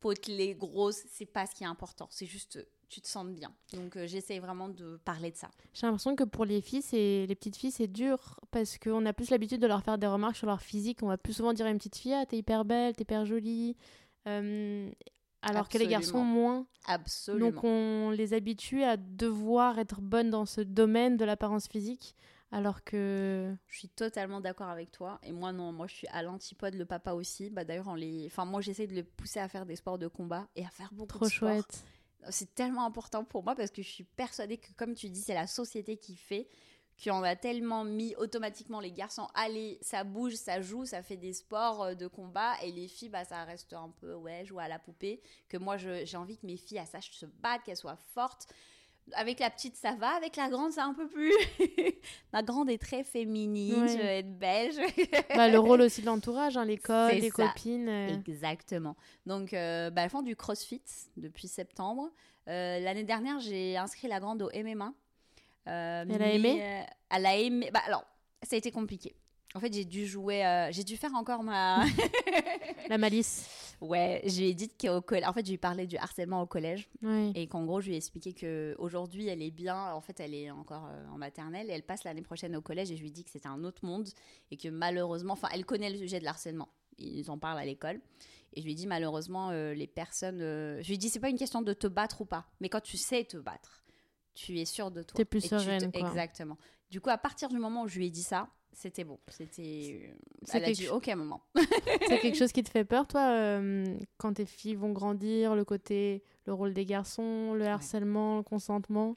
potelée, 0.00 0.54
grosse, 0.54 1.02
c'est 1.10 1.26
pas 1.26 1.46
ce 1.46 1.54
qui 1.54 1.62
est 1.64 1.66
important. 1.66 2.08
C'est 2.10 2.26
juste, 2.26 2.58
tu 2.88 3.00
te 3.00 3.06
sens 3.06 3.26
bien. 3.26 3.54
Donc, 3.72 3.96
euh, 3.96 4.06
j'essaye 4.06 4.40
vraiment 4.40 4.68
de 4.68 5.00
parler 5.04 5.30
de 5.30 5.36
ça. 5.36 5.48
J'ai 5.72 5.86
l'impression 5.86 6.16
que 6.16 6.24
pour 6.24 6.44
les 6.44 6.60
filles, 6.60 6.82
c'est 6.82 7.26
les 7.26 7.34
petites 7.34 7.56
filles, 7.56 7.70
c'est 7.70 7.86
dur 7.86 8.40
parce 8.50 8.78
qu'on 8.78 9.06
a 9.06 9.12
plus 9.12 9.30
l'habitude 9.30 9.62
de 9.62 9.66
leur 9.66 9.82
faire 9.82 9.96
des 9.96 10.08
remarques 10.08 10.36
sur 10.36 10.48
leur 10.48 10.60
physique. 10.60 11.02
On 11.02 11.08
va 11.08 11.18
plus 11.18 11.34
souvent 11.34 11.52
dire 11.52 11.66
à 11.66 11.70
une 11.70 11.78
petite 11.78 11.96
fille, 11.96 12.14
ah, 12.14 12.26
t'es 12.26 12.36
hyper 12.36 12.64
belle, 12.64 12.94
t'es 12.96 13.02
hyper 13.02 13.24
jolie. 13.24 13.76
Euh, 14.26 14.90
alors 15.42 15.68
que 15.68 15.78
les 15.78 15.86
garçons, 15.86 16.22
moins. 16.24 16.66
Absolument. 16.86 17.50
Donc 17.50 17.64
on 17.64 18.10
les 18.10 18.32
habitue 18.34 18.82
à 18.82 18.96
devoir 18.96 19.78
être 19.78 20.00
bonnes 20.00 20.30
dans 20.30 20.46
ce 20.46 20.60
domaine 20.60 21.16
de 21.16 21.24
l'apparence 21.24 21.68
physique. 21.68 22.14
Alors 22.54 22.84
que. 22.84 23.54
Je 23.66 23.78
suis 23.78 23.88
totalement 23.88 24.40
d'accord 24.40 24.68
avec 24.68 24.92
toi. 24.92 25.18
Et 25.22 25.32
moi, 25.32 25.52
non, 25.52 25.72
moi, 25.72 25.86
je 25.86 25.94
suis 25.94 26.06
à 26.08 26.22
l'antipode, 26.22 26.74
le 26.74 26.84
papa 26.84 27.12
aussi. 27.14 27.48
Bah, 27.48 27.64
D'ailleurs, 27.64 27.88
on 27.88 27.94
les... 27.94 28.26
enfin, 28.26 28.44
moi, 28.44 28.60
j'essaie 28.60 28.86
de 28.86 28.92
les 28.92 29.02
pousser 29.02 29.40
à 29.40 29.48
faire 29.48 29.64
des 29.64 29.74
sports 29.76 29.98
de 29.98 30.06
combat 30.06 30.46
et 30.54 30.64
à 30.64 30.68
faire 30.68 30.90
beaucoup 30.92 31.18
Trop 31.18 31.24
de 31.26 31.30
sport. 31.30 31.48
chouette. 31.48 31.84
C'est 32.28 32.54
tellement 32.54 32.84
important 32.84 33.24
pour 33.24 33.42
moi 33.42 33.56
parce 33.56 33.70
que 33.70 33.82
je 33.82 33.88
suis 33.88 34.04
persuadée 34.04 34.58
que, 34.58 34.70
comme 34.76 34.94
tu 34.94 35.08
dis, 35.08 35.22
c'est 35.22 35.34
la 35.34 35.46
société 35.46 35.96
qui 35.96 36.14
fait 36.14 36.46
qu'on 37.02 37.22
a 37.22 37.36
tellement 37.36 37.84
mis 37.84 38.14
automatiquement 38.16 38.80
les 38.80 38.92
garçons, 38.92 39.26
allez, 39.34 39.78
ça 39.82 40.04
bouge, 40.04 40.34
ça 40.34 40.60
joue, 40.60 40.84
ça 40.86 41.02
fait 41.02 41.16
des 41.16 41.32
sports 41.32 41.82
euh, 41.82 41.94
de 41.94 42.06
combat, 42.06 42.52
et 42.62 42.70
les 42.72 42.86
filles, 42.88 43.08
bah, 43.08 43.24
ça 43.24 43.44
reste 43.44 43.72
un 43.72 43.90
peu, 44.00 44.14
ouais, 44.14 44.44
jouer 44.44 44.64
à 44.64 44.68
la 44.68 44.78
poupée, 44.78 45.20
que 45.48 45.56
moi, 45.56 45.76
j'ai 45.76 46.16
envie 46.16 46.36
que 46.38 46.46
mes 46.46 46.56
filles, 46.56 46.78
elles 46.78 46.86
sachent 46.86 47.10
se 47.12 47.26
battre, 47.26 47.64
qu'elles 47.64 47.76
soient 47.76 47.98
fortes. 48.14 48.46
Avec 49.14 49.40
la 49.40 49.50
petite, 49.50 49.74
ça 49.74 49.96
va, 49.96 50.10
avec 50.10 50.36
la 50.36 50.48
grande, 50.48 50.70
c'est 50.70 50.80
un 50.80 50.94
peu 50.94 51.08
plus... 51.08 51.32
Ma 52.32 52.40
grande 52.42 52.70
est 52.70 52.78
très 52.80 53.02
féminine, 53.02 53.88
je 53.88 53.96
veux 53.96 54.04
être 54.04 54.38
belge. 54.38 54.76
Bah, 55.36 55.48
le 55.48 55.58
rôle 55.58 55.80
aussi 55.80 56.02
de 56.02 56.06
l'entourage, 56.06 56.56
hein, 56.56 56.64
l'école, 56.64 57.10
C'est 57.10 57.18
les 57.18 57.30
ça. 57.30 57.48
copines. 57.48 57.88
euh, 57.88 58.08
Exactement. 58.14 58.94
Donc, 59.26 59.54
euh, 59.54 59.90
bah, 59.90 60.02
elles 60.02 60.10
font 60.10 60.22
du 60.22 60.36
crossfit 60.36 60.82
depuis 61.16 61.48
septembre. 61.48 62.10
Euh, 62.48 62.78
L'année 62.78 63.02
dernière, 63.02 63.40
j'ai 63.40 63.76
inscrit 63.76 64.06
la 64.06 64.20
grande 64.20 64.40
au 64.42 64.50
MMA. 64.54 64.92
Euh, 65.68 66.04
Elle 66.08 66.22
a 66.22 66.32
aimé? 66.32 66.60
euh, 66.62 66.82
Elle 67.10 67.26
a 67.26 67.36
aimé. 67.36 67.70
Bah, 67.72 67.80
alors, 67.86 68.04
ça 68.42 68.56
a 68.56 68.58
été 68.58 68.70
compliqué. 68.70 69.14
En 69.54 69.60
fait, 69.60 69.72
j'ai 69.72 69.84
dû 69.84 70.06
jouer. 70.06 70.44
euh, 70.46 70.68
j'ai 70.72 70.82
dû 70.84 70.96
faire 70.96 71.14
encore 71.14 71.42
ma. 71.42 71.84
La 72.88 72.96
malice. 72.98 73.46
ouais, 73.80 74.22
je 74.26 74.38
lui 74.40 74.48
ai 74.48 74.54
dit 74.54 74.68
qu'au 74.70 75.00
collège. 75.02 75.26
En 75.28 75.32
fait, 75.32 75.42
je 75.44 75.48
lui 75.50 75.54
ai 75.54 75.58
parlé 75.58 75.86
du 75.86 75.96
harcèlement 75.98 76.40
au 76.42 76.46
collège. 76.46 76.88
Oui. 77.02 77.32
Et 77.34 77.46
qu'en 77.48 77.64
gros, 77.64 77.80
je 77.80 77.88
lui 77.88 77.94
ai 77.94 77.96
expliqué 77.98 78.32
qu'aujourd'hui, 78.32 79.28
elle 79.28 79.42
est 79.42 79.50
bien. 79.50 79.92
En 79.92 80.00
fait, 80.00 80.18
elle 80.20 80.34
est 80.34 80.50
encore 80.50 80.88
en 81.12 81.18
maternelle. 81.18 81.68
Et 81.70 81.74
elle 81.74 81.82
passe 81.82 82.04
l'année 82.04 82.22
prochaine 82.22 82.56
au 82.56 82.62
collège. 82.62 82.90
Et 82.90 82.96
je 82.96 83.02
lui 83.02 83.08
ai 83.08 83.12
dit 83.12 83.24
que 83.24 83.30
c'était 83.30 83.48
un 83.48 83.62
autre 83.64 83.84
monde. 83.84 84.08
Et 84.50 84.56
que 84.56 84.68
malheureusement. 84.68 85.34
Enfin, 85.34 85.48
elle 85.52 85.64
connaît 85.66 85.90
le 85.90 85.98
sujet 85.98 86.18
de 86.18 86.24
l'harcèlement. 86.24 86.68
Ils 86.98 87.30
en 87.30 87.38
parlent 87.38 87.58
à 87.58 87.64
l'école. 87.64 88.00
Et 88.54 88.60
je 88.60 88.66
lui 88.66 88.72
ai 88.72 88.74
dit, 88.74 88.86
malheureusement, 88.86 89.50
euh, 89.50 89.74
les 89.74 89.86
personnes. 89.86 90.40
euh, 90.42 90.82
Je 90.82 90.88
lui 90.88 90.94
ai 90.94 90.98
dit, 90.98 91.08
c'est 91.08 91.20
pas 91.20 91.30
une 91.30 91.38
question 91.38 91.62
de 91.62 91.72
te 91.72 91.86
battre 91.86 92.20
ou 92.20 92.24
pas. 92.26 92.46
Mais 92.60 92.68
quand 92.68 92.82
tu 92.82 92.96
sais 92.98 93.24
te 93.24 93.36
battre, 93.38 93.81
tu 94.34 94.58
es 94.58 94.64
sûr 94.64 94.90
de 94.90 95.02
toi. 95.02 95.16
T'es 95.16 95.24
plus 95.24 95.38
Et 95.38 95.42
tu 95.42 95.48
te- 95.50 95.58
sereine, 95.60 95.92
quoi. 95.92 96.08
Exactement. 96.08 96.56
Du 96.90 97.00
coup, 97.00 97.10
à 97.10 97.18
partir 97.18 97.48
du 97.48 97.58
moment 97.58 97.82
où 97.82 97.88
je 97.88 97.98
lui 97.98 98.06
ai 98.06 98.10
dit 98.10 98.22
ça, 98.22 98.48
c'était 98.72 99.04
bon. 99.04 99.18
C'était. 99.28 100.10
euh, 100.10 100.14
C'est 100.44 100.58
Elle 100.58 100.64
a 100.64 100.72
dit, 100.72 100.88
ok, 100.88 101.06
maman. 101.08 101.42
C'est 102.08 102.18
quelque 102.20 102.36
chose 102.36 102.52
qui 102.52 102.62
te 102.62 102.70
fait 102.70 102.84
peur, 102.84 103.06
toi, 103.06 103.28
euh, 103.30 103.84
quand 104.18 104.34
tes 104.34 104.46
filles 104.46 104.74
vont 104.74 104.92
grandir, 104.92 105.54
le 105.54 105.64
côté, 105.64 106.22
le 106.46 106.52
rôle 106.54 106.72
des 106.74 106.84
garçons, 106.86 107.54
le 107.54 107.66
harcèlement, 107.66 108.38
le 108.38 108.42
consentement? 108.42 109.16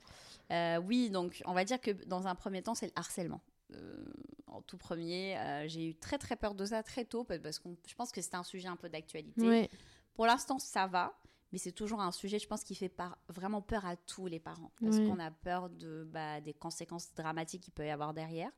Euh, 0.51 0.78
oui, 0.78 1.09
donc 1.09 1.41
on 1.45 1.53
va 1.53 1.63
dire 1.66 1.80
que 1.82 1.91
dans 2.05 2.28
un 2.28 2.36
premier 2.36 2.61
temps, 2.61 2.76
c'est 2.76 2.88
le 2.88 2.91
harcèlement. 2.95 3.41
Euh, 3.74 4.05
en 4.47 4.61
tout 4.61 4.78
premier, 4.78 5.38
euh, 5.39 5.68
j'ai 5.68 5.88
eu 5.88 5.95
très 5.95 6.18
très 6.18 6.36
peur 6.36 6.53
de 6.53 6.66
ça 6.66 6.84
très 6.84 7.03
tôt 7.03 7.24
parce- 7.24 7.39
parce 7.39 7.59
que 7.59 7.70
je 7.88 7.95
pense 7.95 8.11
que 8.11 8.22
c'était 8.22 8.36
un 8.38 8.43
sujet 8.43 8.68
un 8.68 8.76
peu 8.76 8.88
d'actualité. 8.89 9.41
Ouais. 9.47 9.70
Pour 10.13 10.28
l'instant, 10.28 10.59
ça 10.59 10.86
va, 10.88 11.18
mais 11.51 11.57
c'est 11.57 11.71
toujours 11.71 12.01
un 12.01 12.11
sujet, 12.11 12.39
je 12.39 12.47
pense, 12.47 12.63
qui 12.63 12.75
fait 12.75 12.89
par- 12.89 13.17
vraiment 13.29 13.61
peur 13.61 13.85
à 13.85 13.95
tous 13.95 14.27
les 14.27 14.39
parents 14.39 14.71
parce 14.81 14.97
qu'on 15.07 15.19
a 15.19 15.31
peur 15.31 15.69
de, 15.69 16.03
bah, 16.11 16.41
des 16.41 16.53
conséquences 16.53 17.13
dramatiques 17.13 17.63
qu'il 17.63 17.73
peut 17.73 17.85
y 17.85 17.89
avoir 17.89 18.13
derrière. 18.13 18.51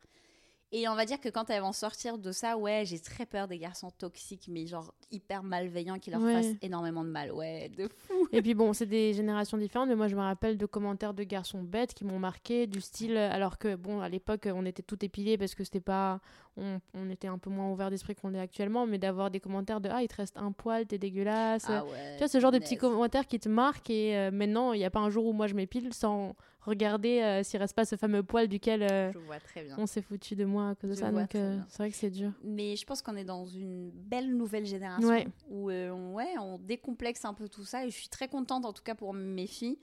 Et 0.73 0.87
on 0.89 0.95
va 0.95 1.05
dire 1.05 1.19
que 1.21 1.29
quand 1.29 1.49
elles 1.49 1.61
vont 1.61 1.71
sortir 1.71 2.17
de 2.17 2.31
ça, 2.33 2.57
ouais, 2.57 2.83
j'ai 2.85 2.99
très 2.99 3.25
peur 3.25 3.47
des 3.47 3.57
garçons 3.57 3.89
toxiques, 3.89 4.47
mais 4.49 4.67
genre 4.67 4.93
hyper 5.11 5.41
malveillants 5.41 5.97
qui 5.97 6.11
leur 6.11 6.21
Ouais. 6.21 6.33
fassent 6.33 6.55
énormément 6.61 7.05
de 7.05 7.09
mal. 7.09 7.31
Ouais, 7.31 7.69
de 7.69 7.87
fou. 7.87 8.27
Et 8.33 8.41
puis 8.41 8.53
bon, 8.53 8.73
c'est 8.73 8.85
des 8.85 9.13
générations 9.13 9.57
différentes, 9.57 9.87
mais 9.87 9.95
moi 9.95 10.09
je 10.09 10.15
me 10.15 10.21
rappelle 10.21 10.57
de 10.57 10.65
commentaires 10.65 11.13
de 11.13 11.23
garçons 11.23 11.63
bêtes 11.63 11.93
qui 11.93 12.03
m'ont 12.03 12.19
marqué, 12.19 12.67
du 12.67 12.81
style, 12.81 13.15
alors 13.15 13.57
que 13.57 13.75
bon, 13.75 14.01
à 14.01 14.09
l'époque 14.09 14.49
on 14.53 14.65
était 14.65 14.83
tout 14.83 15.03
épilés 15.05 15.37
parce 15.37 15.55
que 15.55 15.63
c'était 15.63 15.79
pas. 15.79 16.19
On, 16.57 16.81
on 16.95 17.09
était 17.11 17.27
un 17.27 17.37
peu 17.37 17.49
moins 17.49 17.71
ouvert 17.71 17.89
d'esprit 17.89 18.15
qu'on 18.15 18.29
l'est 18.29 18.39
actuellement, 18.39 18.85
mais 18.87 18.97
d'avoir 18.97 19.31
des 19.31 19.39
commentaires 19.39 19.79
de 19.79 19.87
Ah, 19.89 20.01
il 20.01 20.07
te 20.09 20.15
reste 20.15 20.35
un 20.37 20.51
poil, 20.51 20.85
t'es 20.85 20.97
dégueulasse. 20.97 21.67
Ah 21.69 21.85
ouais, 21.85 21.91
tu 22.13 22.17
vois, 22.17 22.27
ce 22.27 22.39
genre 22.41 22.51
de 22.51 22.57
petits 22.59 22.77
commentaires 22.77 23.25
qui 23.27 23.39
te 23.39 23.47
marquent 23.47 23.89
et 23.89 24.17
euh, 24.17 24.31
maintenant, 24.31 24.73
il 24.73 24.79
n'y 24.79 24.85
a 24.85 24.89
pas 24.89 24.99
un 24.99 25.09
jour 25.09 25.25
où 25.27 25.31
moi 25.33 25.47
je 25.47 25.53
m'épile 25.53 25.93
sans 25.93 26.35
regarder 26.67 27.21
euh, 27.21 27.41
s'il 27.43 27.59
reste 27.59 27.75
pas 27.75 27.85
ce 27.85 27.95
fameux 27.95 28.21
poil 28.21 28.47
duquel 28.47 28.83
euh, 28.83 29.11
Je 29.11 29.17
vois 29.19 29.39
très 29.39 29.63
bien. 29.63 29.75
on 29.79 29.87
s'est 29.87 30.01
foutu 30.03 30.35
de 30.35 30.45
moi 30.45 30.69
à 30.69 30.75
cause 30.75 30.89
de 30.91 30.95
Je 30.95 30.99
ça. 30.99 31.11
Donc 31.11 31.33
euh, 31.35 31.57
c'est 31.69 31.77
vrai 31.79 31.89
que 31.89 31.95
c'est 31.95 32.09
dur. 32.11 32.31
Mais 32.43 32.75
je 32.75 32.85
pense 32.85 33.01
qu'on 33.01 33.15
est 33.15 33.23
dans 33.23 33.45
une 33.45 33.89
belle 33.91 34.35
nouvelle 34.35 34.65
génération 34.65 35.07
Ouais. 35.09 35.27
où 35.49 35.69
euh, 35.71 35.89
on, 35.91 36.13
ouais, 36.13 36.37
on 36.39 36.59
décomplexe 36.59 37.25
un 37.25 37.33
peu 37.33 37.47
tout 37.49 37.63
ça. 37.63 37.85
Et 37.85 37.89
je 37.89 37.95
suis 37.95 38.09
très 38.09 38.27
contente, 38.27 38.65
en 38.65 38.73
tout 38.73 38.83
cas 38.83 38.93
pour 38.95 39.13
mes 39.13 39.47
filles, 39.47 39.79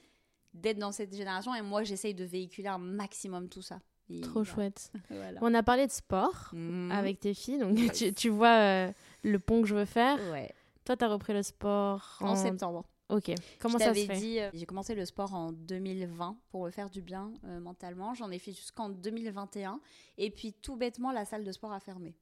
d'être 0.52 0.78
dans 0.78 0.92
cette 0.92 1.14
génération. 1.16 1.54
Et 1.54 1.62
moi, 1.62 1.82
j'essaye 1.82 2.14
de 2.14 2.24
véhiculer 2.24 2.68
un 2.68 2.78
maximum 2.78 3.48
tout 3.48 3.62
ça. 3.62 3.80
Et 4.10 4.20
Trop 4.20 4.42
voilà. 4.42 4.50
chouette. 4.52 4.92
Voilà. 5.10 5.38
On 5.42 5.54
a 5.54 5.62
parlé 5.62 5.86
de 5.86 5.92
sport 5.92 6.50
Mhm. 6.52 6.90
avec 6.92 7.18
tes 7.20 7.32
filles, 7.34 7.58
donc 7.58 7.76
tu, 7.92 8.12
tu 8.12 8.28
vois 8.28 8.88
le 9.22 9.38
pont 9.38 9.62
que 9.62 9.68
je 9.68 9.74
veux 9.74 9.86
faire. 9.86 10.18
Ouais. 10.30 10.52
Toi, 10.84 10.96
tu 10.98 11.04
as 11.04 11.08
repris 11.08 11.32
le 11.32 11.42
sport 11.42 12.18
En 12.20 12.36
septembre. 12.36 12.84
Ok. 13.10 13.32
Comment 13.60 13.78
je 13.78 13.84
ça 13.84 13.94
se 13.94 14.06
fait 14.06 14.16
dit, 14.18 14.40
euh, 14.40 14.50
j'ai 14.54 14.64
commencé 14.66 14.94
le 14.94 15.04
sport 15.04 15.34
en 15.34 15.52
2020 15.52 16.36
pour 16.48 16.64
me 16.64 16.70
faire 16.70 16.88
du 16.90 17.02
bien 17.02 17.32
euh, 17.44 17.60
mentalement. 17.60 18.14
J'en 18.14 18.30
ai 18.30 18.38
fait 18.38 18.52
jusqu'en 18.52 18.88
2021. 18.88 19.80
Et 20.16 20.30
puis, 20.30 20.52
tout 20.54 20.76
bêtement, 20.76 21.12
la 21.12 21.24
salle 21.24 21.44
de 21.44 21.52
sport 21.52 21.72
a 21.72 21.80
fermé. 21.80 22.14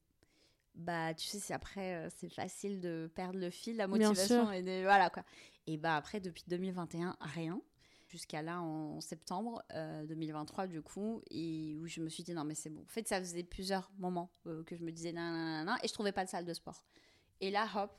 Bah, 0.74 1.14
tu 1.14 1.26
sais, 1.28 1.38
c'est 1.38 1.54
après, 1.54 1.94
euh, 1.94 2.08
c'est 2.16 2.28
facile 2.32 2.80
de 2.80 3.10
perdre 3.14 3.38
le 3.38 3.50
fil, 3.50 3.76
la 3.76 3.86
motivation. 3.86 4.50
Et 4.52 4.62
de- 4.62 4.82
voilà, 4.82 5.10
quoi. 5.10 5.22
Et 5.66 5.76
bah, 5.76 5.96
après, 5.96 6.18
depuis 6.20 6.44
2021, 6.48 7.16
rien. 7.20 7.60
Jusqu'à 8.08 8.42
là, 8.42 8.60
en 8.60 9.00
septembre 9.00 9.62
euh, 9.74 10.04
2023, 10.06 10.66
du 10.66 10.82
coup. 10.82 11.22
Et 11.30 11.76
où 11.80 11.86
je 11.86 12.00
me 12.00 12.08
suis 12.08 12.22
dit, 12.24 12.32
non, 12.34 12.44
mais 12.44 12.54
c'est 12.54 12.70
bon. 12.70 12.82
En 12.82 12.88
fait, 12.88 13.06
ça 13.06 13.20
faisait 13.20 13.44
plusieurs 13.44 13.90
moments 13.98 14.30
que 14.66 14.74
je 14.76 14.82
me 14.82 14.90
disais, 14.90 15.12
nan, 15.12 15.32
nan, 15.32 15.44
nan, 15.44 15.66
nan, 15.66 15.78
et 15.82 15.88
je 15.88 15.92
trouvais 15.92 16.12
pas 16.12 16.24
de 16.24 16.28
salle 16.30 16.44
de 16.44 16.52
sport. 16.54 16.82
Et 17.40 17.50
là, 17.50 17.66
hop, 17.76 17.90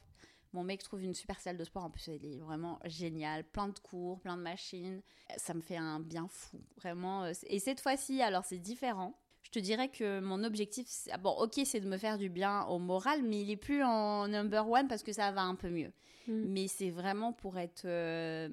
mon 0.54 0.64
mec 0.64 0.82
trouve 0.84 1.04
une 1.04 1.14
super 1.14 1.39
salle 1.39 1.58
de 1.58 1.64
sport. 1.64 1.84
En 1.84 1.89
plus, 1.89 2.08
elle 2.08 2.24
est 2.24 2.38
vraiment 2.39 2.80
géniale. 2.86 3.43
Plein 3.43 3.68
de 3.68 3.80
cours, 3.80 4.20
plein 4.20 4.38
de 4.38 4.41
machines. 4.41 5.01
Ça 5.38 5.54
me 5.54 5.62
fait 5.62 5.78
un 5.78 5.99
bien 5.99 6.28
fou. 6.28 6.62
Vraiment. 6.78 7.24
euh, 7.24 7.34
Et 7.47 7.60
cette 7.60 7.82
fois-ci, 7.82 8.22
alors 8.22 8.45
c'est 8.45 8.60
différent. 8.60 9.18
Je 9.43 9.49
te 9.49 9.60
dirais 9.60 9.89
que 9.89 10.20
mon 10.20 10.43
objectif, 10.43 10.88
ah 11.12 11.18
bon, 11.18 11.32
ok, 11.32 11.60
c'est 11.66 11.80
de 11.82 11.88
me 11.88 11.97
faire 11.97 12.18
du 12.18 12.30
bien 12.30 12.64
au 12.66 12.80
moral, 12.80 13.24
mais 13.24 13.41
il 13.41 13.51
est 13.51 13.58
plus 13.58 13.84
en 13.84 14.28
number 14.28 14.68
one 14.70 14.88
parce 14.88 15.04
que 15.04 15.12
ça 15.12 15.32
va 15.32 15.41
un 15.41 15.56
peu 15.56 15.70
mieux. 15.70 15.91
Mm. 16.28 16.45
Mais 16.47 16.68
c'est 16.68 16.89
vraiment 16.89 17.34
pour 17.34 17.58
être 17.58 17.86
euh, 17.86 18.49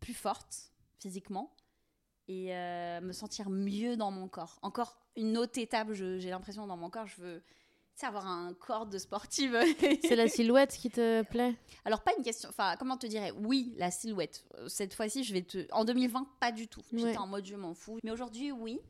plus 0.00 0.14
forte 0.14 0.72
physiquement 0.98 1.54
et 2.28 2.54
euh, 2.56 3.00
me 3.02 3.12
sentir 3.12 3.50
mieux 3.50 3.96
dans 3.96 4.10
mon 4.10 4.28
corps. 4.28 4.58
Encore 4.62 4.98
une 5.16 5.36
autre 5.36 5.58
étape, 5.58 5.92
j'ai 5.92 6.30
l'impression 6.30 6.66
dans 6.66 6.76
mon 6.76 6.90
corps, 6.90 7.06
je 7.06 7.20
veux 7.20 7.42
sais, 8.00 8.06
avoir 8.06 8.26
un 8.26 8.52
corps 8.54 8.86
de 8.86 8.98
sportive. 8.98 9.58
C'est 10.02 10.16
la 10.16 10.28
silhouette 10.28 10.72
qui 10.76 10.90
te 10.90 11.22
plaît 11.22 11.54
Alors, 11.84 12.02
pas 12.02 12.12
une 12.16 12.22
question. 12.24 12.48
Enfin, 12.48 12.76
comment 12.78 12.96
te 12.96 13.06
dirais 13.06 13.32
Oui, 13.36 13.74
la 13.76 13.90
silhouette. 13.90 14.44
Euh, 14.58 14.68
Cette 14.68 14.94
fois-ci, 14.94 15.24
je 15.24 15.32
vais 15.32 15.42
te. 15.42 15.66
En 15.72 15.84
2020, 15.84 16.26
pas 16.40 16.52
du 16.52 16.68
tout. 16.68 16.82
J'étais 16.92 17.04
Ouais. 17.04 17.16
en 17.18 17.26
mode 17.26 17.44
je 17.46 17.56
m'en 17.56 17.74
fous. 17.74 17.98
Mais 18.02 18.10
aujourd'hui, 18.10 18.52
oui. 18.52 18.80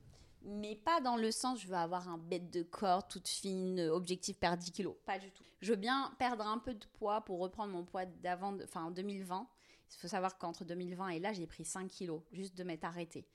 Mais 0.49 0.77
pas 0.77 1.01
dans 1.01 1.17
le 1.17 1.33
sens, 1.33 1.61
je 1.61 1.67
veux 1.67 1.75
avoir 1.75 2.09
un 2.09 2.19
bête 2.19 2.51
de 2.53 2.63
corps 2.63 3.09
toute 3.09 3.27
fine, 3.27 3.81
objectif 3.81 4.39
perdre 4.39 4.59
10 4.63 4.71
kilos. 4.71 4.95
Pas 5.05 5.19
du 5.19 5.31
tout. 5.33 5.43
Je 5.61 5.71
veux 5.73 5.77
bien 5.79 6.13
perdre 6.21 6.47
un 6.47 6.59
peu 6.59 6.73
de 6.75 6.87
poids 6.99 7.21
pour 7.23 7.41
reprendre 7.41 7.73
mon 7.73 7.85
poids 7.85 8.05
d'avant, 8.07 8.57
enfin 8.63 8.85
en 8.85 8.91
2020. 8.93 9.49
Il 9.93 9.99
faut 9.99 10.09
savoir 10.09 10.39
qu'entre 10.39 10.65
2020 10.65 11.09
et 11.11 11.19
là, 11.21 11.33
j'ai 11.33 11.47
pris 11.47 11.65
5 11.65 11.89
kilos 11.89 12.21
juste 12.33 12.57
de 12.57 12.63
m'être 12.65 12.85
arrêtée. 12.85 13.27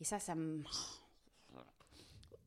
Et 0.00 0.04
ça, 0.04 0.18
ça 0.20 0.34
me. 0.34 0.62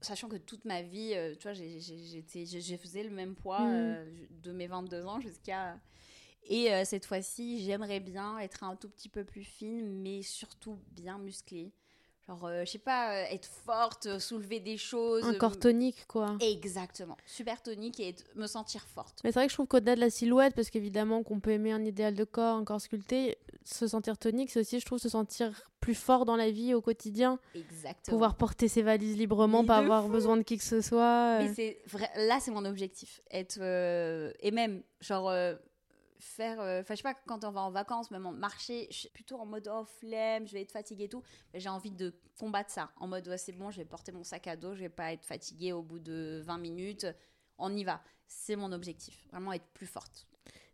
Sachant 0.04 0.28
que 0.30 0.36
toute 0.38 0.66
ma 0.66 0.82
vie, 0.82 1.14
euh, 1.16 1.34
tu 1.36 1.44
vois, 1.44 1.54
j'ai- 1.54 2.78
faisais 2.78 3.04
le 3.04 3.10
même 3.10 3.36
poids 3.36 3.62
Mhm. 3.62 3.74
euh, 3.74 4.06
de 4.44 4.52
mes 4.52 4.68
22 4.68 5.06
ans 5.06 5.20
jusqu'à. 5.20 5.80
Et 6.50 6.74
euh, 6.74 6.84
cette 6.86 7.06
fois-ci, 7.06 7.64
j'aimerais 7.64 8.00
bien 8.02 8.38
être 8.40 8.64
un 8.64 8.76
tout 8.76 8.90
petit 8.90 9.08
peu 9.10 9.24
plus 9.24 9.44
fine, 9.46 10.02
mais 10.02 10.22
surtout 10.22 10.78
bien 10.92 11.18
musclée. 11.18 11.72
Genre, 12.28 12.46
euh, 12.46 12.64
je 12.66 12.72
sais 12.72 12.78
pas, 12.80 13.18
être 13.32 13.46
forte, 13.48 14.18
soulever 14.20 14.60
des 14.62 14.78
choses. 14.78 15.24
Un 15.26 15.34
corps 15.34 15.60
tonique, 15.60 16.06
quoi. 16.08 16.38
Exactement. 16.40 17.18
Super 17.26 17.62
tonique 17.62 18.00
et 18.00 18.16
me 18.36 18.48
sentir 18.48 18.82
forte. 18.88 19.20
Mais 19.24 19.32
c'est 19.32 19.40
vrai 19.40 19.46
que 19.48 19.52
je 19.52 19.56
trouve 19.58 19.68
qu'au-delà 19.68 19.96
de 19.96 20.00
la 20.02 20.10
silhouette, 20.10 20.56
parce 20.56 20.70
qu'évidemment 20.70 21.22
qu'on 21.24 21.40
peut 21.42 21.52
aimer 21.52 21.72
un 21.74 21.84
idéal 21.84 22.16
de 22.16 22.24
corps, 22.24 22.56
un 22.58 22.64
corps 22.64 22.80
sculpté, 22.80 23.38
se 23.66 23.88
sentir 23.88 24.18
tonique, 24.18 24.50
c'est 24.52 24.60
aussi, 24.60 24.80
je 24.80 24.86
trouve, 24.86 25.00
se 25.00 25.10
sentir 25.10 25.70
plus 25.80 25.96
fort 25.96 26.26
dans 26.26 26.36
la 26.36 26.50
vie 26.52 26.74
au 26.74 26.82
quotidien, 26.82 27.40
Exactement. 27.56 28.16
pouvoir 28.16 28.36
porter 28.38 28.68
ses 28.68 28.82
valises 28.82 29.18
librement, 29.18 29.62
Mais 29.62 29.68
pas 29.68 29.78
avoir 29.78 30.04
fou. 30.06 30.10
besoin 30.12 30.38
de 30.38 30.44
qui 30.44 30.58
que 30.58 30.64
ce 30.64 30.82
soit. 30.82 31.40
Mais 31.40 31.50
euh. 31.50 31.54
c'est 31.56 31.82
vrai, 31.88 32.10
là, 32.16 32.40
c'est 32.40 32.52
mon 32.52 32.66
objectif. 32.66 33.22
Être, 33.32 33.58
euh, 33.62 34.32
et 34.40 34.52
même, 34.52 34.84
genre, 35.02 35.30
euh, 35.30 35.56
faire. 36.20 36.62
euh, 36.62 36.82
Enfin, 36.82 36.94
je 36.94 36.98
sais 37.00 37.04
pas, 37.04 37.16
quand 37.28 37.44
on 37.44 37.52
va 37.52 37.62
en 37.62 37.72
vacances, 37.72 38.12
même 38.12 38.26
en 38.26 38.32
marché, 38.32 38.88
je 38.92 38.98
suis 38.98 39.10
plutôt 39.10 39.38
en 39.38 39.46
mode 39.46 39.70
oh, 39.74 39.84
flemme, 40.00 40.48
je 40.48 40.54
vais 40.54 40.62
être 40.62 40.72
fatiguée 40.72 41.06
et 41.06 41.10
tout. 41.10 41.22
J'ai 41.54 41.70
envie 41.70 41.92
de 41.92 42.14
combattre 42.40 42.72
ça. 42.72 42.92
En 42.98 43.08
mode, 43.08 43.28
ouais, 43.28 43.38
c'est 43.38 43.52
bon, 43.52 43.72
je 43.72 43.78
vais 43.78 43.86
porter 43.86 44.12
mon 44.14 44.24
sac 44.24 44.48
à 44.48 44.56
dos, 44.56 44.74
je 44.74 44.80
vais 44.80 44.90
pas 44.90 45.12
être 45.12 45.26
fatiguée 45.26 45.74
au 45.74 45.82
bout 45.84 46.00
de 46.00 46.42
20 46.46 46.58
minutes. 46.60 47.06
On 47.58 47.76
y 47.76 47.84
va. 47.84 48.02
C'est 48.26 48.56
mon 48.56 48.72
objectif. 48.72 49.28
Vraiment 49.32 49.52
être 49.54 49.68
plus 49.74 49.86
forte. 49.86 50.28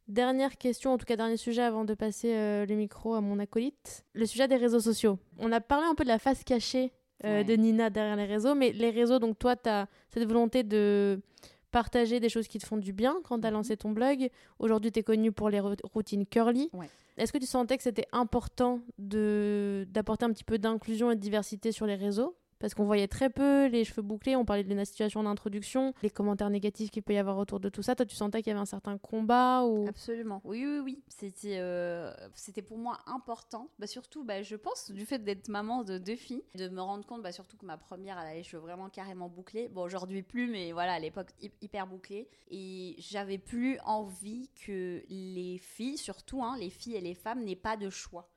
Dernière 0.09 0.57
question, 0.57 0.91
en 0.93 0.97
tout 0.97 1.05
cas 1.05 1.15
dernier 1.15 1.37
sujet 1.37 1.61
avant 1.61 1.85
de 1.85 1.93
passer 1.93 2.33
euh, 2.33 2.65
le 2.65 2.73
micro 2.75 3.13
à 3.13 3.21
mon 3.21 3.37
acolyte. 3.37 4.03
Le 4.13 4.25
sujet 4.25 4.47
des 4.47 4.55
réseaux 4.55 4.79
sociaux. 4.79 5.19
On 5.37 5.51
a 5.51 5.61
parlé 5.61 5.85
un 5.85 5.93
peu 5.93 6.03
de 6.03 6.09
la 6.09 6.17
face 6.17 6.43
cachée 6.43 6.91
euh, 7.25 7.39
Ouais. 7.39 7.43
de 7.43 7.53
Nina 7.53 7.91
derrière 7.91 8.15
les 8.15 8.25
réseaux, 8.25 8.55
mais 8.55 8.71
les 8.71 8.89
réseaux, 8.89 9.19
donc 9.19 9.37
toi, 9.37 9.55
tu 9.55 9.69
as 9.69 9.87
cette 10.09 10.25
volonté 10.27 10.63
de 10.63 11.21
partager 11.69 12.19
des 12.19 12.29
choses 12.29 12.47
qui 12.47 12.57
te 12.57 12.65
font 12.65 12.77
du 12.77 12.91
bien 12.91 13.17
quand 13.23 13.39
tu 13.39 13.45
as 13.45 13.51
Mhm. 13.51 13.57
lancé 13.57 13.77
ton 13.77 13.91
blog. 13.91 14.29
Aujourd'hui, 14.57 14.91
tu 14.91 14.99
es 14.99 15.03
connue 15.03 15.31
pour 15.31 15.49
les 15.51 15.59
ro- 15.59 15.75
routines 15.93 16.25
curly. 16.25 16.69
Ouais. 16.73 16.89
Est-ce 17.17 17.31
que 17.31 17.37
tu 17.37 17.45
sentais 17.45 17.77
que 17.77 17.83
c'était 17.83 18.07
important 18.11 18.79
d'apporter 18.97 20.25
un 20.25 20.31
petit 20.31 20.43
peu 20.45 20.57
d'inclusion 20.57 21.11
et 21.11 21.15
de 21.15 21.19
diversité 21.21 21.71
sur 21.71 21.85
les 21.85 21.95
réseaux? 21.95 22.35
Parce 22.59 22.73
qu'on 22.73 22.85
voyait 22.85 23.07
très 23.07 23.29
peu 23.29 23.67
les 23.67 23.83
cheveux 23.85 24.01
bouclés, 24.01 24.35
on 24.35 24.45
parlait 24.45 24.63
de 24.63 24.73
la 24.73 24.85
situation 24.85 25.23
d'introduction, 25.23 25.93
les 26.03 26.09
commentaires 26.09 26.49
négatifs 26.49 26.91
qu'il 26.91 27.03
peut 27.03 27.13
y 27.13 27.17
avoir 27.17 27.37
autour 27.37 27.59
de 27.59 27.69
tout 27.69 27.81
ça. 27.81 27.95
Toi, 27.95 28.05
tu 28.05 28.15
sentais 28.15 28.41
qu'il 28.41 28.51
y 28.51 28.53
avait 28.53 28.59
un 28.61 28.65
certain 28.65 28.97
combat 28.97 29.63
ou? 29.63 29.87
Absolument. 29.87 30.41
Oui, 30.43 30.65
oui, 30.65 30.79
oui. 30.79 31.03
C'était, 31.07 31.57
euh, 31.59 32.11
c'était 32.35 32.61
pour 32.61 32.77
moi 32.77 32.99
important. 33.07 33.69
Bah, 33.79 33.87
surtout, 33.87 34.23
bah, 34.23 34.41
je 34.41 34.55
pense, 34.55 34.91
du 34.91 35.05
fait 35.05 35.19
d'être 35.19 35.47
maman 35.47 35.83
de 35.83 35.97
deux 35.97 36.15
filles, 36.15 36.43
de 36.55 36.67
me 36.67 36.81
rendre 36.81 37.05
compte, 37.05 37.21
bah, 37.23 37.31
surtout 37.31 37.57
que 37.57 37.65
ma 37.65 37.77
première, 37.77 38.19
elle 38.19 38.27
a 38.27 38.33
les 38.33 38.43
cheveux 38.43 38.61
vraiment 38.61 38.89
carrément 38.89 39.29
bouclés. 39.29 39.69
Bon, 39.69 39.81
aujourd'hui 39.83 40.21
plus, 40.21 40.47
mais 40.49 40.71
voilà, 40.73 40.93
à 40.93 40.99
l'époque, 40.99 41.29
hy- 41.41 41.51
hyper 41.61 41.87
bouclés. 41.87 42.27
Et 42.51 42.95
j'avais 42.97 43.37
plus 43.37 43.79
envie 43.85 44.49
que 44.65 45.01
les 45.09 45.57
filles, 45.59 45.97
surtout, 45.97 46.43
hein, 46.43 46.57
les 46.59 46.69
filles 46.69 46.95
et 46.95 47.01
les 47.01 47.13
femmes, 47.15 47.43
n'aient 47.43 47.55
pas 47.55 47.77
de 47.77 47.89
choix. 47.89 48.29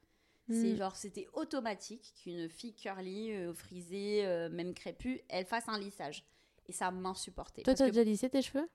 C'est 0.53 0.75
Mm. 0.75 0.77
genre, 0.77 0.97
c'était 0.97 1.27
automatique 1.33 2.13
qu'une 2.23 2.49
fille 2.49 2.75
curly, 2.75 3.33
euh, 3.33 3.55
frisée, 3.55 4.27
euh, 4.27 4.49
même 4.51 4.75
crépue, 4.75 5.21
elle 5.29 5.47
fasse 5.47 5.69
un 5.69 5.79
lissage. 5.79 6.25
Et 6.69 6.73
ça 6.73 6.91
m'insupportait. 6.91 7.63
Toi, 7.63 7.73
Parce 7.73 7.79
tu 7.79 7.83
as 7.85 7.87
que 7.87 7.93
déjà 7.93 8.05
lissé 8.05 8.29
tes 8.31 8.43
cheveux? 8.43 8.69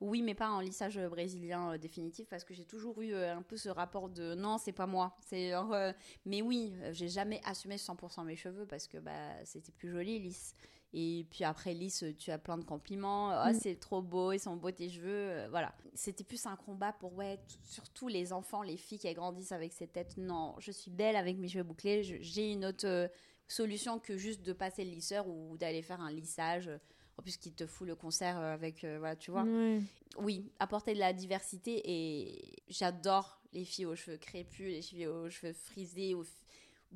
Oui, 0.00 0.22
mais 0.22 0.34
pas 0.34 0.50
en 0.50 0.60
lissage 0.60 0.98
euh, 0.98 1.08
brésilien 1.08 1.72
euh, 1.72 1.78
définitif 1.78 2.28
parce 2.28 2.44
que 2.44 2.52
j'ai 2.54 2.66
toujours 2.66 3.00
eu 3.00 3.14
un 3.14 3.42
peu 3.42 3.56
ce 3.56 3.68
rapport 3.70 4.08
de 4.10 4.34
non, 4.34 4.58
c'est 4.58 4.72
pas 4.72 4.86
moi. 4.86 5.16
C'est 5.26 5.52
mais 6.26 6.42
oui, 6.42 6.74
j'ai 6.92 7.08
jamais 7.08 7.40
assumé 7.44 7.76
100% 7.78 8.24
mes 8.24 8.36
cheveux 8.36 8.66
parce 8.66 8.86
que 8.86 8.98
bah 8.98 9.44
c'était 9.44 9.72
plus 9.72 9.90
joli 9.90 10.18
lisse. 10.18 10.54
Et 10.94 11.26
puis 11.30 11.44
après 11.44 11.74
lisse, 11.74 12.02
euh, 12.04 12.14
tu 12.16 12.30
as 12.30 12.38
plein 12.38 12.56
de 12.56 12.64
compliments. 12.64 13.30
Ah, 13.30 13.52
Mm. 13.52 13.58
c'est 13.60 13.74
trop 13.76 14.00
beau, 14.02 14.32
ils 14.32 14.38
sont 14.40 14.56
beaux 14.56 14.70
tes 14.70 14.88
cheveux. 14.88 15.08
euh, 15.30 15.48
voilà. 15.50 15.74
C'était 15.94 16.24
plus 16.24 16.46
un 16.46 16.56
combat 16.56 16.92
pour 16.92 17.12
ouais, 17.14 17.38
surtout 17.64 18.08
les 18.08 18.32
enfants, 18.32 18.62
les 18.62 18.76
filles 18.76 18.98
qui 18.98 19.12
grandissent 19.14 19.52
avec 19.52 19.72
ces 19.72 19.86
têtes. 19.88 20.16
Non, 20.16 20.54
je 20.58 20.70
suis 20.72 20.90
belle 20.90 21.16
avec 21.16 21.36
mes 21.38 21.48
cheveux 21.48 21.64
bouclés. 21.64 22.02
J'ai 22.22 22.52
une 22.52 22.64
autre 22.64 22.86
euh, 22.86 23.08
solution 23.48 23.98
que 23.98 24.16
juste 24.16 24.42
de 24.42 24.52
passer 24.52 24.84
le 24.84 24.90
lisseur 24.90 25.26
ou 25.28 25.56
d'aller 25.58 25.82
faire 25.82 26.00
un 26.00 26.10
lissage. 26.12 26.70
En 27.18 27.22
plus, 27.22 27.36
qui 27.38 27.50
te 27.52 27.66
fout 27.66 27.86
le 27.88 27.94
concert 27.96 28.36
avec, 28.36 28.84
euh, 28.84 28.98
voilà, 28.98 29.16
tu 29.16 29.30
vois 29.30 29.44
oui, 30.18 30.50
apporter 30.58 30.94
de 30.94 30.98
la 30.98 31.12
diversité 31.12 31.82
et 31.84 32.56
j'adore 32.68 33.40
les 33.52 33.64
filles 33.64 33.86
aux 33.86 33.96
cheveux 33.96 34.16
crépus, 34.18 34.68
les 34.72 34.80
filles 34.82 35.06
aux 35.06 35.28
cheveux 35.30 35.52
frisés, 35.52 36.14
aux 36.14 36.24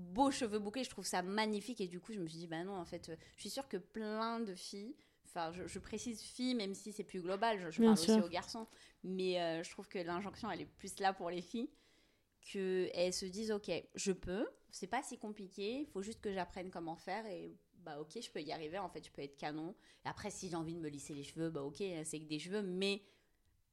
beaux 0.01 0.31
cheveux 0.31 0.59
bouclés. 0.59 0.85
Je 0.85 0.91
trouve 0.91 1.07
ça 1.07 1.23
magnifique 1.23 1.81
et 1.81 1.89
du 1.89 2.01
coup, 2.01 2.13
je 2.13 2.21
me 2.21 2.27
suis 2.27 2.39
dit, 2.39 2.47
bah 2.47 2.65
non, 2.65 2.75
en 2.75 2.85
fait, 2.85 3.09
euh, 3.09 3.17
je 3.37 3.43
suis 3.43 3.51
sûre 3.51 3.69
que 3.69 3.77
plein 3.77 4.41
de 4.41 4.55
filles, 4.55 4.97
enfin, 5.27 5.53
je, 5.53 5.67
je 5.67 5.79
précise 5.79 6.21
filles, 6.21 6.55
même 6.55 6.75
si 6.75 6.93
c'est 6.93 7.05
plus 7.05 7.21
global, 7.21 7.59
je, 7.61 7.71
je 7.71 7.83
parle 7.83 7.97
sûr. 7.97 8.15
aussi 8.15 8.25
aux 8.25 8.29
garçons, 8.29 8.67
mais 9.05 9.41
euh, 9.41 9.63
je 9.63 9.71
trouve 9.71 9.89
que 9.89 9.99
l'injonction, 9.99 10.51
elle 10.51 10.63
est 10.63 10.67
plus 10.79 10.99
là 10.99 11.13
pour 11.13 11.31
les 11.31 11.43
filles, 11.43 11.71
qu'elles 12.41 13.13
se 13.13 13.27
disent, 13.27 13.53
ok, 13.53 13.71
je 13.95 14.13
peux, 14.13 14.47
c'est 14.71 14.87
pas 14.87 15.03
si 15.03 15.19
compliqué, 15.19 15.81
il 15.81 15.87
faut 15.87 16.03
juste 16.03 16.21
que 16.21 16.33
j'apprenne 16.33 16.71
comment 16.71 16.97
faire 16.97 17.27
et 17.27 17.57
bah 17.85 17.99
ok, 17.99 18.19
je 18.21 18.31
peux 18.31 18.43
y 18.43 18.53
arriver, 18.53 18.79
en 18.79 18.89
fait, 18.89 19.05
je 19.07 19.11
peux 19.11 19.23
être 19.23 19.37
canon. 19.37 19.75
Et 20.05 20.09
après, 20.09 20.31
si 20.31 20.49
j'ai 20.49 20.57
envie 20.57 20.75
de 20.75 20.81
me 20.81 20.89
lisser 20.89 21.15
les 21.15 21.23
cheveux, 21.23 21.51
bah 21.51 21.63
ok, 21.63 21.83
c'est 22.05 22.21
que 22.21 22.27
des 22.27 22.39
cheveux, 22.39 22.63
mais 22.63 23.03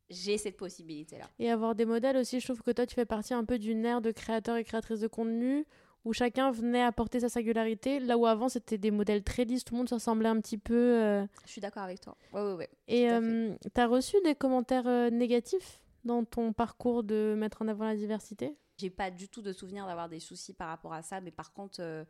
j'ai 0.09 0.38
cette 0.38 0.57
possibilité-là. 0.57 1.30
Et 1.39 1.51
avoir 1.51 1.75
des 1.75 1.86
modèles 1.86 2.17
aussi, 2.17 2.39
je 2.39 2.45
trouve 2.45 2.61
que 2.61 2.71
toi, 2.71 2.86
tu 2.86 2.95
fais 2.95 3.05
partie 3.05 3.34
un 3.34 3.43
peu 3.43 3.59
d'une 3.59 3.86
ère 3.86 4.01
de 4.01 4.11
créateurs 4.11 4.55
et 4.55 4.63
créatrices 4.63 5.01
de 5.01 5.07
contenu 5.07 5.65
où 6.05 6.13
chacun 6.13 6.51
venait 6.51 6.81
apporter 6.83 7.19
sa 7.19 7.29
singularité, 7.29 7.99
là 7.99 8.17
où 8.17 8.25
avant, 8.25 8.49
c'était 8.49 8.77
des 8.77 8.91
modèles 8.91 9.23
très 9.23 9.43
lisses, 9.45 9.63
tout 9.65 9.73
le 9.73 9.79
monde 9.79 9.89
se 9.89 9.95
ressemblait 9.95 10.29
un 10.29 10.39
petit 10.39 10.57
peu. 10.57 10.73
euh. 10.75 11.25
Je 11.45 11.51
suis 11.51 11.61
d'accord 11.61 11.83
avec 11.83 11.99
toi. 11.99 12.15
Ouais, 12.33 12.41
ouais, 12.41 12.53
ouais. 12.53 12.69
Et 12.87 13.07
fait. 13.09 13.59
tu 13.73 13.81
as 13.81 13.87
reçu 13.87 14.15
des 14.23 14.35
commentaires 14.35 14.87
euh, 14.87 15.09
négatifs 15.09 15.79
dans 16.05 16.23
ton 16.23 16.53
parcours 16.53 17.03
de 17.03 17.35
mettre 17.37 17.61
en 17.61 17.67
avant 17.67 17.85
la 17.85 17.95
diversité? 17.95 18.55
J'ai 18.79 18.89
pas 18.89 19.11
du 19.11 19.27
tout 19.27 19.41
de 19.41 19.51
souvenir 19.51 19.85
d'avoir 19.87 20.07
des 20.07 20.19
soucis 20.19 20.53
par 20.53 20.69
rapport 20.69 20.93
à 20.93 21.01
ça, 21.01 21.19
mais 21.19 21.31
par 21.31 21.51
contre, 21.51 21.81
euh, 21.81 22.05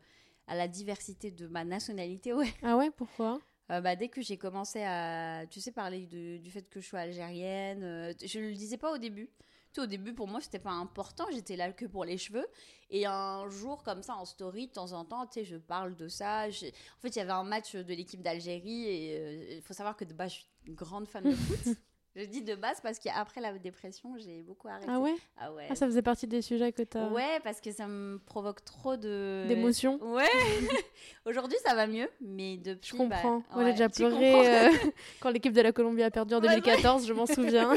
à 0.46 0.54
la 0.54 0.68
diversité 0.68 1.30
de 1.30 1.48
ma 1.48 1.64
nationalité, 1.64 2.32
ouais. 2.34 2.52
Ah 2.62 2.76
ouais, 2.76 2.90
pourquoi? 2.90 3.40
Euh, 3.70 3.80
bah, 3.80 3.96
dès 3.96 4.08
que 4.08 4.22
j'ai 4.22 4.36
commencé 4.38 4.82
à, 4.82 5.44
tu 5.50 5.60
sais, 5.60 5.72
parler 5.72 6.06
de- 6.06 6.38
du 6.38 6.50
fait 6.50 6.62
que 6.70 6.80
je 6.80 6.86
sois 6.86 7.00
algérienne, 7.00 7.82
euh, 7.82 8.12
je 8.24 8.38
le 8.38 8.52
disais 8.54 8.78
pas 8.78 8.92
au 8.92 8.98
début. 8.98 9.28
Tu 9.74 9.80
au 9.80 9.86
début, 9.86 10.14
pour 10.14 10.26
moi, 10.28 10.40
c'était 10.40 10.58
pas 10.58 10.70
important. 10.70 11.24
J'étais 11.32 11.56
là 11.56 11.72
que 11.72 11.84
pour 11.86 12.04
les 12.04 12.16
cheveux. 12.18 12.46
Et 12.90 13.04
un 13.06 13.48
jour, 13.50 13.82
comme 13.82 14.02
ça, 14.02 14.14
en 14.16 14.24
story, 14.24 14.68
de 14.68 14.72
temps 14.72 14.92
en 14.92 15.04
temps, 15.04 15.26
tu 15.26 15.40
sais, 15.40 15.44
je 15.44 15.56
parle 15.56 15.94
de 15.94 16.08
ça. 16.08 16.48
J'ai- 16.50 16.72
En 16.98 17.00
fait, 17.02 17.08
il 17.08 17.16
y 17.16 17.20
avait 17.20 17.32
un 17.32 17.44
match 17.44 17.74
de 17.76 17.94
l'équipe 17.94 18.22
d'Algérie. 18.22 18.86
Et 18.86 19.18
euh, 19.20 19.54
il 19.56 19.62
faut 19.62 19.74
savoir 19.74 19.96
que 19.96 20.04
de 20.04 20.14
base, 20.14 20.30
je 20.32 20.36
suis 20.36 20.46
une 20.66 20.74
grande 20.74 21.06
fan 21.06 21.22
de 21.24 21.34
foot. 21.34 21.76
je 22.16 22.24
dis 22.24 22.42
de 22.42 22.54
base 22.54 22.80
parce 22.80 22.98
qu'après 22.98 23.40
la 23.42 23.56
dépression, 23.58 24.16
j'ai 24.16 24.42
beaucoup 24.42 24.68
arrêté. 24.68 24.86
Ah 24.90 24.98
ouais 25.00 25.14
Ah 25.36 25.52
ouais. 25.52 25.66
Ah, 25.70 25.74
ça 25.74 25.86
faisait 25.86 26.00
partie 26.02 26.26
des 26.26 26.40
sujets 26.42 26.72
que 26.72 26.82
tu 26.82 26.96
as 26.96 27.06
Ouais, 27.08 27.38
parce 27.44 27.60
que 27.60 27.70
ça 27.70 27.86
me 27.86 28.18
provoque 28.18 28.64
trop 28.64 28.96
de. 28.96 29.44
d'émotions 29.48 29.98
Ouais. 30.02 30.24
Aujourd'hui, 31.26 31.58
ça 31.64 31.74
va 31.74 31.86
mieux, 31.86 32.08
mais 32.22 32.56
depuis. 32.56 32.92
Je 32.92 32.96
comprends. 32.96 33.38
bah, 33.40 33.44
Moi, 33.54 33.64
j'ai 33.66 33.72
déjà 33.72 33.88
pleuré 33.90 34.66
euh, 34.66 34.70
quand 35.20 35.28
l'équipe 35.30 35.52
de 35.52 35.60
la 35.60 35.72
Colombie 35.72 36.02
a 36.02 36.10
perdu 36.10 36.34
en 36.34 36.40
Ouais, 36.40 36.48
ouais. 36.48 36.60
2014, 36.60 37.06
je 37.06 37.12
m'en 37.12 37.26
souviens. 37.26 37.74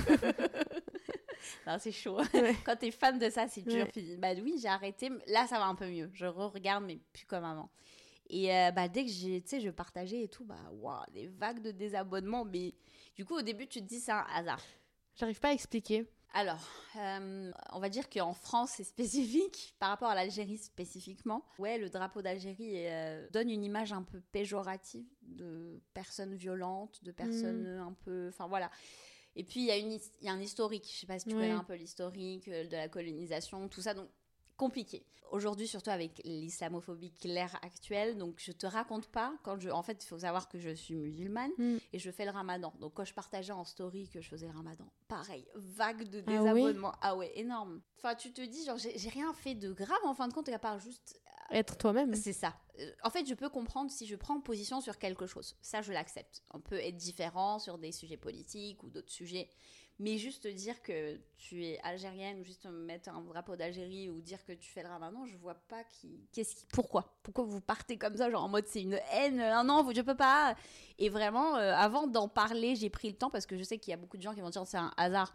Non, 1.67 1.77
c'est 1.79 1.91
chaud. 1.91 2.19
Ouais. 2.33 2.55
Quand 2.65 2.75
t'es 2.75 2.91
fan 2.91 3.17
de 3.19 3.29
ça, 3.29 3.47
c'est 3.47 3.61
dur. 3.61 3.87
Ouais. 3.95 4.17
Bah 4.17 4.29
oui, 4.41 4.55
j'ai 4.61 4.67
arrêté. 4.67 5.09
Là, 5.27 5.47
ça 5.47 5.57
va 5.57 5.65
un 5.65 5.75
peu 5.75 5.87
mieux. 5.87 6.09
Je 6.13 6.25
re-regarde, 6.25 6.83
mais 6.85 6.99
plus 7.13 7.25
comme 7.25 7.43
avant. 7.43 7.69
Et 8.29 8.53
euh, 8.55 8.71
bah, 8.71 8.87
dès 8.87 9.05
que 9.05 9.11
j'ai, 9.11 9.41
tu 9.41 9.49
sais, 9.49 9.59
je 9.59 9.69
partageais 9.69 10.23
et 10.23 10.27
tout, 10.27 10.45
bah, 10.45 10.55
waouh, 10.71 11.03
des 11.13 11.27
vagues 11.27 11.61
de 11.61 11.71
désabonnements. 11.71 12.45
Mais 12.45 12.73
du 13.15 13.25
coup, 13.25 13.35
au 13.35 13.41
début, 13.41 13.67
tu 13.67 13.81
te 13.81 13.85
dis 13.85 13.99
c'est 13.99 14.11
un 14.11 14.25
hasard. 14.33 14.61
J'arrive 15.15 15.39
pas 15.39 15.49
à 15.49 15.53
expliquer. 15.53 16.07
Alors, 16.33 16.65
euh, 16.95 17.51
on 17.73 17.79
va 17.79 17.89
dire 17.89 18.09
qu'en 18.09 18.33
France, 18.33 18.71
c'est 18.77 18.85
spécifique 18.85 19.75
par 19.79 19.89
rapport 19.89 20.09
à 20.09 20.15
l'Algérie 20.15 20.57
spécifiquement. 20.57 21.43
Ouais, 21.59 21.77
le 21.77 21.89
drapeau 21.89 22.21
d'Algérie 22.21 22.87
euh, 22.87 23.27
donne 23.31 23.49
une 23.49 23.63
image 23.63 23.91
un 23.91 24.03
peu 24.03 24.21
péjorative 24.31 25.05
de 25.23 25.81
personnes 25.93 26.33
violentes, 26.35 27.03
de 27.03 27.11
personnes 27.11 27.65
euh, 27.65 27.83
un 27.83 27.93
peu. 27.93 28.29
Enfin 28.29 28.47
voilà. 28.47 28.71
Et 29.35 29.43
puis, 29.43 29.61
il 29.61 29.65
y, 29.67 29.71
a 29.71 29.77
une 29.77 29.97
y 30.21 30.29
a 30.29 30.33
un 30.33 30.41
historique. 30.41 30.89
Je 30.93 30.99
sais 30.99 31.07
pas 31.07 31.17
si 31.17 31.27
tu 31.29 31.33
connais 31.33 31.51
un 31.51 31.63
peu 31.63 31.75
l'historique 31.75 32.47
euh, 32.49 32.65
de 32.65 32.75
la 32.75 32.89
colonisation, 32.89 33.67
tout 33.69 33.81
ça. 33.81 33.93
Donc, 33.93 34.09
compliqué. 34.65 35.03
Aujourd'hui, 35.31 35.65
surtout 35.67 35.91
avec 35.91 36.21
l'islamophobie 36.25 37.13
claire 37.13 37.57
actuelle, 37.63 38.17
donc 38.17 38.35
je 38.37 38.51
te 38.51 38.67
raconte 38.67 39.07
pas 39.07 39.33
quand 39.43 39.57
je. 39.59 39.69
En 39.69 39.81
fait, 39.81 40.03
il 40.03 40.07
faut 40.07 40.19
savoir 40.19 40.49
que 40.49 40.59
je 40.59 40.71
suis 40.71 40.93
musulmane 40.95 41.51
Mm. 41.57 41.77
et 41.93 41.99
je 41.99 42.11
fais 42.11 42.25
le 42.25 42.31
ramadan. 42.31 42.73
Donc 42.81 42.93
quand 42.95 43.05
je 43.05 43.13
partageais 43.13 43.53
en 43.53 43.63
story 43.63 44.09
que 44.09 44.19
je 44.21 44.27
faisais 44.29 44.47
le 44.47 44.53
ramadan, 44.53 44.87
pareil, 45.07 45.45
vague 45.55 46.03
de 46.09 46.19
Ah 46.27 46.31
oui 46.31 46.37
désabonnements. 46.37 46.93
Ah, 47.01 47.15
ouais, 47.15 47.31
énorme. 47.39 47.81
Enfin, 47.97 48.13
tu 48.15 48.33
te 48.33 48.41
dis, 48.41 48.65
genre, 48.65 48.77
j'ai 48.77 49.09
rien 49.09 49.33
fait 49.33 49.55
de 49.55 49.71
grave 49.71 50.03
en 50.03 50.13
fin 50.13 50.27
de 50.27 50.33
compte, 50.33 50.49
à 50.49 50.59
part 50.59 50.79
juste 50.79 51.19
Être 51.49 51.77
toi-même. 51.77 52.13
c'est 52.15 52.33
ça. 52.33 52.53
Euh, 52.79 52.91
En 53.03 53.09
fait, 53.09 53.25
je 53.25 53.33
peux 53.33 53.49
comprendre 53.49 53.89
si 53.89 54.05
je 54.07 54.15
prends 54.17 54.39
position 54.41 54.81
sur 54.81 54.97
quelque 54.97 55.25
chose. 55.27 55.55
Ça, 55.61 55.81
je 55.81 55.93
l'accepte. 55.93 56.43
On 56.53 56.59
peut 56.59 56.79
être 56.79 56.97
différent 56.97 57.57
sur 57.59 57.77
des 57.77 57.91
sujets 57.93 58.17
politiques 58.17 58.83
ou 58.83 58.89
d'autres 58.89 59.11
sujets. 59.11 59.49
Mais 59.99 60.17
juste 60.17 60.47
dire 60.47 60.81
que 60.81 61.19
tu 61.37 61.63
es 61.63 61.79
algérienne 61.81 62.39
ou 62.39 62.43
juste 62.43 62.65
mettre 62.65 63.09
un 63.09 63.21
drapeau 63.21 63.55
d'Algérie 63.55 64.09
ou 64.09 64.19
dire 64.19 64.43
que 64.45 64.53
tu 64.53 64.69
fais 64.71 64.81
le 64.81 64.89
ramadan, 64.89 65.25
je 65.25 65.37
vois 65.37 65.53
pas 65.53 65.83
qui. 65.83 66.19
Qu'est-ce 66.31 66.55
qui. 66.55 66.65
Pourquoi? 66.71 67.15
Pourquoi 67.21 67.43
vous 67.43 67.61
partez 67.61 67.97
comme 67.97 68.17
ça, 68.17 68.29
genre 68.31 68.43
en 68.43 68.49
mode 68.49 68.65
c'est 68.67 68.81
une 68.81 68.99
haine 69.11 69.37
non, 69.63 69.87
je 69.93 70.01
peux 70.01 70.15
pas? 70.15 70.55
Et 70.97 71.09
vraiment, 71.09 71.55
euh, 71.55 71.73
avant 71.75 72.07
d'en 72.07 72.27
parler, 72.27 72.75
j'ai 72.75 72.89
pris 72.89 73.09
le 73.09 73.15
temps 73.15 73.29
parce 73.29 73.45
que 73.45 73.57
je 73.57 73.63
sais 73.63 73.77
qu'il 73.77 73.91
y 73.91 73.93
a 73.93 73.97
beaucoup 73.97 74.17
de 74.17 74.23
gens 74.23 74.33
qui 74.33 74.41
vont 74.41 74.49
dire 74.49 74.65
c'est 74.65 74.77
un 74.77 74.91
hasard. 74.97 75.33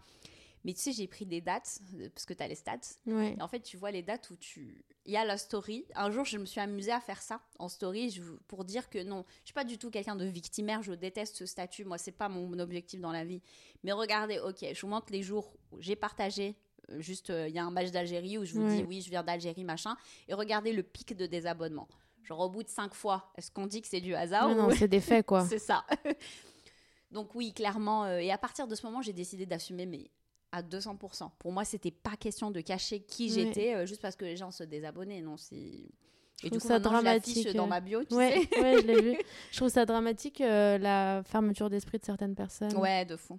Mais 0.66 0.74
tu 0.74 0.80
sais, 0.80 0.92
j'ai 0.92 1.06
pris 1.06 1.24
des 1.24 1.40
dates 1.40 1.78
euh, 1.94 2.10
parce 2.12 2.26
que 2.26 2.34
tu 2.34 2.42
as 2.42 2.48
les 2.48 2.56
stats. 2.56 2.80
Ouais. 3.06 3.34
Et 3.38 3.40
en 3.42 3.48
fait, 3.48 3.60
tu 3.60 3.76
vois 3.78 3.90
les 3.92 4.02
dates 4.02 4.28
où 4.30 4.36
tu. 4.36 4.84
Il 5.06 5.12
y 5.12 5.16
a 5.16 5.24
la 5.24 5.38
story. 5.38 5.86
Un 5.94 6.10
jour, 6.10 6.24
je 6.26 6.36
me 6.36 6.44
suis 6.44 6.60
amusée 6.60 6.90
à 6.92 7.00
faire 7.00 7.22
ça 7.22 7.40
en 7.60 7.68
story 7.68 8.20
pour 8.48 8.64
dire 8.64 8.90
que 8.90 9.02
non, 9.02 9.24
je 9.42 9.46
suis 9.46 9.54
pas 9.54 9.64
du 9.64 9.78
tout 9.78 9.90
quelqu'un 9.90 10.16
de 10.16 10.24
victimaire. 10.26 10.82
Je 10.82 10.92
déteste 10.92 11.36
ce 11.36 11.46
statut. 11.46 11.84
Moi, 11.84 11.96
c'est 11.96 12.10
pas 12.12 12.28
mon 12.28 12.58
objectif 12.58 13.00
dans 13.00 13.12
la 13.12 13.24
vie. 13.24 13.40
Mais 13.84 13.92
regardez, 13.92 14.40
ok, 14.40 14.66
je 14.74 14.80
vous 14.80 14.88
montre 14.88 15.12
les 15.12 15.22
jours 15.22 15.54
où 15.70 15.80
j'ai 15.80 15.94
partagé. 15.96 16.56
euh, 16.90 17.00
Juste, 17.00 17.30
euh, 17.30 17.48
il 17.48 17.54
y 17.54 17.58
a 17.60 17.64
un 17.64 17.70
match 17.70 17.92
d'Algérie 17.92 18.36
où 18.36 18.44
je 18.44 18.54
vous 18.54 18.66
Ouais. 18.66 18.76
dis 18.78 18.84
oui, 18.88 19.00
je 19.00 19.08
viens 19.10 19.22
d'Algérie, 19.22 19.62
machin. 19.64 19.96
Et 20.28 20.34
regardez 20.34 20.72
le 20.72 20.82
pic 20.82 21.16
de 21.16 21.26
désabonnement. 21.26 21.86
Genre, 22.24 22.40
au 22.40 22.48
bout 22.50 22.64
de 22.64 22.68
cinq 22.68 22.92
fois, 22.92 23.30
est-ce 23.38 23.52
qu'on 23.52 23.68
dit 23.68 23.80
que 23.82 23.86
c'est 23.86 24.00
du 24.00 24.16
hasard 24.16 24.48
Non, 24.48 24.54
ou- 24.64 24.68
non, 24.70 24.70
c'est 24.76 24.88
des 24.88 25.00
faits, 25.00 25.24
quoi. 25.24 25.44
c'est 25.48 25.60
ça. 25.60 25.86
Donc 27.12 27.34
oui, 27.36 27.52
clairement. 27.52 28.04
euh, 28.04 28.18
et 28.18 28.32
à 28.32 28.38
partir 28.38 28.66
de 28.66 28.74
ce 28.74 28.84
moment, 28.84 29.00
j'ai 29.02 29.12
décidé 29.12 29.46
d'assumer, 29.46 29.86
mais 29.86 30.10
à 30.56 30.62
200%. 30.62 31.30
Pour 31.38 31.52
moi, 31.52 31.64
c'était 31.64 31.90
pas 31.90 32.16
question 32.16 32.50
de 32.50 32.60
cacher 32.60 33.00
qui 33.00 33.26
Ouais. 33.26 33.32
j'étais 33.32 33.74
euh, 33.74 33.86
juste 33.86 34.02
parce 34.02 34.16
que 34.16 34.24
les 34.24 34.36
gens 34.36 34.50
se 34.50 34.64
désabonnaient. 34.64 35.20
Non, 35.20 35.36
c'est. 35.36 35.56
Et 35.56 36.48
trouve 36.48 36.52
du 36.52 36.58
coup, 36.58 36.68
ça 36.68 36.78
dramatique, 36.78 37.54
dans 37.54 37.64
euh. 37.64 37.68
ma 37.68 37.80
bio, 37.80 38.04
tu 38.04 38.14
Ouais, 38.14 38.36
ouais, 38.60 38.82
je 38.82 38.86
l'ai 38.86 39.00
vu. 39.00 39.18
Je 39.50 39.56
trouve 39.56 39.70
ça 39.70 39.86
dramatique, 39.86 40.40
euh, 40.40 40.76
la 40.76 41.22
fermeture 41.24 41.70
d'esprit 41.70 41.98
de 41.98 42.04
certaines 42.04 42.34
personnes. 42.34 42.70
sais. 42.70 42.76
Ouais, 42.76 43.04
de 43.04 43.16
fou. 43.16 43.38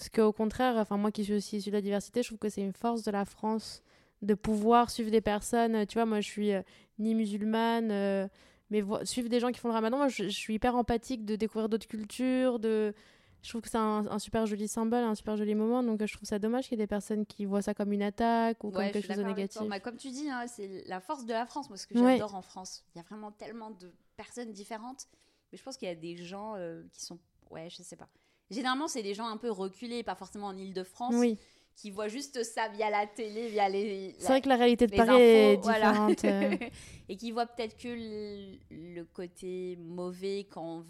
Parce 0.00 0.08
qu'au 0.08 0.32
contraire, 0.32 0.76
enfin, 0.78 0.96
moi 0.96 1.10
qui 1.10 1.24
suis 1.24 1.34
aussi 1.34 1.58
issue 1.58 1.68
de 1.68 1.74
la 1.74 1.82
diversité, 1.82 2.22
je 2.22 2.28
trouve 2.28 2.38
que 2.38 2.48
c'est 2.48 2.62
une 2.62 2.72
force 2.72 3.02
de 3.02 3.10
la 3.10 3.26
France 3.26 3.82
de 4.22 4.32
pouvoir 4.32 4.88
suivre 4.88 5.10
des 5.10 5.20
personnes. 5.20 5.84
Tu 5.86 5.98
vois, 5.98 6.06
moi, 6.06 6.22
je 6.22 6.26
suis 6.26 6.52
euh, 6.54 6.62
ni 6.98 7.14
musulmane, 7.14 7.90
euh, 7.90 8.26
mais 8.70 8.82
suivre 9.04 9.28
des 9.28 9.40
gens 9.40 9.50
qui 9.52 9.60
font 9.60 9.68
le 9.68 9.74
ramadan, 9.74 9.98
moi, 9.98 10.08
je, 10.08 10.24
je 10.24 10.28
suis 10.30 10.54
hyper 10.54 10.74
empathique 10.74 11.26
de 11.26 11.36
découvrir 11.36 11.68
d'autres 11.68 11.86
cultures. 11.86 12.58
De... 12.58 12.94
Je 13.42 13.48
trouve 13.48 13.62
que 13.62 13.70
c'est 13.70 13.78
un, 13.78 14.06
un 14.06 14.18
super 14.18 14.44
joli 14.46 14.68
symbole, 14.68 15.02
un 15.02 15.14
super 15.14 15.36
joli 15.36 15.54
moment. 15.54 15.82
Donc, 15.82 16.02
euh, 16.02 16.06
je 16.06 16.14
trouve 16.14 16.28
ça 16.28 16.38
dommage 16.38 16.64
qu'il 16.68 16.78
y 16.78 16.80
ait 16.82 16.84
des 16.84 16.88
personnes 16.88 17.24
qui 17.24 17.46
voient 17.46 17.62
ça 17.62 17.72
comme 17.74 17.92
une 17.92 18.02
attaque 18.02 18.62
ou 18.64 18.68
Ouais, 18.68 18.72
comme 18.74 18.90
quelque 18.90 19.06
chose 19.06 19.16
de 19.16 19.22
négatif. 19.22 19.62
Bah, 19.68 19.80
comme 19.80 19.96
tu 19.96 20.10
dis, 20.10 20.28
hein, 20.28 20.44
c'est 20.46 20.84
la 20.86 21.00
force 21.00 21.24
de 21.24 21.32
la 21.32 21.46
France. 21.46 21.68
Moi, 21.70 21.78
ce 21.78 21.86
que 21.86 21.94
Ouais. 21.98 22.12
j'adore 22.12 22.34
en 22.34 22.42
France, 22.42 22.84
il 22.94 22.98
y 22.98 23.00
a 23.00 23.04
vraiment 23.04 23.32
tellement 23.32 23.70
de 23.70 23.92
personnes 24.16 24.52
différentes. 24.52 25.08
Mais 25.52 25.58
je 25.58 25.62
pense 25.62 25.76
qu'il 25.78 25.88
y 25.88 25.90
a 25.90 25.94
des 25.94 26.16
gens 26.16 26.54
euh, 26.56 26.82
qui 26.92 27.02
sont. 27.04 27.18
Ouais, 27.50 27.68
je 27.70 27.82
sais 27.82 27.96
pas. 27.96 28.08
Généralement, 28.50 28.88
c'est 28.88 29.02
des 29.02 29.14
gens 29.14 29.26
un 29.26 29.36
peu 29.36 29.50
reculés, 29.50 30.02
pas 30.02 30.14
forcément 30.14 30.48
en 30.48 30.56
Ile-de-France, 30.56 31.14
Oui, 31.16 31.38
qui 31.76 31.90
voient 31.90 32.08
juste 32.08 32.42
ça 32.44 32.68
via 32.68 32.90
la 32.90 33.06
télé, 33.06 33.48
via 33.48 33.68
les. 33.68 34.14
c'est 34.18 34.26
vrai 34.26 34.40
que 34.42 34.48
la 34.48 34.56
réalité 34.56 34.86
de 34.86 34.94
Paris 34.94 35.20
est 35.20 35.56
infos, 35.56 35.68
différente. 35.70 36.24
euh. 36.24 36.56
et 37.08 37.16
qui 37.16 37.30
voient 37.32 37.46
peut-être 37.46 37.76
que 37.78 37.88
le, 37.88 38.58
le 38.70 39.04
côté 39.04 39.76
mauvais 39.80 40.46
qu'on 40.52 40.84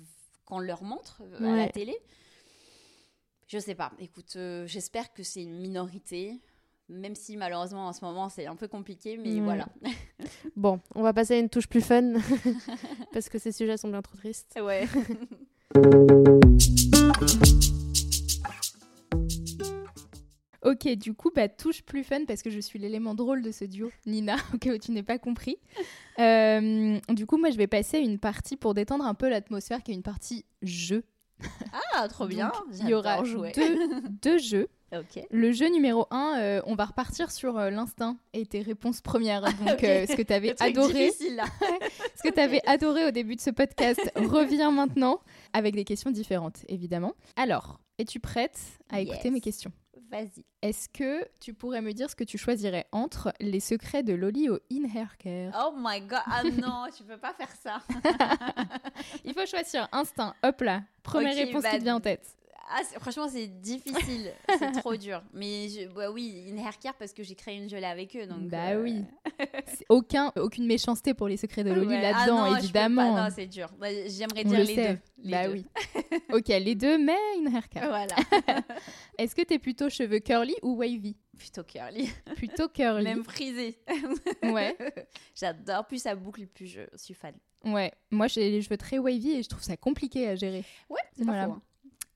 qu'on 0.46 0.59
leur 0.59 0.82
montre 0.82 1.22
à 1.38 1.57
la 1.57 1.68
télé. 1.68 1.96
Je 3.53 3.59
sais 3.59 3.74
pas. 3.74 3.90
Écoute, 3.98 4.34
euh, 4.36 4.64
j'espère 4.68 5.12
que 5.12 5.24
c'est 5.24 5.42
une 5.42 5.59
minorité, 5.59 6.40
même 6.88 7.16
si 7.16 7.36
malheureusement 7.36 7.88
en 7.88 7.92
ce 7.92 8.05
moment 8.05 8.28
c'est 8.28 8.46
un 8.46 8.55
peu 8.55 8.68
compliqué, 8.68 9.16
mais 9.16 9.34
Ouais. 9.34 9.40
voilà. 9.40 9.66
Bon, 10.57 10.80
on 10.94 11.03
va 11.03 11.12
passer 11.12 11.34
à 11.34 11.38
une 11.38 11.48
touche 11.48 11.66
plus 11.66 11.80
fun, 11.80 12.12
parce 13.12 13.28
que 13.28 13.38
ces 13.38 13.51
sujets 13.53 13.76
sont 13.76 13.88
bien 13.88 14.03
trop 14.03 14.16
tristes. 14.16 14.57
Ouais. 14.62 14.86
Ok, 20.62 20.86
du 20.88 21.14
coup, 21.14 21.30
bah, 21.34 21.48
touche 21.48 21.82
plus 21.82 22.05
fun 22.05 22.26
parce 22.26 22.42
que 22.42 22.51
je 22.51 22.61
suis 22.61 22.78
l'élément 22.78 23.14
drôle 23.14 23.40
de 23.40 23.51
ce 23.51 23.64
duo, 23.64 23.90
Nina, 24.07 24.36
au 24.55 24.59
cas 24.59 24.74
où 24.74 24.78
tu 24.78 24.92
n'es 24.92 25.03
pas 25.03 25.18
compris. 25.18 25.57
Euh, 26.18 26.98
du 27.09 27.24
coup, 27.26 27.38
moi, 27.38 27.51
je 27.51 27.57
vais 27.57 27.66
passer 27.66 27.96
à 27.96 28.01
une 28.01 28.18
partie 28.18 28.59
pour 28.59 28.74
détendre 28.74 29.07
un 29.07 29.14
peu 29.14 29.30
l'atmosphère, 29.30 29.82
qui 29.82 29.92
est 29.92 29.94
une 29.94 30.03
partie 30.03 30.44
jeu. 30.61 31.03
Ah, 31.95 32.09
trop 32.09 32.26
bien. 32.26 32.49
Donc, 32.49 32.78
Il 32.80 32.88
y 32.88 32.95
aura 32.95 33.22
jouer. 33.24 33.53
deux, 33.55 34.01
deux 34.22 34.38
jeux. 34.38 34.68
Le 35.30 35.53
jeu 35.53 35.68
numéro 35.68 36.07
1, 36.11 36.62
on 36.66 36.74
va 36.74 36.84
repartir 36.86 37.30
sur 37.30 37.57
euh, 37.59 37.70
l'instinct 37.70 38.16
et 38.32 38.45
tes 38.45 38.61
réponses 38.61 39.01
premières. 39.01 39.43
Donc, 39.43 39.53
Ok. 39.74 39.84
euh, 39.84 40.07
ce 40.09 40.16
que 40.16 40.22
tu 40.22 40.32
avais 40.32 40.61
adoré, 40.61 41.12
là. 41.36 41.45
ce 42.16 42.28
que 42.28 42.34
tu 42.34 42.41
avais 42.41 42.61
adoré 42.66 43.07
au 43.07 43.12
début 43.12 43.36
de 43.36 43.41
ce 43.41 43.51
podcast 43.51 44.01
revient 44.16 44.70
maintenant 44.72 45.20
avec 45.53 45.76
des 45.76 45.84
questions 45.84 46.11
différentes, 46.11 46.64
évidemment. 46.68 47.14
Alors, 47.36 47.78
es-tu 47.99 48.18
prête 48.18 48.59
à 48.88 49.01
écouter 49.01 49.30
mes 49.30 49.41
questions? 49.41 49.70
Vas-y. 50.11 50.44
Est-ce 50.61 50.88
que 50.88 51.24
tu 51.40 51.54
pourrais 51.54 51.80
me 51.80 51.92
dire 51.92 52.11
ce 52.11 52.16
que 52.16 52.24
tu 52.24 52.36
choisirais 52.36 52.86
entre 52.90 53.32
les 53.38 53.61
secrets 53.61 54.02
de 54.02 54.12
Loli 54.12 54.48
au 54.48 54.58
In 54.72 54.84
Hair 54.92 55.16
Care? 55.18 55.52
Oh 55.56 55.72
my 55.76 56.00
god. 56.00 56.20
Ah 56.26 56.42
non, 56.42 56.86
tu 56.96 57.04
peux 57.04 57.16
pas 57.16 57.32
faire 57.32 57.52
ça. 57.62 57.80
Il 59.24 59.32
faut 59.32 59.46
choisir 59.46 59.88
instinct. 59.92 60.34
Hop 60.42 60.61
là, 60.62 60.82
première 61.04 61.36
réponse 61.36 61.62
bah, 61.62 61.70
qui 61.70 61.78
te 61.78 61.84
vient 61.84 61.96
en 61.96 62.00
tête. 62.00 62.36
Ah, 62.73 62.83
franchement, 63.01 63.29
c'est 63.29 63.49
difficile. 63.49 64.33
c'est 64.59 64.71
trop 64.81 64.95
dur. 64.97 65.23
Mais 65.33 65.68
je- 65.68 65.89
bah 65.93 66.11
oui, 66.11 66.45
une 66.49 66.59
hair 66.59 66.79
care 66.79 66.95
parce 66.95 67.12
que 67.12 67.23
j'ai 67.25 67.35
créé 67.35 67.57
une 67.57 67.68
gelée 67.68 67.85
avec 67.85 68.14
eux. 68.16 68.27
Donc, 68.27 68.43
bah 68.49 68.71
euh, 68.75 68.83
oui. 68.83 69.05
Aucun, 69.89 70.33
aucune 70.37 70.66
méchanceté 70.66 71.12
pour 71.14 71.27
les 71.27 71.37
secrets 71.37 71.64
de 71.64 71.73
Loli 71.73 71.89
ouais. 71.89 72.01
Ah 72.05 72.12
là-dedans, 72.27 72.57
évidemment. 72.57 73.14
pas. 73.14 73.23
Non, 73.29 73.35
c'est 73.35 73.47
dur. 73.47 73.68
Bah, 73.79 73.89
J'aimerais 74.07 74.45
dire 74.45 74.59
le 74.61 74.64
les 74.64 74.75
sait. 74.75 74.89
deux. 74.95 74.99
Les 75.25 75.31
bah 75.33 75.47
deux. 75.49 75.53
oui. 75.55 75.66
ok, 76.33 76.47
les 76.49 76.75
deux, 76.77 76.99
mais 76.99 77.16
In 77.39 77.53
Hair 77.53 77.68
Care. 77.68 77.89
Voilà. 77.89 78.14
Est-ce 79.18 79.35
que 79.35 79.43
t'es 79.43 79.59
plutôt 79.59 79.89
cheveux 79.91 80.21
curly 80.21 80.55
ou 80.62 80.77
wavy? 80.77 81.16
Plutôt 81.37 81.64
curly. 81.64 82.09
Plutôt 82.37 82.68
curly. 82.68 83.05
Même 83.05 83.25
frisé. 83.25 83.79
Ouais. 84.43 84.77
J'adore. 85.35 85.87
Plus 85.87 86.03
ça 86.03 86.14
boucle, 86.14 86.47
plus 86.47 86.66
je 86.66 86.83
suis 86.97 87.14
fan. 87.14 87.35
Ouais. 87.64 87.93
Moi, 88.11 88.27
j'ai 88.29 88.51
les 88.51 88.62
cheveux 88.62 88.77
très 88.77 88.99
wavy 88.99 89.33
et 89.33 89.43
je 89.43 89.49
trouve 89.49 89.62
ça 89.62 89.77
compliqué 89.77 90.29
à 90.29 90.35
gérer. 90.37 90.64
Ouais, 90.89 91.01
c'est 91.16 91.25
Voilà. 91.25 91.47
pas 91.47 91.49
faux. 91.49 91.57
hein. 91.57 91.62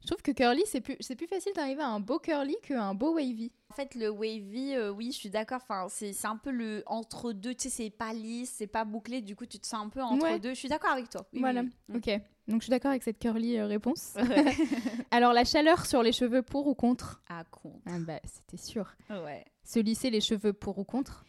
Je 0.04 0.08
trouve 0.10 0.20
que 0.20 0.32
curly, 0.32 0.62
c'est 0.66 0.82
plus, 0.82 0.96
c'est 1.00 1.16
plus 1.16 1.26
facile 1.26 1.52
d'arriver 1.56 1.80
à 1.80 1.88
un 1.88 1.98
beau 1.98 2.18
curly 2.18 2.54
qu'un 2.62 2.92
beau 2.92 3.14
wavy. 3.14 3.50
En 3.70 3.74
fait, 3.74 3.94
le 3.94 4.10
wavy, 4.10 4.74
euh, 4.74 4.90
oui, 4.90 5.06
je 5.12 5.16
suis 5.16 5.30
d'accord. 5.30 5.60
Enfin, 5.62 5.86
c'est 5.88 6.12
c'est 6.12 6.26
un 6.26 6.36
peu 6.36 6.50
le 6.50 6.82
entre 6.84 7.32
deux. 7.32 7.54
Tu 7.54 7.64
sais, 7.64 7.70
c'est 7.70 7.90
pas 7.90 8.12
lisse, 8.12 8.52
c'est 8.54 8.66
pas 8.66 8.84
bouclé. 8.84 9.22
Du 9.22 9.34
coup, 9.34 9.46
tu 9.46 9.58
te 9.58 9.66
sens 9.66 9.86
un 9.86 9.88
peu 9.88 10.02
entre 10.02 10.22
Ouais. 10.24 10.38
deux. 10.38 10.50
Je 10.50 10.58
suis 10.58 10.68
d'accord 10.68 10.90
avec 10.90 11.08
toi. 11.08 11.24
Oui, 11.32 11.40
voilà. 11.40 11.62
oui, 11.62 11.70
oui. 11.88 11.96
Ok. 11.96 12.20
Donc, 12.48 12.60
je 12.60 12.64
suis 12.66 12.70
d'accord 12.70 12.90
avec 12.90 13.02
cette 13.02 13.18
curly 13.18 13.56
euh, 13.56 13.66
réponse. 13.66 14.12
Ouais. 14.28 14.54
Alors, 15.10 15.32
la 15.32 15.44
chaleur 15.46 15.86
sur 15.86 16.02
les 16.02 16.12
cheveux 16.12 16.42
pour 16.42 16.66
ou 16.66 16.74
contre? 16.74 17.22
Ah, 17.30 17.44
con. 17.50 17.80
Ah 17.86 17.98
bah, 17.98 18.20
c'était 18.24 18.62
sûr. 18.62 18.94
Ouais. 19.08 19.42
Se 19.64 19.78
lisser 19.78 20.10
les 20.10 20.20
cheveux 20.20 20.52
pour 20.52 20.78
ou 20.78 20.84
contre? 20.84 21.24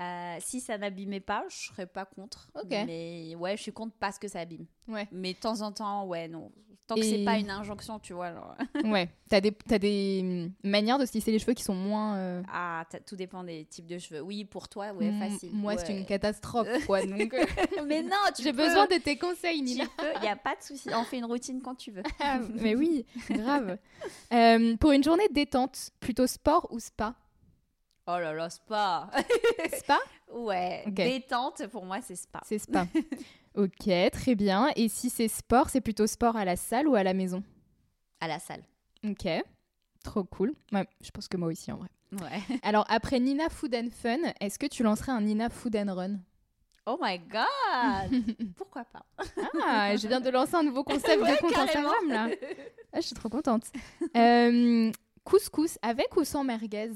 Euh, 0.00 0.36
si 0.40 0.60
ça 0.60 0.78
n'abîmait 0.78 1.20
pas, 1.20 1.44
je 1.48 1.56
serais 1.68 1.86
pas 1.86 2.04
contre. 2.04 2.50
Mais 2.70 3.34
ouais, 3.36 3.56
je 3.56 3.62
suis 3.62 3.72
contre 3.72 3.94
parce 3.98 4.18
que 4.18 4.28
ça 4.28 4.40
abîme. 4.40 4.66
Ouais. 4.86 5.08
Mais 5.10 5.32
de 5.34 5.38
temps 5.38 5.60
en 5.60 5.72
temps, 5.72 6.06
ouais, 6.06 6.28
non. 6.28 6.52
Tant 6.86 6.94
que 6.94 7.00
Et- 7.00 7.02
c'est 7.18 7.24
pas 7.24 7.36
une 7.36 7.50
injonction, 7.50 7.98
tu 7.98 8.14
vois. 8.14 8.32
genre. 8.32 8.54
Ouais. 8.94 9.10
T'as 9.28 9.42
des, 9.42 9.52
t'as 9.52 9.78
des 9.78 10.20
hum, 10.22 10.52
manières 10.70 10.98
de 10.98 11.04
se 11.04 11.12
lisser 11.12 11.30
les 11.32 11.38
cheveux 11.38 11.52
qui 11.52 11.62
sont 11.62 11.74
moins. 11.74 12.16
euh, 12.16 12.42
Ah, 12.50 12.86
tout 13.06 13.14
dépend 13.16 13.44
des 13.44 13.66
types 13.66 13.86
de 13.86 13.98
cheveux. 13.98 14.22
Oui, 14.22 14.46
pour 14.46 14.68
toi, 14.70 14.92
ouais, 14.92 15.08
m- 15.08 15.18
facile. 15.18 15.50
Moi, 15.52 15.76
c'est 15.76 15.94
une 15.94 16.06
catastrophe, 16.06 16.66
quoi. 16.86 17.04
Donc, 17.04 17.34
euh, 17.34 17.44
Mais 17.86 18.02
non, 18.02 18.16
j'ai 18.40 18.52
besoin 18.52 18.86
de 18.86 18.96
tes 19.02 19.18
conseils, 19.18 19.60
Nina. 19.60 19.84
peux, 19.98 20.24
y 20.24 20.28
a 20.28 20.36
pas 20.36 20.54
de 20.56 20.62
souci. 20.62 20.88
On 20.94 21.04
fait 21.04 21.18
une 21.18 21.26
routine 21.26 21.60
quand 21.60 21.74
tu 21.74 21.90
veux. 21.90 22.02
Ah, 22.20 22.38
mais 22.54 22.74
oui, 22.74 23.04
grave. 23.28 23.76
Euh, 24.32 24.76
pour 24.78 24.92
une 24.92 25.04
journée 25.04 25.28
détente, 25.30 25.90
plutôt 26.00 26.26
sport 26.26 26.68
ou 26.70 26.78
spa? 26.80 27.14
Oh 28.10 28.18
là 28.18 28.32
là, 28.32 28.48
spa. 28.48 29.10
Spa? 29.76 29.98
Ouais, 30.32 30.82
Ok. 30.86 30.94
détente, 30.94 31.66
pour 31.66 31.84
moi, 31.84 32.00
c'est 32.00 32.16
spa. 32.16 32.40
C'est 32.44 32.58
spa. 32.58 32.86
ok, 33.54 33.90
très 34.12 34.34
bien. 34.34 34.70
Et 34.76 34.88
si 34.88 35.10
c'est 35.10 35.28
sport, 35.28 35.68
c'est 35.68 35.82
plutôt 35.82 36.06
sport 36.06 36.34
à 36.36 36.44
la 36.46 36.56
salle 36.56 36.88
ou 36.88 36.94
à 36.94 37.02
la 37.02 37.12
maison? 37.12 37.42
À 38.20 38.28
la 38.28 38.38
salle. 38.38 38.62
Ok, 39.06 39.28
trop 40.02 40.24
cool. 40.24 40.54
Ouais, 40.72 40.86
je 41.02 41.10
pense 41.10 41.28
que 41.28 41.36
moi 41.36 41.48
aussi 41.48 41.70
en 41.70 41.76
vrai. 41.76 41.88
Ouais. 42.12 42.40
Alors 42.62 42.86
après 42.88 43.20
Nina 43.20 43.50
Food 43.50 43.74
and 43.74 43.88
Fun, 43.92 44.18
est-ce 44.40 44.58
que 44.58 44.66
tu 44.66 44.82
lancerais 44.82 45.12
un 45.12 45.20
Nina 45.20 45.50
Food 45.50 45.76
and 45.76 45.94
Run? 45.94 46.18
Oh 46.86 46.98
my 47.02 47.18
god 47.18 48.22
Pourquoi 48.56 48.84
pas? 48.86 49.04
Ah, 49.62 49.94
je 49.96 50.08
viens 50.08 50.20
de 50.22 50.30
lancer 50.30 50.54
un 50.54 50.62
nouveau 50.62 50.82
concept 50.82 51.20
Ouais, 51.22 51.32
de 51.36 51.40
compte 51.40 51.52
carrément. 51.52 51.90
Instagram 51.90 52.08
là. 52.30 52.36
Ah, 52.94 53.00
je 53.02 53.06
suis 53.06 53.14
trop 53.14 53.28
contente. 53.28 53.64
Euh, 54.16 54.90
couscous 55.22 55.78
avec 55.82 56.16
ou 56.16 56.24
sans 56.24 56.42
merguez? 56.42 56.90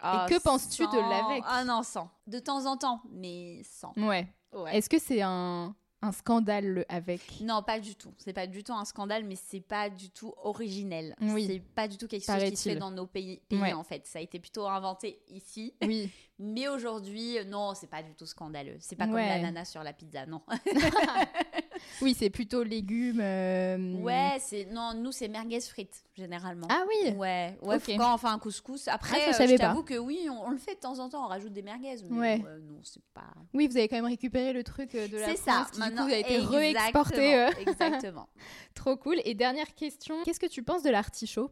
Ah, 0.00 0.26
que 0.28 0.40
penses-tu 0.40 0.82
de 0.86 0.96
l'avec? 0.98 1.42
Ah 1.46 1.64
non, 1.64 1.82
sans. 1.82 2.10
De 2.26 2.38
temps 2.38 2.66
en 2.66 2.76
temps, 2.76 3.02
mais 3.10 3.62
sans. 3.64 3.92
Ouais. 3.96 4.26
Ouais. 4.52 4.76
Est-ce 4.76 4.88
que 4.88 4.98
c'est 4.98 5.20
un, 5.22 5.74
un 6.02 6.12
scandale 6.12 6.66
le 6.66 6.84
avec? 6.88 7.40
Non, 7.40 7.62
pas 7.62 7.80
du 7.80 7.94
tout. 7.96 8.14
C'est 8.18 8.32
pas 8.32 8.46
du 8.46 8.62
tout 8.64 8.72
un 8.72 8.84
scandale, 8.84 9.24
mais 9.24 9.36
c'est 9.36 9.60
pas 9.60 9.90
du 9.90 10.10
tout 10.10 10.32
originel. 10.42 11.14
Oui. 11.20 11.46
C'est 11.46 11.60
pas 11.60 11.88
du 11.88 11.96
tout 11.98 12.06
quelque 12.06 12.24
chose 12.24 12.44
qui 12.50 12.56
se 12.56 12.68
fait 12.70 12.76
dans 12.76 12.90
nos 12.90 13.06
pays, 13.06 13.40
pays, 13.48 13.60
Ouais. 13.60 13.72
en 13.72 13.82
fait. 13.84 14.06
Ça 14.06 14.18
a 14.20 14.22
été 14.22 14.38
plutôt 14.38 14.66
inventé 14.66 15.20
ici. 15.28 15.74
Oui. 15.82 16.10
Mais 16.40 16.68
aujourd'hui, 16.68 17.36
euh, 17.38 17.44
non, 17.44 17.74
c'est 17.74 17.88
pas 17.90 18.02
du 18.02 18.14
tout 18.14 18.24
scandaleux. 18.26 18.76
C'est 18.78 18.94
pas 18.94 19.06
comme 19.06 19.14
Ouais. 19.14 19.26
l'ananas 19.26 19.64
sur 19.66 19.82
la 19.82 19.92
pizza, 19.92 20.24
non. 20.26 20.40
oui, 22.00 22.14
c'est 22.16 22.30
plutôt 22.30 22.62
légumes. 22.62 23.20
euh, 23.20 23.94
ouais, 24.02 24.36
c'est 24.40 24.66
non, 24.66 24.94
nous 24.94 25.10
c'est 25.10 25.26
merguez 25.28 25.60
frites 25.60 26.04
généralement. 26.16 26.68
Ah 26.70 26.84
oui. 26.88 27.10
Ouais, 27.16 27.58
ouais, 27.62 27.76
Ok. 27.76 27.88
quand 27.96 28.14
on 28.14 28.18
fait 28.18 28.28
un 28.28 28.38
couscous. 28.38 28.86
Après, 28.88 29.16
Ah, 29.16 29.18
ça, 29.18 29.24
je 29.24 29.28
euh, 29.30 29.38
savais 29.38 29.52
je 29.56 29.58
pas. 29.60 29.68
t'avoue 29.68 29.82
que 29.82 29.98
oui, 29.98 30.28
on, 30.30 30.46
on 30.46 30.50
le 30.50 30.58
fait 30.58 30.76
de 30.76 30.80
temps 30.80 30.98
en 31.00 31.08
temps, 31.08 31.24
on 31.24 31.28
rajoute 31.28 31.52
des 31.52 31.62
merguez. 31.62 31.96
Mais 32.08 32.18
Ouais. 32.18 32.42
ouais, 32.44 32.58
non, 32.60 32.80
c'est 32.84 33.02
pas. 33.14 33.34
Oui, 33.52 33.66
vous 33.66 33.76
avez 33.76 33.88
quand 33.88 33.96
même 33.96 34.04
récupéré 34.06 34.52
le 34.52 34.62
truc 34.62 34.94
euh, 34.94 35.08
de 35.08 35.16
la 35.18 35.26
C'est 35.26 35.36
France 35.38 35.44
ça. 35.44 35.70
qui 35.72 35.72
du 35.72 35.78
Maintenant, 35.80 36.06
coup 36.06 36.12
a 36.12 36.16
été 36.18 36.34
exactement, 36.36 36.58
réexporté. 36.60 37.34
euh. 37.34 37.50
Exactement. 37.66 38.28
Trop 38.74 38.96
cool. 38.96 39.16
Et 39.24 39.34
dernière 39.34 39.74
question, 39.74 40.14
qu'est-ce 40.24 40.40
que 40.40 40.46
tu 40.46 40.62
penses 40.62 40.82
de 40.84 40.90
l'artichaut? 40.90 41.50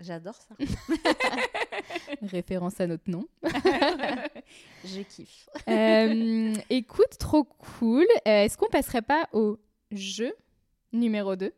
J'adore 0.00 0.36
ça. 0.36 0.54
Référence 2.22 2.80
à 2.80 2.86
notre 2.86 3.08
nom. 3.10 3.26
Je 4.84 5.00
kiffe. 5.02 5.48
Euh, 5.68 6.54
écoute, 6.70 7.18
trop 7.18 7.44
cool. 7.44 8.06
Euh, 8.26 8.44
Est-ce 8.44 8.56
qu'on 8.56 8.68
passerait 8.68 9.02
pas 9.02 9.28
au 9.32 9.58
jeu 9.90 10.32
numéro 10.92 11.36
2 11.36 11.52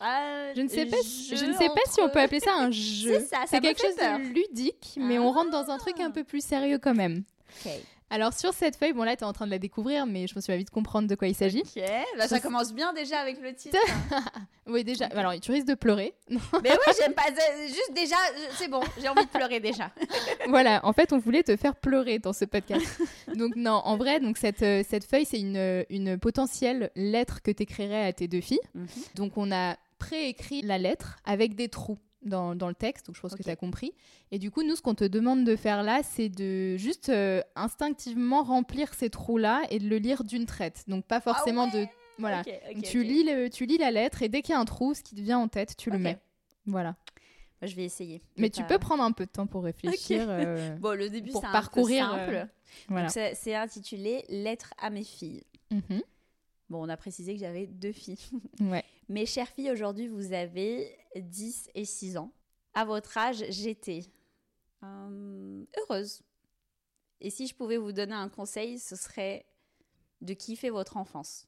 Je 0.00 0.60
ne 0.60 0.68
sais 0.68 0.86
pas, 0.86 0.96
si- 1.02 1.36
je 1.36 1.44
ne 1.44 1.52
sais 1.52 1.68
pas 1.68 1.80
si 1.90 2.00
on 2.00 2.08
peut 2.08 2.20
appeler 2.20 2.40
ça 2.40 2.54
un 2.56 2.70
jeu. 2.70 3.24
C'est 3.46 3.60
quelque 3.60 3.80
chose 3.80 3.96
peur. 3.96 4.18
de 4.18 4.24
ludique, 4.24 4.98
mais 5.00 5.18
on 5.18 5.30
rentre 5.30 5.50
dans 5.50 5.70
un 5.70 5.78
truc 5.78 6.00
un 6.00 6.10
peu 6.10 6.24
plus 6.24 6.44
sérieux 6.44 6.78
quand 6.78 6.94
même. 6.94 7.22
Alors 8.14 8.32
sur 8.32 8.52
cette 8.54 8.76
feuille, 8.76 8.92
bon 8.92 9.02
là 9.02 9.16
t'es 9.16 9.24
en 9.24 9.32
train 9.32 9.44
de 9.44 9.50
la 9.50 9.58
découvrir, 9.58 10.06
mais 10.06 10.28
je 10.28 10.34
pense 10.34 10.44
que 10.44 10.46
tu 10.46 10.52
vas 10.52 10.56
vite 10.56 10.70
comprendre 10.70 11.08
de 11.08 11.16
quoi 11.16 11.26
il 11.26 11.34
s'agit. 11.34 11.62
Ok, 11.62 11.82
bah, 12.16 12.28
ça 12.28 12.38
commence 12.38 12.72
bien 12.72 12.92
déjà 12.92 13.18
avec 13.18 13.40
le 13.42 13.52
titre. 13.54 13.76
Oui 14.66 14.82
déjà, 14.84 15.06
alors 15.06 15.38
tu 15.40 15.50
risques 15.52 15.66
de 15.66 15.74
pleurer. 15.74 16.14
Mais 16.30 16.38
oui, 16.70 16.92
j'aime 16.98 17.12
pas. 17.12 17.24
c'est- 17.36 17.66
Juste 17.68 17.92
déjà, 17.92 18.14
je- 18.34 18.56
c'est 18.56 18.68
bon, 18.68 18.80
j'ai 19.00 19.08
envie 19.08 19.24
de 19.24 19.30
pleurer 19.30 19.58
déjà. 19.60 19.90
voilà, 20.48 20.80
en 20.86 20.92
fait 20.92 21.12
on 21.12 21.18
voulait 21.18 21.42
te 21.42 21.54
faire 21.56 21.74
pleurer 21.74 22.18
dans 22.20 22.32
ce 22.32 22.44
podcast. 22.44 23.00
donc 23.34 23.56
non, 23.56 23.72
en 23.84 23.96
vrai, 23.96 24.20
donc 24.20 24.38
cette, 24.38 24.62
euh, 24.62 24.82
cette 24.88 25.04
feuille 25.04 25.26
c'est 25.26 25.40
une, 25.40 25.84
une 25.90 26.16
potentielle 26.18 26.90
lettre 26.94 27.42
que 27.42 27.50
t'écrirais 27.50 28.06
à 28.06 28.12
tes 28.12 28.28
deux 28.28 28.40
filles. 28.40 28.60
Donc 29.16 29.32
on 29.36 29.50
a 29.52 29.76
préécrit 29.98 30.62
la 30.62 30.78
lettre 30.78 31.16
avec 31.26 31.56
des 31.56 31.68
trous 31.68 31.98
dans, 32.24 32.54
dans 32.54 32.68
le 32.68 32.74
texte, 32.74 33.06
donc 33.06 33.16
je 33.16 33.20
pense 33.20 33.34
que 33.34 33.42
tu 33.42 33.50
as 33.50 33.56
compris. 33.56 33.92
Et 34.30 34.38
du 34.38 34.50
coup, 34.50 34.62
nous, 34.62 34.76
ce 34.76 34.82
qu'on 34.82 34.94
te 34.94 35.04
demande 35.04 35.44
de 35.44 35.56
faire 35.56 35.82
là, 35.82 36.00
c'est 36.02 36.28
de 36.28 36.76
juste 36.76 37.08
euh, 37.10 37.42
instinctivement 37.56 38.42
remplir 38.42 38.94
ces 38.94 39.10
trous-là 39.10 39.62
et 39.70 39.78
de 39.78 39.88
le 39.88 39.98
lire 39.98 40.24
d'une 40.24 40.46
traite. 40.46 40.84
Donc 40.88 41.04
pas 41.04 41.20
forcément 41.20 41.66
de... 41.68 41.86
Voilà. 42.18 42.40
Ok, 42.40 42.74
Donc, 42.74 42.84
tu, 42.84 43.02
lis 43.02 43.24
le, 43.24 43.48
tu 43.50 43.66
lis 43.66 43.76
la 43.78 43.90
lettre 43.90 44.22
et 44.22 44.28
dès 44.28 44.40
qu'il 44.42 44.52
y 44.54 44.56
a 44.56 44.60
un 44.60 44.64
trou, 44.64 44.94
ce 44.94 45.02
qui 45.02 45.14
te 45.16 45.20
vient 45.20 45.38
en 45.38 45.48
tête, 45.48 45.76
tu 45.76 45.90
le 45.90 45.98
mets. 45.98 46.18
Voilà. 46.66 46.96
Moi, 47.60 47.68
je 47.68 47.76
vais 47.76 47.84
essayer. 47.84 48.22
Mais 48.36 48.50
tu 48.50 48.62
peux 48.64 48.78
prendre 48.78 49.02
un 49.02 49.12
peu 49.12 49.26
de 49.26 49.30
temps 49.30 49.46
pour 49.46 49.64
réfléchir. 49.64 50.26
Euh, 50.28 50.76
Bon, 50.80 50.96
le 50.96 51.08
début, 51.10 51.30
pour 51.30 51.40
c'est 51.40 51.46
un 51.48 51.52
parcourir, 51.52 52.10
peu 52.10 52.18
simple. 52.18 52.34
euh, 52.34 52.44
voilà. 52.88 53.08
Donc, 53.08 53.30
c'est 53.34 53.54
intitulé 53.54 54.24
Lettre 54.28 54.74
à 54.78 54.90
mes 54.90 55.04
filles. 55.04 55.42
Mhm. 55.70 56.02
Bon, 56.70 56.84
on 56.84 56.88
a 56.88 56.96
précisé 56.96 57.34
que 57.34 57.40
j'avais 57.40 57.66
deux 57.66 57.92
filles. 57.92 58.18
Ouais. 58.60 58.84
Mes 59.08 59.26
chères 59.26 59.48
filles, 59.48 59.70
aujourd'hui, 59.70 60.08
vous 60.08 60.32
avez 60.32 60.96
10 61.16 61.70
et 61.74 61.84
6 61.84 62.16
ans. 62.16 62.32
À 62.72 62.84
votre 62.84 63.16
âge, 63.18 63.44
j'étais 63.50 64.00
euh, 64.82 65.64
heureuse. 65.78 66.22
Et 67.20 67.30
si 67.30 67.46
je 67.46 67.54
pouvais 67.54 67.76
vous 67.76 67.92
donner 67.92 68.14
un 68.14 68.28
conseil, 68.28 68.78
ce 68.78 68.96
serait 68.96 69.46
de 70.20 70.34
kiffer 70.34 70.70
votre 70.70 70.96
enfance. 70.96 71.46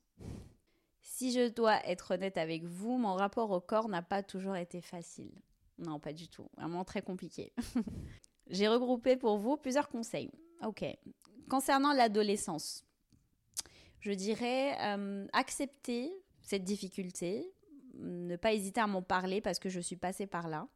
Si 1.03 1.33
je 1.33 1.49
dois 1.49 1.85
être 1.87 2.15
honnête 2.15 2.37
avec 2.37 2.65
vous, 2.65 2.99
mon 2.99 3.15
rapport 3.15 3.51
au 3.51 3.61
corps 3.61 3.89
n'a 3.89 4.03
pas 4.03 4.23
toujours 4.23 4.57
été 4.57 4.81
facile. 4.81 5.33
Non, 5.79 5.99
pas 5.99 6.13
du 6.13 6.29
tout. 6.29 6.49
Vraiment 6.57 6.85
très 6.85 7.03
compliqué. 7.03 7.53
J'ai 8.49 8.69
regroupé 8.69 9.17
pour 9.17 9.39
vous 9.39 9.57
plusieurs 9.57 9.89
conseils. 9.89 10.31
Ok. 10.65 10.85
Concernant 11.49 11.93
l'adolescence, 11.93 12.86
je 14.07 14.13
dirais 14.13 14.77
euh, 14.83 15.27
accepter 15.33 16.13
cette 16.41 16.63
difficulté, 16.63 17.53
ne 17.95 18.37
pas 18.37 18.53
hésiter 18.53 18.81
à 18.81 18.87
m'en 18.87 19.03
parler 19.03 19.41
parce 19.41 19.59
que 19.59 19.69
je 19.69 19.81
suis 19.81 19.97
passée 19.97 20.29
par 20.29 20.47
là, 20.47 20.69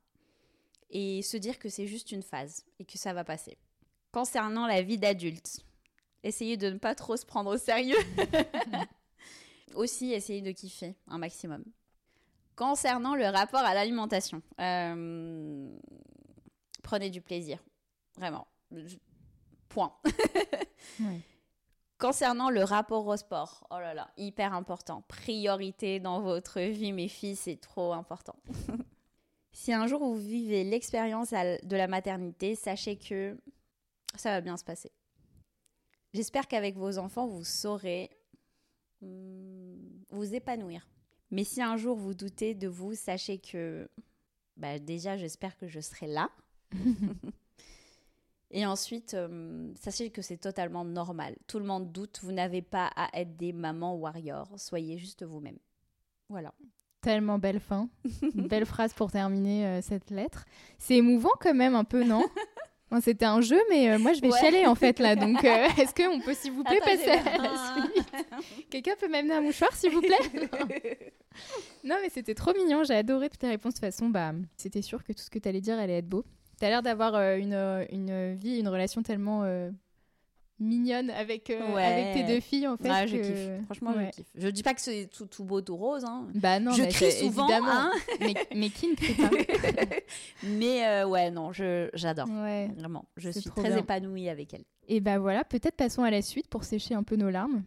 et 0.90 1.22
se 1.22 1.36
dire 1.36 1.60
que 1.60 1.68
c'est 1.68 1.86
juste 1.86 2.10
une 2.10 2.24
phase 2.24 2.64
et 2.80 2.84
que 2.84 2.98
ça 2.98 3.12
va 3.12 3.22
passer. 3.22 3.56
Concernant 4.10 4.66
la 4.66 4.82
vie 4.82 4.98
d'adulte, 4.98 5.60
essayez 6.24 6.56
de 6.56 6.70
ne 6.70 6.78
pas 6.78 6.96
trop 6.96 7.16
se 7.16 7.24
prendre 7.24 7.54
au 7.54 7.56
sérieux. 7.56 7.98
Aussi, 9.76 10.10
essayez 10.10 10.42
de 10.42 10.50
kiffer 10.50 10.96
un 11.06 11.18
maximum. 11.18 11.62
Concernant 12.56 13.14
le 13.14 13.26
rapport 13.26 13.60
à 13.60 13.74
l'alimentation, 13.74 14.42
euh, 14.60 15.78
prenez 16.82 17.10
du 17.10 17.20
plaisir, 17.20 17.62
vraiment. 18.16 18.48
Point. 19.68 19.94
Concernant 22.00 22.48
le 22.48 22.64
rapport 22.64 23.06
au 23.06 23.16
sport, 23.18 23.66
oh 23.70 23.78
là 23.78 23.92
là, 23.92 24.10
hyper 24.16 24.54
important. 24.54 25.04
Priorité 25.06 26.00
dans 26.00 26.22
votre 26.22 26.58
vie, 26.58 26.94
mes 26.94 27.08
filles, 27.08 27.36
c'est 27.36 27.60
trop 27.60 27.92
important. 27.92 28.36
si 29.52 29.74
un 29.74 29.86
jour 29.86 30.00
vous 30.00 30.16
vivez 30.16 30.64
l'expérience 30.64 31.32
de 31.32 31.76
la 31.76 31.88
maternité, 31.88 32.54
sachez 32.54 32.96
que 32.96 33.36
ça 34.14 34.30
va 34.30 34.40
bien 34.40 34.56
se 34.56 34.64
passer. 34.64 34.90
J'espère 36.14 36.48
qu'avec 36.48 36.74
vos 36.78 36.96
enfants, 36.96 37.26
vous 37.26 37.44
saurez 37.44 38.08
hmm, 39.02 39.76
vous 40.08 40.34
épanouir. 40.34 40.88
Mais 41.30 41.44
si 41.44 41.60
un 41.60 41.76
jour 41.76 41.98
vous 41.98 42.14
doutez 42.14 42.54
de 42.54 42.66
vous, 42.66 42.94
sachez 42.94 43.38
que 43.38 43.90
bah, 44.56 44.78
déjà, 44.78 45.18
j'espère 45.18 45.54
que 45.58 45.68
je 45.68 45.80
serai 45.80 46.06
là. 46.06 46.30
Et 48.52 48.66
ensuite, 48.66 49.14
euh, 49.14 49.72
sachez 49.80 50.10
que 50.10 50.22
c'est 50.22 50.36
totalement 50.38 50.84
normal. 50.84 51.36
Tout 51.46 51.58
le 51.60 51.64
monde 51.64 51.92
doute. 51.92 52.18
Vous 52.22 52.32
n'avez 52.32 52.62
pas 52.62 52.90
à 52.96 53.08
être 53.20 53.36
des 53.36 53.52
mamans 53.52 53.94
warriors. 53.96 54.48
Soyez 54.56 54.98
juste 54.98 55.22
vous-même. 55.24 55.58
Voilà. 56.28 56.52
Tellement 57.00 57.38
belle 57.38 57.60
fin. 57.60 57.88
Une 58.34 58.48
belle 58.48 58.66
phrase 58.66 58.92
pour 58.92 59.10
terminer 59.12 59.66
euh, 59.66 59.80
cette 59.82 60.10
lettre. 60.10 60.44
C'est 60.78 60.96
émouvant 60.96 61.30
quand 61.40 61.54
même 61.54 61.74
un 61.74 61.84
peu, 61.84 62.04
non? 62.04 62.24
Bon, 62.92 63.00
C'était 63.00 63.24
un 63.24 63.40
jeu, 63.40 63.60
mais 63.70 63.88
euh, 63.88 64.00
moi 64.00 64.14
je 64.14 64.20
vais 64.20 64.32
Ouais. 64.32 64.38
chialer 64.40 64.66
en 64.66 64.74
fait 64.74 64.98
là. 64.98 65.14
Donc 65.14 65.44
est-ce 65.44 65.94
qu'on 65.94 66.18
peut 66.22 66.34
s'il 66.34 66.50
vous 66.50 66.64
plaît 66.64 66.78
Attends, 66.82 66.90
passer 66.90 67.10
à 67.10 67.38
la 67.38 67.82
suite? 67.84 68.68
Quelqu'un 68.68 68.94
peut 68.98 69.06
m'amener 69.06 69.32
un 69.34 69.40
mouchoir 69.42 69.72
s'il 69.76 69.92
vous 69.92 70.00
plaît? 70.00 71.12
Non 71.84 71.94
mais 72.02 72.08
c'était 72.10 72.34
trop 72.34 72.52
mignon, 72.52 72.82
j'ai 72.82 72.94
adoré 72.94 73.28
toutes 73.30 73.38
tes 73.38 73.46
réponses. 73.48 73.74
De 73.74 73.78
toute 73.78 73.86
façon, 73.92 74.08
bah, 74.08 74.32
c'était 74.56 74.82
sûr 74.82 75.04
que 75.04 75.12
tout 75.12 75.22
ce 75.22 75.30
que 75.30 75.38
tu 75.38 75.48
allais 75.48 75.60
dire 75.60 75.78
allait 75.78 75.98
être 75.98 76.08
beau. 76.08 76.24
T'as 76.60 76.68
l'air 76.68 76.82
d'avoir 76.82 77.14
euh, 77.16 77.36
une, 77.36 77.54
euh, 77.54 77.84
une 77.90 78.34
vie, 78.36 78.60
une 78.60 78.68
relation 78.68 79.02
tellement 79.02 79.42
euh, 79.44 79.70
mignonne 80.60 81.08
avec, 81.10 81.48
euh, 81.50 81.74
Ouais. 81.74 81.82
avec 81.82 82.14
tes 82.26 82.32
deux 82.34 82.40
filles 82.40 82.68
en 82.68 82.76
fait. 82.76 82.88
Ouais, 82.90 83.08
je 83.08 83.16
kiffe. 83.16 83.64
Franchement, 83.64 83.92
Ouais. 83.96 84.10
je 84.12 84.16
kiffe. 84.16 84.26
Je 84.36 84.48
dis 84.48 84.62
pas 84.62 84.74
que 84.74 84.80
c'est 84.82 85.08
tout, 85.10 85.24
tout 85.26 85.42
beau, 85.42 85.62
tout 85.62 85.74
rose. 85.76 86.04
hein. 86.04 86.26
Bah 86.34 86.60
non, 86.60 86.72
je 86.72 86.82
mais 86.82 86.88
crie 86.88 87.10
souvent, 87.12 87.48
hein. 87.50 87.90
mais, 88.20 88.34
mais 88.54 88.68
qui 88.68 88.88
ne 88.88 88.94
crie 88.94 89.14
pas 89.14 89.30
Mais 90.42 90.86
euh, 90.86 91.06
ouais, 91.08 91.30
non, 91.30 91.50
je 91.52 91.88
j'adore. 91.94 92.28
Ouais. 92.28 92.68
Vraiment, 92.76 93.06
je 93.16 93.30
suis 93.30 93.48
très 93.50 93.68
bien. 93.70 93.78
épanouie 93.78 94.28
avec 94.28 94.52
elle. 94.54 94.64
Et 94.86 95.00
bah 95.00 95.18
voilà, 95.18 95.44
peut-être 95.44 95.76
passons 95.76 96.02
à 96.02 96.10
la 96.10 96.20
suite 96.20 96.48
pour 96.48 96.64
sécher 96.64 96.94
un 96.94 97.02
peu 97.02 97.16
nos 97.16 97.30
larmes. 97.30 97.62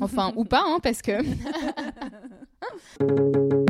Enfin, 0.00 0.32
ou 0.36 0.44
pas, 0.44 0.62
hein, 0.64 0.78
parce 0.80 1.02
que. 1.02 1.10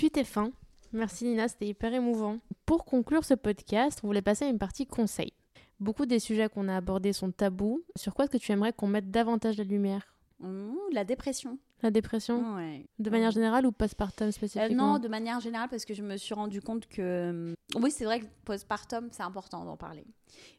Suite 0.00 0.16
et 0.16 0.24
fin. 0.24 0.50
Merci 0.94 1.26
Nina, 1.26 1.46
c'était 1.46 1.66
hyper 1.66 1.92
émouvant. 1.92 2.38
Pour 2.64 2.86
conclure 2.86 3.22
ce 3.22 3.34
podcast, 3.34 4.00
on 4.02 4.06
voulait 4.06 4.22
passer 4.22 4.46
à 4.46 4.48
une 4.48 4.58
partie 4.58 4.86
conseil. 4.86 5.34
Beaucoup 5.78 6.06
des 6.06 6.18
sujets 6.18 6.48
qu'on 6.48 6.68
a 6.68 6.76
abordés 6.78 7.12
sont 7.12 7.30
tabous. 7.30 7.82
Sur 7.96 8.14
quoi 8.14 8.24
est-ce 8.24 8.32
que 8.32 8.38
tu 8.38 8.50
aimerais 8.50 8.72
qu'on 8.72 8.86
mette 8.86 9.10
davantage 9.10 9.58
la 9.58 9.64
lumière? 9.64 10.16
Mmh, 10.38 10.72
la 10.94 11.04
dépression. 11.04 11.58
La 11.82 11.90
dépression? 11.90 12.56
Ouais. 12.56 12.86
De 12.98 13.10
manière 13.10 13.30
générale 13.30 13.66
ou 13.66 13.72
postpartum 13.72 14.28
Euh, 14.28 14.32
spécifiquement 14.32 14.94
non, 14.94 14.98
de 14.98 15.08
manière 15.08 15.38
générale, 15.40 15.68
parce 15.68 15.84
que 15.84 15.92
je 15.92 16.02
me 16.02 16.16
suis 16.16 16.32
rendu 16.32 16.62
compte 16.62 16.86
que. 16.86 17.02
euh, 17.02 17.54
Oui, 17.74 17.90
c'est 17.90 18.06
vrai 18.06 18.20
que 18.20 18.26
postpartum, 18.46 19.10
c'est 19.12 19.22
important 19.22 19.66
d'en 19.66 19.76
parler. 19.76 20.06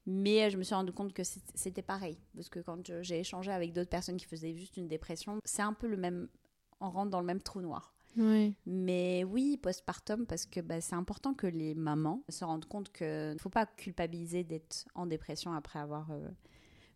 Mais 0.05 0.43
euh, 0.43 0.49
je 0.51 0.57
me 0.57 0.61
suis 0.61 0.75
rendu 0.75 0.91
compte 0.91 1.13
que 1.13 1.23
c'était 1.55 1.81
pareil. 1.81 2.19
Parce 2.35 2.49
que 2.49 2.59
quand 2.59 2.91
j'ai 3.01 3.21
échangé 3.21 3.51
avec 3.51 3.73
d'autres 3.73 3.89
personnes 3.89 4.17
qui 4.17 4.27
faisaient 4.27 4.53
juste 4.53 4.77
une 4.77 4.87
dépression, 4.87 5.39
c'est 5.45 5.63
un 5.63 5.73
peu 5.73 5.87
le 5.87 5.97
même. 5.97 6.27
On 6.79 6.91
rentre 6.91 7.09
dans 7.09 7.19
le 7.19 7.25
même 7.25 7.41
trou 7.41 7.59
noir. 7.61 7.95
Oui. 8.17 8.53
Mais 8.65 9.23
oui, 9.23 9.57
postpartum, 9.57 10.25
parce 10.25 10.45
que 10.45 10.59
bah, 10.59 10.81
c'est 10.81 10.95
important 10.95 11.33
que 11.33 11.47
les 11.47 11.75
mamans 11.75 12.23
se 12.29 12.43
rendent 12.43 12.65
compte 12.65 12.91
qu'il 12.91 13.07
ne 13.07 13.37
faut 13.39 13.49
pas 13.49 13.65
culpabiliser 13.65 14.43
d'être 14.43 14.85
en 14.95 15.05
dépression 15.05 15.53
après 15.53 15.79
avoir 15.79 16.11
euh, 16.11 16.27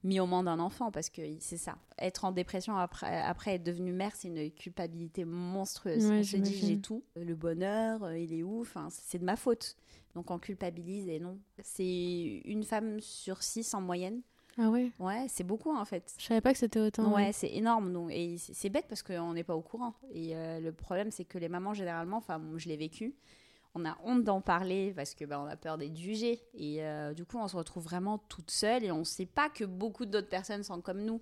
mis 0.04 0.20
au 0.20 0.26
monde 0.26 0.46
d'un 0.46 0.60
enfant 0.60 0.92
parce 0.92 1.10
que 1.10 1.22
c'est 1.40 1.58
ça. 1.58 1.78
Être 1.98 2.26
en 2.26 2.32
dépression 2.32 2.78
après, 2.78 3.22
après 3.22 3.56
être 3.56 3.64
devenue 3.64 3.94
mère, 3.94 4.16
c'est 4.16 4.28
une 4.28 4.52
culpabilité 4.52 5.26
monstrueuse. 5.26 6.06
Ouais, 6.06 6.20
on 6.20 6.24
se 6.24 6.38
dit 6.38 6.56
j'ai 6.56 6.80
tout, 6.80 7.04
le 7.16 7.36
bonheur, 7.36 8.04
euh, 8.04 8.18
il 8.18 8.34
est 8.34 8.44
où? 8.44 8.62
Enfin, 8.62 8.88
c'est 8.92 9.20
de 9.20 9.26
ma 9.26 9.36
faute. 9.36 9.76
Donc 10.14 10.32
on 10.32 10.40
culpabilise 10.40 11.10
et 11.10 11.20
non. 11.20 11.40
C'est 11.62 12.42
une 12.46 12.64
femme 12.64 13.00
sur 13.02 13.44
six 13.44 13.74
en 13.74 13.82
moyenne. 13.82 14.22
Ah 14.58 14.70
ouais? 14.70 14.92
Ouais, 15.00 15.26
c'est 15.28 15.44
beaucoup 15.44 15.76
en 15.76 15.84
fait. 15.84 16.14
Je 16.18 16.26
savais 16.26 16.42
pas 16.42 16.54
que 16.54 16.60
c'était 16.60 16.80
autant. 16.80 17.14
Ouais, 17.14 17.32
c'est 17.34 17.50
énorme. 17.54 17.92
Donc, 17.92 18.10
et 18.12 18.38
c'est 18.38 18.70
bête 18.70 18.86
parce 18.88 19.04
qu'on 19.04 19.34
n'est 19.34 19.44
pas 19.44 19.56
au 19.56 19.62
courant. 19.62 19.94
Et 20.14 20.36
euh, 20.36 20.60
le 20.60 20.72
problème, 20.72 21.12
c'est 21.12 21.26
que 21.26 21.38
les 21.38 21.50
mamans, 21.50 21.74
généralement, 21.74 22.18
enfin, 22.18 22.42
je 22.56 22.70
l'ai 22.70 22.78
vécu, 22.78 23.16
on 23.74 23.86
a 23.86 23.98
honte 24.06 24.24
d'en 24.24 24.40
parler 24.40 24.94
parce 24.96 25.14
que 25.14 25.26
bah, 25.26 25.42
on 25.42 25.48
a 25.48 25.58
peur 25.58 25.78
d'être 25.78 25.98
jugé. 25.98 26.42
Et 26.54 26.82
euh, 26.84 27.14
du 27.14 27.26
coup, 27.26 27.38
on 27.38 27.48
se 27.50 27.58
retrouve 27.58 27.84
vraiment 27.84 28.18
toute 28.30 28.50
seule 28.50 28.86
et 28.86 28.92
on 28.92 29.00
ne 29.00 29.04
sait 29.04 29.26
pas 29.26 29.50
que 29.50 29.66
beaucoup 29.66 30.06
d'autres 30.06 30.30
personnes 30.30 30.64
sont 30.64 30.80
comme 30.80 31.02
nous. 31.02 31.20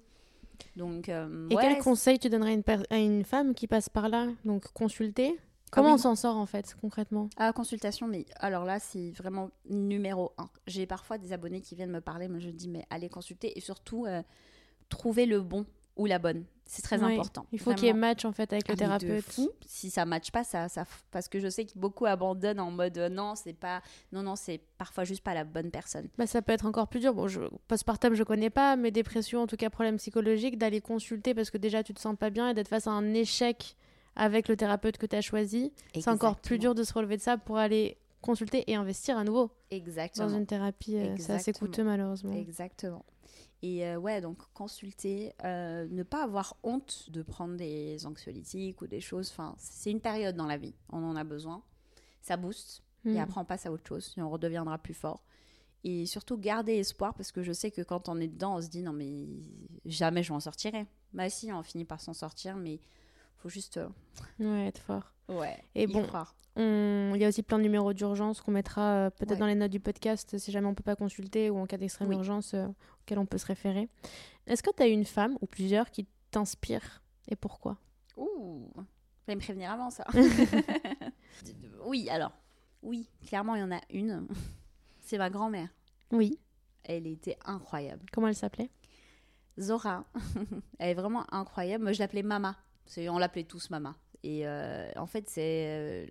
Donc, 0.75 1.09
euh, 1.09 1.49
Et 1.49 1.55
ouais, 1.55 1.61
quel 1.61 1.77
conseil 1.79 2.19
tu 2.19 2.29
donnerais 2.29 2.51
à 2.51 2.53
une, 2.53 2.83
à 2.91 2.97
une 2.97 3.23
femme 3.25 3.55
qui 3.55 3.65
passe 3.65 3.89
par 3.89 4.09
là? 4.09 4.27
Donc 4.45 4.71
consulter? 4.73 5.39
Comment 5.73 5.89
oui. 5.89 5.93
on 5.95 5.97
s'en 5.97 6.15
sort 6.15 6.37
en 6.37 6.45
fait 6.45 6.75
concrètement? 6.79 7.29
À 7.37 7.47
la 7.47 7.53
consultation, 7.53 8.07
mais 8.07 8.25
alors 8.37 8.63
là, 8.65 8.79
c'est 8.79 9.11
vraiment 9.11 9.49
numéro 9.69 10.31
un. 10.37 10.49
J'ai 10.67 10.85
parfois 10.85 11.17
des 11.17 11.33
abonnés 11.33 11.61
qui 11.61 11.75
viennent 11.75 11.91
me 11.91 12.01
parler, 12.01 12.27
moi 12.27 12.39
je 12.39 12.49
dis, 12.49 12.69
mais 12.69 12.85
allez 12.89 13.09
consulter 13.09 13.57
et 13.57 13.61
surtout, 13.61 14.05
euh, 14.05 14.21
trouver 14.89 15.25
le 15.25 15.41
bon 15.41 15.65
ou 15.95 16.05
la 16.05 16.19
bonne. 16.19 16.45
C'est 16.65 16.81
très 16.81 16.97
Ouais, 17.03 17.13
important. 17.13 17.45
Il 17.51 17.59
faut 17.59 17.73
qu'il 17.73 17.85
y 17.85 17.89
ait 17.89 17.93
match 17.93 18.23
en 18.25 18.31
fait 18.31 18.51
avec 18.53 18.67
le 18.67 18.73
Ah, 18.73 18.75
mais 18.79 18.97
thérapeute. 18.99 19.25
fou. 19.31 19.49
Si 19.65 19.89
ça 19.89 20.05
matche 20.05 20.31
pas, 20.31 20.43
ça, 20.43 20.69
ça, 20.69 20.85
parce 21.11 21.27
que 21.27 21.39
je 21.39 21.47
sais 21.49 21.65
que 21.65 21.77
beaucoup 21.77 22.05
abandonnent 22.05 22.59
en 22.59 22.71
mode 22.71 22.97
euh, 22.97 23.09
non, 23.09 23.35
c'est 23.35 23.53
pas, 23.53 23.81
non, 24.11 24.23
non, 24.23 24.35
c'est 24.35 24.61
parfois 24.77 25.03
juste 25.03 25.23
pas 25.23 25.33
la 25.33 25.43
bonne 25.43 25.71
personne. 25.71 26.07
Bah, 26.17 26.25
ça 26.25 26.41
peut 26.41 26.53
être 26.53 26.65
encore 26.65 26.87
plus 26.87 26.99
dur. 26.99 27.13
Bon, 27.13 27.27
je... 27.27 27.41
postpartum, 27.67 28.13
je 28.15 28.23
connais 28.23 28.49
pas, 28.49 28.75
mais 28.75 28.91
dépression, 28.91 29.41
en 29.41 29.47
tout 29.47 29.57
cas 29.57 29.69
problème 29.69 29.97
psychologique, 29.97 30.57
d'aller 30.57 30.81
consulter 30.81 31.33
parce 31.35 31.51
que 31.51 31.57
déjà 31.57 31.83
tu 31.83 31.93
te 31.93 31.99
sens 31.99 32.15
pas 32.17 32.29
bien 32.29 32.49
et 32.49 32.53
d'être 32.53 32.69
face 32.69 32.87
à 32.87 32.91
un 32.91 33.13
échec 33.13 33.75
avec 34.15 34.47
le 34.47 34.55
thérapeute 34.55 34.97
que 34.97 35.05
tu 35.05 35.15
as 35.15 35.21
choisi. 35.21 35.71
C'est 35.93 36.07
encore 36.07 36.37
plus 36.37 36.59
dur 36.59 36.75
de 36.75 36.83
se 36.83 36.93
relever 36.93 37.17
de 37.17 37.21
ça 37.21 37.37
pour 37.37 37.57
aller 37.57 37.97
consulter 38.21 38.69
et 38.71 38.75
investir 38.75 39.17
à 39.17 39.23
nouveau 39.23 39.51
Exactement. 39.69 40.27
dans 40.27 40.37
une 40.37 40.45
thérapie. 40.45 40.95
euh, 40.97 41.15
C'est 41.17 41.33
assez 41.33 41.53
coûteux 41.53 41.83
malheureusement. 41.83 42.33
Exactement. 42.33 43.05
Et 43.61 43.85
euh, 43.87 43.97
ouais, 43.97 44.21
donc 44.21 44.39
consulter, 44.53 45.33
euh, 45.43 45.87
ne 45.89 46.03
pas 46.03 46.23
avoir 46.23 46.57
honte 46.63 47.09
de 47.09 47.21
prendre 47.21 47.55
des 47.55 48.05
anxiolytiques 48.05 48.81
ou 48.81 48.87
des 48.87 48.99
choses. 49.01 49.29
Enfin, 49.31 49.55
c'est 49.57 49.91
une 49.91 50.01
période 50.01 50.35
dans 50.35 50.47
la 50.47 50.57
vie, 50.57 50.75
on 50.91 51.03
en 51.03 51.15
a 51.15 51.23
besoin. 51.23 51.63
Ça 52.21 52.37
booste 52.37 52.83
et 53.05 53.19
après 53.19 53.41
on 53.41 53.43
passe 53.45 53.65
à 53.65 53.71
autre 53.71 53.85
chose 53.85 54.13
et 54.17 54.21
on 54.21 54.29
redeviendra 54.29 54.77
plus 54.77 54.93
fort. 54.93 55.23
Et 55.83 56.05
surtout 56.05 56.37
garder 56.37 56.75
espoir 56.75 57.13
parce 57.13 57.33
que 57.33 57.43
je 57.43 57.51
sais 57.51 57.69
que 57.69 57.81
quand 57.81 58.07
on 58.07 58.17
est 58.21 58.29
dedans, 58.29 58.55
on 58.55 58.61
se 58.61 58.69
dit 58.69 58.81
non 58.81 58.93
mais 58.93 59.27
jamais 59.85 60.23
je 60.23 60.31
m'en 60.31 60.39
sortirai. 60.39 60.85
Bah 61.11 61.29
si, 61.29 61.51
on 61.51 61.61
finit 61.63 61.83
par 61.83 61.99
s'en 61.99 62.13
sortir, 62.13 62.55
mais 62.55 62.79
faut 63.43 63.49
juste 63.49 63.77
euh, 63.77 63.87
Ouais, 64.39 64.67
être 64.67 64.79
fort. 64.79 65.13
ouais 65.29 65.61
Et 65.75 65.85
bon, 65.85 66.05
Il 66.57 67.17
y 67.21 67.25
a 67.25 67.27
aussi 67.27 67.43
plein 67.43 67.57
de 67.57 67.63
numéros 67.63 67.93
d'urgence 67.93 68.41
qu'on 68.41 68.51
mettra 68.51 68.81
euh, 68.81 69.09
peut-être 69.09 69.31
Ouais. 69.31 69.37
dans 69.37 69.45
les 69.47 69.55
notes 69.55 69.71
du 69.71 69.79
podcast 69.79 70.37
si 70.37 70.51
jamais 70.51 70.67
on 70.67 70.73
peut 70.73 70.83
pas 70.83 70.95
consulter 70.95 71.49
ou 71.49 71.57
en 71.57 71.65
cas 71.67 71.77
d'extrême 71.77 72.07
Oui. 72.09 72.15
urgence 72.15 72.53
euh, 72.53 72.67
auquel 73.01 73.19
on 73.19 73.25
peut 73.25 73.37
se 73.37 73.45
référer. 73.45 73.89
Est-ce 74.47 74.63
que 74.63 74.69
tu 74.75 74.81
as 74.81 74.87
une 74.87 75.05
femme 75.05 75.37
ou 75.41 75.45
plusieurs 75.45 75.91
qui 75.91 76.07
t'inspirent 76.31 77.01
et 77.29 77.35
pourquoi? 77.35 77.77
Ouh, 78.17 78.69
fallait 79.25 79.35
me 79.35 79.41
prévenir 79.41 79.71
avant 79.71 79.89
ça. 79.89 80.05
oui, 81.85 82.09
alors, 82.09 82.31
oui, 82.81 83.09
clairement, 83.25 83.55
il 83.55 83.59
y 83.61 83.63
en 83.63 83.71
a 83.71 83.81
une. 83.89 84.27
C'est 84.99 85.17
ma 85.17 85.29
grand-mère. 85.29 85.69
Oui. 86.11 86.39
Elle 86.83 87.07
était 87.07 87.37
incroyable. 87.45 88.05
Comment 88.11 88.27
elle 88.27 88.35
s'appelait? 88.35 88.69
Zora, 89.59 90.05
elle 90.79 90.89
est 90.89 90.93
vraiment 90.93 91.25
incroyable. 91.33 91.83
Moi, 91.83 91.93
je 91.93 91.99
l'appelais 91.99 92.23
Mama. 92.23 92.55
On 92.97 93.17
l'appelait 93.17 93.43
tous 93.43 93.69
Mama. 93.69 93.95
Et 94.23 94.47
euh, 94.47 94.89
en 94.95 95.05
fait, 95.05 95.29
c'est 95.29 95.65
euh, 95.67 96.05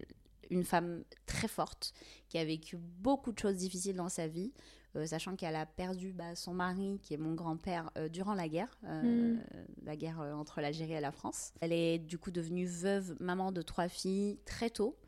une 0.50 0.64
femme 0.64 1.02
très 1.26 1.48
forte 1.48 1.92
qui 2.28 2.38
a 2.38 2.44
vécu 2.44 2.76
beaucoup 2.76 3.32
de 3.32 3.38
choses 3.38 3.56
difficiles 3.56 3.96
dans 3.96 4.10
sa 4.10 4.28
vie, 4.28 4.52
euh, 4.96 5.06
sachant 5.06 5.34
qu'elle 5.36 5.56
a 5.56 5.64
perdu 5.64 6.12
bah, 6.12 6.34
son 6.34 6.52
mari, 6.52 7.00
qui 7.02 7.14
est 7.14 7.18
mon 7.18 7.32
grand-père, 7.34 7.90
euh, 7.96 8.08
durant 8.10 8.34
la 8.34 8.48
guerre, 8.48 8.78
euh, 8.84 9.34
Mm. 9.36 9.42
la 9.84 9.96
guerre 9.96 10.18
entre 10.20 10.60
l'Algérie 10.60 10.92
et 10.92 11.00
la 11.00 11.12
France. 11.12 11.52
Elle 11.60 11.72
est 11.72 11.98
du 11.98 12.18
coup 12.18 12.30
devenue 12.30 12.66
veuve, 12.66 13.16
maman 13.20 13.52
de 13.52 13.62
trois 13.62 13.88
filles 13.88 14.38
très 14.44 14.68
tôt. 14.68 14.98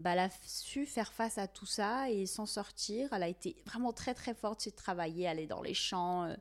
Bah, 0.00 0.14
elle 0.14 0.18
a 0.20 0.30
su 0.46 0.86
faire 0.86 1.12
face 1.12 1.38
à 1.38 1.46
tout 1.46 1.66
ça 1.66 2.10
et 2.10 2.26
s'en 2.26 2.46
sortir. 2.46 3.12
Elle 3.12 3.22
a 3.22 3.28
été 3.28 3.54
vraiment 3.66 3.92
très 3.92 4.14
très 4.14 4.34
forte, 4.34 4.62
c'est 4.62 4.74
travailler, 4.74 5.28
aller 5.28 5.46
dans 5.46 5.62
les 5.62 5.74
champs. 5.74 6.34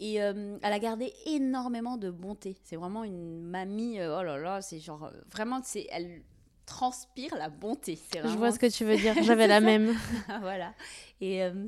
Et 0.00 0.20
euh, 0.22 0.58
elle 0.62 0.72
a 0.72 0.78
gardé 0.78 1.12
énormément 1.26 1.96
de 1.96 2.10
bonté. 2.10 2.56
C'est 2.64 2.76
vraiment 2.76 3.04
une 3.04 3.42
mamie. 3.42 4.00
euh, 4.00 4.18
oh 4.18 4.22
là 4.22 4.36
là, 4.38 4.60
c'est 4.62 4.80
genre 4.80 5.04
euh, 5.04 5.10
vraiment, 5.30 5.60
c'est 5.62 5.86
elle 5.90 6.22
transpire 6.66 7.34
la 7.36 7.48
bonté. 7.50 7.96
C'est 8.10 8.22
Je 8.22 8.36
vois 8.36 8.50
ce 8.52 8.58
que 8.58 8.66
tu 8.70 8.84
veux 8.84 8.96
dire. 8.96 9.14
J'avais 9.22 9.46
la 9.46 9.60
même. 9.60 9.94
voilà. 10.40 10.74
Et 11.20 11.42
euh, 11.44 11.66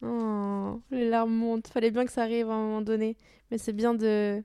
Oh, 0.00 0.80
les 0.90 1.08
larmes 1.10 1.34
montent. 1.34 1.66
Fallait 1.68 1.90
bien 1.90 2.04
que 2.04 2.12
ça 2.12 2.22
arrive 2.22 2.48
à 2.50 2.54
un 2.54 2.62
moment 2.62 2.82
donné. 2.82 3.16
Mais 3.50 3.58
c'est 3.58 3.72
bien 3.72 3.94
de, 3.94 4.42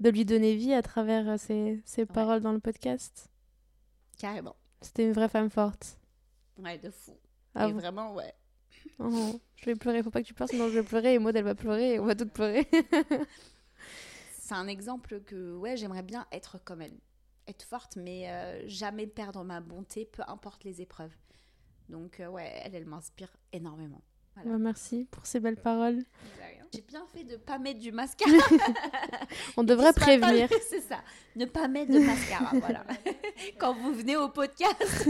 de 0.00 0.10
lui 0.10 0.24
donner 0.24 0.56
vie 0.56 0.72
à 0.74 0.82
travers 0.82 1.38
ses, 1.38 1.80
ses 1.84 2.06
paroles 2.06 2.40
dans 2.40 2.52
le 2.52 2.58
podcast. 2.58 3.30
carrément. 4.18 4.56
C'était 4.82 5.04
une 5.04 5.12
vraie 5.12 5.28
femme 5.28 5.50
forte. 5.50 5.98
Ouais, 6.58 6.78
de 6.78 6.90
fou. 6.90 7.16
Ah 7.54 7.68
et 7.68 7.72
vraiment, 7.72 8.14
ouais. 8.14 8.34
Oh, 8.98 9.40
je 9.56 9.64
vais 9.66 9.74
pleurer. 9.74 10.02
Faut 10.02 10.10
pas 10.10 10.22
que 10.22 10.26
tu 10.26 10.34
pleures, 10.34 10.48
sinon 10.48 10.68
je 10.68 10.78
vais 10.78 10.82
pleurer. 10.82 11.14
Et 11.14 11.18
Maud, 11.18 11.34
elle 11.34 11.44
va 11.44 11.54
pleurer. 11.54 11.94
Et 11.94 12.00
on 12.00 12.04
va 12.04 12.14
toutes 12.14 12.32
pleurer. 12.32 12.68
C'est 14.38 14.54
un 14.54 14.66
exemple 14.66 15.20
que, 15.20 15.54
ouais, 15.56 15.76
j'aimerais 15.76 16.02
bien 16.02 16.26
être 16.32 16.62
comme 16.64 16.82
elle. 16.82 16.98
Être 17.46 17.62
forte, 17.62 17.96
mais 17.96 18.30
euh, 18.30 18.62
jamais 18.66 19.06
perdre 19.06 19.44
ma 19.44 19.60
bonté, 19.60 20.06
peu 20.06 20.22
importe 20.26 20.64
les 20.64 20.80
épreuves. 20.82 21.14
Donc, 21.88 22.20
euh, 22.20 22.28
ouais, 22.28 22.60
elle, 22.64 22.74
elle 22.74 22.84
m'inspire 22.86 23.36
énormément. 23.52 24.02
Voilà. 24.34 24.50
Ouais, 24.50 24.58
merci 24.58 25.06
pour 25.10 25.26
ces 25.26 25.40
belles 25.40 25.60
paroles. 25.60 26.02
J'ai 26.72 26.82
bien 26.82 27.04
fait 27.12 27.24
de 27.24 27.36
pas 27.36 27.58
mettre 27.58 27.80
du 27.80 27.90
mascara. 27.90 28.32
On 29.56 29.64
devrait 29.64 29.92
prévenir. 29.92 30.48
C'est 30.68 30.80
ça. 30.80 31.00
Ne 31.34 31.46
pas 31.46 31.66
mettre 31.66 31.92
de 31.92 31.98
mascara, 31.98 32.50
voilà. 32.54 32.84
Quand 33.58 33.74
vous 33.74 33.92
venez 33.92 34.16
au 34.16 34.28
podcast. 34.28 35.08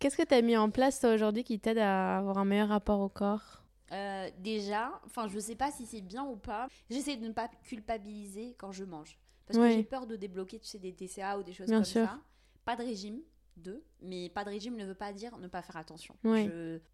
Qu'est-ce 0.00 0.16
que 0.16 0.22
tu 0.22 0.32
as 0.34 0.40
mis 0.40 0.56
en 0.56 0.70
place 0.70 0.98
toi 0.98 1.12
aujourd'hui 1.12 1.44
qui 1.44 1.60
t'aide 1.60 1.76
à 1.76 2.16
avoir 2.16 2.38
un 2.38 2.46
meilleur 2.46 2.68
rapport 2.68 3.00
au 3.00 3.10
corps? 3.10 3.62
Euh, 3.92 4.30
déjà, 4.38 4.98
enfin, 5.04 5.28
je 5.28 5.38
sais 5.38 5.56
pas 5.56 5.70
si 5.70 5.84
c'est 5.84 6.00
bien 6.00 6.24
ou 6.24 6.36
pas. 6.36 6.68
J'essaie 6.88 7.16
de 7.18 7.26
ne 7.26 7.32
pas 7.32 7.48
culpabiliser 7.64 8.54
quand 8.58 8.72
je 8.72 8.84
mange. 8.84 9.18
Parce 9.46 9.58
Ouais. 9.58 9.68
que 9.70 9.74
j'ai 9.76 9.82
peur 9.82 10.06
de 10.06 10.16
débloquer, 10.16 10.58
tu 10.58 10.66
sais, 10.66 10.78
des 10.78 10.94
TCA 10.94 11.38
ou 11.38 11.42
des 11.42 11.52
choses 11.52 11.66
Bien 11.66 11.78
comme 11.78 11.84
sûr. 11.84 12.06
ça. 12.06 12.18
Pas 12.64 12.76
de 12.76 12.82
régime, 12.82 13.20
deux. 13.58 13.84
Mais 14.00 14.30
pas 14.30 14.44
de 14.44 14.48
régime 14.48 14.74
ne 14.76 14.86
veut 14.86 14.94
pas 14.94 15.12
dire 15.12 15.36
ne 15.36 15.48
pas 15.48 15.60
faire 15.60 15.76
attention. 15.76 16.14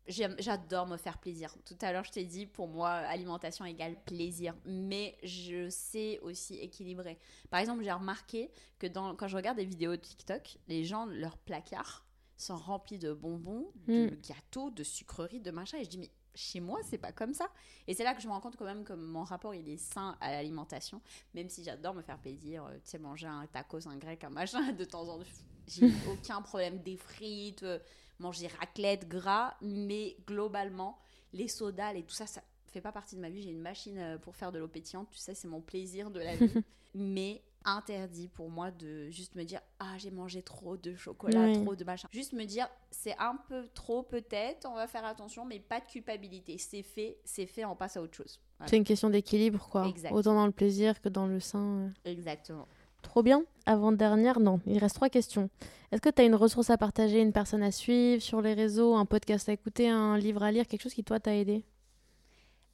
J'adore 0.09 0.89
me 0.89 0.97
faire 0.97 1.19
plaisir. 1.19 1.55
Tout 1.65 1.77
à 1.83 1.93
l'heure, 1.93 2.03
je 2.05 2.11
t'ai 2.11 2.25
dit, 2.25 2.47
pour 2.47 2.67
moi, 2.67 2.89
alimentation 2.91 3.65
égale 3.67 3.95
plaisir. 4.05 4.57
Mais 4.65 5.17
je 5.23 5.69
sais 5.69 6.19
aussi 6.23 6.57
équilibrer. 6.57 7.19
Par 7.51 7.61
exemple, 7.61 7.85
j'ai 7.85 7.93
remarqué 7.93 8.51
que 8.81 8.89
dans, 8.89 9.15
quand 9.15 9.29
je 9.29 9.37
regarde 9.37 9.59
des 9.59 9.65
vidéos 9.65 9.93
de 9.93 10.01
TikTok, 10.01 10.59
les 10.67 10.83
gens, 10.85 11.07
leurs 11.07 11.39
placards 11.39 12.06
sont 12.37 12.57
remplis 12.57 12.99
de 12.99 13.13
bonbons, 13.13 13.71
de 13.87 14.07
Mm. 14.07 14.17
gâteaux, 14.29 14.71
de 14.71 14.83
sucreries, 14.85 15.41
de 15.41 15.51
machin. 15.51 15.79
Et 15.79 15.85
je 15.85 15.89
dis, 15.91 15.99
mais 15.99 16.11
chez 16.35 16.61
moi, 16.61 16.79
c'est 16.85 16.99
pas 16.99 17.13
comme 17.13 17.33
ça. 17.33 17.49
Et 17.87 17.95
c'est 17.95 18.05
là 18.05 18.15
que 18.15 18.21
je 18.21 18.27
me 18.29 18.33
rends 18.33 18.41
compte 18.41 18.57
quand 18.57 18.65
même 18.67 18.85
que 18.85 18.93
mon 18.93 19.25
rapport, 19.25 19.55
il 19.55 19.69
est 19.69 19.79
sain 19.79 20.17
à 20.21 20.31
l'alimentation. 20.33 21.01
Même 21.35 21.49
si 21.49 21.65
j'adore 21.65 21.95
me 21.95 22.03
faire 22.03 22.19
plaisir, 22.19 22.65
euh, 22.67 22.75
tu 22.85 22.91
sais, 22.91 22.99
manger 22.99 23.27
un 23.27 23.47
tacos, 23.47 23.89
un 23.89 23.97
grec, 23.97 24.23
un 24.25 24.31
machin, 24.31 24.61
de 24.73 24.85
temps 24.85 25.09
en 25.09 25.19
temps. 25.19 25.25
J'ai 25.67 25.91
aucun 26.11 26.43
problème 26.43 26.83
des 26.83 26.97
frites, 26.97 27.63
euh, 27.63 27.79
manger 28.19 28.49
raclette, 28.49 29.09
gras. 29.09 29.57
Mais 29.63 30.17
globalement, 30.27 30.99
les 31.33 31.49
sodas 31.49 31.95
et 31.95 32.03
tout 32.05 32.15
ça, 32.15 32.27
ça 32.27 32.43
fait 32.67 32.81
pas 32.83 32.93
partie 32.93 33.17
de 33.17 33.21
ma 33.23 33.31
vie. 33.31 33.43
J'ai 33.43 33.51
une 33.51 33.63
machine 33.63 33.99
euh, 33.99 34.19
pour 34.19 34.37
faire 34.37 34.53
de 34.53 34.59
l'eau 34.59 34.69
pétillante. 34.69 35.09
Tu 35.11 35.19
sais, 35.19 35.35
c'est 35.35 35.49
mon 35.49 35.63
plaisir 35.63 36.11
de 36.11 36.21
la 36.21 36.37
vie. 36.37 36.53
mais 36.95 37.43
interdit 37.67 38.29
pour 38.29 38.49
moi 38.49 38.71
de 38.71 39.11
juste 39.11 39.35
me 39.35 39.45
dire 39.45 39.61
ah 39.79 39.95
j'ai 39.99 40.11
mangé 40.11 40.41
trop 40.43 40.77
de 40.77 40.95
chocolat 40.95 41.45
Oui. 41.47 41.63
trop 41.65 41.75
de 41.77 41.85
machin 41.85 42.09
juste 42.13 42.33
me 42.33 42.45
dire 42.45 42.69
c'est 42.91 43.17
un 43.19 43.37
peu 43.49 43.69
trop 43.75 44.03
peut-être 44.03 44.67
on 44.71 44.75
va 44.75 44.87
faire 44.87 45.05
attention 45.05 45.45
mais 45.45 45.59
pas 45.61 45.81
de 45.81 45.87
culpabilité 45.87 46.57
c'est 46.59 46.83
fait 46.83 47.19
c'est 47.25 47.47
fait 47.47 47.65
on 47.65 47.77
passe 47.77 47.97
à 47.97 48.03
autre 48.03 48.15
chose 48.17 48.41
Voilà. 48.59 48.71
C'est 48.71 48.77
une 48.79 48.85
question 48.85 49.11
d'équilibre, 49.11 49.69
quoi. 49.71 49.87
Exact. 49.89 50.13
Autant 50.13 50.35
dans 50.35 50.47
le 50.47 50.53
plaisir 50.53 51.01
que 51.03 51.09
dans 51.11 51.27
le 51.27 51.41
sein. 51.41 51.59
euh. 51.87 51.89
exactement 52.05 52.67
Trop 53.03 53.23
bien. 53.23 53.45
Avant-dernière, 53.67 54.41
non. 54.41 54.59
Il 54.67 54.79
reste 54.79 54.97
trois 54.97 55.11
questions. 55.11 55.49
Est-ce 55.93 56.01
que 56.01 56.09
tu 56.09 56.23
as 56.23 56.25
une 56.25 56.35
ressource 56.35 56.71
à 56.71 56.77
partager, 56.79 57.21
une 57.21 57.33
personne 57.33 57.63
à 57.63 57.71
suivre 57.71 58.21
sur 58.23 58.41
les 58.41 58.55
réseaux, 58.55 58.95
un 58.97 59.05
podcast 59.05 59.49
à 59.49 59.53
écouter, 59.53 59.89
un 59.89 60.19
livre 60.19 60.43
à 60.43 60.51
lire, 60.51 60.67
quelque 60.67 60.83
chose 60.83 60.95
qui, 60.95 61.05
toi, 61.05 61.21
t'a 61.21 61.37
aidé? 61.37 61.63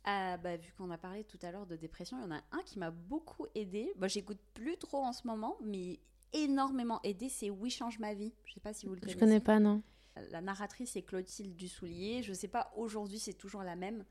Ah, 0.04 0.36
bah, 0.36 0.56
vu 0.56 0.72
qu'on 0.76 0.90
a 0.90 0.98
parlé 0.98 1.24
tout 1.24 1.38
à 1.42 1.52
l'heure 1.52 1.66
de 1.66 1.76
dépression, 1.76 2.18
il 2.18 2.22
y 2.22 2.26
en 2.26 2.32
a 2.34 2.42
un 2.52 2.62
qui 2.64 2.78
m'a 2.78 2.90
beaucoup 2.90 3.46
aidé. 3.54 3.92
Bah, 3.96 4.08
J'écoute 4.08 4.38
plus 4.54 4.76
trop 4.76 4.98
en 4.98 5.12
ce 5.12 5.26
moment, 5.26 5.56
mais 5.62 6.00
énormément 6.32 7.00
aidé, 7.04 7.28
c'est 7.28 7.50
Oui, 7.50 7.70
change 7.70 7.98
ma 7.98 8.14
vie. 8.14 8.32
Je 8.44 8.54
sais 8.54 8.60
pas 8.60 8.72
si 8.72 8.86
vous 8.86 8.92
le 8.94 8.98
Je 8.98 9.02
connaissez. 9.02 9.20
connais 9.20 9.40
pas, 9.40 9.60
non. 9.60 9.82
La 10.30 10.40
narratrice 10.40 10.96
est 10.96 11.02
Clotilde 11.02 11.54
Dussoulier. 11.56 12.22
Je 12.22 12.32
sais 12.32 12.48
pas, 12.48 12.72
aujourd'hui, 12.76 13.18
c'est 13.18 13.32
toujours 13.34 13.62
la 13.62 13.76
même. 13.76 14.04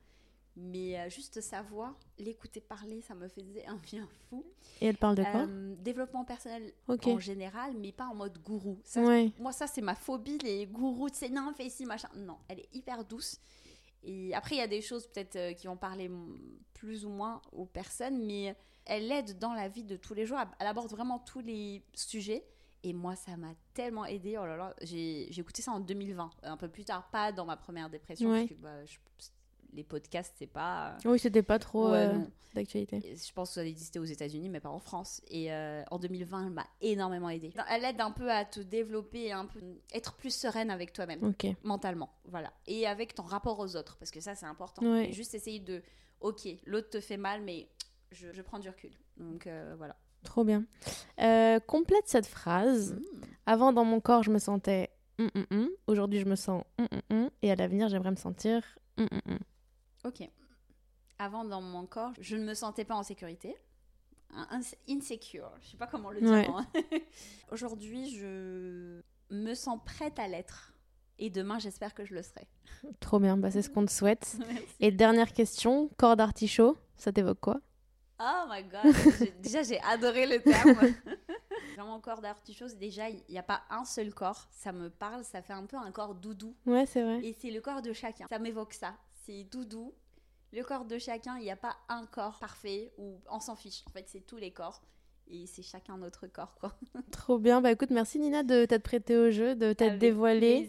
Mais 0.56 0.98
euh, 0.98 1.08
juste 1.08 1.40
sa 1.40 1.62
voix, 1.62 1.96
l'écouter 2.18 2.60
parler, 2.60 3.00
ça 3.00 3.14
me 3.14 3.26
faisait 3.28 3.64
un 3.66 3.76
bien 3.76 4.06
fou. 4.28 4.44
Et 4.82 4.86
elle 4.86 4.98
parle 4.98 5.14
de 5.16 5.22
quoi 5.22 5.46
Euh, 5.46 5.74
développement 5.78 6.24
personnel 6.26 6.72
en 6.88 7.18
général, 7.18 7.74
mais 7.78 7.90
pas 7.92 8.06
en 8.06 8.14
mode 8.14 8.36
gourou. 8.42 8.78
Ça, 8.84 9.02
Ouais. 9.02 9.32
Moi, 9.38 9.52
ça, 9.52 9.66
c'est 9.66 9.80
ma 9.80 9.94
phobie, 9.94 10.36
les 10.38 10.66
gourous, 10.66 11.08
tu 11.08 11.16
sais, 11.16 11.28
non, 11.30 11.52
fais 11.56 11.66
ici, 11.66 11.86
machin. 11.86 12.08
Non, 12.16 12.36
elle 12.48 12.60
est 12.60 12.68
hyper 12.74 13.02
douce. 13.04 13.40
Et 14.04 14.34
après, 14.34 14.56
il 14.56 14.58
y 14.58 14.62
a 14.62 14.66
des 14.66 14.80
choses 14.82 15.06
peut-être 15.06 15.36
euh, 15.36 15.52
qui 15.52 15.66
vont 15.66 15.76
parler 15.76 16.10
plus 16.74 17.04
ou 17.04 17.08
moins 17.10 17.40
aux 17.52 17.66
personnes, 17.66 18.24
mais 18.26 18.56
elle 18.84 19.10
aide 19.12 19.38
dans 19.38 19.54
la 19.54 19.68
vie 19.68 19.84
de 19.84 19.96
tous 19.96 20.14
les 20.14 20.26
jours. 20.26 20.38
Elle 20.58 20.66
aborde 20.66 20.90
vraiment 20.90 21.18
tous 21.20 21.40
les 21.40 21.84
sujets. 21.94 22.44
Et 22.84 22.92
moi, 22.92 23.14
ça 23.14 23.36
m'a 23.36 23.54
tellement 23.74 24.04
aidé. 24.06 24.36
Oh 24.38 24.44
là 24.44 24.56
là, 24.56 24.74
j'ai 24.82 25.28
j'ai 25.30 25.40
écouté 25.40 25.62
ça 25.62 25.70
en 25.70 25.78
2020, 25.78 26.30
un 26.42 26.56
peu 26.56 26.68
plus 26.68 26.84
tard, 26.84 27.08
pas 27.10 27.30
dans 27.30 27.44
ma 27.44 27.56
première 27.56 27.88
dépression, 27.88 28.28
Ouais. 28.30 28.38
parce 28.40 28.50
que 28.50 28.54
bah, 28.62 28.84
je- 28.84 28.98
les 29.72 29.84
podcasts, 29.84 30.34
c'est 30.38 30.46
pas. 30.46 30.96
Oui, 31.04 31.18
c'était 31.18 31.42
pas 31.42 31.58
trop 31.58 31.90
Ouais, 31.90 32.06
euh, 32.08 32.18
d'actualité. 32.54 33.00
Je 33.16 33.32
pense 33.32 33.50
que 33.50 33.54
ça 33.54 33.64
existait 33.66 33.98
aux 33.98 34.04
États-Unis, 34.04 34.48
mais 34.48 34.60
pas 34.60 34.68
en 34.68 34.78
France. 34.78 35.20
Et 35.28 35.52
euh, 35.52 35.82
en 35.90 35.98
2020, 35.98 36.46
elle 36.46 36.52
m'a 36.52 36.66
énormément 36.80 37.28
aidé. 37.30 37.52
Elle 37.70 37.84
aide 37.84 38.00
un 38.00 38.10
peu 38.10 38.30
à 38.30 38.44
te 38.44 38.60
développer, 38.60 39.24
et 39.26 39.32
un 39.32 39.46
peu 39.46 39.60
être 39.94 40.14
plus 40.14 40.34
sereine 40.34 40.70
avec 40.70 40.92
toi-même, 40.92 41.22
Ok. 41.24 41.46
mentalement, 41.62 42.10
voilà. 42.26 42.52
Et 42.66 42.86
avec 42.86 43.14
ton 43.14 43.22
rapport 43.22 43.58
aux 43.58 43.76
autres, 43.76 43.96
parce 43.98 44.10
que 44.10 44.20
ça, 44.20 44.34
c'est 44.34 44.46
important. 44.46 44.82
Ouais. 44.84 45.08
Et 45.08 45.12
juste 45.12 45.34
essayer 45.34 45.60
de, 45.60 45.82
ok, 46.20 46.46
l'autre 46.66 46.90
te 46.90 47.00
fait 47.00 47.16
mal, 47.16 47.42
mais 47.42 47.68
je, 48.10 48.32
je 48.32 48.42
prends 48.42 48.58
du 48.58 48.68
recul. 48.68 48.92
Donc 49.16 49.46
euh, 49.46 49.74
voilà. 49.78 49.96
Trop 50.24 50.44
bien. 50.44 50.64
Euh, 51.20 51.58
complète 51.60 52.06
cette 52.06 52.26
phrase. 52.26 52.92
Mm. 52.92 53.00
Avant, 53.46 53.72
dans 53.72 53.84
mon 53.84 54.00
corps, 54.00 54.22
je 54.22 54.30
me 54.30 54.38
sentais 54.38 54.90
hum, 55.18 55.28
hum, 55.34 55.46
hum. 55.50 55.68
Aujourd'hui, 55.88 56.20
je 56.20 56.26
me 56.26 56.36
sens. 56.36 56.62
Et 57.42 57.50
à 57.50 57.56
l'avenir, 57.56 57.88
j'aimerais 57.88 58.12
me 58.12 58.16
sentir. 58.16 58.62
Ok. 60.04 60.22
Avant, 61.18 61.44
dans 61.44 61.60
mon 61.60 61.86
corps, 61.86 62.12
je 62.20 62.36
ne 62.36 62.44
me 62.44 62.54
sentais 62.54 62.84
pas 62.84 62.94
en 62.94 63.02
sécurité. 63.02 63.56
Insecure, 64.88 65.50
je 65.60 65.68
sais 65.72 65.76
pas 65.76 65.86
comment 65.86 66.10
le 66.10 66.20
dire. 66.20 66.54
Ouais. 66.90 67.06
Aujourd'hui, 67.52 68.10
je 68.16 69.02
me 69.30 69.54
sens 69.54 69.78
prête 69.84 70.18
à 70.18 70.26
l'être. 70.26 70.72
Et 71.18 71.28
demain, 71.28 71.58
j'espère 71.58 71.94
que 71.94 72.04
je 72.04 72.14
le 72.14 72.22
serai. 72.22 72.48
Trop 72.98 73.20
bien. 73.20 73.36
Bah, 73.36 73.50
c'est 73.50 73.62
ce 73.62 73.68
qu'on 73.70 73.84
te 73.84 73.92
souhaite. 73.92 74.36
Merci. 74.38 74.64
Et 74.80 74.90
dernière 74.90 75.32
question. 75.32 75.90
Corps 75.98 76.16
d'artichaut, 76.16 76.76
ça 76.96 77.12
t'évoque 77.12 77.40
quoi? 77.40 77.60
Oh 78.24 78.44
my 78.48 78.62
god, 78.62 78.94
déjà 79.42 79.64
j'ai 79.64 79.80
adoré 79.80 80.26
le 80.28 80.40
terme. 80.40 80.76
Vraiment 81.74 81.98
corps 81.98 82.20
d'artichaut, 82.20 82.68
déjà 82.78 83.08
il 83.10 83.20
n'y 83.28 83.38
a 83.38 83.42
pas 83.42 83.62
un 83.68 83.84
seul 83.84 84.14
corps, 84.14 84.46
ça 84.52 84.70
me 84.70 84.90
parle, 84.90 85.24
ça 85.24 85.42
fait 85.42 85.54
un 85.54 85.66
peu 85.66 85.76
un 85.76 85.90
corps 85.90 86.14
doudou 86.14 86.54
Ouais, 86.64 86.86
c'est 86.86 87.02
vrai. 87.02 87.18
et 87.24 87.32
c'est 87.40 87.50
le 87.50 87.60
corps 87.60 87.82
de 87.82 87.92
chacun. 87.92 88.28
Ça 88.28 88.38
m'évoque 88.38 88.74
ça, 88.74 88.94
c'est 89.24 89.44
doudou. 89.44 89.92
Le 90.52 90.62
corps 90.62 90.84
de 90.84 90.98
chacun, 90.98 91.38
il 91.38 91.44
n'y 91.44 91.50
a 91.50 91.56
pas 91.56 91.76
un 91.88 92.04
corps 92.06 92.38
parfait 92.38 92.92
ou 92.98 93.20
on 93.30 93.40
s'en 93.40 93.56
fiche. 93.56 93.82
En 93.88 93.90
fait, 93.90 94.04
c'est 94.06 94.20
tous 94.26 94.36
les 94.36 94.50
corps 94.50 94.82
et 95.30 95.46
c'est 95.46 95.62
chacun 95.62 95.96
notre 95.96 96.26
corps 96.26 96.54
quoi. 96.60 96.74
Trop 97.10 97.38
bien. 97.38 97.60
Bah 97.62 97.70
écoute, 97.72 97.90
merci 97.90 98.18
Nina 98.18 98.42
de 98.42 98.64
t'être 98.66 98.82
prêtée 98.82 99.16
au 99.16 99.30
jeu, 99.30 99.54
de 99.54 99.72
t'être 99.72 99.98
dévoilée. 99.98 100.68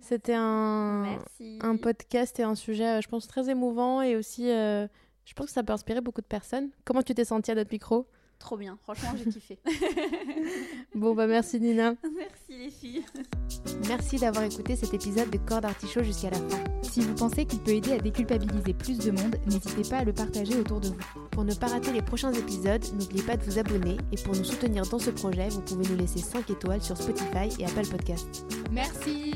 C'était 0.00 0.34
un, 0.34 1.02
Merci. 1.02 1.58
un 1.60 1.76
podcast 1.76 2.38
et 2.38 2.44
un 2.44 2.54
sujet, 2.54 2.98
euh, 2.98 3.00
je 3.00 3.08
pense, 3.08 3.26
très 3.26 3.48
émouvant 3.50 4.02
et 4.02 4.14
aussi, 4.14 4.50
euh, 4.50 4.86
je 5.24 5.34
pense 5.34 5.46
que 5.46 5.52
ça 5.52 5.64
peut 5.64 5.72
inspirer 5.72 6.00
beaucoup 6.00 6.20
de 6.20 6.26
personnes. 6.26 6.70
Comment 6.84 7.02
tu 7.02 7.14
t'es 7.14 7.24
sentie 7.24 7.50
à 7.50 7.54
notre 7.56 7.72
micro? 7.72 8.06
Trop 8.38 8.56
bien, 8.56 8.78
franchement, 8.82 9.10
j'ai 9.16 9.30
kiffé. 9.30 9.58
Bon, 10.94 11.14
bah 11.14 11.26
merci 11.26 11.60
Nina. 11.60 11.94
Merci 12.16 12.58
les 12.58 12.70
filles. 12.70 13.04
Merci 13.88 14.16
d'avoir 14.16 14.44
écouté 14.44 14.76
cet 14.76 14.94
épisode 14.94 15.30
de 15.30 15.38
Corps 15.38 15.60
d'artichaut 15.60 16.02
jusqu'à 16.02 16.30
la 16.30 16.38
fin. 16.38 16.64
Si 16.82 17.00
vous 17.00 17.14
pensez 17.14 17.44
qu'il 17.44 17.60
peut 17.60 17.72
aider 17.72 17.92
à 17.92 17.98
déculpabiliser 17.98 18.72
plus 18.72 18.98
de 18.98 19.10
monde, 19.10 19.36
n'hésitez 19.46 19.88
pas 19.88 19.98
à 19.98 20.04
le 20.04 20.12
partager 20.12 20.56
autour 20.56 20.80
de 20.80 20.88
vous. 20.88 21.28
Pour 21.32 21.44
ne 21.44 21.54
pas 21.54 21.66
rater 21.66 21.92
les 21.92 22.02
prochains 22.02 22.32
épisodes, 22.32 22.84
n'oubliez 22.98 23.22
pas 23.22 23.36
de 23.36 23.44
vous 23.44 23.58
abonner 23.58 23.96
et 24.12 24.16
pour 24.16 24.34
nous 24.34 24.44
soutenir 24.44 24.86
dans 24.86 24.98
ce 24.98 25.10
projet, 25.10 25.48
vous 25.48 25.60
pouvez 25.62 25.86
nous 25.88 25.96
laisser 25.96 26.20
5 26.20 26.48
étoiles 26.48 26.82
sur 26.82 26.96
Spotify 26.96 27.48
et 27.58 27.66
Apple 27.66 27.86
Podcasts. 27.88 28.46
Merci 28.70 29.34